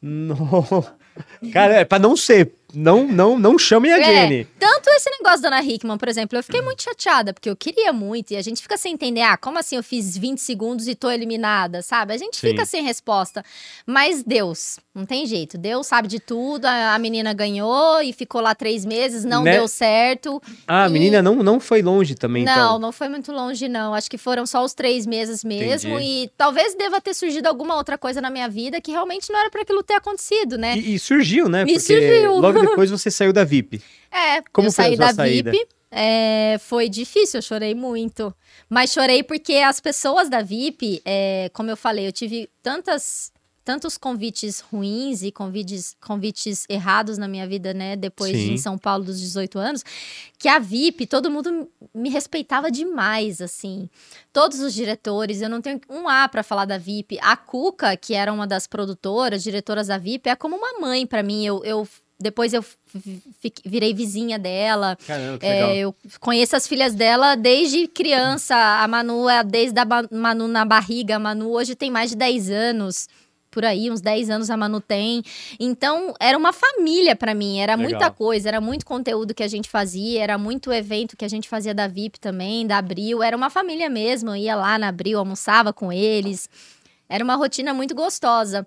[0.00, 0.36] Não.
[1.52, 2.54] Cara, é pra não ser.
[2.74, 4.44] Não, não, não chamem a É, Jenny.
[4.58, 7.92] Tanto esse negócio da Ana Hickman, por exemplo, eu fiquei muito chateada, porque eu queria
[7.92, 10.94] muito, e a gente fica sem entender, ah, como assim eu fiz 20 segundos e
[10.94, 12.12] tô eliminada, sabe?
[12.14, 12.48] A gente Sim.
[12.50, 13.44] fica sem resposta.
[13.86, 15.56] Mas Deus, não tem jeito.
[15.58, 19.52] Deus sabe de tudo, a, a menina ganhou e ficou lá três meses, não Né?
[19.52, 20.40] deu certo.
[20.66, 22.78] Ah, a E- menina não, não foi longe também, não, então.
[22.78, 23.94] não foi muito longe, não.
[23.94, 25.90] Acho que foram só os três meses mesmo.
[25.98, 26.24] Entendi.
[26.24, 29.50] E talvez deva ter surgido alguma outra coisa na minha vida que realmente não era
[29.50, 30.76] para aquilo ter acontecido, né?
[30.76, 31.64] E, e surgiu, né?
[31.64, 32.38] Me Porque surgiu.
[32.38, 33.82] logo depois você saiu da VIP.
[34.10, 35.50] É, Como eu foi a saí sua da saída?
[35.50, 35.66] VIP.
[35.90, 38.34] é, foi difícil, eu chorei muito.
[38.68, 43.30] Mas chorei porque as pessoas da VIP, é, como eu falei, eu tive tantas,
[43.64, 47.94] tantos convites ruins e convites, convites errados na minha vida, né?
[47.96, 48.52] Depois de Sim.
[48.54, 49.84] em São Paulo dos 18 anos,
[50.38, 53.88] que a VIP, todo mundo me respeitava demais, assim.
[54.32, 57.18] Todos os diretores, eu não tenho um A pra falar da VIP.
[57.22, 61.22] A Cuca, que era uma das produtoras, diretoras da VIP, é como uma mãe pra
[61.22, 61.44] mim.
[61.46, 61.86] Eu, eu
[62.22, 62.64] depois eu
[63.64, 64.96] virei vizinha dela.
[65.06, 65.74] Caramba, que É, legal.
[65.74, 68.54] eu conheço as filhas dela desde criança.
[68.56, 71.16] A Manu é desde a Manu na barriga.
[71.16, 73.08] A Manu hoje tem mais de 10 anos.
[73.50, 75.22] Por aí, uns 10 anos a Manu tem.
[75.60, 77.58] Então, era uma família pra mim.
[77.60, 77.90] Era Legal.
[77.90, 81.50] muita coisa, era muito conteúdo que a gente fazia, era muito evento que a gente
[81.50, 83.22] fazia da VIP também, da Abril.
[83.22, 84.30] Era uma família mesmo.
[84.30, 86.48] Eu ia lá na Abril, almoçava com eles.
[87.10, 88.66] Era uma rotina muito gostosa.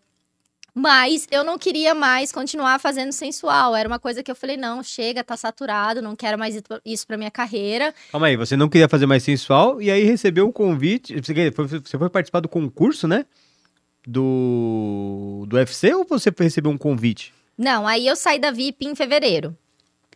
[0.77, 3.73] Mas eu não queria mais continuar fazendo sensual.
[3.73, 7.15] Era uma coisa que eu falei, não, chega, tá saturado, não quero mais isso pra
[7.15, 7.95] minha carreira.
[8.11, 11.15] Calma aí, você não queria fazer mais sensual e aí recebeu um convite.
[11.15, 13.26] Você foi, você foi participar do concurso, né?
[14.06, 17.34] Do, do UFC ou você recebeu um convite?
[17.57, 19.57] Não, aí eu saí da VIP em fevereiro.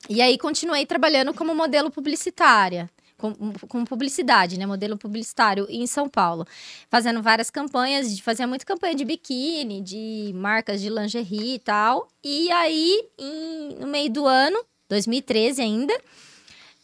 [0.10, 2.90] E aí continuei trabalhando como modelo publicitária.
[3.20, 3.34] Com,
[3.68, 4.66] com publicidade, né?
[4.66, 6.48] Modelo publicitário em São Paulo.
[6.90, 12.08] Fazendo várias campanhas, fazia muita campanha de biquíni, de marcas de lingerie e tal.
[12.24, 15.94] E aí, em- no meio do ano, 2013 ainda,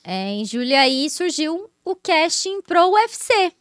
[0.04, 3.54] é, em julho aí surgiu o casting pro UFC.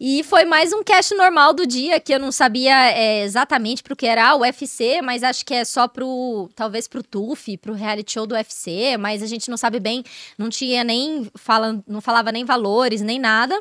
[0.00, 3.96] E foi mais um cast normal do dia, que eu não sabia é, exatamente pro
[3.96, 8.12] que era o UFC, mas acho que é só pro, talvez pro TUF, pro reality
[8.12, 10.04] show do UFC, mas a gente não sabe bem,
[10.38, 13.60] não tinha nem, fala, não falava nem valores, nem nada.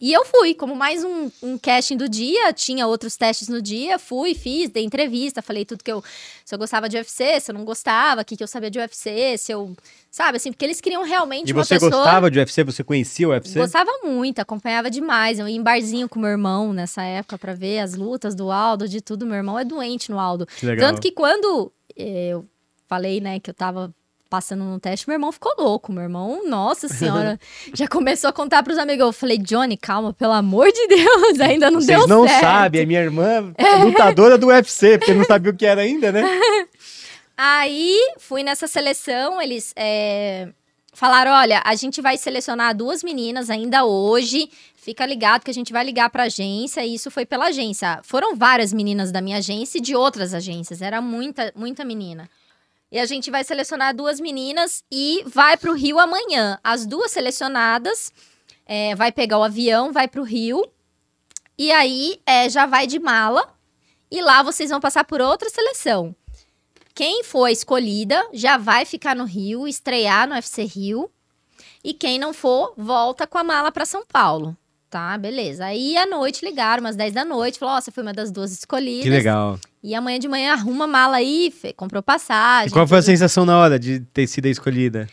[0.00, 3.98] E eu fui, como mais um, um casting do dia, tinha outros testes no dia,
[3.98, 6.02] fui, fiz, dei entrevista, falei tudo que eu.
[6.44, 8.78] Se eu gostava de UFC, se eu não gostava, o que, que eu sabia de
[8.78, 9.76] UFC, se eu.
[10.10, 11.90] Sabe, assim, porque eles queriam realmente E uma você pessoa.
[11.90, 12.62] gostava de UFC?
[12.64, 13.58] Você conhecia o UFC?
[13.58, 15.38] Gostava muito, acompanhava demais.
[15.38, 18.88] Eu ia em barzinho com meu irmão nessa época pra ver as lutas do Aldo,
[18.88, 19.26] de tudo.
[19.26, 20.46] Meu irmão é doente no Aldo.
[20.46, 20.88] Que legal.
[20.90, 22.46] Tanto que quando eh, eu
[22.86, 23.94] falei, né, que eu tava
[24.28, 25.92] passando no teste, meu irmão ficou louco.
[25.92, 27.38] Meu irmão, nossa senhora,
[27.74, 29.06] já começou a contar pros amigos.
[29.06, 32.40] Eu falei, Johnny, calma, pelo amor de Deus, ainda não Vocês deu não certo.
[32.40, 36.12] sabem, a minha irmã é lutadora do UFC, porque não sabia o que era ainda,
[36.12, 36.22] né?
[37.36, 40.48] Aí fui nessa seleção, eles é,
[40.92, 44.50] falaram: olha, a gente vai selecionar duas meninas ainda hoje.
[44.74, 46.84] Fica ligado que a gente vai ligar pra agência.
[46.84, 48.00] E isso foi pela agência.
[48.02, 50.82] Foram várias meninas da minha agência e de outras agências.
[50.82, 52.28] Era muita, muita menina.
[52.90, 56.58] E a gente vai selecionar duas meninas e vai pro Rio amanhã.
[56.64, 58.10] As duas selecionadas
[58.64, 60.64] é, vai pegar o avião, vai pro Rio.
[61.56, 63.54] E aí é, já vai de mala.
[64.10, 66.16] E lá vocês vão passar por outra seleção.
[66.94, 71.10] Quem for escolhida já vai ficar no Rio, estrear no UFC Rio.
[71.84, 74.56] E quem não for, volta com a mala para São Paulo.
[74.90, 75.66] Tá, beleza.
[75.66, 78.50] Aí à noite ligaram, umas 10 da noite, falou: Ó, você foi uma das duas
[78.52, 79.04] escolhidas.
[79.04, 79.58] Que legal.
[79.82, 82.68] E amanhã de manhã arruma a mala aí, Fê, comprou passagem.
[82.68, 83.06] E qual foi a tudo.
[83.06, 85.08] sensação na hora de ter sido a escolhida?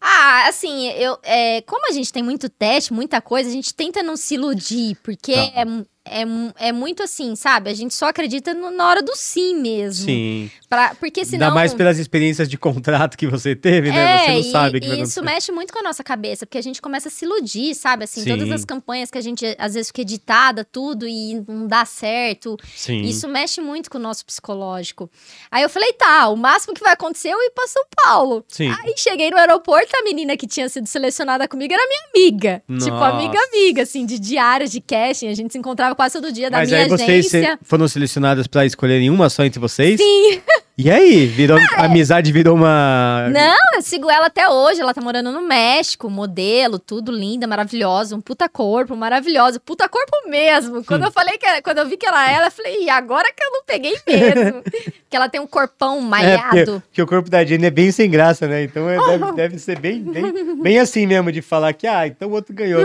[0.00, 4.02] Ah, assim, eu, é, como a gente tem muito teste, muita coisa, a gente tenta
[4.02, 5.40] não se iludir, porque Tá.
[5.54, 5.64] é,
[6.04, 6.22] é,
[6.68, 7.70] é muito assim, sabe?
[7.70, 10.06] A gente só acredita no- na hora do sim mesmo.
[10.06, 10.50] Sim.
[10.68, 11.46] Pra, porque senão.
[11.48, 14.18] Ainda mais pelas experiências de contrato que você teve, né?
[14.18, 15.34] Você não É, sabe o e, que vai e isso acontecer.
[15.34, 18.04] mexe muito com a nossa cabeça, porque a gente começa a se iludir, sabe?
[18.04, 18.30] Assim, Sim.
[18.30, 22.56] todas as campanhas que a gente às vezes fica editada, tudo, e não dá certo.
[22.74, 23.02] Sim.
[23.02, 25.10] Isso mexe muito com o nosso psicológico.
[25.50, 28.44] Aí eu falei, tá, o máximo que vai acontecer é eu ir pra São Paulo.
[28.48, 28.68] Sim.
[28.70, 32.62] Aí cheguei no aeroporto, a menina que tinha sido selecionada comigo era minha amiga.
[32.78, 33.08] Tipo, Nossa.
[33.16, 35.28] amiga, amiga, assim, de diárias, de casting.
[35.28, 37.58] A gente se encontrava quase todo dia da Mas minha aí vocês agência.
[37.62, 40.00] foram selecionadas pra escolherem uma só entre vocês?
[40.00, 40.40] Sim.
[40.78, 41.26] E aí?
[41.26, 43.28] Virou, a amizade virou uma.
[43.30, 44.80] Não, eu sigo ela até hoje.
[44.80, 50.10] Ela tá morando no México, modelo, tudo linda, maravilhosa, um puta corpo, maravilhosa, puta corpo
[50.28, 50.82] mesmo.
[50.84, 53.28] Quando eu falei que era- quando eu vi que era ela, eu falei, e agora
[53.36, 54.62] que eu não peguei mesmo.
[55.10, 56.82] que ela tem um corpão É, porque, malhado.
[56.88, 58.62] porque o corpo da Jenny é bem sem graça, né?
[58.64, 62.28] Então é- deve, deve ser bem, bem, bem assim mesmo, de falar que, ah, então
[62.30, 62.80] o outro ganhou.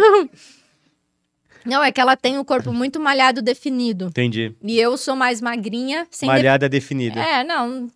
[1.66, 4.06] Não, é que ela tem um corpo muito malhado definido.
[4.06, 4.56] Entendi.
[4.62, 7.20] E eu sou mais magrinha, sem Malhada definida.
[7.20, 7.90] É, não,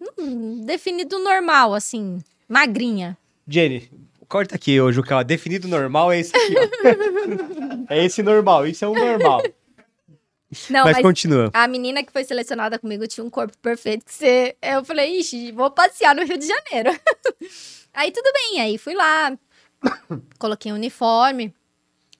[0.65, 3.15] definido normal, assim, magrinha.
[3.47, 3.89] Jenny,
[4.27, 5.17] corta aqui, ô Juca.
[5.17, 7.85] ó, Definido normal é esse aqui, ó.
[7.93, 9.43] é esse normal, isso é um normal.
[10.69, 11.51] Não, mas, mas, continua.
[11.53, 14.55] a menina que foi selecionada comigo tinha um corpo perfeito que você...
[14.59, 16.99] Eu falei, ixi, vou passear no Rio de Janeiro.
[17.93, 19.37] aí tudo bem, aí fui lá,
[20.39, 21.53] coloquei um uniforme,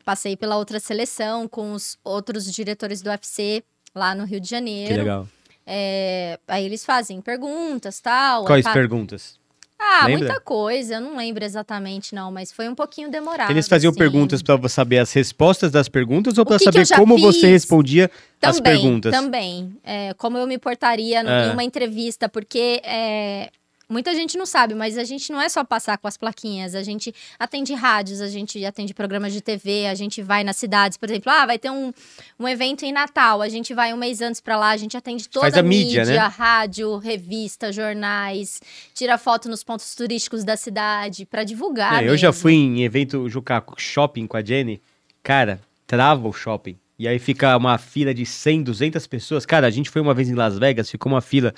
[0.09, 3.63] passei pela outra seleção com os outros diretores do UFC
[3.93, 4.89] lá no Rio de Janeiro.
[4.91, 5.27] Que legal.
[5.67, 8.43] É, aí eles fazem perguntas, tal.
[8.45, 9.37] Quais pa- perguntas?
[9.77, 10.17] Ah, Lembra?
[10.29, 10.95] muita coisa.
[10.95, 13.51] Eu não lembro exatamente, não, mas foi um pouquinho demorado.
[13.51, 13.99] Eles faziam assim.
[13.99, 17.49] perguntas pra saber as respostas das perguntas ou que saber como você fiz?
[17.51, 18.09] respondia
[18.41, 19.11] as Também, perguntas?
[19.13, 19.77] Também.
[19.83, 21.49] É, como eu me portaria no- É.
[21.49, 23.51] em uma entrevista, porque é,
[23.89, 26.75] muita gente não sabe, mas a gente não é só passar com as plaquinhas.
[26.75, 30.97] A gente atende rádios, a gente atende programas de TV, a gente vai nas cidades,
[30.97, 31.91] por exemplo, ah, vai ter um,
[32.39, 35.27] um evento em Natal, a gente vai um mês antes pra lá, a gente atende
[35.27, 36.17] toda Faz a mídia, né?
[36.17, 38.61] rádio, revista, jornais,
[38.93, 42.03] tira foto nos pontos turísticos da cidade pra divulgar.
[42.03, 44.81] É, eu já fui em evento Juca shopping com a Jenny.
[45.23, 46.77] Cara, trava o shopping.
[46.97, 49.45] E aí fica uma fila de 100, 200 pessoas.
[49.45, 51.53] Cara, a gente foi uma vez em Las Vegas, ficou uma fila.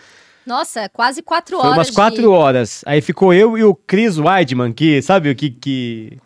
[0.45, 1.77] Nossa, quase quatro Foi horas.
[1.77, 2.83] umas de- quatro horas.
[2.85, 5.49] Aí ficou eu e o Chris Weidman, que sabe o que.
[5.51, 6.17] que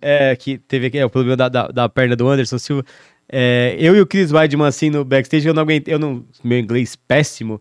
[0.00, 2.84] é, que teve é, o problema da, da, da perna do Anderson Silva.
[3.28, 5.92] É, eu e o Chris Weidman, assim, no backstage, eu não aguentei.
[5.94, 6.24] Eu não.
[6.42, 7.60] Meu inglês péssimo.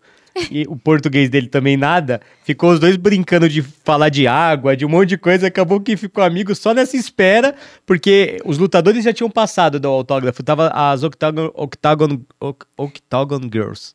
[0.52, 2.20] E o português dele também nada.
[2.44, 5.48] Ficou os dois brincando de falar de água, de um monte de coisa.
[5.48, 7.56] Acabou que ficou amigo só nessa espera,
[7.86, 10.44] porque os lutadores já tinham passado do autógrafo.
[10.44, 13.94] Tava as Octagon, Octagon, Oc- Octagon Girls.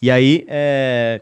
[0.00, 1.20] E aí, é,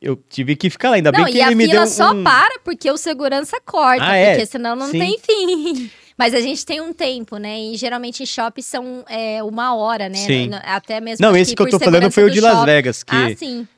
[0.00, 0.96] eu tive que ficar lá.
[0.96, 2.24] Ainda Não, bem que e a ele me fila deu só um...
[2.24, 4.30] para porque o segurança corta, Ah, é?
[4.30, 4.98] porque senão não Sim.
[4.98, 5.90] tem fim.
[6.18, 7.60] Mas a gente tem um tempo, né?
[7.60, 10.16] E geralmente em shopping são é, uma hora, né?
[10.16, 10.50] Sim.
[10.64, 12.64] Até mesmo Não, esse que eu tô falando foi o de Las shopping.
[12.66, 13.14] Vegas, que...
[13.14, 13.68] Ah, sim.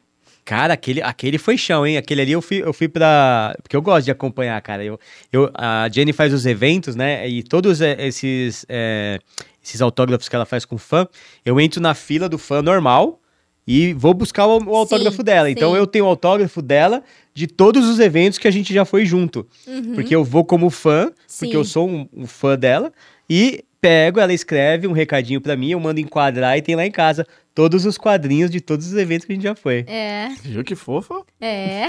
[0.48, 1.98] Cara, aquele, aquele foi chão, hein?
[1.98, 3.54] Aquele ali eu fui, eu fui pra.
[3.62, 4.82] Porque eu gosto de acompanhar, cara.
[4.82, 4.98] Eu,
[5.30, 7.28] eu, a Jenny faz os eventos, né?
[7.28, 9.18] E todos é, esses, é,
[9.62, 11.06] esses autógrafos que ela faz com fã,
[11.44, 13.20] eu entro na fila do fã normal
[13.66, 15.50] e vou buscar o, o autógrafo dela.
[15.50, 15.76] Então sim.
[15.76, 17.02] eu tenho o autógrafo dela
[17.34, 19.46] de todos os eventos que a gente já foi junto.
[19.94, 21.50] Porque eu vou como fã, porque Uhum.
[21.50, 21.52] Sim.
[21.56, 22.90] eu sou um, um fã dela,
[23.28, 26.90] e pego, ela escreve um recadinho pra mim, eu mando enquadrar e tem lá em
[26.90, 29.84] casa todos os quadrinhos de todos os eventos que a gente já foi.
[29.88, 31.24] É, Viu que fofo?
[31.40, 31.86] é.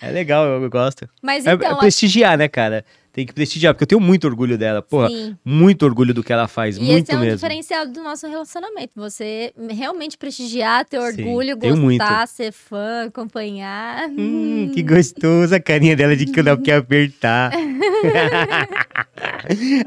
[0.00, 1.08] É legal, eu, eu gosto.
[1.22, 2.84] Mas É, então, é prestigiar, né, cara?
[3.14, 4.82] Tem que prestigiar, porque eu tenho muito orgulho dela.
[4.82, 5.36] Porra, sim.
[5.44, 7.36] muito orgulho do que ela faz, E muito esse é um mesmo.
[7.36, 8.90] diferencial do nosso relacionamento.
[8.96, 12.00] Você realmente prestigiar, ter Sim, orgulho, muito.
[12.00, 14.08] gostar, ser fã, acompanhar.
[14.08, 17.52] Hum, que gostoso a carinha dela de que não quer apertar.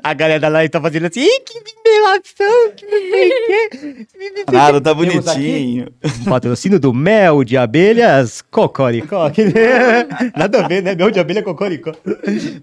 [0.02, 3.32] a galera da live tá fazendo assim, Ih, que revelação, que não sei o
[3.68, 4.08] quê.
[4.52, 5.88] Nada, tá bonitinho.
[6.22, 9.30] um patrocínio do mel de abelhas Cocoricó.
[10.38, 10.96] Nada a ver, né?
[10.96, 11.92] Mel de abelha Cocoricó.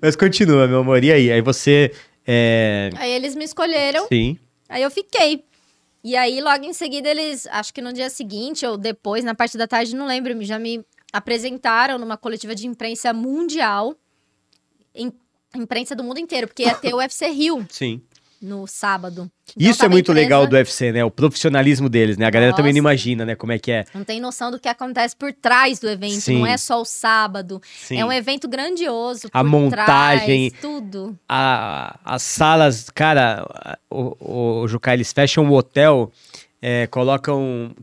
[0.00, 1.02] Mas continua, meu amor.
[1.02, 1.32] E aí?
[1.32, 1.92] Aí você.
[2.26, 2.90] É...
[2.96, 4.38] Aí eles me escolheram, Sim.
[4.68, 5.44] aí eu fiquei.
[6.02, 9.56] E aí, logo em seguida, eles, acho que no dia seguinte ou depois, na parte
[9.56, 13.94] da tarde, não lembro, já me apresentaram numa coletiva de imprensa mundial.
[14.94, 15.10] Em,
[15.56, 18.02] imprensa do mundo inteiro, porque ia ter o UFC Rio Sim.
[18.44, 19.30] No sábado.
[19.50, 21.04] Então, Isso é tava a muito empresa- legal do UFC, né?
[21.04, 22.26] O profissionalismo deles, né?
[22.26, 22.92] A galera também não Nossa.
[22.94, 23.34] imagina, né?
[23.34, 23.84] Como é que é.
[23.94, 26.38] Não tem noção do que acontece por trás do evento, Sim.
[26.40, 27.60] não é só o sábado.
[27.78, 27.98] Sim.
[27.98, 29.28] É um evento grandioso.
[29.32, 30.50] A montagem.
[30.50, 31.18] trás, tudo.
[31.28, 33.46] a- as salas, cara,
[33.90, 36.12] o, o, o Jucá, eles fecham o hotel,
[36.60, 37.74] é, colocam,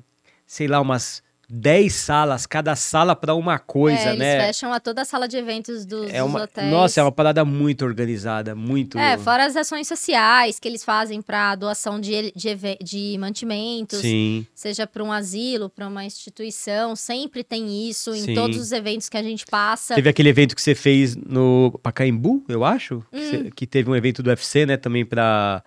[0.45, 1.21] sei lá, umas
[1.53, 4.45] 10 salas, cada sala pra uma coisa, é, eles né?
[4.47, 6.71] fecham a toda a sala de eventos dos, É dos uma, hotéis.
[6.71, 8.97] nossa, é uma parada muito organizada, muito.
[8.97, 14.45] É, fora as ações sociais que eles fazem para doação de, de, de mantimentos, Sim,
[14.55, 18.33] seja para um asilo, para uma instituição, sempre tem isso em Sim.
[18.33, 19.93] todos os eventos que a gente passa.
[19.95, 23.29] teve aquele evento que você fez no Pacaembu, eu acho, que, Hum.
[23.29, 25.61] você- que teve um evento do UFC, né, também pra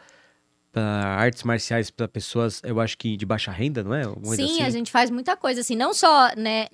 [0.83, 4.05] artes marciais pra pessoas, eu acho que de baixa renda, não é?
[4.37, 4.63] Sim, assim.
[4.63, 6.67] a gente faz muita coisa assim, não só, né,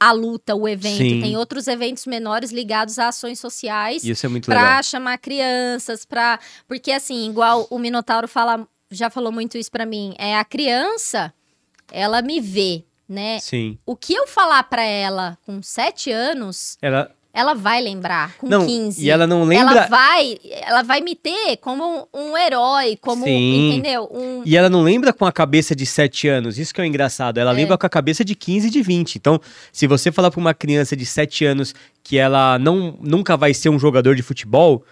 [0.00, 1.20] a luta, o evento, Sim.
[1.20, 4.82] tem outros eventos menores ligados a ações sociais Isso é muito para legal.
[4.84, 6.38] chamar crianças, para
[6.68, 11.34] porque assim, igual o Minotauro fala, já falou muito isso para mim, é a criança,
[11.90, 13.40] ela me vê, né?
[13.40, 13.76] Sim.
[13.84, 18.66] O que eu falar para ela com 7 anos, Ela, ela vai lembrar com não,
[18.66, 19.04] 15.
[19.04, 19.72] e ela não lembra...
[19.78, 23.68] Ela vai, ela vai me ter como um, um herói, como, Sim.
[23.70, 24.08] entendeu?
[24.12, 26.86] Um, E ela não lembra com a cabeça de 7 anos, isso que é o
[26.86, 27.38] engraçado.
[27.38, 27.54] Ela É.
[27.54, 29.16] lembra com a cabeça de 15 e de 20.
[29.16, 29.40] Então,
[29.72, 33.68] se você falar pra uma criança de 7 anos que ela não, nunca vai ser
[33.68, 34.84] um jogador de futebol,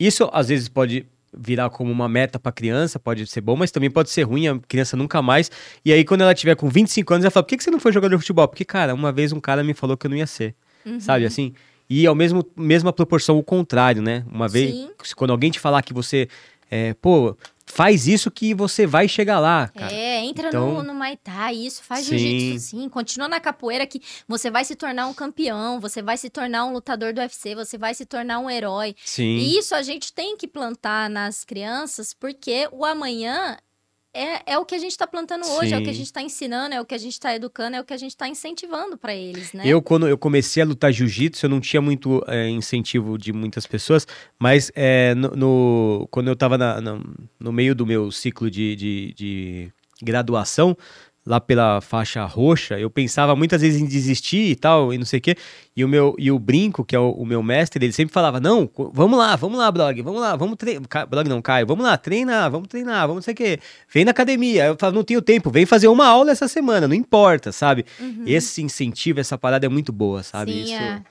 [0.00, 1.04] isso às vezes pode
[1.36, 4.58] virar como uma meta pra criança, pode ser bom, mas também pode ser ruim, a
[4.66, 5.50] criança nunca mais.
[5.84, 7.78] E aí, quando ela tiver com 25 anos, ela fala: por que, que você não
[7.78, 8.48] foi jogador de futebol?
[8.48, 10.54] Porque, cara, uma vez um cara me falou que eu não ia ser.
[10.84, 11.00] Uhum.
[11.00, 11.52] Sabe assim?
[11.88, 14.24] E ao mesmo mesma proporção o contrário, né?
[14.30, 14.90] Uma vez, Sim.
[15.16, 16.28] quando alguém te falar que você,
[16.70, 17.34] é, pô,
[17.64, 19.92] faz isso que você vai chegar lá, cara.
[19.92, 24.50] É, entra Então- no, no Thai, isso, faz jiu-jitsu sim, continua na capoeira que você
[24.50, 27.94] vai se tornar um campeão, você vai se tornar um lutador do UFC, você vai
[27.94, 28.94] se tornar um herói.
[29.04, 29.36] Sim.
[29.36, 33.56] E isso a gente tem que plantar nas crianças, porque o amanhã
[34.14, 36.22] é, é o que a gente está plantando hoje, é o que a gente está
[36.22, 38.96] ensinando, é o que a gente está educando, é o que a gente está incentivando
[38.96, 39.62] para eles, né?
[39.66, 43.66] Eu, quando eu comecei a lutar jiu-jitsu, eu não tinha muito é, incentivo de muitas
[43.66, 44.06] pessoas,
[44.38, 47.00] mas é, no, no- quando eu tava na- na-
[47.38, 49.72] no meio do meu ciclo de, de- de
[50.02, 50.76] graduação,
[51.28, 55.18] lá pela faixa roxa, eu pensava muitas vezes em desistir e tal, e não sei
[55.18, 55.36] o quê,
[55.76, 58.40] e o meu e o Brinco, que é o, o meu mestre, ele sempre falava,
[58.40, 61.98] não, vamos lá, vamos lá, Blog, vamos lá, vamos treinar, Blog não, Caio, vamos lá,
[61.98, 63.60] treinar, vamos treinar, vamos não sei o quê,
[63.92, 66.94] vem na academia, eu falo, não tenho tempo, vem fazer uma aula essa semana, não
[66.94, 67.84] importa, sabe?
[68.00, 68.24] Uhum.
[68.26, 70.52] Esse incentivo, essa parada é muito boa, sabe?
[70.52, 71.02] Sim, isso, é.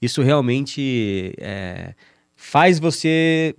[0.00, 1.92] isso realmente é,
[2.34, 3.54] faz você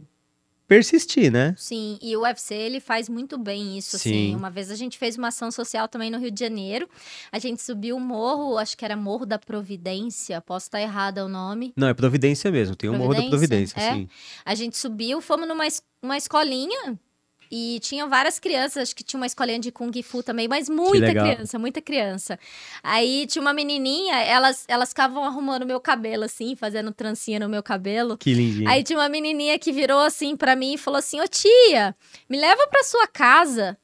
[0.67, 1.55] persistir, né?
[1.57, 4.09] Sim, e o UFC ele faz muito bem isso, Sim.
[4.09, 4.35] assim.
[4.35, 6.87] Uma vez a gente fez uma ação social também no Rio de Janeiro.
[7.31, 11.29] A gente subiu o morro, acho que era Morro da Providência, posso estar errada o
[11.29, 11.73] nome.
[11.75, 12.75] Não, é providência mesmo.
[12.75, 13.75] Tem o Morro da Providência?
[13.75, 13.93] Providência, É?
[13.93, 14.09] sim.
[14.45, 16.99] A gente subiu, fomos numa es- uma escolinha
[17.51, 21.09] e tinha várias crianças, acho que tinha uma escolinha de Kung Fu também, mas muita
[21.09, 22.39] criança, muita criança.
[22.83, 27.63] Aí tinha uma menininha, elas, elas ficavam arrumando meu cabelo assim, fazendo trancinha no meu
[27.63, 28.17] cabelo.
[28.17, 28.69] Que lindinho.
[28.69, 31.95] Aí tinha uma menininha que virou assim pra mim e falou assim: Ô tia,
[32.29, 33.77] me leva pra sua casa.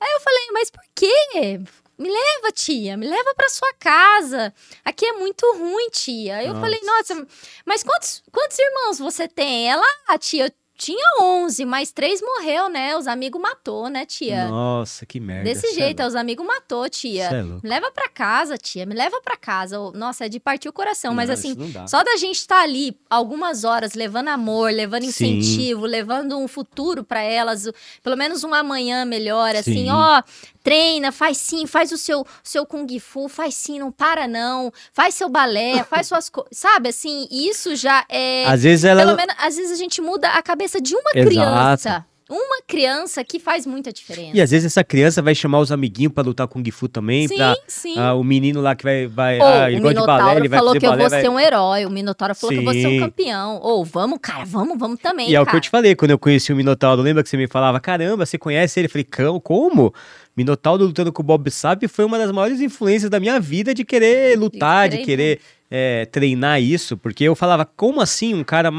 [0.00, 1.60] Aí eu falei: Mas por quê?
[1.98, 4.52] Me leva, tia, me leva pra sua casa.
[4.84, 6.36] Aqui é muito ruim, tia.
[6.36, 6.60] Aí eu Nossa.
[6.60, 7.26] falei: Nossa,
[7.64, 9.70] mas quantos, quantos irmãos você tem?
[9.70, 12.96] Ela, ah, tia, eu tinha 11, mas três morreu, né?
[12.96, 14.46] Os amigos matou, né, tia?
[14.48, 15.44] Nossa, que merda.
[15.44, 17.24] Desse cê jeito, é os amigos matou, tia.
[17.24, 17.42] é.
[17.42, 19.78] Me leva pra casa, tia, me leva pra casa.
[19.94, 21.86] Nossa, é de partir o coração, mas Não, assim, não dá.
[21.86, 25.08] só da gente estar ali algumas horas levando amor, levando Sim.
[25.38, 27.70] incentivo, levando um futuro pra elas,
[28.02, 29.90] pelo menos um amanhã melhor, assim, Sim.
[29.90, 30.22] ó,
[30.66, 35.14] treina, faz sim, faz o seu seu kung fu, faz sim, não para não, faz
[35.14, 36.88] seu balé, faz suas coisas, sabe?
[36.88, 39.00] Assim, isso já é Às vezes ela.
[39.04, 41.26] pelo menos às vezes a gente muda a cabeça de uma Exato.
[41.28, 42.06] criança.
[42.28, 44.36] Uma criança que faz muita diferença.
[44.36, 47.28] E às vezes essa criança vai chamar os amiguinhos pra lutar com o Gifu também.
[47.28, 47.94] sim, pra, sim.
[47.96, 49.06] ah, o menino lá que vai.
[49.06, 51.02] vai Ô, ah, ele o gosta de balé, ele vai falou que eu balé.
[51.02, 51.86] vou vai- ser um herói.
[51.86, 52.96] O Minotauro falou que eu vou ser Sim.
[52.98, 53.60] um campeão.
[53.62, 55.52] Ou vamos, cara, vamos, vamos também, E é o cara.
[55.52, 58.26] que eu te falei, quando eu conheci o Minotauro, lembra que você me falava, caramba,
[58.26, 58.86] você conhece ele?
[58.86, 59.94] Eu falei, "Cão, como?
[60.36, 63.84] Minotauro lutando com o Bob Sapp foi uma das maiores influências da minha vida de
[63.84, 68.70] querer lutar, de querer querer é, treinar isso, porque eu falava, como assim um cara.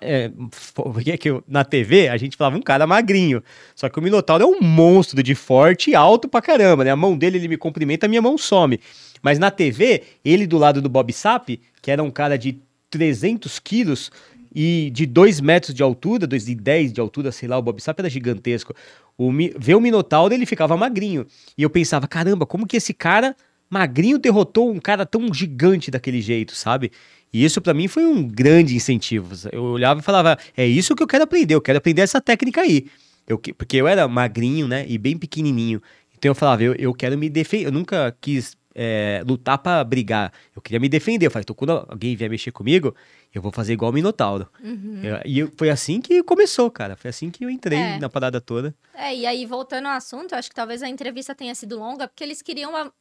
[0.00, 0.30] É,
[0.74, 3.42] porque que eu, na TV a gente falava um cara magrinho.
[3.74, 6.90] Só que o Minotauro é um monstro de forte e alto pra caramba, né?
[6.90, 8.80] A mão dele, ele me cumprimenta, a minha mão some.
[9.22, 12.58] Mas na TV, ele do lado do Bob Sapp, que era um cara de
[12.90, 14.10] 300 quilos
[14.54, 18.08] e de 2 metros de altura, 2,10 de altura, sei lá, o Bob Sapp era
[18.08, 18.74] gigantesco.
[19.16, 21.26] O, ver o Minotauro, ele ficava magrinho.
[21.56, 23.34] E eu pensava, caramba, como que esse cara
[23.74, 26.92] magrinho derrotou um cara tão gigante daquele jeito, sabe?
[27.32, 29.34] E isso para mim foi um grande incentivo.
[29.50, 32.60] Eu olhava e falava, é isso que eu quero aprender, eu quero aprender essa técnica
[32.60, 32.86] aí.
[33.26, 35.82] Eu, porque eu era magrinho, né, e bem pequenininho.
[36.16, 37.66] Então eu falava, eu, eu quero me defender.
[37.66, 40.32] Eu nunca quis é, lutar para brigar.
[40.54, 41.26] Eu queria me defender.
[41.26, 42.94] Eu falei, então, quando alguém vier mexer comigo,
[43.34, 44.48] eu vou fazer igual o Minotauro.
[44.62, 45.00] Uhum.
[45.02, 46.96] Eu, e foi assim que começou, cara.
[46.96, 47.98] Foi assim que eu entrei é.
[47.98, 48.74] na parada toda.
[48.94, 52.06] É, e aí, voltando ao assunto, eu acho que talvez a entrevista tenha sido longa,
[52.06, 52.92] porque eles queriam uma,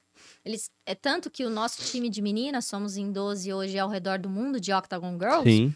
[0.45, 4.19] eles, é tanto que o nosso time de meninas, somos em 12 hoje ao redor
[4.19, 5.43] do mundo de Octagon Girls.
[5.49, 5.75] Sim.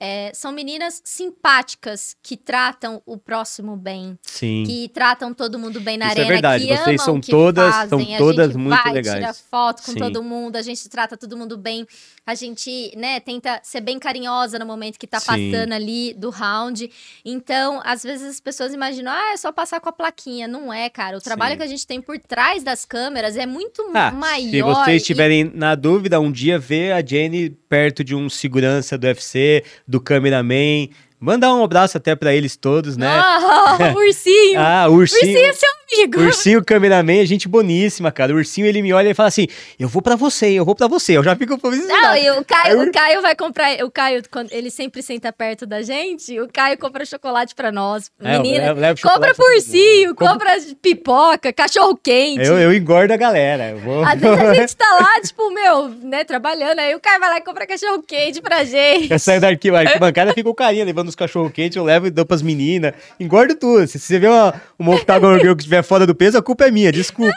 [0.00, 4.18] É, são meninas simpáticas que tratam o próximo bem.
[4.22, 4.64] Sim.
[4.66, 6.26] Que tratam todo mundo bem na Isso é arena.
[6.26, 6.66] É verdade.
[6.66, 9.18] Que Vocês são todas, fazem, são todas muito vai, legais.
[9.18, 9.98] tira foto com Sim.
[9.98, 11.86] todo mundo, a gente trata todo mundo bem.
[12.26, 15.52] A gente, né, tenta ser bem carinhosa no momento que tá Sim.
[15.52, 16.90] passando ali do round.
[17.24, 20.48] Então, às vezes as pessoas imaginam, ah, é só passar com a plaquinha.
[20.48, 21.16] Não é, cara.
[21.16, 21.58] O trabalho Sim.
[21.58, 24.50] que a gente tem por trás das câmeras é muito ah, maior.
[24.50, 25.44] Se vocês estiverem e...
[25.56, 30.88] na dúvida, um dia vê a Jenny perto de um segurança do UFC, do cameraman.
[31.18, 33.08] Mandar um abraço até para eles todos, né?
[33.08, 34.60] Ah, ursinho!
[34.60, 35.22] ah, ursinho.
[35.22, 36.20] Ursinho é seu amigo.
[36.20, 38.32] Ursinho cameraman é gente boníssima, cara.
[38.32, 39.46] O ursinho, ele me olha e fala assim,
[39.78, 41.16] eu vou para você, eu vou para você.
[41.16, 41.58] Eu já fico...
[41.62, 43.84] Não, e o Caio, o Caio vai comprar...
[43.84, 48.10] O Caio, quando ele sempre senta perto da gente, o Caio compra chocolate para nós.
[48.22, 52.46] É, Menina, eu levo compra pro ursinho, compra pipoca, cachorro quente.
[52.46, 53.70] Eu, eu engordo a galera.
[53.70, 54.04] Eu vou...
[54.04, 57.36] Às vezes a gente tá lá, tipo, meu, né, trabalhando, aí o Caio vai lá
[57.38, 59.10] e compra cachorro quente pra gente.
[59.10, 62.24] Eu saio da arquibancada, fica o carinha levando os cachorro quente, eu levo e dou
[62.24, 62.94] pras meninas.
[63.18, 63.86] Engordo tudo.
[63.86, 66.92] Se você vê uma, uma Octagon que estiver fora do peso, a culpa é minha,
[66.92, 67.34] desculpa.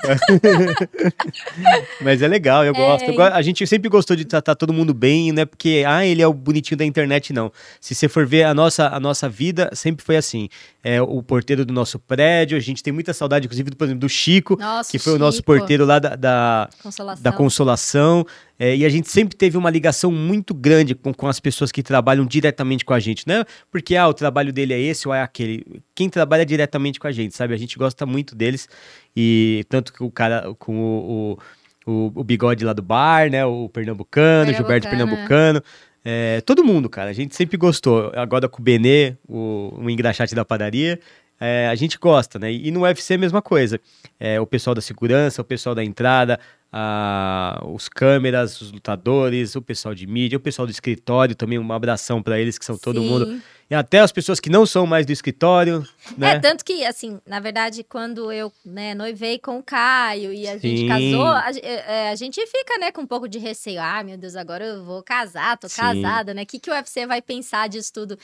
[2.02, 3.10] Mas é legal, eu gosto.
[3.10, 3.16] É.
[3.16, 6.22] Eu, a gente sempre gostou de tratar todo mundo bem, não é porque, ah, ele
[6.22, 7.52] é o bonitinho da internet, não.
[7.82, 10.50] Se você for ver a nossa, a nossa vida, sempre foi assim.
[10.84, 14.02] É o porteiro do nosso prédio, a gente tem muita saudade, inclusive, do, por exemplo,
[14.02, 15.24] do Chico, nossa, que foi Chico.
[15.24, 17.24] o nosso porteiro lá da, da Consolação.
[17.24, 18.26] Da consolação.
[18.60, 21.84] É, e a gente sempre teve uma ligação muito grande com, com as pessoas que
[21.84, 23.44] trabalham diretamente com a gente, né?
[23.72, 25.64] Porque, ah, o trabalho dele é esse ou é aquele.
[25.94, 27.53] Quem trabalha diretamente com a gente, sabe?
[27.53, 28.68] A gente gosta muito deles.
[29.16, 31.38] E tanto que o cara, com o,
[31.86, 33.45] o, o, bigode lá do bar, né?
[33.45, 35.61] O pernambucano, o Gilberto Pernambucano.
[36.03, 37.10] É, todo mundo, cara.
[37.10, 38.11] A gente sempre gostou.
[38.16, 41.00] Agora com o Benê, o, o engraxate da padaria.
[41.40, 42.52] É, a gente gosta, né?
[42.52, 43.80] E no UFC é a mesma coisa.
[44.20, 46.40] É, o pessoal da segurança, o pessoal da entrada,
[46.72, 51.72] a, os câmeras, os lutadores, o pessoal de mídia, o pessoal do escritório, também um
[51.72, 53.08] abração para eles, que são todo Sim.
[53.08, 53.42] mundo.
[53.70, 55.86] E até as pessoas que não são mais do escritório,
[56.18, 56.32] né?
[56.32, 60.58] É, tanto que, assim, na verdade, quando eu né, noivei com o Caio e a
[60.58, 60.78] Sim.
[60.78, 63.82] gente casou, a, é, é, a, gente fica, né, com um pouco de receio.
[63.82, 65.82] Ah, meu Deus, agora eu vou casar, tô Sim.
[65.82, 66.44] casada, né?
[66.44, 68.18] O que, que o UFC vai pensar disso tudo?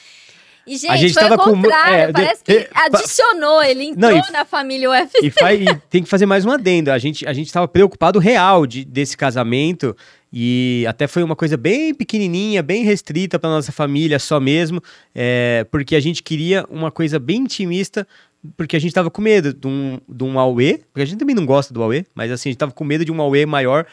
[0.66, 4.12] E, gente, a gente foi tava o contrário, com, é, parece que adicionou, ele entrou
[4.12, 5.20] não, e, na família UFC.
[5.22, 8.18] E, faz, e, tem que fazer mais um adendo, a gente, a gente tava preocupado
[8.18, 9.96] real de, desse casamento,
[10.32, 14.82] e até foi uma coisa bem pequenininha, bem restrita para nossa família só mesmo,
[15.14, 18.08] é, porque a gente queria uma coisa bem intimista,
[18.56, 21.36] porque a gente tava com medo de um, de um Aue, porque a gente também
[21.36, 23.86] não gosta do Aue, mas assim, a gente tava com medo de um Aue maior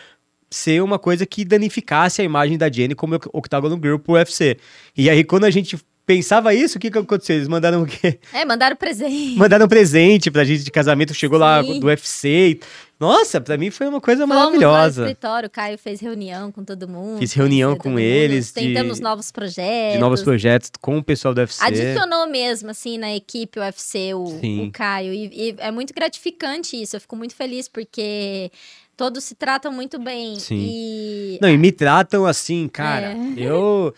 [0.50, 4.56] ser uma coisa que danificasse a imagem da Jenny como Octagon Girl pro UFC.
[4.96, 5.78] E aí, quando a gente
[6.14, 7.36] pensava isso, o que, que aconteceu?
[7.36, 8.18] Eles mandaram o quê?
[8.32, 9.36] É, mandaram presente.
[9.36, 11.44] Mandaram presente pra gente de casamento, chegou Sim.
[11.44, 12.58] lá do UFC.
[12.98, 15.02] Nossa, pra mim foi uma coisa Fomos maravilhosa.
[15.02, 17.18] no escritório, o Caio fez reunião com todo mundo.
[17.18, 18.50] Fiz reunião com eles.
[18.52, 19.94] Tentamos de, novos projetos.
[19.94, 21.64] De novos projetos com o pessoal do UFC.
[21.64, 25.14] Adicionou mesmo, assim, na equipe UFC, o, o Caio.
[25.14, 26.96] E, e é muito gratificante isso.
[26.96, 28.50] Eu fico muito feliz porque
[28.96, 30.38] todos se tratam muito bem.
[30.38, 30.58] Sim.
[30.58, 31.38] E...
[31.40, 33.12] Não, e me tratam assim, cara.
[33.12, 33.16] É.
[33.38, 33.94] Eu.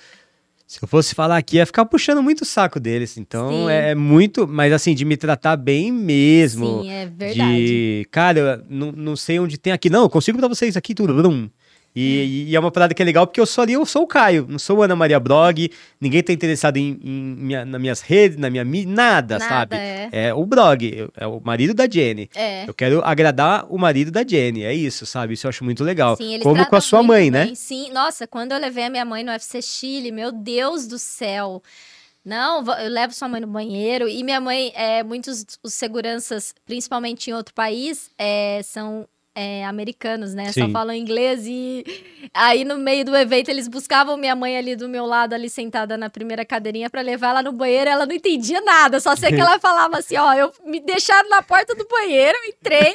[0.73, 3.18] Se eu fosse falar aqui, ia ficar puxando muito o saco deles.
[3.18, 3.70] Então Sim.
[3.70, 4.49] é muito.
[4.49, 6.81] Mas assim, de me tratar bem mesmo.
[6.83, 7.67] Sim, é verdade.
[7.67, 8.09] De.
[8.10, 9.91] Cara, eu não, não sei onde tem aqui.
[9.91, 11.12] Não, eu consigo pra vocês aqui tudo.
[11.12, 11.51] Brum.
[11.94, 14.06] E, e, é uma parada que é legal porque eu sou ali, eu sou o
[14.06, 18.38] Caio, não sou Ana Maria Blog, ninguém tá interessado em, em minha, nas minhas redes,
[18.38, 19.76] na minha nada, nada sabe?
[19.76, 20.08] É.
[20.10, 20.34] é.
[20.34, 22.30] o blog, é o marido da Jenny.
[22.34, 22.66] É.
[22.66, 25.34] Eu quero agradar o marido da Jenny, é isso, sabe?
[25.34, 26.16] Isso eu acho muito legal.
[26.16, 27.40] Sim, Como com a sua mãe, né?
[27.40, 27.50] bem.
[27.50, 27.54] né?
[27.54, 31.62] Sim, nossa, quando eu levei a minha mãe no UFC Chile, meu Deus do céu.
[32.24, 34.08] Não, eu levo sua mãe no banheiro.
[34.08, 40.34] E minha mãe, é, muitos os seguranças, principalmente em outro país, é, são é, americanos,
[40.34, 40.52] né?
[40.52, 40.66] Sim.
[40.66, 41.84] Só falam inglês e
[42.34, 45.96] aí no meio do evento eles buscavam minha mãe ali do meu lado, ali sentada
[45.96, 47.90] na primeira cadeirinha pra levar ela no banheiro.
[47.90, 51.42] Ela não entendia nada, só sei que ela falava assim: ó, eu me deixaram na
[51.42, 52.92] porta do banheiro, entrei,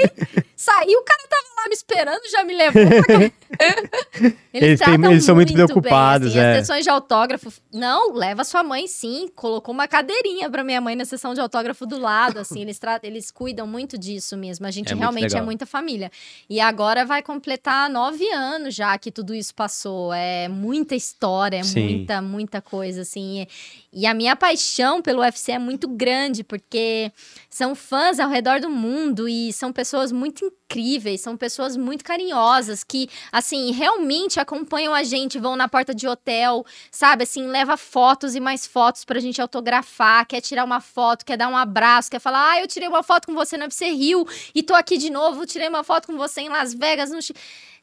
[0.55, 2.83] saí, o cara tava lá me esperando, já me levou.
[3.03, 3.17] pra...
[4.53, 6.51] Eles têm- tratam eles são muito bem, preocupados, assim, é.
[6.53, 10.95] As sessões de autógrafo, não, leva sua mãe sim, colocou uma cadeirinha pra minha mãe
[10.95, 14.65] na sessão de autógrafo do lado, assim, eles, tra- eles cuidam muito disso mesmo.
[14.65, 16.11] A gente É realmente é muita família.
[16.49, 20.11] E agora vai completar nove anos já que tudo isso passou.
[20.11, 21.97] É muita história, é Sim.
[21.97, 23.45] muita, muita coisa, assim.
[23.91, 27.11] E, a minha paixão pelo UFC é muito grande, porque
[27.49, 32.83] são fãs ao redor do mundo e são pessoas muito incríveis, são pessoas muito carinhosas
[32.83, 37.23] que, assim, realmente acompanham a gente, vão na porta de hotel, sabe?
[37.23, 41.47] Assim, leva fotos e mais fotos pra gente autografar, quer tirar uma foto, quer dar
[41.47, 44.61] um abraço, quer falar, ah, eu tirei uma foto com você no UFC Rio e
[44.61, 47.33] tô aqui de novo, tirei uma foto com você em Las Vegas, no Chi-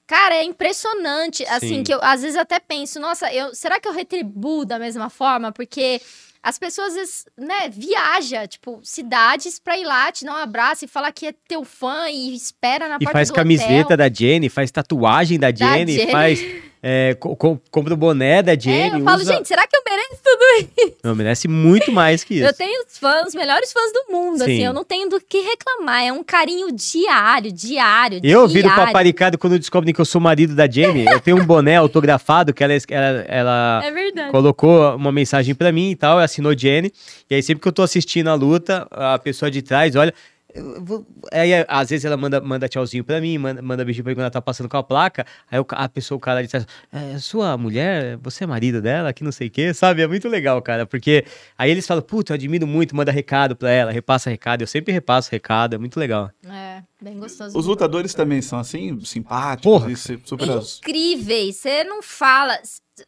[0.06, 1.82] Cara, é impressionante, assim, Sim.
[1.82, 5.50] que eu às vezes até penso, nossa, eu, será que eu retribuo da mesma forma?
[5.50, 6.00] Porque
[6.42, 10.84] as pessoas, às vezes, né, viaja, tipo, cidades pra ir lá, te dar um abraço
[10.84, 13.96] e falar que é teu fã e espera na E porta faz do camiseta hotel.
[13.96, 16.12] da Jenny, faz tatuagem da Jenny, Jenny.
[16.12, 16.40] faz.
[16.86, 18.96] É, co- co- compra o boné da Jenny.
[18.96, 22.34] É, eu falo, usa- gente, será que eu mereço tudo Não, merece muito mais que
[22.36, 22.44] isso.
[22.46, 24.64] Eu tenho os fãs, os melhores fãs do mundo, assim, Sim.
[24.66, 26.02] eu não tenho do que reclamar.
[26.04, 28.84] É um carinho diário, diário, Eu viro diário.
[28.84, 31.06] paparicado quando descobrem que eu sou marido da Jenny.
[31.06, 35.90] Eu tenho um boné autografado que ela, ela, ela É colocou uma mensagem pra mim
[35.92, 36.92] e tal, assinou Jenny.
[37.30, 40.12] E aí sempre que eu tô assistindo a luta, a pessoa de trás olha.
[40.54, 44.10] Eu vou- Aí, às vezes ela manda, manda tchauzinho pra mim, manda, manda beijinho pra
[44.10, 45.26] mim quando ela tá passando com a placa.
[45.50, 49.12] Aí o ca- a pessoa, o cara trás, é, sua mulher, você é marido dela,
[49.12, 50.02] que não sei o quê, sabe?
[50.02, 51.24] É muito legal, cara, porque
[51.58, 54.60] aí eles falam, puta, eu admiro muito, manda recado pra ela, repassa recado.
[54.62, 56.30] Eu sempre repasso recado, é muito legal.
[56.48, 57.58] É, bem gostoso.
[57.58, 59.90] Os lutadores também são assim, simpáticos Porra.
[59.90, 60.48] e se- super.
[60.78, 62.56] Incríveis, você não fala.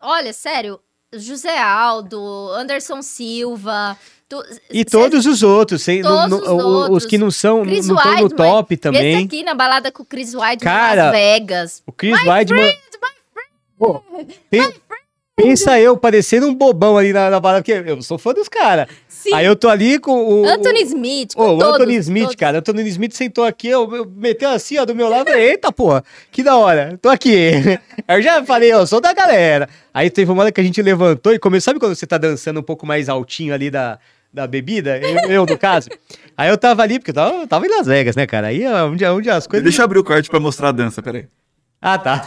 [0.00, 0.81] Olha, sério,
[1.15, 2.18] José Aldo,
[2.52, 3.97] Anderson Silva.
[4.29, 7.07] Tu- E todos os outros, sem, Todos não- os não- o- os outros.
[7.07, 7.73] que não são, não
[8.23, 9.25] no top Esse também.
[9.25, 11.83] aqui na balada com o Chris White Cara, Las Vegas.
[11.87, 12.77] O Chris Weidman.
[13.79, 14.01] Pô,
[14.51, 14.73] pen-
[15.37, 18.87] pensa eu parecendo um bobão ali na, na balada, porque eu sou fã dos caras.
[19.33, 20.47] Aí eu tô ali com o.
[20.47, 22.37] Anthony Smith, com o todos, Anthony Smith, todos.
[22.37, 22.59] cara.
[22.59, 25.29] Anthony Smith sentou aqui, eu, eu meteu assim, ó, do meu lado.
[25.31, 27.53] Eita, porra, que da hora, tô aqui.
[28.09, 29.69] Aí eu já falei, eu sou da galera.
[29.93, 31.67] Aí teve uma hora que a gente levantou e começou.
[31.67, 33.99] Sabe quando você tá dançando um pouco mais altinho ali da,
[34.33, 34.99] da bebida?
[34.99, 35.89] Eu, eu, no caso.
[36.37, 38.49] Aí eu tava ali, porque eu tava, eu tava em Las Vegas, né, cara?
[38.49, 39.65] Aí é onde, onde as coisas.
[39.65, 41.27] Deixa eu abrir o corte pra mostrar a dança, peraí.
[41.81, 42.27] Ah, tá.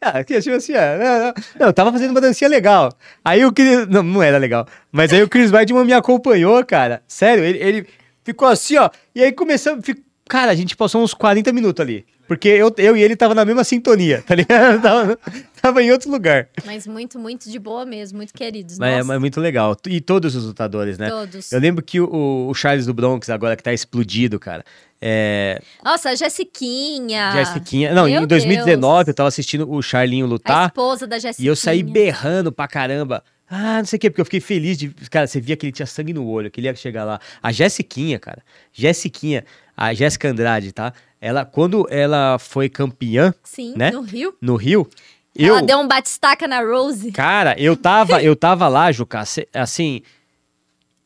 [0.00, 2.92] ah, que tipo assim, ah, não, não, não, eu tava fazendo uma dancinha legal.
[3.24, 3.86] Aí o Chris.
[3.88, 4.66] Não, não era legal.
[4.92, 7.02] Mas aí o Chris Weidman me acompanhou, cara.
[7.08, 7.86] Sério, ele, ele
[8.22, 8.88] ficou assim, ó.
[9.14, 9.84] E aí começamos.
[9.84, 12.04] fi- Cara, a gente passou uns 40 minutos ali.
[12.28, 14.80] Porque eu, eu e ele tava na mesma sintonia, tá ligado?
[14.82, 15.18] tava,
[15.62, 16.46] tava em outro lugar.
[16.66, 18.78] Mas muito, muito de boa mesmo, muito queridos.
[18.78, 19.74] Mas é, mas é muito legal.
[19.86, 21.08] E todos os lutadores, né?
[21.08, 21.50] todos.
[21.50, 24.62] Eu lembro que o, o Charles do Bronx, agora que tá explodido, cara.
[25.00, 25.58] É.
[25.82, 27.32] Nossa, a Jessiquinha.
[27.32, 27.94] Jessiquinha.
[27.94, 29.08] Não, Meu em 2019 Deus.
[29.08, 30.66] eu tava assistindo o Charlinho A lutar.
[30.66, 31.46] esposa da Jessiquinha.
[31.46, 33.24] E eu saí berrando pra caramba.
[33.50, 34.90] Ah, não sei o quê, porque eu fiquei feliz de.
[35.10, 37.18] Cara, você via que ele tinha sangue no olho, que ele ia chegar lá.
[37.42, 38.42] A Jessiquinha, cara.
[38.72, 39.44] Jessiquinha,
[39.78, 40.92] a Jéssica Andrade, tá?
[41.20, 43.90] Ela, quando ela foi campeã Sim, né?
[43.90, 44.34] no Rio.
[44.42, 44.88] no Rio,
[45.36, 45.54] eu.
[45.56, 47.12] Ela deu um batistaca na Rose.
[47.12, 49.22] Cara, eu tava, eu tava lá, Juca,
[49.54, 50.02] assim.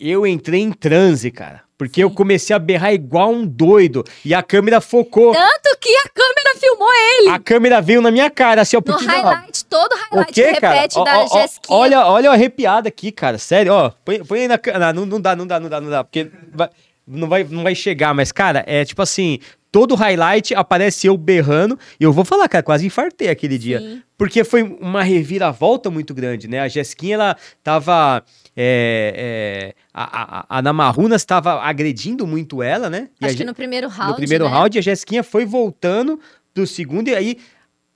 [0.00, 1.62] Eu entrei em transe, cara.
[1.78, 4.04] Porque eu comecei a berrar igual um doido.
[4.24, 5.32] E a câmera focou.
[5.32, 7.28] Tanto que a câmera filmou ele.
[7.30, 8.80] A câmera veio na minha cara, assim, ó.
[8.80, 10.74] No Porque, highlight, todo O highlight quê, cara?
[10.74, 11.78] repete Ó, da ó, ó, Jessiquinha.
[11.78, 13.38] olha, olha o arrepiado aqui, cara.
[13.38, 13.90] Sério, ó.
[14.04, 14.92] Põe, põe aí na câmera.
[14.92, 16.04] Não, não dá, não dá, não dá, não dá.
[16.04, 16.70] Porque vai-
[17.06, 18.14] não, vai, não vai chegar.
[18.14, 19.38] Mas, cara, é tipo assim:
[19.70, 21.78] todo highlight aparece eu berrando.
[21.98, 23.80] E eu vou falar, cara, quase infartei aquele dia.
[23.80, 24.02] Sim.
[24.16, 26.60] Porque foi uma reviravolta muito grande, né?
[26.60, 28.22] A Jessiquinha, ela tava.
[28.56, 33.08] É, é, a, a, a Namarunas estava agredindo muito ela, né?
[33.20, 34.50] E Acho que Je- no primeiro round, no primeiro né?
[34.50, 36.20] round, a Jessiquinha foi voltando
[36.54, 37.38] pro segundo, e aí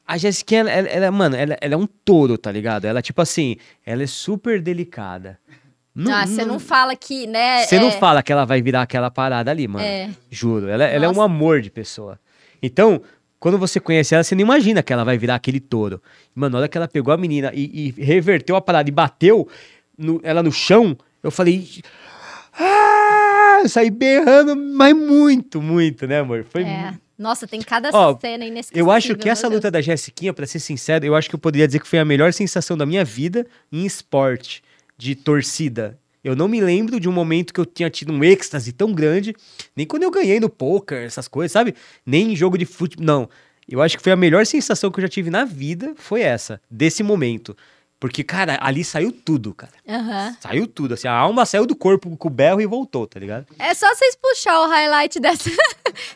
[0.07, 2.87] a Jessiquinha, ela, ela- ela- mano, ela, ela é um touro, tá ligado?
[2.87, 5.39] Ela, tipo assim, ela é super delicada.
[6.11, 7.65] Ah, você não fala que, né?
[7.65, 9.85] Você não é- fala que ela vai virar aquela parada ali, mano.
[9.85, 10.11] É.
[10.31, 10.69] Juro.
[10.69, 12.19] Ela, ela é um amor de pessoa.
[12.63, 13.01] Então,
[13.41, 16.03] quando você conhece ela, você não imagina que ela vai virar aquele touro.
[16.35, 19.49] Mano, na hora que ela pegou a menina e, e reverteu a parada e bateu
[19.97, 21.67] no- ela no chão, eu falei.
[22.59, 23.61] Ah!
[23.63, 26.45] Eu saí berrando, mas muito, muito, né, amor?
[26.49, 26.95] Foi É.
[27.19, 28.85] Nossa, tem cada Ó, cena inesquecível.
[28.85, 31.39] eu acho que essa meu luta da Jessiquinha, pra ser sincero, eu acho que eu
[31.39, 34.63] poderia dizer que foi a melhor sensação da minha vida em esporte,
[34.97, 35.99] de torcida.
[36.25, 39.35] Eu não me lembro de um momento que eu tinha tido um êxtase tão grande,
[39.77, 41.75] nem quando eu ganhei no poker, essas coisas, sabe?
[42.05, 43.31] Nem em jogo de futebol, não.
[43.69, 46.61] Eu acho que foi a melhor sensação que eu já tive na vida, foi essa,
[46.71, 47.57] desse momento.
[47.99, 49.73] Porque, cara, ali saiu tudo, cara.
[49.89, 50.37] Aham.
[50.41, 53.47] Saiu tudo, assim, a alma saiu do corpo com o berro e voltou, tá ligado?
[53.59, 55.49] É só vocês puxar o highlight dessa.
[55.49, 55.57] vocês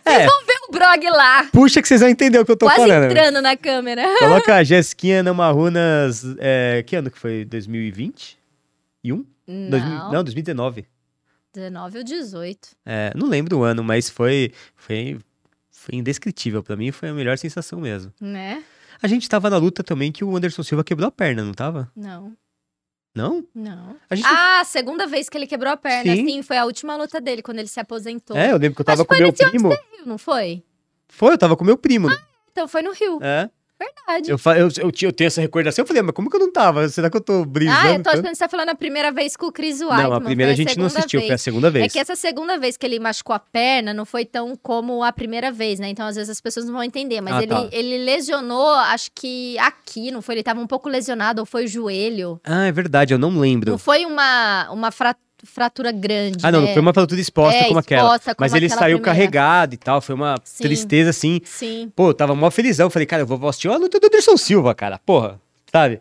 [0.05, 0.27] É.
[0.27, 1.49] vão ver o blog lá.
[1.53, 3.05] Puxa que vocês vão entender o que eu tô quase falando.
[3.05, 4.05] entrando na câmera.
[4.19, 7.45] Coloca a Jesquinha Namarunas, é, que ano que foi?
[7.47, 8.39] 2020?
[9.03, 9.25] E um?
[9.47, 10.87] Dois Não, não, 2019.
[11.53, 12.69] 19 ou 18.
[12.87, 15.19] É, não lembro o ano, mas foi, foi,
[15.71, 18.13] foi indescritível pra mim, foi a melhor sensação mesmo.
[18.21, 18.63] Né?
[19.03, 21.91] A gente tava na luta também que o Anderson Silva quebrou a perna, não tava?
[21.97, 22.37] Não,
[23.15, 23.45] Não?
[23.55, 23.97] não.
[24.09, 26.25] A gente Ah, segunda vez que ele quebrou a perna, Sim.
[26.27, 28.37] sim, foi a última luta dele, quando ele se aposentou.
[28.37, 29.69] É, eu lembro que eu tava Acho com foi meu primo.
[29.71, 30.63] Rio, não foi?
[31.09, 32.09] Foi, eu tava com meu primo.
[32.09, 32.17] né?
[32.53, 33.51] Então foi no Rio, É.
[33.81, 34.31] verdade.
[34.31, 36.89] Eu, eu, eu, eu tenho essa recordação, eu falei, mas como que eu não tava?
[36.89, 37.79] Será que eu tô brisando?
[37.81, 39.95] Ah, eu tô achando que você tá falando a primeira vez com o Chris White.
[40.03, 41.87] Não, a primeira a gente não assistiu, foi a segunda vez.
[41.87, 45.13] É que essa segunda vez que ele machucou a perna não foi tão como a
[45.13, 45.89] primeira vez, né?
[45.89, 47.21] Então, às vezes, as pessoas não vão entender.
[47.21, 47.69] Mas Ah, ele, tá.
[47.73, 50.35] ele lesionou, acho que aqui, não foi?
[50.37, 52.41] Ele tava um pouco lesionado, ou foi o joelho.
[52.45, 53.71] Ah, é verdade, eu não lembro.
[53.71, 56.73] Não foi uma, uma fra- fratura grande, Ah, não, né?
[56.73, 58.03] foi uma fratura exposta É, como aquela.
[58.03, 59.17] exposta como Mas ele aquela saiu primeira.
[59.19, 60.63] carregado e tal, foi uma Sim.
[60.63, 61.41] tristeza assim.
[61.45, 61.93] Sim.
[61.95, 62.91] Pô, eu tava mó felizão.
[62.91, 64.99] Falei, cara, eu vou assistir uma luta do Anderson Silva, cara.
[64.99, 65.41] Porra,
[65.73, 66.01] sabe?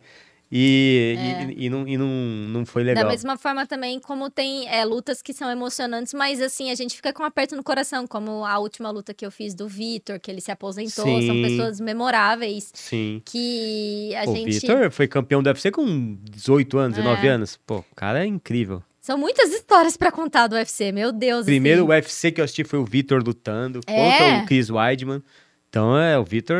[0.51, 1.15] E,
[1.55, 3.03] e, e não, e não, não foi legal.
[3.03, 3.05] É.
[3.05, 6.95] Da mesma forma também, como tem é, lutas que são emocionantes, mas assim, a gente
[6.95, 10.19] fica com um aperto no coração, como a última luta que eu fiz do Vitor,
[10.19, 11.05] que ele se aposentou.
[11.05, 11.43] São Sim.
[11.43, 13.21] pessoas memoráveis Sim.
[13.25, 14.59] que a o gente.
[14.59, 17.01] Vitor foi campeão do UFC com 18 anos, É.
[17.01, 17.59] 19 anos.
[17.67, 18.81] Pô, o cara é incrível.
[19.09, 21.43] São muitas histórias pra contar do UFC, meu Deus.
[21.43, 21.89] Primeiro assim.
[21.93, 24.11] UFC que eu assisti foi o Vitor lutando É.
[24.11, 25.23] contra o Chris Weidman.
[25.67, 26.55] Então, é, o Vitor...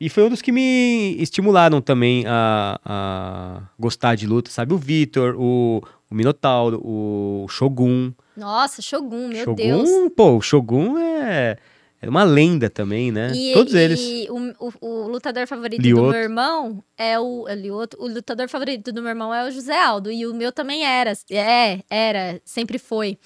[0.00, 4.72] E foi um dos que me estimularam também a, a gostar de luta, sabe?
[4.72, 8.10] O Vitor, o, o Minotauro, o Shogun.
[8.34, 9.90] Nossa, Shogun, meu Shogun, Deus.
[10.16, 11.58] pô, o Shogun é,
[12.02, 13.32] é uma lenda também, né?
[13.34, 14.00] E, Todos e eles.
[14.30, 16.10] O, o- o lutador favorito do Lioto.
[16.10, 17.46] meu irmão é o.
[17.48, 17.96] é Lioto.
[18.00, 20.10] O lutador favorito do meu irmão é o José Aldo.
[20.10, 21.12] E o meu também era.
[21.30, 23.18] É, era, sempre foi.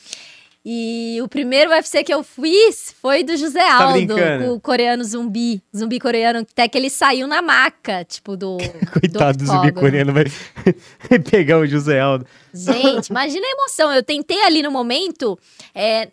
[0.67, 5.05] E o primeiro UFC que eu fiz foi do José Tá Aldo, com o coreano
[5.05, 5.63] zumbi.
[5.77, 8.57] Zumbi coreano, até que ele saiu na maca, tipo, do.
[8.99, 10.25] Coitado do do zumbi coreano, vai
[11.31, 12.27] pegar o José Aldo.
[12.55, 13.93] Gente, imagina a emoção.
[13.93, 15.39] Eu tentei ali no momento
[15.75, 16.09] é,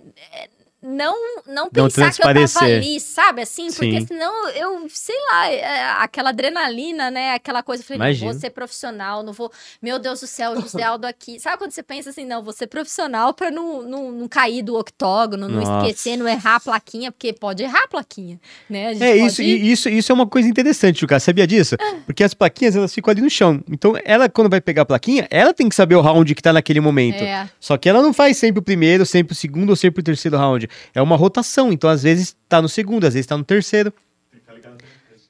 [0.83, 3.43] não, não pensar que eu tava ali, sabe?
[3.43, 4.07] Assim, porque Sim.
[4.07, 7.33] senão eu, sei lá, é, aquela adrenalina, né?
[7.35, 7.83] Aquela coisa.
[7.83, 8.31] Eu falei, não, Imagino.
[8.31, 9.51] vou ser profissional, não vou.
[9.79, 11.39] Meu Deus do céu, o José Aldo aqui.
[11.39, 14.75] Sabe quando você pensa assim, não, vou ser profissional pra não, não, não cair do
[14.75, 15.87] octógono, não Nossa.
[15.87, 18.87] esquecer, não errar a plaquinha, porque pode errar a plaquinha, né?
[18.87, 21.21] A É, isso, isso, isso é uma coisa interessante, Lucas.
[21.21, 21.75] Sabia disso?
[22.07, 23.63] Porque as plaquinhas, elas ficam ali no chão.
[23.69, 26.51] Então, ela, quando vai pegar a plaquinha, ela tem que saber o round que tá
[26.51, 27.21] naquele momento.
[27.21, 27.47] É.
[27.59, 30.37] Só que ela não faz sempre o primeiro, sempre o segundo ou sempre o terceiro
[30.37, 30.70] round.
[30.93, 31.71] É uma rotação.
[31.71, 33.93] Então, às vezes, tá no segundo, às vezes tá no terceiro.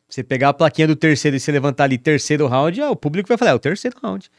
[0.10, 3.30] Você pegar a plaquinha do terceiro e você levantar ali terceiro round, ah, o público
[3.30, 4.30] vai falar, é o terceiro round.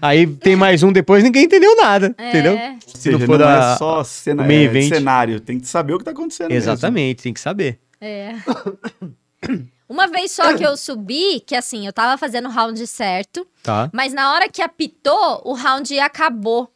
[0.00, 2.28] Aí tem mais um depois, ninguém entendeu nada, É.
[2.28, 2.58] entendeu?
[2.86, 3.72] Se seja, não for não da...
[3.72, 6.70] é só cena, é, cenário, tem que saber o que tá acontecendo mesmo.
[6.70, 7.78] Exatamente, tem que saber.
[8.00, 8.34] É.
[9.88, 13.88] Uma vez só que eu subi, que assim, eu tava fazendo o round certo, Tá.
[13.92, 16.70] mas na hora que apitou, o round acabou.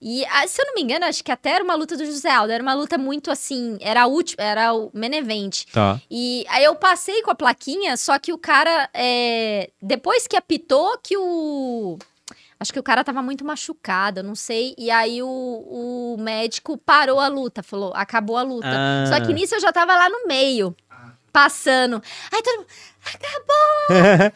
[0.00, 2.30] E, ah, se eu não me engano, acho que até era uma luta do José
[2.30, 2.52] Aldo.
[2.52, 3.76] Era uma luta muito assim.
[3.80, 5.64] Era a última, era o main event.
[5.72, 6.00] Tá.
[6.10, 8.88] E aí eu passei com a plaquinha, só que o cara.
[8.94, 11.98] é, depois que apitou, que o.
[12.60, 14.74] Acho que o cara tava muito machucado, não sei.
[14.76, 18.68] E aí o, o médico parou a luta, falou, acabou a luta.
[18.68, 19.06] Ah.
[19.06, 20.74] Só que nisso eu já tava lá no meio,
[21.32, 22.02] passando.
[22.32, 22.66] Aí todo mundo,
[23.14, 24.32] acabou!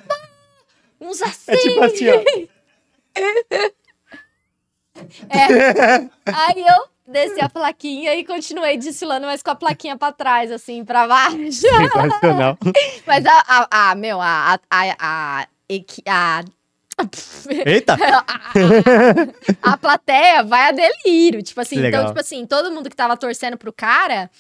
[1.09, 1.51] Uns assim.
[1.51, 2.53] É tipo assim, ó.
[6.27, 10.85] Aí eu desci a plaquinha e continuei desfilando, mas com a plaquinha pra trás, assim,
[10.85, 11.53] pra baixo.
[11.53, 12.59] Sensacional.
[13.07, 14.97] Mas a, a, a- meu, a, a, a,
[15.41, 16.43] a, equi- a,
[17.67, 17.97] Eita!
[19.63, 21.43] a plateia vai a delírio.
[21.43, 22.07] Tipo assim, então, legal.
[22.07, 24.31] tipo assim, todo mundo que tava torcendo pro cara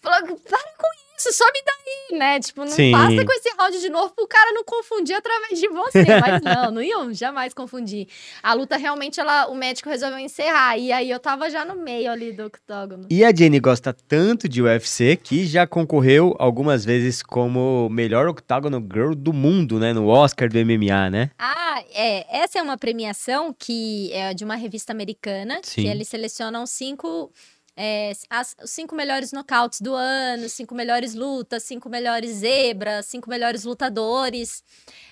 [0.00, 2.40] falou: para com isso, sobe daí, né?
[2.40, 2.92] Tipo, não Sim.
[2.92, 6.04] passa com esse round de novo pro cara não confundir através de você.
[6.20, 8.08] Mas não, não iam jamais confundir.
[8.42, 10.78] A luta realmente, ela, o médico resolveu encerrar.
[10.78, 13.06] E aí eu tava já no meio ali do octógono.
[13.10, 18.80] E a Jenny gosta tanto de UFC que já concorreu algumas vezes como melhor octagonal
[18.80, 19.92] girl do mundo, né?
[19.92, 21.30] No Oscar do MMA, né?
[21.38, 22.40] Ah, é.
[22.42, 25.82] Essa é uma premiação que é de uma revista americana, Sim.
[25.82, 27.30] que eles selecionam cinco
[27.76, 33.28] é, as os cinco melhores nocautes do ano, cinco melhores lutas, cinco melhores zebras, cinco
[33.30, 34.62] melhores lutadores.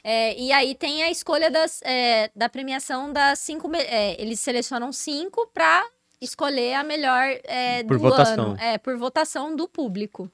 [0.05, 3.71] É, e aí tem a escolha das, é, da premiação das cinco.
[3.75, 5.85] é, eles selecionam cinco para
[6.21, 8.51] escolher a melhor é, Por do votação.
[8.51, 8.57] ano.
[8.61, 10.31] É, por votação do público.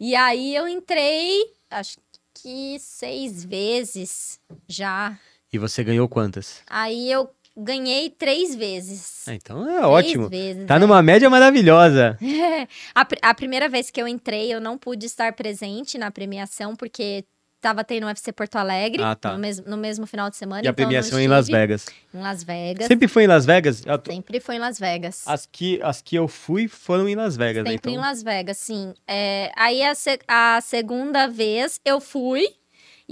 [0.00, 1.98] E aí eu entrei, acho
[2.34, 5.18] que seis vezes já.
[5.52, 6.62] E você ganhou quantas?
[6.66, 9.24] Aí eu ganhei três vezes.
[9.28, 10.28] Ah, então é Três ótimo.
[10.28, 10.78] vezes, Tá é.
[10.78, 12.18] numa média maravilhosa.
[12.94, 16.74] A, pr- a primeira vez que eu entrei, eu não pude estar presente na premiação,
[16.76, 17.24] porque
[17.60, 19.32] tava tendo UFC Porto Alegre Ah, tá.
[19.34, 20.62] no, mesmo, no mesmo final de semana.
[20.64, 21.86] E a então não premiação em Las Vegas.
[22.12, 22.86] Em Las Vegas.
[22.88, 23.80] Sempre foi em Las Vegas?
[23.82, 25.22] Tô- Sempre foi em Las Vegas.
[25.26, 27.70] As que, as que eu fui foram em Las Vegas, né?
[27.72, 28.92] Sempre em Então, Las Vegas, sim.
[29.06, 32.48] É, aí a, se- a segunda vez eu fui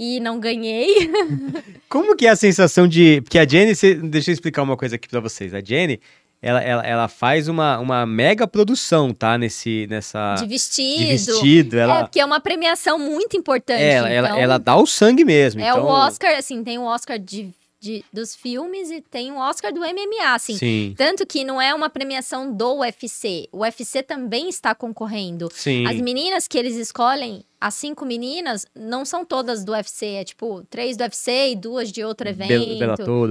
[0.03, 1.11] e não ganhei.
[1.87, 3.21] como que é a sensação de...
[3.21, 3.73] Porque a Jenny,
[4.09, 5.53] deixa eu explicar uma coisa aqui pra vocês.
[5.53, 5.99] A Jenny,
[6.41, 9.37] ela, ela, ela faz uma, uma mega produção, tá?
[9.37, 10.33] Nesse, nessa...
[10.33, 11.07] de de vestido.
[11.07, 11.77] vestido.
[11.77, 13.79] É, Ela, porque é uma premiação muito importante.
[13.83, 15.61] ela, ela, então- ela dá o sangue mesmo.
[15.61, 19.37] É então, o Oscar, assim, tem o Oscar de, de- dos filmes e tem o
[19.37, 20.57] Oscar do MMA, assim.
[20.57, 23.47] Sim, Tanto que não é uma premiação do UFC.
[23.51, 25.47] O UFC também está concorrendo.
[25.53, 25.85] sim.
[25.85, 30.15] As meninas que eles escolhem, as cinco meninas, não são todas do UFC.
[30.15, 32.47] É tipo, três do UFC e duas de outro evento.
[32.47, 33.29] Bel- Bellator,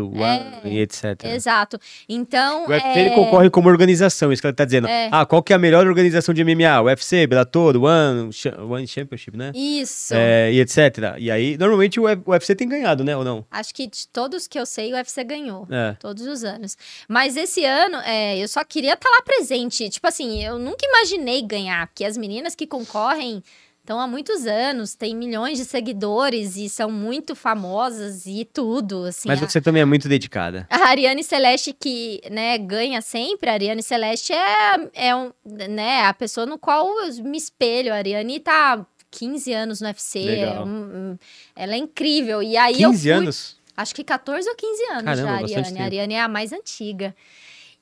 [0.64, 1.24] É, e etc.
[1.24, 1.80] Exato.
[2.08, 2.66] Então.
[2.66, 3.00] O UFC é...
[3.00, 4.86] ele concorre como organização, isso que ela tá dizendo.
[4.86, 5.08] É.
[5.10, 6.80] Ah, qual que é a melhor organização de MMA?
[6.80, 8.30] O UFC, Bellator, One,
[8.70, 9.50] One Championship, né?
[9.52, 10.14] Isso.
[10.14, 11.16] É, e etc.
[11.18, 13.16] E aí, normalmente o UFC tem ganhado, né?
[13.16, 13.44] Ou não?
[13.50, 15.66] Acho que de todos que eu sei, o UFC ganhou.
[15.68, 15.96] É.
[15.98, 16.78] Todos os anos.
[17.08, 19.88] Mas esse ano, é, eu só queria estar lá presente.
[19.90, 23.42] Tipo assim, eu nunca imaginei ganhar, porque as meninas que concorrem
[23.80, 29.04] estão há muitos anos, têm milhões de seguidores e são muito famosas e tudo.
[29.04, 30.66] Assim, Mas a, você também é muito dedicada.
[30.70, 35.32] a Ariane Celeste, que né, ganha sempre, a Ariane Celeste é, é um,
[35.68, 37.92] né, a pessoa no qual eu me espelho.
[37.92, 38.86] A Ariane tá.
[39.12, 41.18] 15 anos no UFC, é um-
[41.56, 42.40] ela é incrível.
[42.40, 43.56] E aí eu 15 fui, anos?
[43.76, 45.64] Acho que 14 ou 15 anos Caramba, já, a Ariane.
[45.66, 45.80] tempo.
[45.80, 47.12] A Ariane é a mais antiga.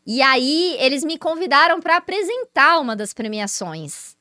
[0.06, 4.16] E aí, eles me convidaram para apresentar uma das premiações.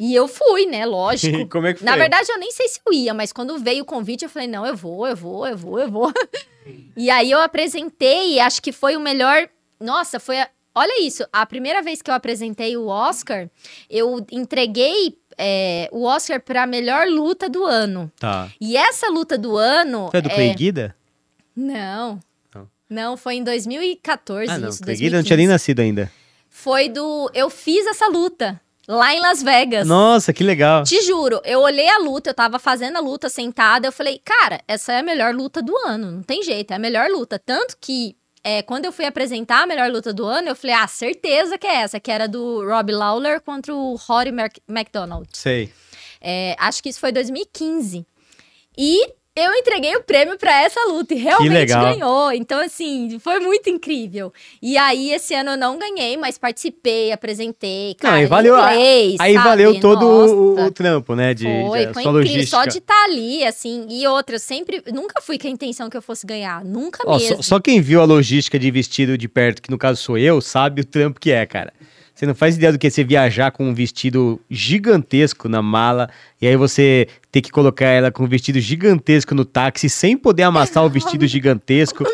[0.00, 0.86] E eu fui, né?
[0.86, 1.46] Lógico.
[1.50, 1.86] Como é que foi?
[1.86, 4.46] Na verdade, eu nem sei se eu ia, mas quando veio o convite, eu falei:
[4.48, 6.12] não, eu vou, eu vou, eu vou, eu vou.
[6.96, 9.48] e aí eu apresentei, e acho que foi o melhor.
[9.80, 10.40] Nossa, foi.
[10.40, 13.50] a- Olha isso, a primeira vez que eu apresentei o Oscar,
[13.90, 18.12] eu entreguei é, o Oscar para melhor luta do ano.
[18.18, 18.48] Tá.
[18.60, 20.08] E essa luta do ano.
[20.10, 20.94] Foi do é, Clay Guida?
[21.56, 22.20] não.
[22.54, 22.68] Não.
[22.88, 24.68] Não, foi em 2014 Ah, não.
[24.68, 25.52] isso, Clay Guida não tinha nem 2015.
[25.52, 26.12] nascido ainda.
[26.48, 27.30] Foi do...
[27.34, 29.86] Eu fiz essa luta lá em Las Vegas.
[29.86, 30.82] Nossa, que legal.
[30.82, 34.62] Te juro, eu olhei a luta, eu tava fazendo a luta sentada, eu falei, cara,
[34.66, 37.38] essa é a melhor luta do ano, não tem jeito, é a melhor luta.
[37.38, 40.86] Tanto que, é, quando eu fui apresentar a melhor luta do ano, eu falei, ah,
[40.86, 45.28] certeza que é essa, que era do Rob Lawler contra o Rory Mac McDonald.
[45.34, 45.70] Sei.
[46.20, 48.06] É, acho que isso foi 2015.
[48.76, 52.32] E eu entreguei o prêmio pra essa luta e realmente ganhou.
[52.32, 54.32] Então, assim, foi muito incrível.
[54.60, 57.94] E aí, esse ano eu não ganhei, mas participei, apresentei.
[57.94, 61.34] Cara, não, e valeu, inglês, aí valeu todo o, o trampo, né?
[61.34, 62.12] De, Foi, de, foi sua incrível.
[62.12, 62.56] logística.
[62.56, 63.86] Só de estar ali, assim.
[63.88, 64.82] E outra, eu sempre.
[64.92, 66.64] Nunca fui com a intenção que eu fosse ganhar.
[66.64, 67.36] Nunca Ó, mesmo.
[67.36, 70.40] só, só quem viu a logística de vestido de perto, que no caso sou eu,
[70.40, 71.72] sabe o trampo que é, cara.
[72.18, 76.10] Você não faz ideia do que é você viajar com um vestido gigantesco na mala
[76.42, 80.42] e aí você ter que colocar ela com um vestido gigantesco no táxi sem poder
[80.42, 82.04] amassar o vestido gigantesco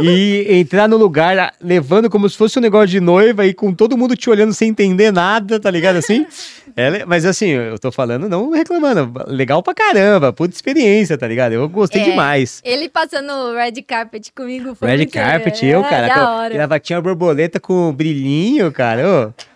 [0.00, 3.98] e entrar no lugar levando como se fosse um negócio de noiva e com todo
[3.98, 6.26] mundo te olhando sem entender nada, tá ligado assim?
[6.74, 11.52] É, mas assim, eu tô falando não reclamando, legal pra caramba, puta experiência, tá ligado?
[11.52, 12.04] Eu gostei É.
[12.04, 12.62] demais.
[12.64, 16.08] Ele passando o red carpet comigo foi Red carpet, eu, cara.
[16.08, 16.54] Da hora.
[16.54, 19.06] Gravatinha borboleta com brilhinho, cara.
[19.06, 19.49] ô.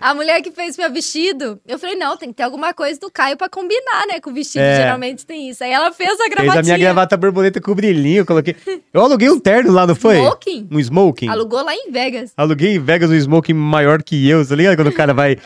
[0.00, 3.10] A mulher que fez meu vestido, eu falei, não, tem que ter alguma coisa do
[3.10, 4.20] Caio pra combinar, né?
[4.20, 4.76] Com o vestido, É.
[4.76, 5.62] geralmente tem isso.
[5.64, 6.60] Aí ela fez a Fez gravatinha.
[6.60, 8.56] a minha gravata borboleta com brilhinho, eu coloquei.
[8.92, 10.16] Eu aluguei um terno lá, não foi?
[10.16, 10.68] Smoking.
[10.70, 11.28] Um smoking.
[11.28, 12.32] Alugou lá em Vegas.
[12.36, 14.76] Aluguei em Vegas um smoking maior que eu, tá ligado?
[14.76, 15.36] Quando o cara vai,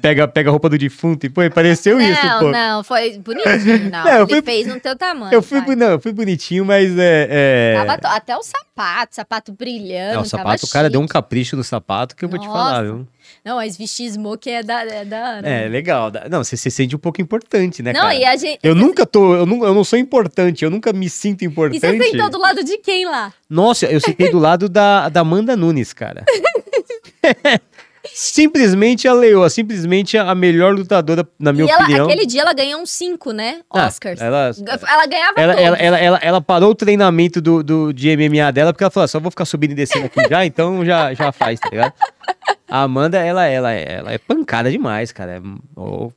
[0.00, 2.50] pega, pega a roupa do defunto e, pô, pareceu isso, não, pô.
[2.50, 4.04] não, foi bonitinho, não.
[4.04, 5.32] Não, eu Ele fui- fez no teu tamanho.
[5.34, 7.28] Eu fui, não, eu fui bonitinho, mas é.
[7.30, 7.74] é...
[7.84, 10.14] Tava até o sapato, sapato brilhando.
[10.14, 11.12] É, o sapato, o cara deu um chique.
[11.12, 12.82] capricho no sapato que eu vou te falar, Nossa.
[12.84, 13.08] viu?
[13.44, 15.48] Não, mas vestir smoke é da, é da Ana.
[15.48, 16.10] É, legal.
[16.10, 18.14] dá- Não, você se sente um pouco importante, né, Não, cara?
[18.14, 18.58] e a gente.
[18.62, 21.80] Eu nunca tô, eu não, eu não sou importante, eu nunca me sinto E importante.
[21.80, 23.32] você sentou do lado de quem lá?
[23.48, 26.24] Nossa, eu sentei do lado da, da Amanda Nunes, cara.
[28.12, 32.06] simplesmente a leoa, simplesmente a melhor lutadora, na minha e ela, opinião.
[32.06, 33.60] aquele dia ela ganhou uns cinco, né?
[33.70, 34.20] Ah, Oscars.
[34.20, 34.50] ela,
[34.88, 38.72] ela, ganhava ela, ela, ela, ela, ela parou o treinamento do, do, de MMA dela
[38.72, 41.32] porque ela falou: "Ah, só vou ficar subindo e descendo aqui já, então já, já
[41.32, 41.92] faz, tá ligado?
[42.68, 45.36] A Amanda, ela, ela, ela é pancada demais, cara.
[45.36, 45.40] É,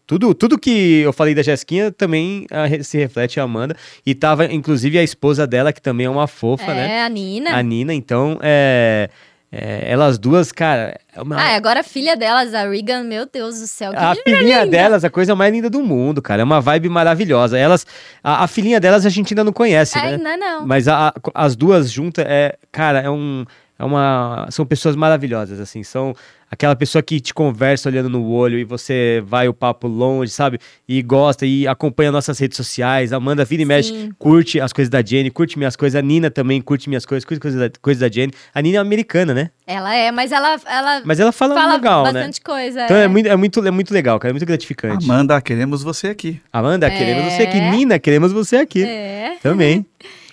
[0.08, 3.76] tudo, tudo que eu falei da Jesquinha também ah, se reflete a Amanda.
[4.06, 7.04] E tava, inclusive, a esposa dela, que também é uma fofa, é, né?
[7.04, 7.56] a Nina.
[7.56, 9.10] A Nina, então, é,
[9.52, 11.00] é, elas duas, cara.
[11.16, 13.92] É uma, Ah, agora a filha delas, a Regan, meu Deus do céu.
[13.92, 14.78] Que a filhinha linda.
[14.78, 16.42] delas, a coisa mais linda do mundo, cara.
[16.42, 17.58] É uma vibe maravilhosa.
[17.58, 17.86] Elas,
[18.24, 20.04] a, a filhinha delas a gente ainda não conhece, né?
[20.16, 20.66] Ainda não.
[20.68, 23.46] Mas a- a- as duas juntas é, cara, é um,
[23.80, 26.14] é uma, são pessoas maravilhosas, assim, são
[26.50, 30.60] aquela pessoa que te conversa olhando no olho e você vai o papo longe, sabe?
[30.88, 33.12] E gosta e acompanha nossas redes sociais.
[33.12, 34.12] A Amanda vira e mexe, Sim.
[34.18, 35.98] curte as coisas da Jenny, curte minhas coisas.
[35.98, 38.34] A Nina também curte minhas coisas, curte coisas da, coisas da Jenny.
[38.54, 39.52] A Nina é americana, né?
[39.66, 42.14] Ela é, mas ela, ela Mas ela fala, fala legal, né?
[42.14, 42.86] bastante coisa.
[42.86, 43.08] Então é.
[43.08, 44.32] muito, é, muito, é muito legal, cara.
[44.32, 45.06] É muito gratificante.
[45.06, 46.42] Amanda, queremos você aqui.
[46.52, 47.58] Amanda, queremos você aqui.
[47.58, 47.72] É.
[47.72, 48.84] Nina, queremos você aqui.
[48.84, 49.38] É.
[49.42, 49.86] Também.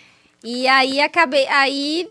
[0.46, 1.46] E aí acabei.
[1.48, 2.06] Aí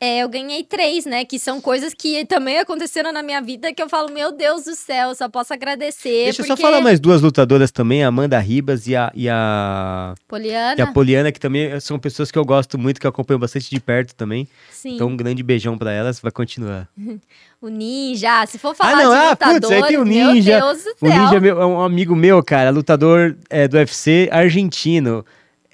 [0.00, 1.24] é, eu ganhei três, né?
[1.24, 4.76] Que são coisas que também aconteceram na minha vida que eu falo, meu Deus do
[4.76, 6.24] céu, só posso agradecer.
[6.24, 6.62] Deixa eu porque...
[6.62, 10.76] só falar mais duas lutadoras também, a Amanda Ribas e a, e a, Poliana.
[10.78, 13.68] e a Poliana, que também são pessoas que eu gosto muito, que eu acompanho bastante
[13.68, 14.46] de perto também.
[14.70, 14.94] Sim.
[14.94, 16.88] Então, um grande beijão pra elas, vai continuar.
[17.60, 18.46] O Ninja.
[18.46, 20.60] Se for falar ah, não, de ah, lutadores, putz, aí tem o meu Ninja.
[20.60, 20.94] Deus do céu.
[21.00, 25.26] O Ninja é, meu- é um amigo meu, cara, lutador é, do UFC argentino.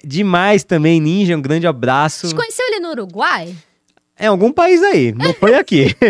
[0.03, 2.27] Demais também, Ninja, um grande abraço.
[2.27, 3.55] Você conheceu ele no Uruguai?
[4.17, 5.95] É algum país aí, não foi aqui.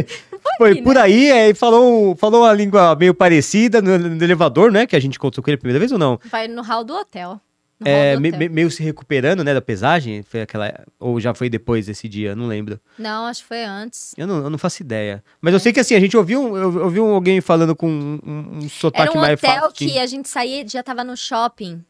[0.59, 1.01] Foi aqui, por né?
[1.01, 4.85] aí, aí falou, falou uma língua meio parecida no, no elevador, né?
[4.85, 6.19] Que a gente encontrou com ele a primeira vez ou não?
[6.29, 7.41] Vai no hall do hotel.
[7.79, 8.39] No É, hall do me- hotel.
[8.41, 10.21] me- meio se recuperando, né, da pesagem.
[10.21, 10.71] Foi aquela.
[10.99, 12.79] Ou já foi depois desse dia, não lembro.
[12.97, 14.13] Não, acho que foi antes.
[14.15, 15.23] Eu não, eu não faço ideia.
[15.41, 17.89] Mas eu sei que assim, a gente ouviu, eu, eu ouvi um- alguém falando com
[17.89, 21.83] um, um, sotaque Era um mais hotel que a gente saía, já tava no shopping.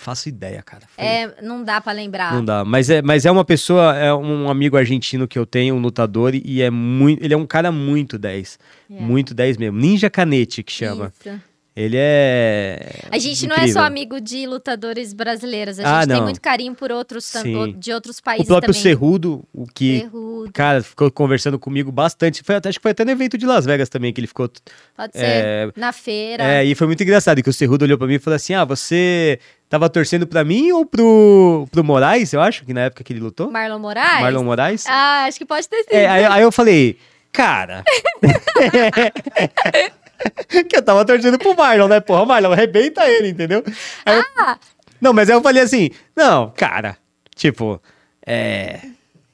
[0.00, 0.84] Faço ideia, cara.
[0.88, 2.32] Foi- É, não dá pra lembrar.
[2.34, 2.64] Não dá.
[2.64, 6.34] Mas é, mas é uma pessoa, é um amigo argentino que eu tenho, um lutador,
[6.34, 7.22] e é muito.
[7.22, 8.58] Ele é um cara muito 10.
[8.90, 8.94] É.
[8.98, 9.78] Muito 10 mesmo.
[9.78, 11.12] Ninja Canete que chama.
[11.24, 11.38] Isso.
[11.74, 13.04] Ele é.
[13.12, 13.80] A gente não é incrível.
[13.80, 16.24] só amigo de lutadores brasileiros, a gente Ah, tem não.
[16.24, 17.32] muito carinho por outros
[17.78, 18.82] de outros O países próprio também.
[18.82, 20.00] Cerrudo, o que.
[20.00, 22.42] Cerrudo, Cara, ficou conversando comigo bastante.
[22.42, 24.50] Foi, acho que foi até no evento de Las Vegas também que ele ficou.
[24.96, 25.24] pode ser.
[25.24, 26.42] é, Na feira.
[26.44, 28.64] É, e foi muito engraçado que o Cerrudo olhou pra mim e falou assim: Ah,
[28.64, 33.12] você tava torcendo pra mim ou pro, pro Moraes, eu acho, que na época que
[33.12, 33.48] ele lutou?
[33.50, 34.20] Marlon Moraes?
[34.22, 34.84] Marlon Moraes?
[34.88, 35.92] Ah, acho que pode ter sido.
[35.94, 36.98] É, aí, aí eu falei,
[37.32, 37.84] cara.
[40.68, 42.00] que eu tava torcendo pro Marlon, né?
[42.00, 43.62] Porra, Marlon, arrebenta ele, entendeu?
[44.04, 44.58] Aí eu- Ah!
[45.00, 46.96] Não, mas aí eu falei assim: não, cara,
[47.34, 47.80] tipo,
[48.26, 48.80] é.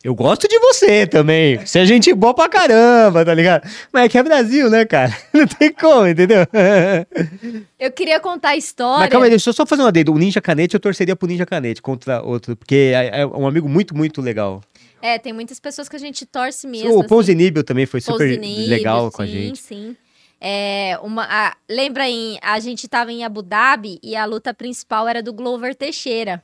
[0.04, 1.58] Eu gosto de você também.
[1.58, 3.68] Você é gente boa pra caramba, tá ligado?
[3.92, 5.12] Mas é que é Brasil, né, cara?
[5.34, 6.46] Não tem como, entendeu?
[7.76, 9.00] Eu queria contar a história.
[9.00, 10.12] Mas calma aí, deixa eu só fazer uma dedo.
[10.12, 13.68] O Ninja Canete, eu torceria pro Ninja Canete contra outro, porque é, é um amigo
[13.68, 14.62] muito, muito legal.
[15.02, 16.94] É, tem muitas pessoas que a gente torce mesmo.
[16.94, 17.08] o assim.
[17.08, 19.58] Ponzinibio também foi super legal com a sim, gente.
[19.58, 19.96] Sim,
[20.40, 25.08] É, uma, a- lembra em a gente tava em Abu Dhabi e a luta principal
[25.08, 26.42] era do Glover Teixeira.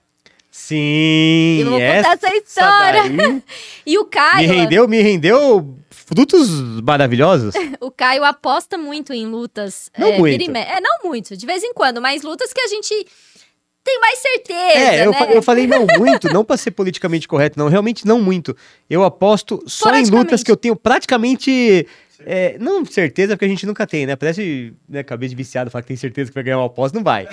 [0.51, 3.03] Sim, Eu vou contar essa história.
[3.09, 3.43] daí
[3.87, 6.49] E o me Caio, rendeu, me rendeu frutos
[6.83, 7.55] maravilhosos.
[7.81, 9.91] o Caio aposta muito em lutas.
[9.99, 10.51] Não é, muito.
[10.51, 13.07] me- É, não muito, de vez em quando, mas lutas que a gente
[13.85, 15.19] tem mais certeza, É, eu, né?
[15.19, 18.57] fa- eu falei não muito, não pra ser politicamente correto, não, realmente não muito.
[18.89, 21.87] Eu aposto só em lutas que eu tenho praticamente.
[22.27, 24.17] É, não certeza, porque a gente nunca tem, né?
[24.17, 27.05] Parece né, cabeça de viciado falar que tem certeza que vai ganhar uma aposta, não
[27.05, 27.29] vai.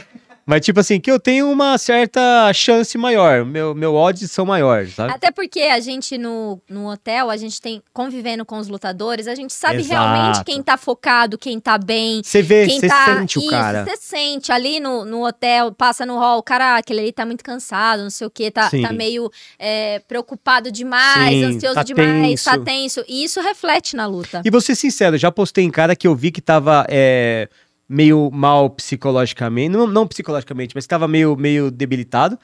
[0.50, 3.45] Mas, tipo assim, que eu tenho uma certa chance maior.
[3.45, 5.14] Meu, meu odds são maiores, sabe?
[5.14, 9.36] Até porque a gente no, no hotel, a gente tem convivendo com os lutadores, a
[9.36, 9.92] gente sabe Exato.
[9.92, 13.06] realmente quem tá focado, quem tá bem, Você vê, quem você tá.
[13.06, 13.86] sente o Isso, cara.
[13.86, 18.02] Você sente ali no, no hotel, passa no hall, cara, aquele ali tá muito cansado,
[18.02, 18.82] não sei o quê, tá, Sim.
[18.82, 19.30] tá meio
[19.60, 23.03] é, preocupado demais, Sim, ansioso tá demais, tá tenso.
[23.03, 23.06] tenso.
[23.08, 24.42] E isso reflete na luta.
[24.44, 27.48] E vou ser sincero, já postei em cara que eu vi que tava é,
[27.90, 29.69] meio mal psicologicamente.
[29.76, 32.38] Não, não psicologicamente, mas que tava meio, meio debilitado.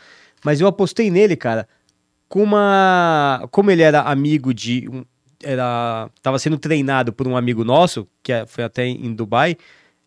[0.44, 1.68] Mas eu apostei nele, cara,
[2.28, 3.48] com uma.
[3.52, 4.90] Como ele era amigo de.
[4.90, 5.06] Um,
[5.44, 9.56] era, tava sendo treinado por um amigo nosso, que é- foi até em Dubai,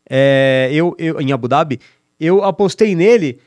[0.08, 1.78] é, eu, eu, em Abu Dhabi,
[2.18, 3.38] eu apostei nele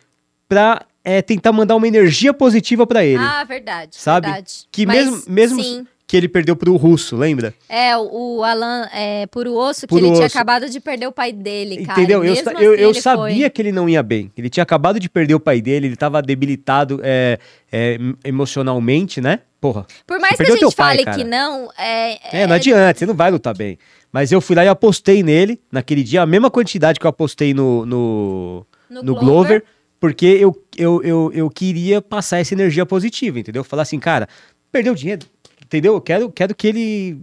[0.48, 3.24] pra é, tentar mandar uma energia positiva pra ele.
[3.24, 3.96] Ah, verdade.
[3.98, 4.28] Sabe?
[4.28, 4.68] Verdade.
[4.72, 5.88] Que Mas, mesmo, mesmo Sim.
[6.12, 7.54] Que ele perdeu pro russo, lembra?
[7.70, 10.38] É, o, Alan é, Puro Osso, que ele tinha Osso.
[10.38, 12.02] acabado de perder o pai dele, cara.
[12.02, 12.22] Entendeu?
[12.22, 13.50] Eu, eu, assim eu ele sabia foi.
[13.50, 14.30] que ele não ia bem.
[14.36, 17.40] Ele tinha acabado de perder o pai dele, ele tava debilitado é,
[17.72, 19.40] é, em- emocionalmente, né?
[19.62, 19.86] Porra.
[20.06, 21.16] Por mais que a gente pai, fale cara.
[21.18, 23.78] que não, é, É, não adianta, você não vai lutar bem.
[24.12, 27.54] Mas eu fui lá e apostei nele, naquele dia, a mesma quantidade que eu apostei
[27.54, 29.64] no, no, No, no Glover,
[29.98, 33.64] porque eu, eu, eu, eu queria passar essa energia positiva, entendeu?
[33.64, 34.28] Falar assim, cara,
[34.70, 35.26] perdeu dinheiro,
[35.72, 35.94] entendeu?
[35.94, 37.22] Eu quero, quero que ele.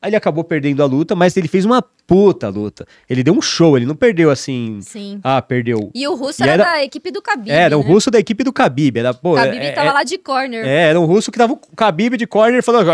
[0.00, 2.86] Ele acabou perdendo a luta, mas ele fez uma puta luta.
[3.10, 4.78] Ele deu um show, ele não perdeu assim.
[4.80, 5.18] Sim.
[5.24, 5.90] Ah, perdeu.
[5.92, 7.88] E o russo E era, era- da equipe do Khabib, É, era o né?
[7.88, 8.96] russo da equipe do Khabib.
[8.96, 10.64] Era, pô, Khabib é- tava é- lá de corner.
[10.64, 12.86] é, era um russo que tava o Khabib de corner falando.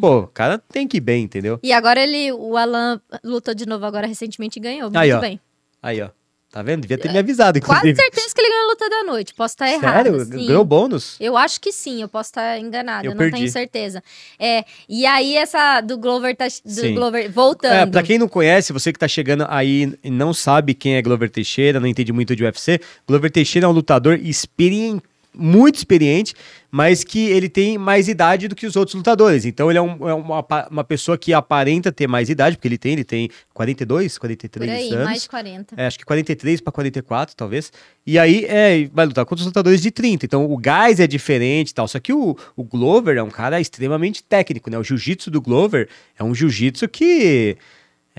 [0.00, 1.58] Pô, o cara tem que ir bem, entendeu?
[1.62, 4.84] E agora ele, o Alan lutou de novo agora recentemente e ganhou.
[4.90, 5.20] Muito Aí, ó.
[5.20, 5.40] bem.
[5.82, 6.10] Aí, ó.
[6.50, 6.80] Tá vendo?
[6.80, 8.02] Devia ter me avisado, Quase inclusive.
[8.02, 9.32] certeza que ele ganhou a luta da noite.
[9.34, 10.04] Posso estar errado.
[10.04, 10.24] Sério?
[10.24, 10.46] sim.
[10.46, 11.16] Ganhou bônus?
[11.20, 14.02] Eu acho que sim, eu posso estar enganada, Eu eu, não tenho certeza.
[14.36, 16.94] É, e aí essa do Glover tá do Sim.
[16.94, 17.72] Glover voltando.
[17.72, 21.02] É, pra quem não conhece, você que tá chegando aí e não sabe quem é
[21.02, 26.34] Glover Teixeira, não entende muito de UFC, Glover Teixeira é um lutador experiente, muito experiente,
[26.70, 29.44] mas que ele tem mais idade do que os outros lutadores.
[29.44, 32.78] Então ele é, um- é uma, uma pessoa que aparenta ter mais idade, porque ele
[32.78, 35.04] tem, ele tem 42, Por 43 aí, anos.
[35.04, 35.74] mais de 40.
[35.76, 37.72] É, acho que 43 para 44, talvez.
[38.06, 40.26] E aí é, vai lutar contra os lutadores de 30.
[40.26, 41.86] Então o gás é diferente e tal.
[41.88, 44.78] Só que o, o Glover é um cara extremamente técnico, né?
[44.78, 47.56] O jiu-jitsu do Glover é um jiu-jitsu que.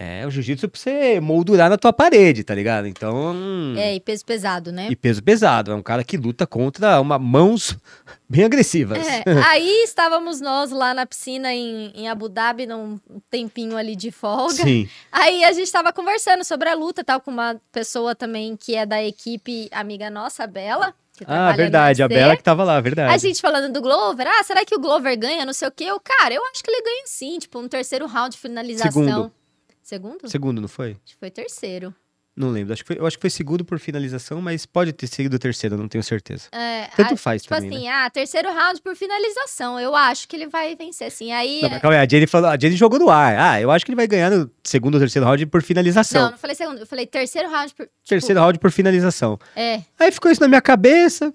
[0.04, 2.88] É um jiu-jitsu pra você moldurar na tua parede, tá ligado?
[2.88, 3.36] Então.
[3.78, 4.88] É, e peso pesado, né?
[4.90, 5.72] E peso pesado.
[5.72, 7.78] É um cara que luta contra uma mãos
[8.28, 8.98] bem agressivas.
[8.98, 13.00] É, aí estávamos nós lá na piscina em, em Abu Dhabi, num
[13.30, 14.64] tempinho ali de folga.
[14.64, 14.90] Sim.
[15.12, 18.88] Aí a gente estava conversando sobre a luta, tal, com uma pessoa também que é
[18.88, 20.96] da equipe amiga nossa, a Bela.
[21.28, 22.02] Ah, verdade.
[22.02, 22.08] A.
[22.08, 23.14] Bela que tava lá, verdade.
[23.14, 25.46] A gente falando do Glover, ah, será que o Glover ganha?
[25.46, 25.84] Não sei o quê.
[25.84, 28.92] Eu, cara, eu acho que ele ganha sim, tipo, um terceiro round de finalização.
[28.92, 29.41] Segundo.
[29.92, 30.30] Segundo?
[30.30, 30.92] Segundo, não foi?
[30.92, 31.94] Acho que foi terceiro.
[32.34, 32.72] Não lembro.
[32.72, 35.76] Acho que foi, eu acho que foi segundo por finalização, mas pode ter sido terceiro,
[35.76, 36.48] não tenho certeza.
[36.54, 37.76] É, Tanto a- faz Tipo também, né?
[37.76, 39.78] assim, ah, terceiro round por finalização.
[39.78, 41.34] Eu acho que ele vai vencer, assim.
[41.34, 41.62] Aí.
[41.62, 43.38] Não, mas calma aí, a Jenny, falou, a Jenny jogou no ar.
[43.38, 46.22] Ah, eu acho que ele vai ganhar no segundo ou terceiro round por finalização.
[46.24, 46.80] Não, não falei segundo.
[46.80, 47.86] Eu falei terceiro round por.
[47.86, 49.38] tipo, terceiro round por finalização.
[49.54, 49.82] É.
[50.00, 51.34] Aí ficou isso na minha cabeça.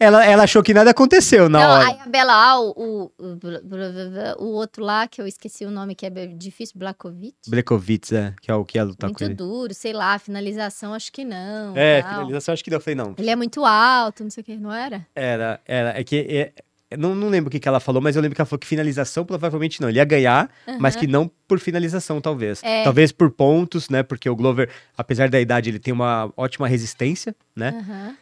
[0.00, 1.86] Ela, ela achou que nada aconteceu na não, hora.
[1.88, 5.96] aí a Bela, ah, o, o, o, o outro lá, que eu esqueci o nome,
[5.96, 7.34] que é difícil, Blakovic.
[7.48, 9.34] Blekovitz, é, que é o que ia lutar com muito ele.
[9.34, 11.76] duro, sei lá, finalização, acho que não.
[11.76, 12.12] É, tal.
[12.12, 12.76] finalização acho que não.
[12.76, 13.14] Eu falei, não.
[13.18, 15.04] Ele é muito alto, não sei o que, não era?
[15.14, 15.98] Era, era.
[15.98, 16.16] É que.
[16.16, 16.52] é-
[16.96, 18.66] não, não lembro o que, que ela falou, mas eu lembro que ela falou que
[18.66, 19.90] finalização provavelmente não.
[19.90, 22.62] Ele ia ganhar, mas que não por finalização, talvez.
[22.62, 22.82] É.
[22.82, 24.02] Talvez por pontos, né?
[24.02, 27.74] Porque o Glover, apesar da idade, ele tem uma ótima resistência, né?
[27.78, 28.16] Aham.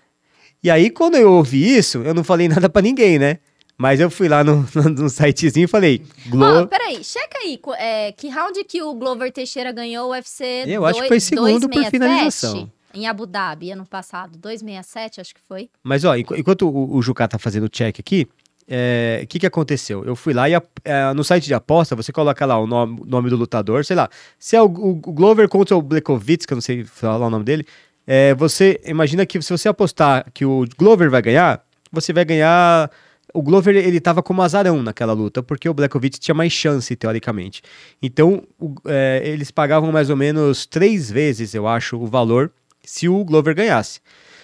[0.63, 3.39] E aí, quando eu ouvi isso, eu não falei nada pra ninguém, né?
[3.79, 6.67] Mas eu fui lá no, no, no sitezinho e falei, Ó, Glover.
[6.67, 7.61] peraí, checa aí.
[7.79, 10.65] é, que round que o Glover Teixeira ganhou o UFC?
[10.67, 12.71] Eu acho que foi segundo por finalização.
[12.95, 14.39] Em Abu Dhabi, ano passado.
[14.39, 15.69] 267, acho que foi.
[15.85, 18.27] Mas, ó, enqu- enquanto o, o Jucá tá fazendo o check aqui,
[18.67, 20.03] é, o que que aconteceu?
[20.07, 23.03] Eu fui lá e a- é, no site de aposta, você coloca lá o nome,
[23.05, 26.55] nome do lutador, sei lá, se é o, o- o Glover contra o Blekovitz, que
[26.55, 27.67] eu não sei falar o nome dele,
[28.07, 32.91] é, você imagina que se você apostar que o Glover vai ganhar, você vai ganhar...
[33.35, 37.61] O Glover, ele tava como azarão naquela luta, porque o Blekovitz tinha mais chance, teoricamente.
[38.01, 42.51] Então, o- é, eles pagavam mais ou menos três vezes, eu acho, o valor
[42.83, 44.01] se o Glover ganhasse.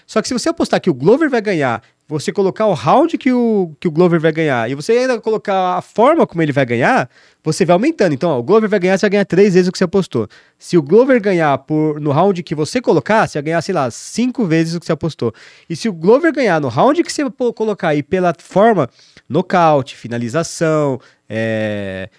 [0.06, 1.80] Só que se você apostar que o Glover vai ganhar,
[2.12, 5.78] você colocar o round que o, que o Glover vai ganhar, e você ainda colocar
[5.78, 7.08] a forma como ele vai ganhar,
[7.42, 8.12] você vai aumentando.
[8.12, 10.28] Então, ó, o Glover vai ganhar, você vai ganhar três vezes o que você apostou.
[10.58, 13.90] Se o Glover ganhar por, no round que você colocar, você vai ganhar, sei lá,
[13.90, 15.32] cinco vezes o que você apostou.
[15.68, 17.24] E se o Glover ganhar no round que você
[17.54, 18.88] colocar aí pela forma,
[19.28, 22.10] nocaute, finalização, é,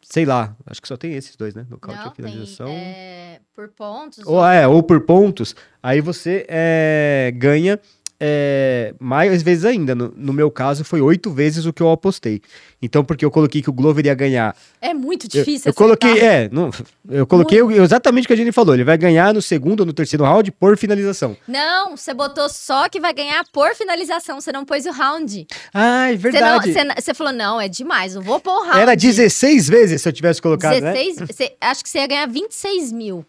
[0.00, 1.66] sei lá, acho que só tem esses dois, né?
[1.68, 2.68] Nocaute ou tem finalização.
[2.68, 4.26] é, por pontos.
[4.26, 7.78] Ou, é, ou por pontos, aí você é, ganha
[8.22, 9.94] é, mais vezes ainda.
[9.94, 12.42] No, no meu caso, foi oito vezes o que eu apostei.
[12.82, 14.54] Então, porque eu coloquei que o Glover ia ganhar.
[14.80, 16.30] É muito Eu, difícil eu coloquei, acertar.
[16.30, 16.70] é, não,
[17.08, 18.74] eu coloquei o- exatamente o que a gente falou.
[18.74, 21.36] Ele vai ganhar no segundo ou no terceiro round por finalização.
[21.48, 25.46] Não, você botou só que vai ganhar por finalização, você não pôs o round.
[25.72, 26.72] Ah, é Você, não- verdade.
[26.72, 28.80] você, você falou, não, é demais, não vou pôr o round.
[28.80, 30.92] Era 16 vezes se eu tivesse colocado, né?
[30.92, 33.24] 16, você- acho que você ia ganhar 26 mil.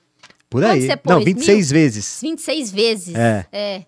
[0.49, 0.87] Por Quanto aí.
[0.87, 1.23] Não, pôs?
[1.25, 2.19] 26 vezes.
[2.21, 3.15] 26 vezes.
[3.15, 3.45] É.
[3.53, 3.81] É.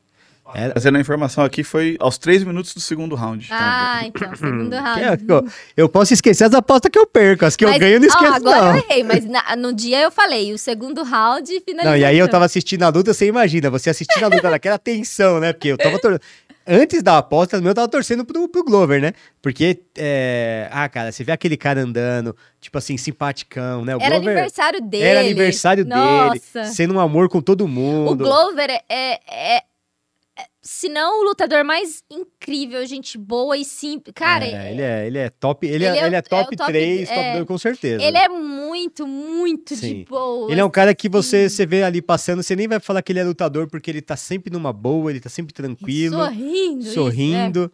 [0.72, 3.48] Trazendo a informação aqui, foi aos três minutos do segundo round.
[3.52, 5.02] Ah, então, segundo round.
[5.02, 7.96] É, eu, eu posso esquecer as apostas que eu perco, as que eu Mas, ganho
[7.96, 8.76] eu não ó, esqueço, agora não.
[8.78, 11.92] eu errei, mas na- no dia eu falei, o segundo round finalização.
[11.92, 14.78] Não, e aí eu tava assistindo a luta, você imagina, você assistindo a luta naquela
[14.80, 15.54] tensão, né?
[15.54, 16.20] Porque eu tava tor...
[16.66, 19.12] Antes da aposta, eu tava torcendo pro, pro Glover, né?
[19.42, 20.70] Porque, é...
[20.72, 23.94] ah, cara, você vê aquele cara andando, tipo assim, simpaticão, né?
[23.98, 25.04] O Era Glover aniversário dele.
[25.04, 26.30] era aniversário Nossa.
[26.62, 28.24] dele, sendo um amor com todo O mundo.
[28.24, 29.62] Glover é, é, é-
[30.66, 34.14] se não o lutador mais incrível, gente boa e simples.
[34.16, 35.68] Cara, É, ele, é, ele é top.
[35.68, 37.34] Ele, Ele é, é ele é é o top top- 3, top é.
[37.34, 38.02] 2, com certeza.
[38.02, 40.00] ele é muito, muito Sim.
[40.00, 40.50] de boa.
[40.50, 43.12] Ele é um cara que você, você vê ali passando, você nem vai falar que
[43.12, 46.80] ele é lutador, porque ele tá sempre numa boa, ele tá sempre tranquilo, sorrindo.
[46.80, 46.94] isso, é.
[46.94, 47.72] sorrindo.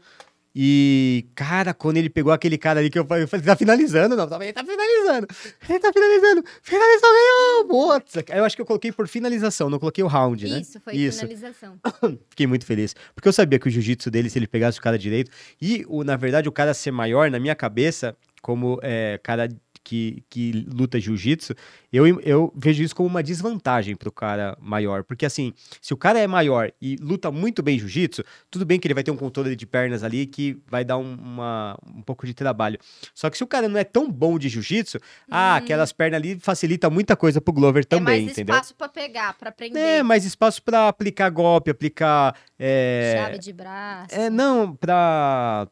[0.55, 4.15] E, cara, quando ele pegou aquele cara ali que eu falei, eu falei, tá finalizando?
[4.15, 5.27] Não, ele tá finalizando.
[5.69, 6.43] Ele tá finalizando.
[6.63, 7.67] Finalizou, ganhou.
[7.67, 10.49] Nossa, eu acho que eu coloquei por finalização, não coloquei o round, é.
[10.49, 10.61] né?
[10.61, 11.19] Isso, foi Isso.
[11.19, 11.79] finalização.
[12.29, 12.95] Fiquei muito feliz.
[13.13, 16.03] Porque eu sabia que o jiu-jitsu dele, se ele pegasse o cara direito, e o,
[16.03, 19.47] na verdade o cara ser maior, na minha cabeça, como é, cara
[19.83, 21.53] que, que luta jiu-jitsu,
[21.91, 25.03] eu, eu vejo isso como uma desvantagem pro cara maior.
[25.03, 28.87] Porque assim, se o cara é maior e luta muito bem jiu-jitsu, tudo bem que
[28.87, 32.25] ele vai ter um controle de pernas ali que vai dar um, uma, um pouco
[32.25, 32.77] de trabalho.
[33.15, 34.99] Só que se o cara não é tão bom de jiu-jitsu,
[35.29, 38.53] ah, aquelas pernas ali facilita muita coisa pro Glover também, é mais entendeu?
[38.55, 39.81] espaço pra pegar, pra prender.
[39.81, 42.35] É, mais espaço pra aplicar golpe, aplicar.
[42.57, 44.13] é, Chave de braço.
[44.13, 45.67] é, não, pra,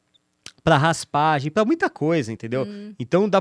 [0.67, 2.63] pra raspagem, pra muita coisa, entendeu?
[2.63, 2.93] Hum.
[2.99, 3.37] Então dá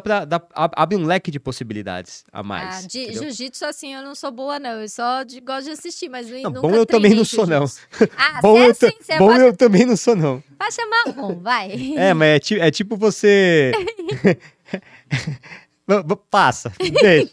[0.55, 2.85] ab- abre um leque de possibilidades a mais.
[2.85, 4.81] Ah, de jiu-jitsu, assim, eu não sou boa, não.
[4.81, 7.45] Eu só de- gosto de assistir, mas eu Não, nunca bom eu também não sou,
[7.45, 7.65] não.
[8.17, 10.41] Ah, Bom, você é eu, assim, é bom faixa, eu também não sou, não.
[10.57, 11.73] faixa marrom, vai.
[11.99, 13.73] É, mas é, ti- é tipo você.
[16.31, 17.31] Passa, deixa.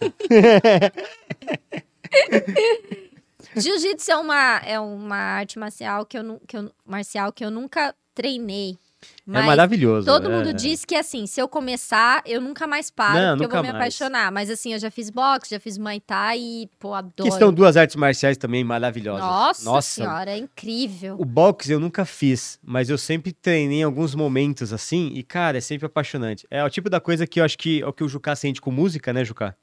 [3.56, 7.94] Jiu-jitsu é uma, é uma arte marcial que eu, que eu, marcial que eu nunca
[8.16, 8.78] treinei.
[9.04, 10.06] É Mas maravilhoso.
[10.06, 10.36] todo é.
[10.36, 13.62] mundo diz que, assim, se eu começar, eu nunca mais paro, Não, porque eu vou
[13.62, 13.76] me mais.
[13.76, 14.32] apaixonar.
[14.32, 17.30] Mas, assim, eu já fiz boxe, já fiz Muay Thai e, pô, adoro.
[17.30, 19.64] Que são duas artes marciais também maravilhosas.
[19.64, 21.16] Nossa, senhora, é incrível.
[21.20, 25.58] O boxe eu nunca fiz, mas eu sempre treinei em alguns momentos assim, e cara,
[25.58, 26.46] é sempre apaixonante.
[26.50, 28.62] É o tipo da coisa que eu acho que é o que o Jucá sente
[28.62, 29.56] com música, né, Jucá?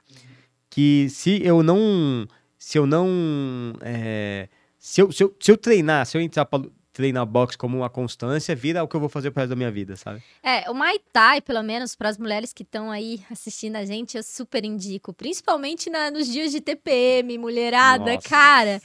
[0.69, 2.27] Que se eu não.
[2.59, 3.73] Se eu não.
[3.81, 6.63] é, se, eu, se, eu, se eu treinar, se eu entrar pra
[6.93, 9.71] treinar boxe como uma constância, vira o que eu vou fazer pro resto da minha
[9.71, 10.23] vida, sabe?
[10.43, 14.17] É, o Muay Thai, pelo menos, para as mulheres que estão aí assistindo a gente,
[14.17, 15.13] eu super indico.
[15.13, 18.29] Principalmente na- nos dias de TPM, mulherada, Nossa.
[18.29, 18.83] cara.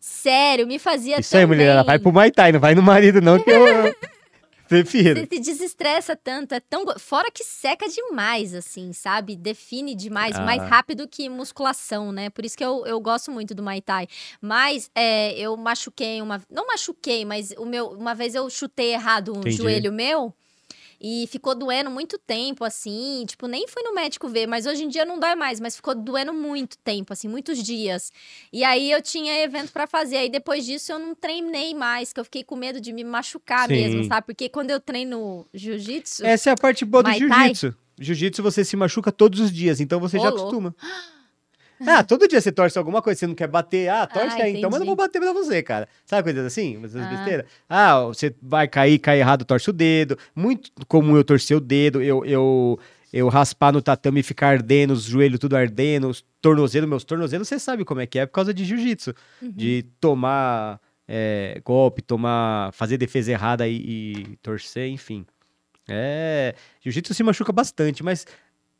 [0.00, 1.86] Sério, me fazia Isso aí, tão mulher, ela bem.
[1.86, 3.54] vai pro Muay Thai, não vai no marido, não, que eu
[4.72, 5.20] prefiro.
[5.20, 6.84] Você se desestressa tanto, é tão.
[6.98, 9.36] Fora que seca demais, assim, sabe?
[9.36, 10.42] Define demais, Ah.
[10.42, 12.30] mais rápido que musculação, né?
[12.30, 14.06] Por isso que eu, eu gosto muito do Muay Thai.
[14.40, 16.42] Mas é, eu machuquei uma.
[16.50, 19.56] Não machuquei, mas o meu, uma vez eu chutei errado um Entendi.
[19.56, 20.32] joelho meu.
[21.04, 23.24] E ficou doendo muito tempo, assim.
[23.26, 25.96] Tipo, nem fui no médico ver, mas hoje em dia não dói mais, mas ficou
[25.96, 28.12] doendo muito tempo, assim, muitos dias.
[28.52, 30.18] E aí eu tinha evento pra fazer.
[30.18, 33.66] Aí depois disso eu não treinei mais, que eu fiquei com medo de me machucar
[33.66, 33.74] Sim.
[33.74, 34.26] mesmo, sabe?
[34.26, 36.24] Porque quando eu treino jiu-jitsu.
[36.24, 37.74] Essa é a parte boa do jiu-jitsu.
[37.98, 40.72] Jiu-jitsu você se machuca todos os dias, então você Ô, já louco.
[41.86, 43.88] Ah, todo dia você torce alguma coisa, você não quer bater.
[43.88, 44.86] Ah, torce Ah, aí, então, mas eu entendi.
[44.86, 45.88] vou bater pra você, cara.
[46.06, 46.78] Sabe coisas assim?
[46.84, 47.08] Essas Ah.
[47.08, 47.46] besteiras?
[47.68, 50.16] Ah, você vai cair, cai errado, torce o dedo.
[50.34, 52.78] Muito comum eu torcer o dedo, eu, eu,
[53.12, 57.48] eu raspar no tatame e ficar ardendo, os joelhos tudo ardendo, os tornozelos, meus tornozelos,
[57.48, 59.14] você sabe como é que é, por causa de jiu-jitsu.
[59.40, 59.50] Uhum.
[59.52, 65.26] De tomar é, golpe, tomar, fazer defesa errada e, e torcer, enfim.
[65.88, 68.24] É, jiu-jitsu se machuca bastante, mas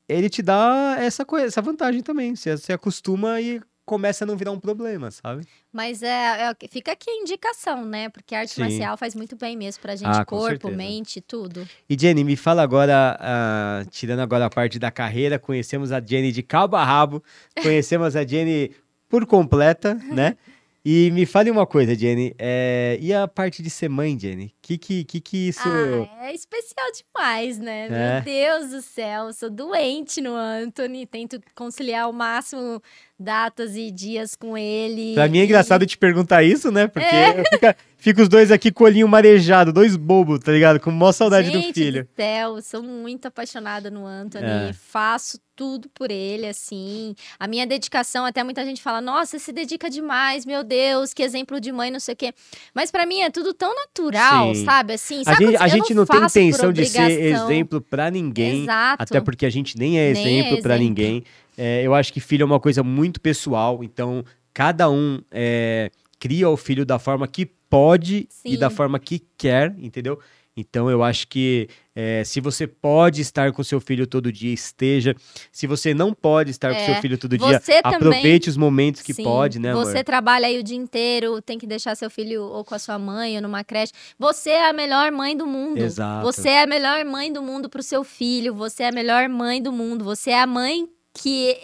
[0.09, 2.35] ele te dá essa coisa, essa vantagem também.
[2.37, 5.45] Você, você acostuma e começa a não virar um problema, sabe?
[5.73, 8.09] Mas é, é- fica aqui a indicação, né?
[8.09, 8.61] Porque a arte Sim.
[8.61, 11.67] marcial faz muito bem mesmo pra gente, Ah, corpo, mente, tudo.
[11.89, 16.31] E Jenny, me fala agora, ah, tirando agora a parte da carreira, conhecemos a Jenny
[16.31, 17.23] de cabo a rabo,
[17.61, 18.75] conhecemos a Jenny
[19.09, 20.37] por completa, né?
[20.85, 24.53] E me fale uma coisa, Jenny, é, e a parte de ser mãe, Jenny?
[24.61, 25.61] Que que, que, que isso...
[25.65, 27.87] Ah, é especial demais, né?
[27.87, 28.15] É.
[28.15, 32.83] Meu Deus do céu, sou doente no Anthony, tento conciliar ao máximo
[33.17, 35.15] datas e dias com ele.
[35.15, 36.89] Pra mim é e- engraçado te perguntar isso, né?
[36.89, 37.45] Porque É.
[37.53, 40.81] fica, fica os dois aqui com o olhinho marejado, dois bobos, tá ligado?
[40.81, 42.03] Com maior saudade Gente do filho.
[42.03, 44.45] do céu, sou muito apaixonada no Anthony.
[44.45, 44.73] É.
[44.73, 47.15] Faço tudo por ele, assim.
[47.39, 51.61] A minha dedicação, até muita gente fala, nossa, se dedica demais, meu Deus, que exemplo
[51.61, 52.33] de mãe, não sei o quê.
[52.75, 54.65] Mas pra mim é tudo tão natural, Sim.
[54.65, 54.95] sabe?
[54.95, 58.63] Assim, A sabe gente, quando- a gente não, tem intenção de ser exemplo pra ninguém,
[58.65, 59.03] Exato.
[59.05, 60.89] até porque a gente nem é Nem é exemplo pra exemplo.
[60.89, 61.25] ninguém.
[61.57, 64.25] É, eu acho que filho é uma coisa muito pessoal, então
[64.55, 65.91] cada um é,
[66.23, 68.57] cria o filho da forma que pode e Sim.
[68.57, 70.21] da forma que quer, entendeu?
[70.57, 75.17] Então eu acho que é, se você pode estar com seu filho todo dia, esteja.
[75.51, 79.03] Se você não pode estar com É, seu filho todo dia, também- aproveite os momentos
[79.03, 79.85] que Sim, pode, né, amor?
[79.87, 82.99] Você trabalha aí o dia inteiro, tem que deixar seu filho ou com a sua
[83.01, 83.93] mãe ou numa creche.
[84.17, 85.79] Você é a melhor mãe do mundo.
[85.79, 86.25] Exato.
[86.25, 88.55] Você é a melhor mãe do mundo pro seu filho.
[88.55, 90.05] Você é a melhor mãe do mundo.
[90.05, 91.57] Você é a mãe que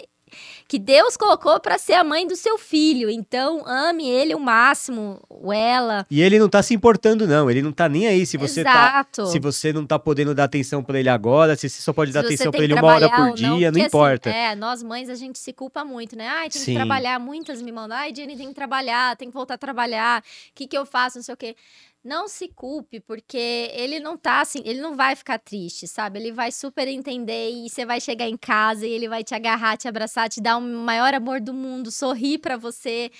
[0.68, 3.08] que Deus colocou para ser a mãe do seu filho.
[3.08, 6.06] Então, ame ele o máximo, ou ela.
[6.10, 7.50] E ele não tá se importando, não.
[7.50, 9.22] Ele não tá nem aí se você Exato.
[9.24, 9.28] tá.
[9.28, 12.20] Se você não tá podendo dar atenção pra ele agora, se você só pode dar
[12.20, 14.28] Se atenção que ele uma hora por dia, não, porque, assim, importa.
[14.28, 16.28] é, nós mães a gente se culpa muito, né?
[16.28, 17.96] Ai, tem que trabalhar, muitas me mandam.
[17.96, 20.20] Ai, Jenny, tem que trabalhar, tem que voltar a trabalhar.
[20.20, 20.24] O
[20.54, 21.56] que, que eu faço, não sei o quê.
[22.04, 26.18] Não se culpe, porque ele não tá assim, ele não vai ficar triste, sabe?
[26.18, 29.76] Ele vai super entender e você vai chegar em casa e ele vai te agarrar,
[29.76, 33.10] te abraçar, te dar o maior amor do mundo, sorrir pra você.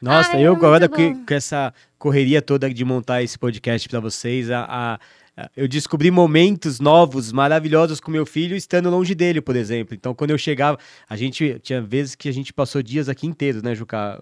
[0.00, 0.96] Nossa, Ai, é eu agora bom.
[0.96, 4.98] que- com essa correria toda de montar esse podcast pra vocês, a, a-
[5.36, 9.94] a- eu descobri momentos novos, maravilhosos com meu filho, estando longe dele, por exemplo.
[9.94, 10.78] Então, quando eu chegava,
[11.08, 14.20] a gente tinha vezes que a gente passou dias aqui inteiros, né, Juca?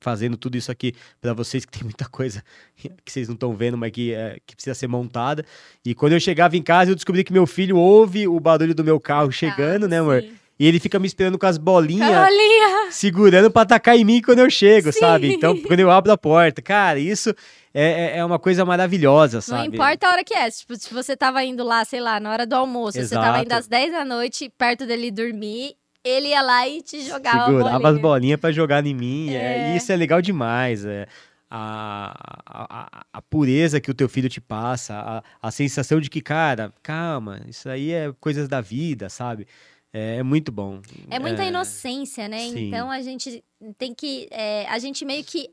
[0.00, 2.42] Fazendo tudo isso aqui pra vocês, que tem muita coisa
[3.04, 5.44] que vocês não estão vendo, mas que, é, que precisa ser montada.
[5.84, 8.82] E quando eu chegava em casa, eu descobri que meu filho ouve o barulho do
[8.82, 10.22] meu carro chegando, né, amor?
[10.22, 10.32] Sim.
[10.58, 12.90] E ele fica me esperando com as bolinhas Carolinha!
[12.90, 15.00] segurando pra atacar em mim quando eu chego, Sim.
[15.00, 15.32] sabe?
[15.32, 17.30] Então, quando eu abro a porta, cara, isso
[17.72, 19.68] é, é- é uma coisa maravilhosa, Não sabe?
[19.74, 20.50] importa a hora que é.
[20.50, 23.44] Tipo, se você tava indo lá, sei lá, na hora do almoço, você tava Exato.
[23.44, 27.70] indo às 10 da noite, perto dele dormir, ele ia lá e te jogava Segurava
[27.70, 28.00] a as bolinha.
[28.02, 29.30] bolinhas pra jogar em mim.
[29.30, 29.72] é, É.
[29.74, 30.84] e isso é legal demais.
[30.84, 31.06] É.
[31.52, 32.14] A,
[32.46, 36.72] a, a- pureza que o teu filho te passa, a, a sensação de que, cara,
[36.82, 39.46] calma, isso aí é coisas da vida, sabe?
[39.92, 40.80] É, é muito bom.
[41.10, 42.38] É muita inocência, né?
[42.38, 42.68] sim.
[42.68, 43.42] Então a gente
[43.76, 44.28] tem que.
[44.30, 45.50] é, a gente meio que.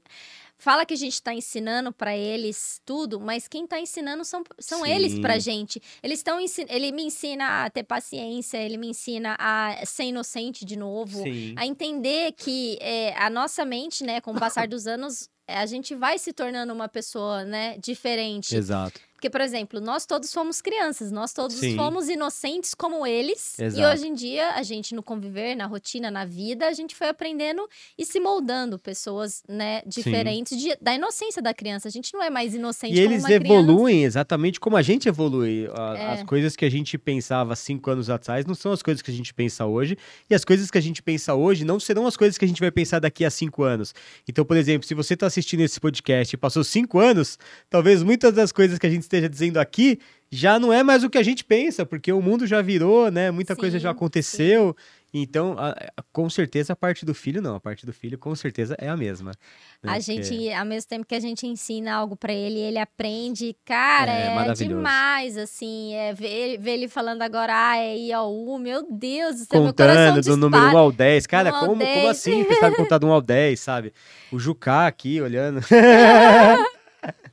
[0.58, 4.84] Fala que a gente tá ensinando pra eles tudo, mas quem tá ensinando são, são
[4.84, 4.92] Sim.
[4.92, 5.82] eles pra gente.
[6.02, 10.76] Eles estão Ele me ensina a ter paciência, ele me ensina a ser inocente de
[10.76, 11.22] novo.
[11.24, 11.53] Sim.
[11.56, 15.66] a entender que é, a nossa mente, né, com o passar dos anos, é, a
[15.66, 18.56] gente vai se tornando uma pessoa, né, diferente.
[18.56, 19.00] Exato.
[19.18, 21.76] Porque, por exemplo, nós todos fomos crianças, nós todos Sim.
[21.76, 23.58] fomos inocentes como eles.
[23.58, 23.92] E Exato.
[23.98, 27.68] hoje em dia, a gente no conviver, na rotina, na vida, a gente foi aprendendo
[27.98, 31.88] e se moldando pessoas, né, diferentes de- da inocência da criança.
[31.88, 33.44] A gente não é mais inocente E eles uma criança.
[33.44, 35.68] evoluem exatamente como a gente evolui.
[35.74, 36.06] A- É.
[36.14, 39.14] As coisas que a gente pensava cinco anos atrás não são as coisas que a
[39.14, 39.98] gente pensa hoje.
[40.30, 42.60] E as coisas que a gente pensa hoje não serão as coisas que a gente
[42.62, 43.96] vai pensar daqui a cinco anos.
[44.28, 48.32] Então, por exemplo, se você está assistindo esse podcast e passou cinco anos, talvez muitas
[48.32, 51.24] das coisas que a gente esteja dizendo aqui já não é mais o que a
[51.24, 53.32] gente pensa, porque o mundo já virou, né?
[53.32, 54.76] Muita coisa já Sim, aconteceu.
[55.14, 57.56] Então, a- a- com certeza a parte do filho não.
[57.56, 59.32] A parte do filho com certeza é a mesma.
[59.32, 59.36] né?
[59.84, 63.56] A Porque- gente, ao mesmo tempo que a gente ensina algo pra ele, ele aprende,
[63.64, 68.58] cara, É, é, demais, assim, é ver, ver ele falando agora, ah, é I, U,
[68.60, 70.76] meu Deus meu coração contando do número dispara.
[70.76, 71.26] 1 ao 10.
[71.26, 72.10] Cara, como, como 10.
[72.10, 72.44] assim?
[72.44, 73.94] Você sabe contar do 1 ao 10, sabe?
[74.30, 75.61] O Jucá aqui olhando,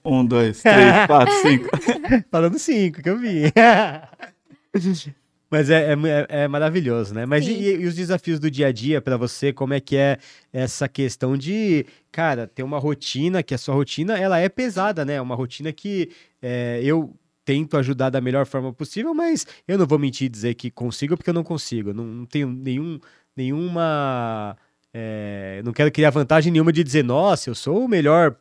[0.04, 1.68] Um, dois, três, quatro, cinco.
[2.30, 3.44] falando 5, que eu vi.
[5.50, 7.24] Mas é, é, é- é maravilhoso, né?
[7.26, 9.52] Mas e, e os desafios do dia a dia pra você?
[9.52, 10.18] Como é que é
[10.52, 15.20] essa questão de, cara, ter uma rotina, que a sua rotina, ela é pesada, né?
[15.20, 16.10] Uma rotina que
[16.42, 20.54] é, eu tento ajudar da melhor forma possível, mas eu não vou mentir e dizer
[20.54, 21.90] que consigo, porque eu não consigo.
[21.90, 22.98] Eu Não, não tenho nenhum,
[23.36, 24.56] nenhuma...
[24.92, 28.34] é, não quero criar vantagem nenhuma de dizer, nossa, eu sou o melhor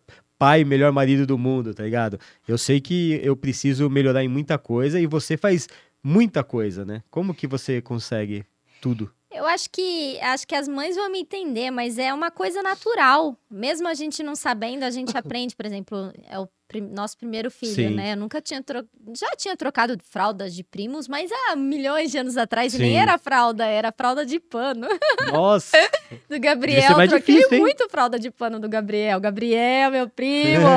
[0.43, 2.19] pai, melhor marido do mundo, tá ligado?
[2.45, 5.69] Eu sei que eu preciso melhorar em muita coisa e você faz
[6.03, 7.01] muita coisa, né?
[7.09, 8.43] Como que você consegue
[8.81, 9.09] tudo?
[9.33, 13.35] Eu acho que acho que as mães vão me entender, mas é uma coisa natural.
[13.49, 17.49] Mesmo a gente não sabendo, a gente aprende, por exemplo, é o prim- nosso primeiro
[17.49, 17.95] filho, Sim.
[17.95, 18.13] né?
[18.13, 18.87] Eu nunca tinha tro...
[19.17, 22.97] já tinha trocado fraldas de primos, mas há milhões de anos atrás e nem Sim.
[22.97, 24.87] era fralda, era fralda de pano
[25.31, 25.77] Nossa,
[26.29, 26.93] do Gabriel.
[27.07, 29.19] Troquei difícil, muito fralda de pano do Gabriel.
[29.19, 30.67] Gabriel, meu primo.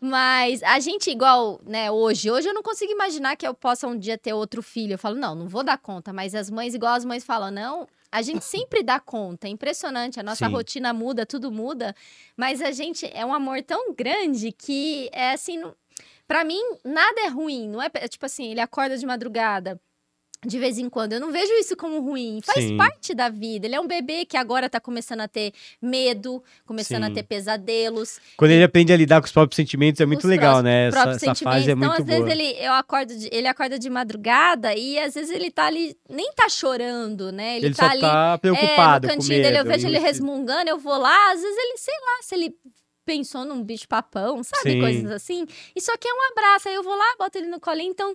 [0.00, 3.98] Mas a gente, igual, né, hoje, hoje eu não consigo imaginar que eu possa um
[3.98, 4.94] dia ter outro filho.
[4.94, 6.12] Eu falo, não, não vou dar conta.
[6.12, 9.46] Mas as mães, igual as mães falam, não, a gente sempre dá conta.
[9.46, 10.52] É impressionante, a nossa Sim.
[10.52, 11.94] rotina muda, tudo muda.
[12.34, 15.62] Mas a gente é um amor tão grande que é assim,
[16.26, 17.68] pra mim, nada é ruim.
[17.68, 19.78] Não é é tipo assim, ele acorda de madrugada.
[20.42, 22.40] De vez em quando, eu não vejo isso como ruim.
[22.42, 22.76] Faz Sim.
[22.78, 23.66] parte da vida.
[23.66, 25.52] Ele é um bebê que agora tá começando a ter
[25.82, 27.10] medo, começando Sim.
[27.10, 28.18] a ter pesadelos.
[28.38, 30.86] quando ele aprende a lidar com os próprios sentimentos é muito os legal, né?
[30.88, 32.24] Essa, próprios essa fase é então, muito às boa.
[32.24, 35.94] vezes, ele, eu acordo de- ele acorda de madrugada e às vezes ele tá ali,
[36.08, 37.58] nem tá chorando, né?
[37.58, 39.98] Ele, Ele tá só ali tá é, preocupado no com cantinho dele, eu vejo ele
[39.98, 42.54] resmungando, eu vou lá, às vezes ele, sei lá, se ele
[43.04, 44.72] pensou num bicho papão, sabe?
[44.72, 44.80] Sim.
[44.80, 45.46] Coisas assim.
[45.76, 48.14] E só que é um abraço, aí eu vou lá, boto ele no colinho, então...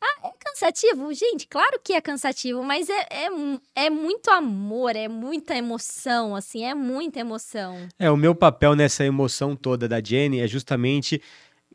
[0.00, 1.12] Ah, é cansativo?
[1.12, 6.64] Gente, claro que é cansativo, mas é, é, é muito amor, é muita emoção, assim,
[6.64, 7.76] é muita emoção.
[7.98, 11.20] É, o meu papel nessa emoção toda da Jenny é justamente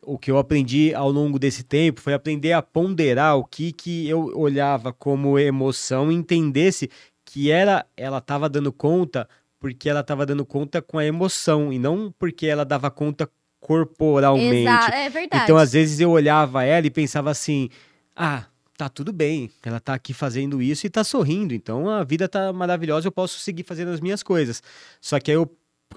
[0.01, 4.07] o que eu aprendi ao longo desse tempo, foi aprender a ponderar o que, que
[4.07, 6.89] eu olhava como emoção e entendesse
[7.23, 9.27] que era, ela tava dando conta
[9.59, 13.27] porque ela tava dando conta com a emoção e não porque ela dava conta
[13.59, 14.57] corporalmente.
[14.57, 15.43] Exato, é verdade.
[15.43, 17.69] Então, às vezes eu olhava ela e pensava assim:
[18.15, 18.45] "Ah,
[18.77, 19.49] tá tudo bem.
[19.63, 21.53] Ela tá aqui fazendo isso e tá sorrindo.
[21.53, 24.61] Então a vida tá maravilhosa, eu posso seguir fazendo as minhas coisas".
[25.01, 25.49] Só que aí eu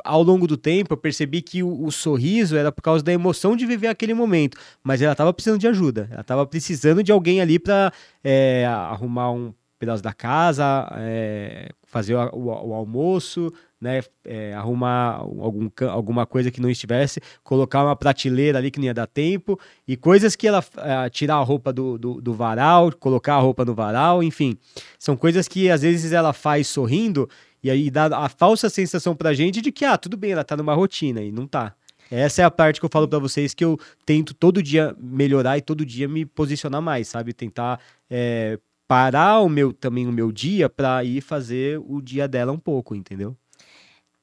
[0.04, 3.56] ao longo do tempo, eu percebi que o, o, sorriso era por causa da emoção
[3.56, 7.40] de viver aquele momento, mas ela estava precisando de ajuda, ela estava precisando de alguém
[7.40, 14.02] ali para é, arrumar um pedaço da casa, é, fazer o, o, o, almoço, né,
[14.24, 18.94] é, arrumar algum, alguma coisa que não estivesse, colocar uma prateleira ali que não ia
[18.94, 23.34] dar tempo, e coisas que ela é, tirar a roupa do, do, do, varal, colocar
[23.34, 24.56] a roupa no varal, enfim,
[24.98, 27.28] são coisas que às vezes ela faz sorrindo
[27.62, 30.56] e aí dá a falsa sensação pra gente de que, ah, tudo bem, ela tá
[30.56, 31.74] numa rotina e não tá.
[32.10, 35.58] Essa é a parte que eu falo para vocês que eu tento todo dia melhorar
[35.58, 37.34] e todo dia me posicionar mais, sabe?
[37.34, 42.50] Tentar é, parar o meu também o meu dia para ir fazer o dia dela
[42.50, 43.36] um pouco, entendeu?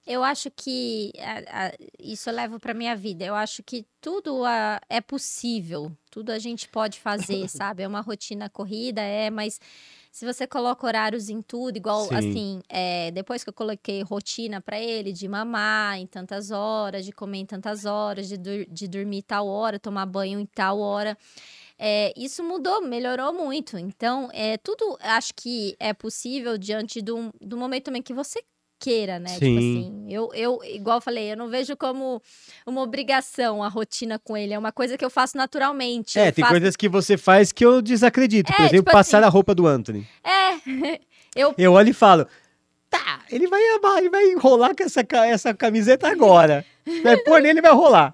[0.05, 3.25] Eu acho que a, a, isso eu levo para minha vida.
[3.25, 7.81] Eu acho que tudo a, é possível, tudo a gente pode fazer, sabe?
[7.81, 9.59] É uma rotina corrida, é, mas
[10.11, 12.15] se você coloca horários em tudo, igual Sim.
[12.15, 17.11] assim, é, depois que eu coloquei rotina para ele, de mamar em tantas horas, de
[17.11, 21.17] comer em tantas horas, de, dur de dormir tal hora, tomar banho em tal hora.
[21.77, 23.77] É, isso mudou, melhorou muito.
[23.77, 28.41] Então, é, tudo acho que é possível diante do, do momento também que você
[28.85, 29.33] queira, né?
[29.33, 29.55] Tipo Sim.
[29.55, 32.21] Tipo assim, eu, eu, igual eu falei, eu não vejo como
[32.67, 34.53] uma obrigação a rotina com ele.
[34.53, 36.19] É uma coisa que eu faço naturalmente.
[36.19, 36.53] É, tem faço...
[36.53, 38.51] coisas que você faz que eu desacredito.
[38.51, 40.07] É, Por exemplo, tipo passar assim, a roupa do Anthony.
[40.23, 40.99] É.
[41.35, 41.55] eu...
[41.57, 42.27] eu olho e falo.
[42.87, 43.59] Tá, ele vai,
[43.97, 46.63] ele vai enrolar com essa, essa camiseta agora.
[47.03, 48.13] Vai pôr nele e vai rolar.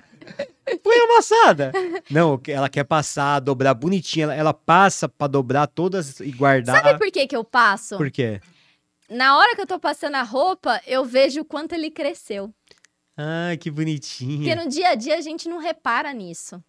[0.82, 1.74] Foi amassada.
[2.10, 4.24] Não, ela quer passar, dobrar bonitinha.
[4.24, 6.82] Ela, ela passa para dobrar todas e guardar.
[6.82, 7.98] Sabe por que que eu passo?
[7.98, 8.40] Por quê?
[9.12, 12.54] Na hora que eu tô passando a roupa, eu vejo o quanto ele cresceu.
[13.18, 14.38] Ah, que bonitinho.
[14.38, 16.64] Porque no dia a dia a gente não repara nisso.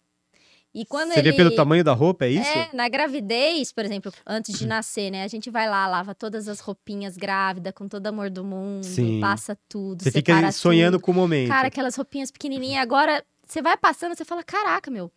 [0.73, 1.31] E quando Você ele...
[1.31, 2.49] vê pelo tamanho da roupa, é isso?
[2.49, 5.23] É, na gravidez, por exemplo, antes de nascer, né?
[5.23, 9.19] A gente vai lá, lava todas as roupinhas grávida, com todo amor do mundo, Sim.
[9.19, 10.03] passa tudo.
[10.03, 11.05] Você fica sonhando tudo.
[11.05, 11.49] com o momento.
[11.49, 12.81] Cara, aquelas roupinhas pequenininhas.
[12.81, 15.11] Agora, você vai passando, você fala, caraca, meu.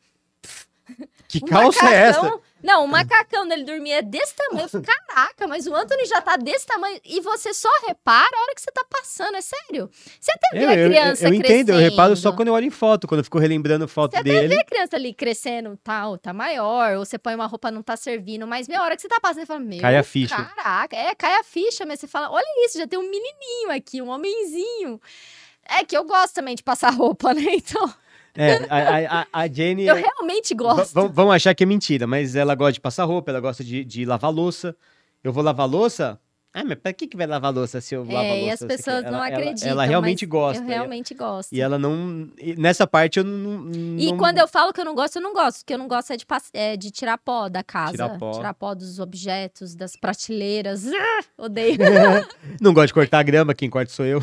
[1.29, 2.41] Que um calça macacão, é essa?
[2.63, 4.65] Não, o macacão dele dormia desse tamanho.
[4.65, 7.01] Eu falei, caraca, mas o Anthony já tá desse tamanho.
[7.05, 9.91] E você só repara a hora que você tá passando, é sério.
[10.21, 12.55] Você até vê eu, a criança eu, eu, eu entendo, eu reparo só quando eu
[12.55, 14.39] olho em foto, quando eu fico relembrando foto você dele.
[14.39, 17.71] Você até vê a criança ali crescendo, tal, tá maior, ou você põe uma roupa
[17.71, 20.03] não tá servindo, mas meia hora que você tá passando, você fala, meu, cai a
[20.03, 20.37] ficha.
[20.37, 24.01] caraca, é, cai a ficha, mas você fala, olha isso, já tem um menininho aqui,
[24.01, 25.01] um homenzinho.
[25.69, 27.93] É que eu gosto também de passar roupa, né, então...
[28.37, 29.87] É, a, a, a Jenny.
[29.87, 30.93] Eu realmente gosto.
[31.09, 34.05] Vamos achar que é mentira, mas ela gosta de passar roupa, ela gosta de, de
[34.05, 34.77] lavar louça.
[35.23, 36.21] Eu vou lavar louça?
[36.59, 38.41] Ah, mas pra que, que vai lavar louça se eu é, lavo louça?
[38.41, 39.69] E as pessoas não ela, acreditam.
[39.69, 40.63] Ela, ela realmente gosta.
[40.63, 41.53] Eu realmente gosto.
[41.53, 42.31] E ela não.
[42.57, 43.99] Nessa parte eu não, não.
[43.99, 45.59] E quando eu falo que eu não gosto, eu não gosto.
[45.59, 46.25] Porque eu não gosto é de,
[46.55, 47.93] é de tirar pó da casa.
[47.93, 48.31] Tirar pó.
[48.31, 50.87] Tirar pó dos objetos, das prateleiras.
[51.37, 51.77] odeio.
[52.59, 54.23] não gosto de cortar grama, quem corta sou eu.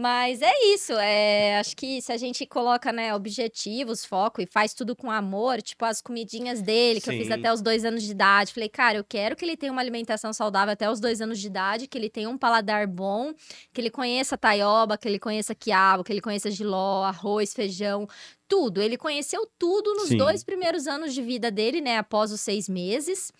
[0.00, 4.72] Mas é isso, é, acho que se a gente coloca, né, objetivos, foco e faz
[4.72, 7.16] tudo com amor, tipo as comidinhas dele, que Sim.
[7.16, 8.54] eu fiz até os dois anos de idade.
[8.54, 11.48] Falei, cara, eu quero que ele tenha uma alimentação saudável até os dois anos de
[11.48, 13.34] idade, que ele tenha um paladar bom,
[13.72, 18.06] que ele conheça taioba, que ele conheça quiabo, que ele conheça giló, arroz, feijão,
[18.46, 18.80] tudo.
[18.80, 20.16] Ele conheceu tudo nos Sim.
[20.16, 23.32] dois primeiros anos de vida dele, né, após os seis meses,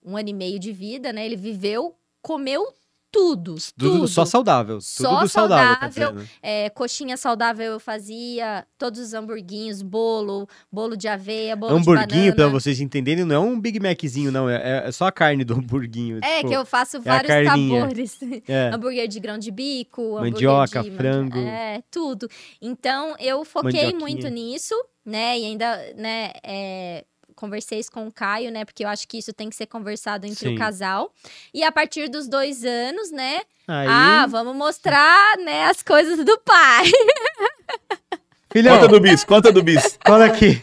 [0.00, 2.72] um ano e meio de vida, né, ele viveu, comeu
[3.14, 4.08] tudo, tudo.
[4.08, 4.80] Só saudável.
[4.80, 5.92] Só tudo saudável.
[5.92, 6.28] saudável né?
[6.42, 12.48] é, coxinha saudável eu fazia, todos os hamburguinhos, bolo, bolo de aveia, bolo Hamburguinho, pra
[12.48, 14.50] vocês entenderem, não é um Big Maczinho, não.
[14.50, 16.18] É, é só a carne do hamburguinho.
[16.22, 18.18] É, tipo, que eu faço é vários sabores.
[18.48, 18.70] É.
[18.74, 21.38] hambúrguer de grão de bico, mandioca, de frango.
[21.38, 22.28] É, tudo.
[22.60, 24.74] Então, eu foquei muito nisso,
[25.06, 25.38] né?
[25.38, 28.64] E ainda, né, é, conversei isso com o Caio, né?
[28.64, 30.54] Porque eu acho que isso tem que ser conversado entre Sim.
[30.54, 31.12] o casal.
[31.52, 33.42] E a partir dos dois anos, né?
[33.66, 33.86] Aí...
[33.88, 36.84] Ah, vamos mostrar, né, as coisas do pai.
[38.52, 38.76] Filhão.
[38.76, 39.98] Conta do bis, conta do bis.
[40.06, 40.62] Cola aqui.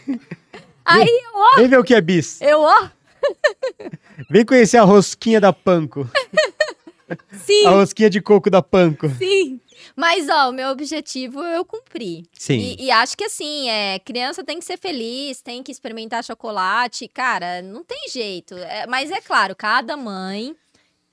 [0.82, 1.56] Aí, ó.
[1.58, 2.40] Vem ver o que é bis.
[2.40, 2.88] Eu, ó.
[4.30, 6.08] Vem conhecer a rosquinha da Panko.
[7.44, 7.66] Sim.
[7.66, 9.10] A rosquinha de coco da Panko.
[9.10, 9.60] Sim.
[9.96, 12.24] Mas, ó, o meu objetivo eu cumpri.
[12.32, 12.58] Sim.
[12.58, 17.08] E, e, acho que assim, é, criança tem que ser feliz, tem que experimentar chocolate.
[17.08, 18.56] Cara, não tem jeito.
[18.56, 20.56] É, mas é claro, cada mãe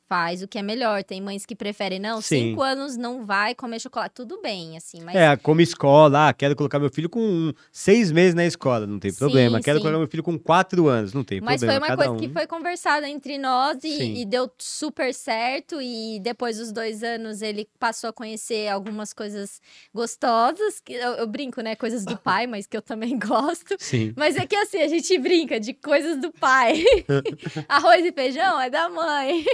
[0.10, 1.04] faz o que é melhor.
[1.04, 2.50] Tem mães que preferem, não, Sim.
[2.50, 4.16] cinco anos não vai comer chocolate.
[4.16, 5.16] Tudo bem, assim, mas.
[5.16, 9.12] É, como escola, ah, quero colocar meu filho com seis meses na escola, não tem
[9.12, 9.62] Sim, problema.
[9.62, 9.84] Quero sim.
[9.84, 11.86] colocar meu filho com quatro anos, não tem Mas foi problema.
[11.86, 12.28] uma cada coisa um.
[12.28, 13.88] que foi conversada entre nós Sim.
[13.88, 15.80] e, e deu super certo.
[15.80, 19.62] E depois dos dois anos ele passou a conhecer algumas coisas
[19.94, 20.80] gostosas.
[20.84, 21.76] Que eu, eu brinco, né?
[21.76, 23.76] Coisas do pai, mas que eu também gosto.
[23.78, 24.12] Sim.
[24.16, 26.84] Mas é que assim, a gente brinca de coisas do pai.
[27.70, 29.46] Arroz e feijão é da mãe.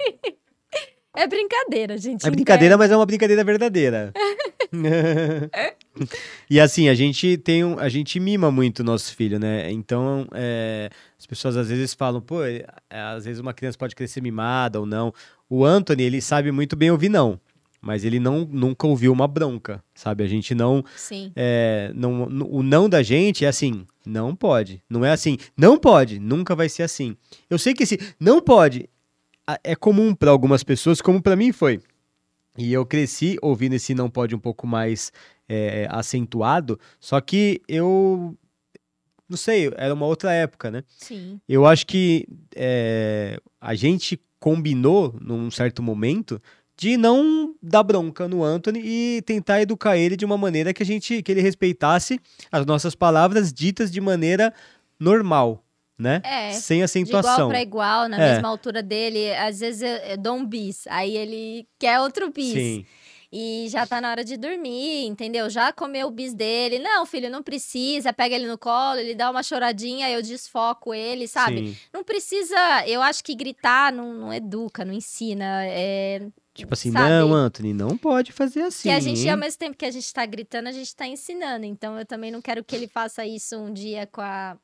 [1.14, 2.26] É brincadeira, gente.
[2.26, 4.12] É brincadeira, mas é uma brincadeira verdadeira.
[6.48, 9.70] e assim, a gente tem um, a gente mima muito o nosso filho, né?
[9.72, 10.88] Então, é,
[11.18, 14.86] as pessoas às vezes falam, pô, é, às vezes uma criança pode crescer mimada ou
[14.86, 15.12] não.
[15.48, 17.40] O Anthony, ele sabe muito bem ouvir não,
[17.80, 20.22] mas ele não nunca ouviu uma bronca, sabe?
[20.22, 21.32] A gente não Sim.
[21.34, 24.80] é, não, o não da gente é assim, não pode.
[24.88, 27.16] Não é assim, não pode, nunca vai ser assim.
[27.48, 28.88] Eu sei que esse não pode
[29.62, 31.80] é comum para algumas pessoas, como para mim foi.
[32.58, 35.12] E eu cresci ouvindo esse não pode um pouco mais
[35.48, 38.36] é, acentuado, só que eu
[39.28, 40.82] não sei, era uma outra época, né?
[40.98, 41.40] Sim.
[41.48, 46.42] Eu acho que é, a gente combinou num certo momento
[46.76, 50.86] de não dar bronca no Anthony e tentar educar ele de uma maneira que a
[50.86, 52.18] gente que ele respeitasse
[52.50, 54.52] as nossas palavras ditas de maneira
[54.98, 55.62] normal,
[56.00, 56.20] né?
[56.24, 57.32] É, Sem De acentuação.
[57.34, 58.32] igual pra igual, na É.
[58.32, 59.32] mesma altura dele.
[59.34, 62.52] Às vezes eu, eu dou um bis, aí ele quer outro bis.
[62.54, 62.86] Sim,
[63.32, 65.48] E já tá na hora de dormir, entendeu?
[65.48, 66.80] Já comeu o bis dele.
[66.80, 68.12] Não, filho, não precisa.
[68.12, 71.68] Pega ele no colo, ele dá uma choradinha, eu desfoco ele, sabe?
[71.68, 71.76] sim.
[71.94, 72.56] Não precisa.
[72.88, 75.64] Eu acho que gritar não, não educa, não ensina.
[75.64, 76.22] É,
[76.52, 77.08] Tipo assim, sabe?
[77.08, 78.88] não, Anthony, não pode fazer assim.
[78.88, 79.30] que a gente, hein?
[79.30, 81.64] ao mesmo tempo que a gente tá gritando, a gente tá ensinando.
[81.64, 84.58] Então eu também não quero que ele faça isso um dia com a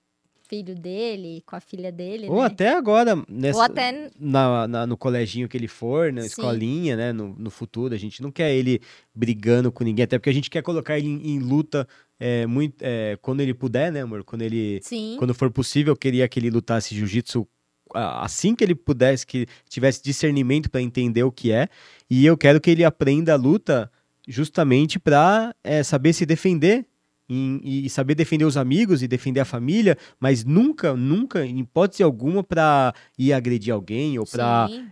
[0.48, 2.28] filho dele, com a filha dele.
[2.28, 2.46] Ou né?
[2.46, 6.26] até agora, nessa, Ou até na, na- no coleginho que ele for, na Sim.
[6.28, 8.80] escolinha, né, no, no futuro, a gente não quer ele
[9.14, 11.86] brigando com ninguém, até porque a gente quer colocar ele em, em luta
[12.18, 14.24] é, muito, é, quando ele puder, né, amor?
[14.24, 15.16] Quando ele, Sim.
[15.18, 17.46] quando for possível, eu queria que ele lutasse jiu-jitsu
[17.94, 21.68] assim que ele pudesse, que tivesse discernimento para entender o que é,
[22.10, 23.90] e eu quero que ele aprenda a luta
[24.26, 26.84] justamente para saber se defender
[27.28, 32.02] em- e saber defender os amigos e defender a família, mas nunca, nunca, em hipótese
[32.02, 34.86] alguma, para ir agredir alguém ou para Sim.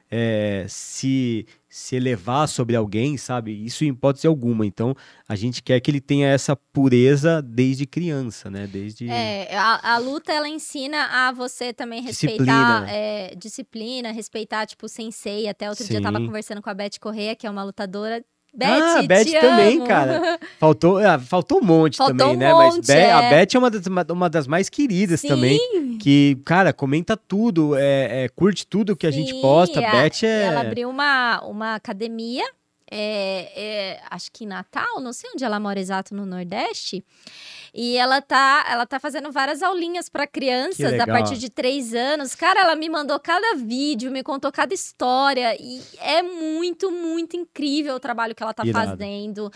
[0.69, 3.53] se, se elevar sobre alguém, sabe?
[3.65, 4.67] Isso em hipótese alguma.
[4.67, 4.95] Então,
[5.29, 8.67] a gente quer que ele tenha essa pureza desde criança, né?
[8.67, 9.09] Desde.
[9.11, 12.93] É, a, a luta ela ensina a você também Disciplina, respeitar né?
[12.93, 15.49] é, disciplina, respeitar, tipo, sensei.
[15.49, 16.27] Até outro dia eu tava Sim.
[16.27, 18.25] conversando com a Beth Correia, que é uma lutadora.
[18.57, 19.87] Beth, ah, a Beth também, amo.
[19.87, 20.39] cara.
[20.61, 22.53] Faltou, ah, faltou um monte Faltou também, um né?
[22.55, 23.31] Mas monte, Be- a é.
[23.31, 25.59] Beth é uma das, uma, uma das mais queridas Sim, também.
[26.01, 29.81] Que, cara, comenta tudo, é, é, curte tudo que a gente sim, posta.
[29.81, 30.43] a- Beth é.
[30.45, 32.45] Ela abriu uma, uma academia,
[32.91, 37.05] é, é, acho que em Natal, não sei onde ela mora exato no Nordeste.
[37.77, 42.33] E ela tá, ela tá fazendo várias aulinhas para crianças a partir de três anos.
[42.37, 45.57] Cara, ela me mandou cada vídeo, me contou cada história.
[45.61, 48.91] E é muito, muito incrível o trabalho que ela tá Irado.
[48.91, 49.51] fazendo.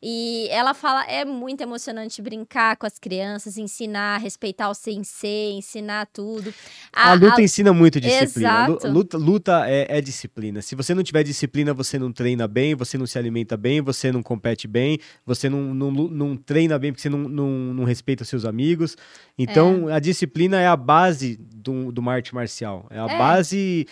[0.00, 6.06] E ela fala, é muito emocionante brincar com as crianças, ensinar, respeitar o sensei, ensinar
[6.12, 6.54] tudo.
[6.92, 8.66] A, luta ensina muito disciplina.
[8.68, 8.88] Exato.
[8.88, 10.62] Luta, luta é, é disciplina.
[10.62, 14.10] Se você não tiver disciplina, você não treina bem, você não se alimenta bem, você
[14.12, 18.22] não compete bem, você não, não, não treina bem porque você não, não, não respeita
[18.22, 18.96] os seus amigos.
[19.38, 22.86] Então, a disciplina é a base do, do uma arte marcial.
[22.90, 23.18] É a É.
[23.18, 23.86] base.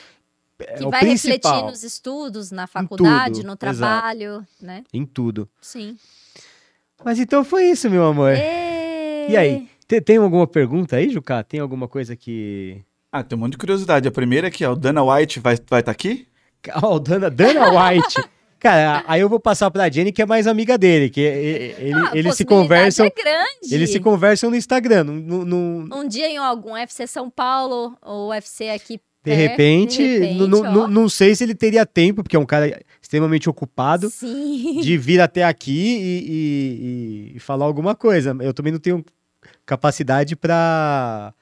[0.59, 3.59] É que o vai principal refletir nos estudos, na faculdade, tudo, no exato.
[3.79, 4.85] trabalho, né?
[4.93, 5.49] em tudo.
[5.61, 5.97] Sim.
[7.05, 8.33] Mas então foi isso, meu amor.
[8.37, 9.69] E aí?
[9.89, 11.43] Te- Tem alguma pergunta aí, Juca?
[11.43, 12.81] Tem alguma coisa que.
[13.11, 14.07] Ah, tem um monte de curiosidade.
[14.07, 16.27] A primeira aqui, ó, o Dana White vai estar vai tá aqui?
[16.81, 18.23] Ó, Dana, Dana White.
[18.63, 22.13] Cara, aí eu vou passar pra Jenny, que é mais amiga dele, que ele- Ah,
[22.15, 23.07] eles se conversam.
[23.07, 23.75] É grande.
[23.75, 25.03] Eles se conversam no Instagram.
[25.03, 30.19] No, no- Um dia em algum UFC São Paulo ou UFC aqui de, repente, de
[30.19, 30.49] repente,
[30.91, 34.81] não sei se ele teria tempo, porque é um cara extremamente ocupado, Sim.
[34.81, 38.37] de vir até aqui e, e- e- falar alguma coisa.
[38.41, 39.05] Eu também não tenho
[39.67, 41.35] capacidade pra,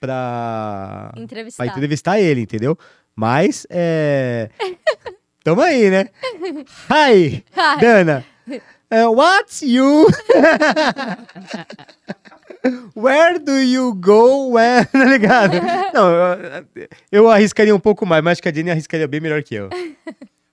[0.00, 1.64] pra, Entrevistar.
[1.64, 2.76] pra entrevistar ele, entendeu?
[3.14, 4.50] Mas, é.
[5.44, 6.08] Tamo aí, né?
[6.90, 7.44] Hi,
[7.80, 8.24] Dana.
[8.92, 10.08] Uh, what's you?
[12.96, 14.84] Where do you go when?
[14.86, 15.52] Tá ligado?
[15.94, 16.66] Não, eu,
[17.12, 19.70] eu arriscaria um pouco mais, mas acho que a Jenny arriscaria bem melhor que eu.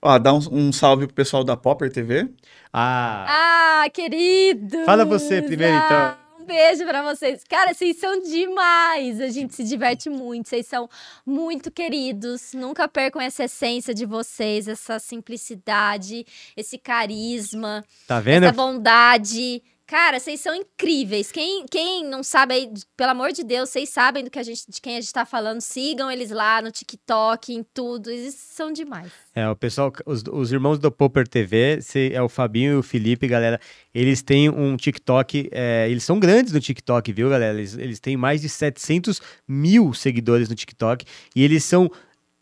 [0.00, 2.28] Ó, dá um, um salve pro pessoal da Popper TV.
[2.72, 4.84] Ah, Ah, querido!
[4.84, 6.14] Fala você primeiro, então.
[6.48, 7.44] Beijo pra vocês.
[7.46, 9.20] Cara, vocês são demais.
[9.20, 10.48] A gente se diverte muito.
[10.48, 10.88] Vocês são
[11.26, 12.54] muito queridos.
[12.54, 16.24] Nunca percam essa essência de vocês, essa simplicidade,
[16.56, 18.44] esse carisma, Tá vendo?
[18.44, 19.62] essa bondade.
[19.88, 21.32] Cara, vocês são incríveis.
[21.32, 24.70] Quem, quem não sabe aí, pelo amor de Deus, vocês sabem do que a gente,
[24.70, 25.62] de quem a gente tá falando.
[25.62, 28.10] Sigam eles lá no TikTok, em tudo.
[28.10, 29.10] Eles são demais.
[29.34, 31.78] É, o pessoal, os, os irmãos do Popper TV,
[32.12, 33.58] é o Fabinho e o Felipe, galera,
[33.94, 37.56] eles têm um TikTok, é, eles são grandes no TikTok, viu, galera?
[37.56, 41.90] Eles, eles têm mais de 700 mil seguidores no TikTok e eles são,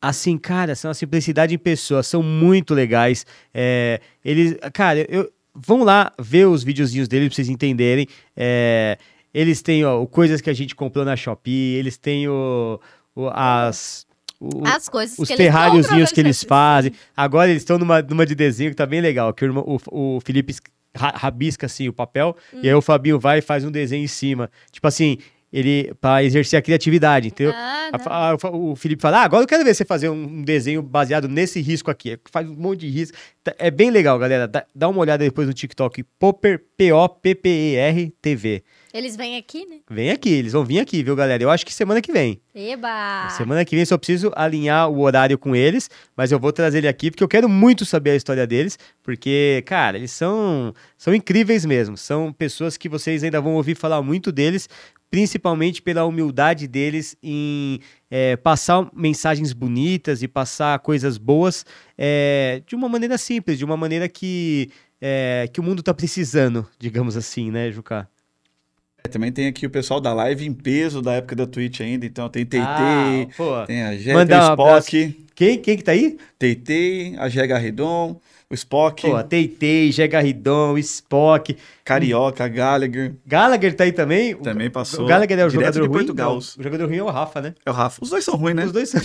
[0.02, 3.24] assim, cara, são a simplicidade em pessoa, são muito legais.
[3.54, 5.30] É, eles, cara, eu,
[5.64, 8.06] vão lá ver os videozinhos deles pra vocês entenderem.
[8.36, 8.98] É,
[9.32, 12.80] eles têm, ó, coisas que a gente comprou na Shopee, eles têm o,
[13.14, 14.06] o- as...
[14.40, 16.92] o- As coisas os que terráriozinhos que eles fazem.
[17.16, 20.16] Agora eles estão numa, numa de desenho que tá bem legal, que o, irmão- o,
[20.16, 20.54] o Felipe
[20.94, 22.78] rabisca assim o papel e aí Hum.
[22.78, 24.50] o Fabinho vai e faz um desenho em cima.
[24.72, 25.18] Tipo assim,
[25.58, 27.52] ele para exercer a criatividade, entendeu?
[27.56, 30.82] Ah, A- a- o Felipe fala: ah, agora eu quero ver você fazer um desenho
[30.82, 32.18] baseado nesse risco aqui.
[32.30, 33.16] Faz um monte de risco.
[33.44, 34.46] Tá- É bem legal, galera.
[34.48, 36.02] Dá, dá uma olhada depois no TikTok.
[36.18, 38.62] Popper, P-O-P-P-E-R TV.
[38.92, 39.76] Eles vêm aqui, né?
[39.90, 41.42] Vem aqui, eles vão vir aqui, viu, galera?
[41.42, 42.40] Eu acho que semana que vem.
[42.54, 43.28] Eba!
[43.36, 46.88] Semana que vem só preciso alinhar o horário com eles, mas eu vou trazer ele
[46.88, 51.66] aqui porque eu quero muito saber a história deles, porque, cara, eles são, são incríveis
[51.66, 51.94] mesmo.
[51.98, 54.66] São pessoas que vocês ainda vão ouvir falar muito deles,
[55.10, 61.64] principalmente pela humildade deles em é, passar mensagens bonitas e passar coisas boas
[61.96, 64.70] é, de uma maneira simples, de uma maneira que,
[65.00, 68.08] é, que o mundo tá precisando, digamos assim, né, Juca?
[69.06, 72.04] É, também tem aqui o pessoal da live em peso da época da Twitch ainda.
[72.04, 75.92] Então tem TT, Ah, tem a Jé, tem um o Spock, Quem, quem que tá
[75.92, 76.18] aí?
[76.38, 81.56] TT, a Gé Garridon, o Spock, Pô, Teitei, Gé Garridon, Spock.
[81.84, 83.14] Carioca, Gallagher.
[83.26, 84.36] Gallagher tá aí também?
[84.36, 85.04] Também passou.
[85.04, 85.98] O Gallagher é o Direto jogador de ruim?
[85.98, 86.38] Portugal.
[86.38, 87.54] O jogador ruim é o Rafa, né?
[87.64, 88.02] É o Rafa.
[88.02, 88.64] Os dois são ruins, né?
[88.64, 89.00] Os dois são...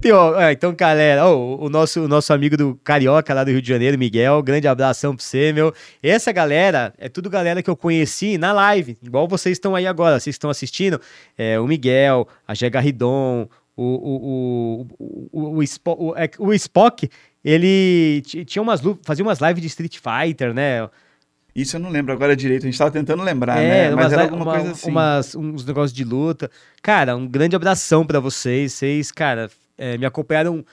[0.00, 3.68] Pior, é, então, galera, o, nosso, o nosso amigo do Carioca lá do Rio de
[3.68, 5.74] Janeiro, Miguel, grande abração pra você, meu.
[6.02, 10.18] Essa galera, é tudo galera que eu conheci na live, igual vocês estão aí agora,
[10.18, 10.98] vocês estão assistindo,
[11.36, 13.46] é, o Miguel, a Gé Garridon,
[13.78, 17.08] o, o, o, o, o, é, o Spock,
[17.44, 20.88] ele ti- tinha umas, fazia umas lives de Street Fighter, né?
[21.54, 22.62] Isso eu não lembro agora direito.
[22.62, 23.94] A gente tava tentando lembrar, É, né?
[23.96, 24.90] Mas era alguma uma- coisa assim.
[24.90, 26.50] umas- uns negócios de luta.
[26.82, 28.72] Cara, um grande abração pra vocês.
[28.74, 30.64] Vocês, cara, é, me acompanharam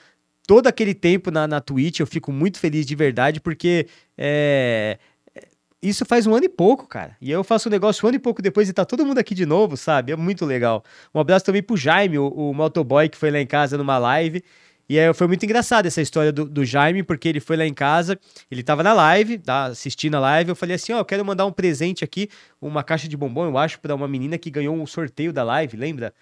[0.46, 1.98] todo aquele tempo na, na Twitch.
[2.00, 4.96] Eu fico muito feliz de verdade, porque é,
[5.34, 5.42] é,
[5.82, 7.16] isso faz um ano e pouco, cara.
[7.20, 9.34] E eu faço um negócio um ano e pouco depois e tá todo mundo aqui
[9.34, 10.12] de novo, sabe?
[10.12, 10.84] É muito legal.
[11.12, 14.40] Um abraço também pro Jaime, o, o motoboy que foi lá em casa numa live.
[14.88, 17.74] E aí foi muito engraçado essa história do, do Jaime, porque ele foi lá em
[17.74, 18.18] casa,
[18.50, 21.44] ele tava na live, tá, assistindo a live, eu falei assim, ó, eu quero mandar
[21.44, 22.28] um presente aqui,
[22.60, 25.76] uma caixa de bombom, eu acho, pra uma menina que ganhou um sorteio da live,
[25.76, 26.14] lembra?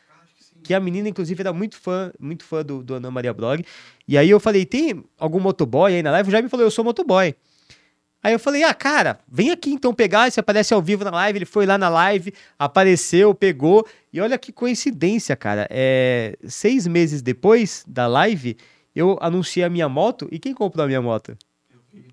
[0.62, 3.62] Que a menina, inclusive, era muito fã, muito fã do, do Ana Maria Blog.
[4.08, 6.30] E aí eu falei, tem algum motoboy aí na live?
[6.30, 7.34] O Jaime falou, eu sou motoboy.
[8.24, 11.40] Aí eu falei, ah, cara, vem aqui então pegar, você aparece ao vivo na live.
[11.40, 13.86] Ele foi lá na live, apareceu, pegou.
[14.10, 15.68] E olha que coincidência, cara.
[15.70, 18.56] É, seis meses depois da live,
[18.96, 20.26] eu anunciei a minha moto.
[20.32, 21.36] E quem comprou a minha moto?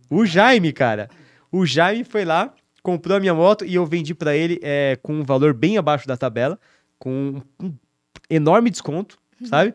[0.09, 1.09] O Jaime, cara.
[1.49, 5.13] O Jaime foi lá, comprou a minha moto e eu vendi pra ele é, com
[5.13, 6.59] um valor bem abaixo da tabela,
[6.99, 7.73] com um
[8.29, 9.73] enorme desconto, sabe?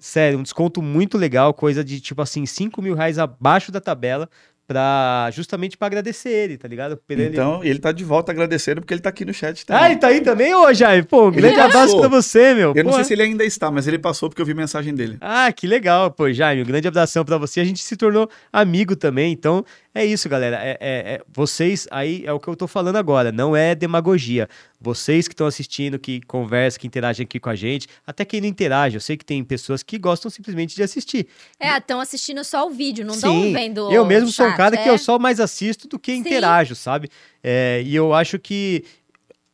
[0.00, 4.28] Sério, um desconto muito legal, coisa de tipo assim, 5 mil reais abaixo da tabela,
[4.70, 6.96] pra, justamente pra agradecer ele, tá ligado?
[7.08, 9.90] Ele- Então, ele tá de volta agradecendo porque ele tá aqui no chat Ah, também.
[9.90, 11.02] ele tá aí também, ô Jaime?
[11.02, 12.72] Pô, um grande abraço pra você, meu.
[12.76, 15.16] Eu não sei se ele ainda está, mas ele passou porque eu vi mensagem dele.
[15.20, 17.58] Ah, que legal, pô, Jaime, um grande abração pra você.
[17.58, 20.56] A gente se tornou amigo também, então é isso, galera.
[20.62, 24.48] É, é- é- vocês aí é o que eu tô falando agora, não é demagogia.
[24.80, 28.48] Vocês que estão assistindo, que conversam, que interagem aqui com a gente, até quem não
[28.48, 31.26] interage, eu sei que tem pessoas que gostam simplesmente de assistir.
[31.58, 34.88] É, estão assistindo só o vídeo, não estão vendo eu mesmo sou um cara que
[34.88, 34.90] é?
[34.90, 36.20] eu só mais assisto do que Sim.
[36.20, 37.10] interajo, sabe?
[37.42, 38.84] É, e eu acho que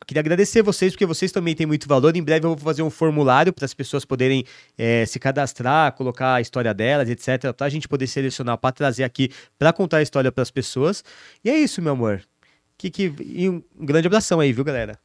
[0.07, 2.15] queria agradecer vocês, porque vocês também têm muito valor.
[2.15, 4.45] Em breve eu vou fazer um formulário para as pessoas poderem
[4.77, 9.03] é, se cadastrar, colocar a história delas, etc., para a gente poder selecionar para trazer
[9.03, 11.03] aqui para contar a história para as pessoas.
[11.43, 12.23] E é isso, meu amor.
[12.77, 14.97] Que, que, e um grande abração aí, viu, galera?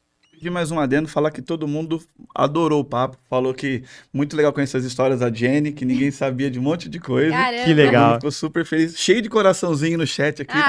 [0.43, 2.03] Pedir mais um adendo, falar que todo mundo
[2.35, 3.17] adorou o papo.
[3.31, 6.89] Falou que muito legal conhecer as histórias da Jenny, que ninguém sabia de um monte
[6.89, 7.31] de coisa.
[7.31, 7.63] Caramba.
[7.65, 8.15] Que legal.
[8.17, 8.99] Ficou super feliz.
[8.99, 10.65] Cheio de coraçãozinho no chat aqui, tá?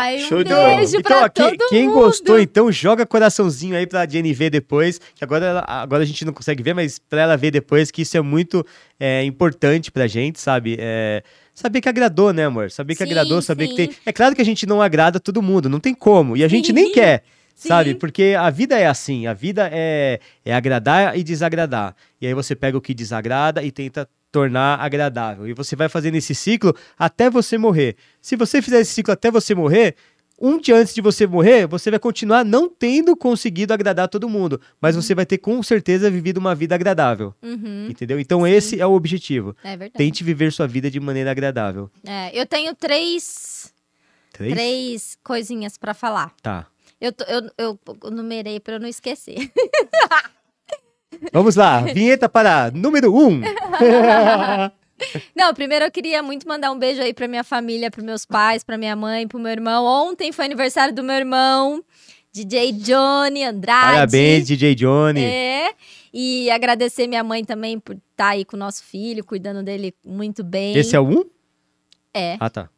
[0.00, 0.76] Ai, Show um de bola.
[0.76, 1.94] beijo Então, ó, quem, todo quem mundo.
[1.94, 5.00] gostou, então, joga coraçãozinho aí pra Jenny ver depois.
[5.14, 8.02] Que agora, ela- agora a gente não consegue ver, mas pra ela ver depois, que
[8.02, 8.62] isso é muito
[9.00, 10.76] é, importante pra gente, sabe?
[10.78, 11.22] É,
[11.54, 12.70] saber que agradou, né, amor?
[12.70, 13.86] Saber que Sim, agradou, saber que sim.
[13.86, 13.96] tem.
[14.04, 16.36] É claro que a gente não agrada todo mundo, não tem como.
[16.36, 16.72] E a gente Sim.
[16.74, 17.22] nem quer.
[17.66, 17.90] Sabe?
[17.90, 17.96] Sim.
[17.98, 21.94] Porque a vida é assim, a vida é, é agradar e desagradar.
[22.20, 25.48] E aí você pega o que desagrada e tenta tornar agradável.
[25.48, 27.96] E você vai fazendo esse ciclo até você morrer.
[28.22, 29.96] Se você fizer esse ciclo até você morrer,
[30.40, 34.60] um dia antes de você morrer, você vai continuar não tendo conseguido agradar todo mundo,
[34.80, 37.34] mas você vai ter com certeza vivido uma vida agradável.
[37.42, 38.20] Uhum, Entendeu?
[38.20, 39.56] Então esse é o objetivo.
[39.64, 39.94] é verdade.
[39.94, 41.90] Tente viver sua vida de maneira agradável.
[42.06, 43.74] É, eu tenho três,
[44.32, 44.52] Três?
[44.54, 46.32] três coisinhas pra falar.
[46.40, 46.66] Tá.
[47.00, 49.36] Eu, tô- eu, eu numerei pra eu não esquecer.
[51.32, 51.80] Vamos lá.
[51.80, 53.40] Vinheta para número um.
[55.34, 58.64] Não, primeiro eu queria muito mandar um beijo aí pra minha família, pros meus pais,
[58.64, 59.84] pra minha mãe, pro meu irmão.
[59.84, 61.82] Ontem foi aniversário do meu irmão,
[62.32, 63.92] DJ Johnny Andrade.
[63.94, 65.22] Parabéns, DJ Johnny.
[65.24, 65.72] É.
[66.12, 70.42] E agradecer minha mãe também por estar aí com o nosso filho, cuidando dele muito
[70.42, 70.76] bem.
[70.76, 71.24] Esse é o um?
[72.12, 72.36] É.
[72.40, 72.68] Ah, tá.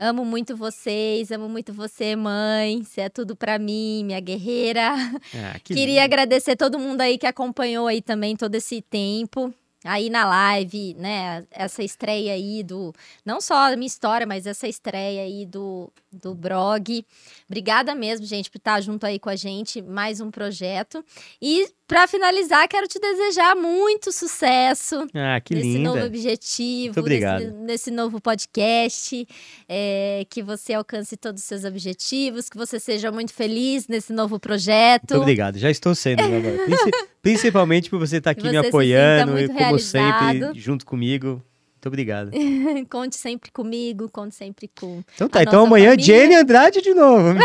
[0.00, 2.84] Amo muito vocês, amo muito você, mãe.
[2.84, 4.92] Você é tudo pra mim, minha guerreira.
[5.34, 6.04] Ah, que Queria lindo.
[6.04, 9.52] agradecer todo mundo aí que acompanhou aí também todo esse tempo.
[9.84, 11.44] Aí na live, né?
[11.52, 12.92] Essa estreia aí do.
[13.24, 17.04] Não só a minha história, mas essa estreia aí do, do blog.
[17.48, 19.80] Obrigada mesmo, gente, por estar junto aí com a gente.
[19.80, 21.04] Mais um projeto.
[21.40, 26.06] E pra finalizar, quero te desejar muito sucesso Ah, que nesse novo linda.
[26.08, 27.40] objetivo, Muito obrigado.
[27.44, 29.26] Nesse, nesse novo podcast,
[29.68, 34.40] é, que você alcance todos os seus objetivos, que você seja muito feliz nesse novo
[34.40, 35.12] projeto.
[35.12, 35.56] Muito obrigado.
[35.56, 36.20] Já estou sendo.
[36.64, 36.90] Princi-
[37.32, 40.42] Principalmente por você estar aqui me você se apoiando sinta e, como realizado.
[40.42, 41.42] sempre, junto comigo.
[41.78, 42.30] Muito obrigado.
[42.90, 45.02] conte sempre comigo, conte sempre com.
[45.14, 46.04] Então tá, então amanhã família.
[46.04, 47.34] Jenny Andrade de novo.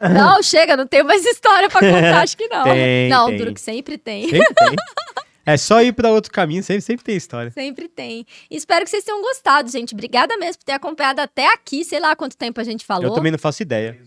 [0.00, 2.64] Não, chega, não tenho mais história pra contar, acho que não.
[2.72, 3.36] Tem, não, tem.
[3.36, 4.22] duro que sempre tem.
[4.24, 4.74] Sempre tem.
[5.44, 7.50] É só ir pra outro caminho, sempre, sempre tem história.
[7.50, 8.26] Sempre tem.
[8.50, 9.92] Espero que vocês tenham gostado, gente.
[9.92, 11.84] Obrigada mesmo por ter acompanhado até aqui.
[11.84, 13.04] Sei lá quanto tempo a gente falou.
[13.04, 13.98] Eu também não faço ideia.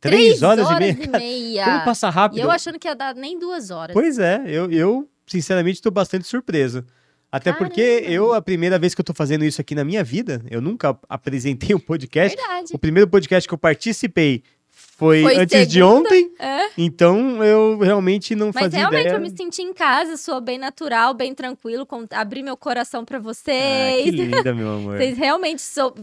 [0.00, 0.98] Três Três horas, e meia?
[1.04, 1.64] e meia.
[1.66, 2.40] Como passa E rápido.
[2.40, 3.92] eu achando que ia dar nem duas horas.
[3.94, 6.84] Pois é, eu, eu sinceramente estou bastante surpreso.
[7.30, 8.12] Até porque Caramba.
[8.14, 10.98] eu, a primeira vez que eu tô fazendo isso aqui na minha vida, eu nunca
[11.08, 12.34] apresentei um podcast.
[12.36, 12.72] Verdade.
[12.74, 16.08] O primeiro podcast que eu participei foi, Foi antes de segunda?
[16.08, 16.70] ontem, É.
[16.78, 19.16] então eu realmente não Mas fazia realmente ideia.
[19.16, 22.06] eu me senti em casa, sou bem natural, bem tranquilo, com...
[22.12, 24.04] abri meu coração Ah, vocês.
[24.04, 24.96] que linda, meu amor.
[24.98, 25.94] Vocês realmente sou,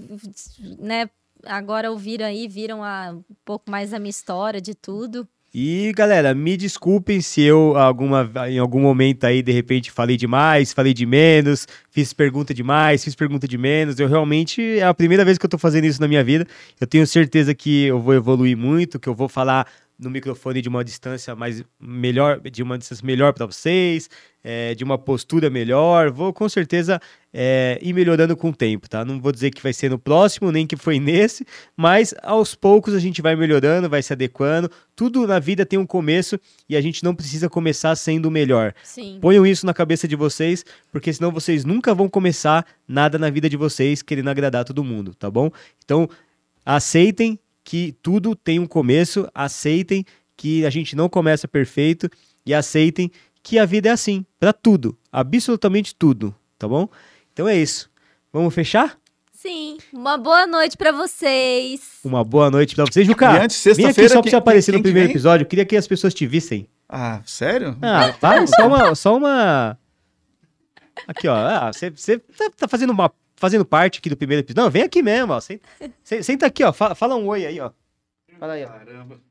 [0.79, 1.09] né?
[1.45, 5.27] Agora ouviram aí, viram a, um pouco mais a minha história de tudo.
[5.57, 10.73] E galera, me desculpem se eu alguma, em algum momento aí de repente falei demais,
[10.73, 13.97] falei de menos, fiz pergunta demais, fiz pergunta de menos.
[13.97, 16.45] Eu realmente é a primeira vez que eu tô fazendo isso na minha vida.
[16.77, 19.65] Eu tenho certeza que eu vou evoluir muito, que eu vou falar
[19.97, 24.09] no microfone de uma distância mais melhor, de uma distância melhor para vocês,
[24.43, 26.11] é, de uma postura melhor.
[26.11, 26.99] Vou com certeza
[27.33, 29.05] é, ir melhorando com o tempo, tá?
[29.05, 32.93] Não vou dizer que vai ser no próximo, nem que foi nesse, mas aos poucos
[32.93, 34.69] a gente vai melhorando, vai se adequando.
[34.95, 38.73] Tudo na vida tem um começo e a gente não precisa começar sendo o melhor.
[38.83, 39.17] Sim.
[39.21, 43.49] Ponham isso na cabeça de vocês, porque senão vocês nunca vão começar nada na vida
[43.49, 45.49] de vocês querendo agradar todo mundo, tá bom?
[45.83, 46.09] Então,
[46.65, 50.05] aceitem que tudo tem um começo, aceitem
[50.37, 52.07] que a gente não começa perfeito
[52.45, 53.11] e aceitem
[53.41, 56.87] que a vida é assim, pra tudo, absolutamente tudo, tá bom?
[57.33, 57.89] Então é isso.
[58.31, 58.97] Vamos fechar?
[59.33, 59.77] Sim.
[59.91, 61.99] Uma boa noite pra vocês.
[62.03, 63.33] Uma boa noite pra vocês, Juca.
[63.33, 65.13] E antes, sexta-feira, só pra você aparecer no primeiro vem?
[65.13, 65.43] episódio.
[65.43, 66.67] Eu queria que as pessoas te vissem.
[66.87, 67.77] Ah, sério?
[67.81, 68.45] Ah, tá?
[68.47, 68.95] Só uma.
[68.95, 69.77] Só uma...
[71.07, 71.35] Aqui, ó.
[71.35, 74.63] Ah, você você tá, tá fazendo, uma, fazendo parte aqui do primeiro episódio.
[74.63, 75.39] Não, vem aqui mesmo, ó.
[75.39, 75.67] Senta,
[76.03, 76.71] se- senta aqui, ó.
[76.73, 77.71] Fala, fala um oi aí, ó.
[78.39, 78.67] Fala aí, ó.
[78.69, 79.21] Caramba,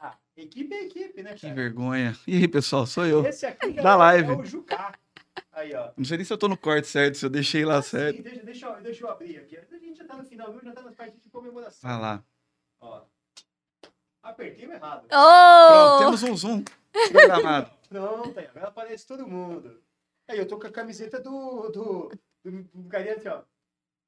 [0.00, 1.54] Ah, equipe é equipe, né, que cara?
[1.54, 2.16] vergonha.
[2.26, 3.24] E aí, pessoal, sou eu.
[3.26, 4.30] Esse aqui Da galera, live.
[4.32, 4.94] é o Jucá.
[5.52, 5.90] Aí, ó.
[5.96, 8.16] Não sei nem se eu tô no corte certo, se eu deixei lá Ah, certo.
[8.16, 9.56] sim, deixa, deixa, eu, deixa eu abrir aqui.
[9.56, 10.60] A gente já tá no final, viu?
[10.62, 11.88] Já tá nas partes de comemoração.
[11.90, 12.24] Vai lá.
[12.80, 13.02] Ó.
[14.22, 15.06] Apertei o errado.
[15.12, 15.68] Oh!
[15.68, 16.64] Pronto, temos um zoom
[17.10, 17.70] programado.
[17.88, 19.80] Pronto, aí agora aparece todo mundo.
[20.28, 21.68] Aí eu tô com a camiseta do.
[21.70, 22.12] do.
[22.44, 23.40] Do, do carinha assim, ó.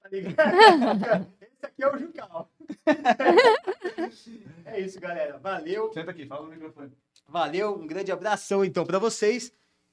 [0.03, 0.37] Tá ligado?
[1.41, 2.51] Esse aqui é o Jucal.
[4.65, 5.39] é isso, galera.
[5.39, 5.93] Valeu.
[5.93, 6.93] Senta aqui, fala no microfone.
[7.29, 7.75] Valeu.
[7.77, 9.53] Um grande abração então pra vocês.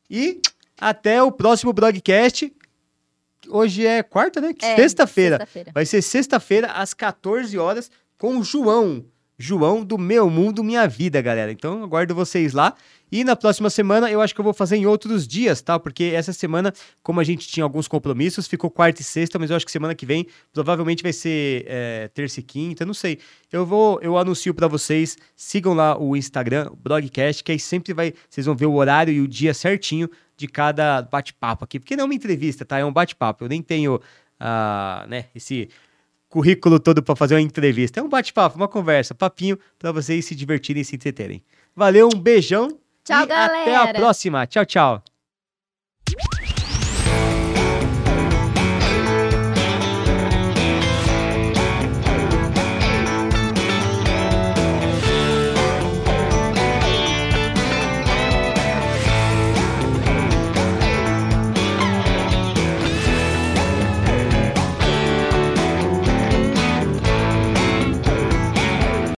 [0.10, 0.42] E
[0.80, 2.54] até o próximo broadcast.
[3.50, 4.54] Hoje é quarta, né?
[4.62, 5.38] É, Sexta-feira.
[5.38, 5.72] Sexta-feira.
[5.74, 9.06] Vai ser sexta-feira, às 14 horas, com o João.
[9.38, 11.52] João do Meu Mundo Minha Vida, galera.
[11.52, 12.76] Então, aguardo vocês lá.
[13.14, 15.78] E na próxima semana, eu acho que eu vou fazer em outros dias, tá?
[15.78, 19.56] Porque essa semana, como a gente tinha alguns compromissos, ficou quarta e sexta, mas eu
[19.56, 23.20] acho que semana que vem provavelmente vai ser é, terça e quinta, não sei.
[23.52, 25.16] Eu vou, eu anuncio pra vocês.
[25.36, 29.14] Sigam lá o Instagram, o Blogcast, que aí sempre vai, vocês vão ver o horário
[29.14, 31.80] e o dia certinho de cada bate-papo aqui.
[31.80, 32.80] Porque não é uma entrevista, tá?
[32.80, 33.44] É um bate-papo.
[33.44, 34.02] Eu nem tenho,
[34.40, 35.70] ah, né, esse
[36.28, 38.00] currículo todo para fazer uma entrevista.
[38.00, 41.44] É um bate-papo, uma conversa, papinho para vocês se divertirem e se entreterem.
[41.76, 42.80] Valeu, um beijão.
[43.04, 43.62] Tchau, e galera.
[43.62, 44.48] Até a próxima.
[44.48, 45.04] Tchau, tchau.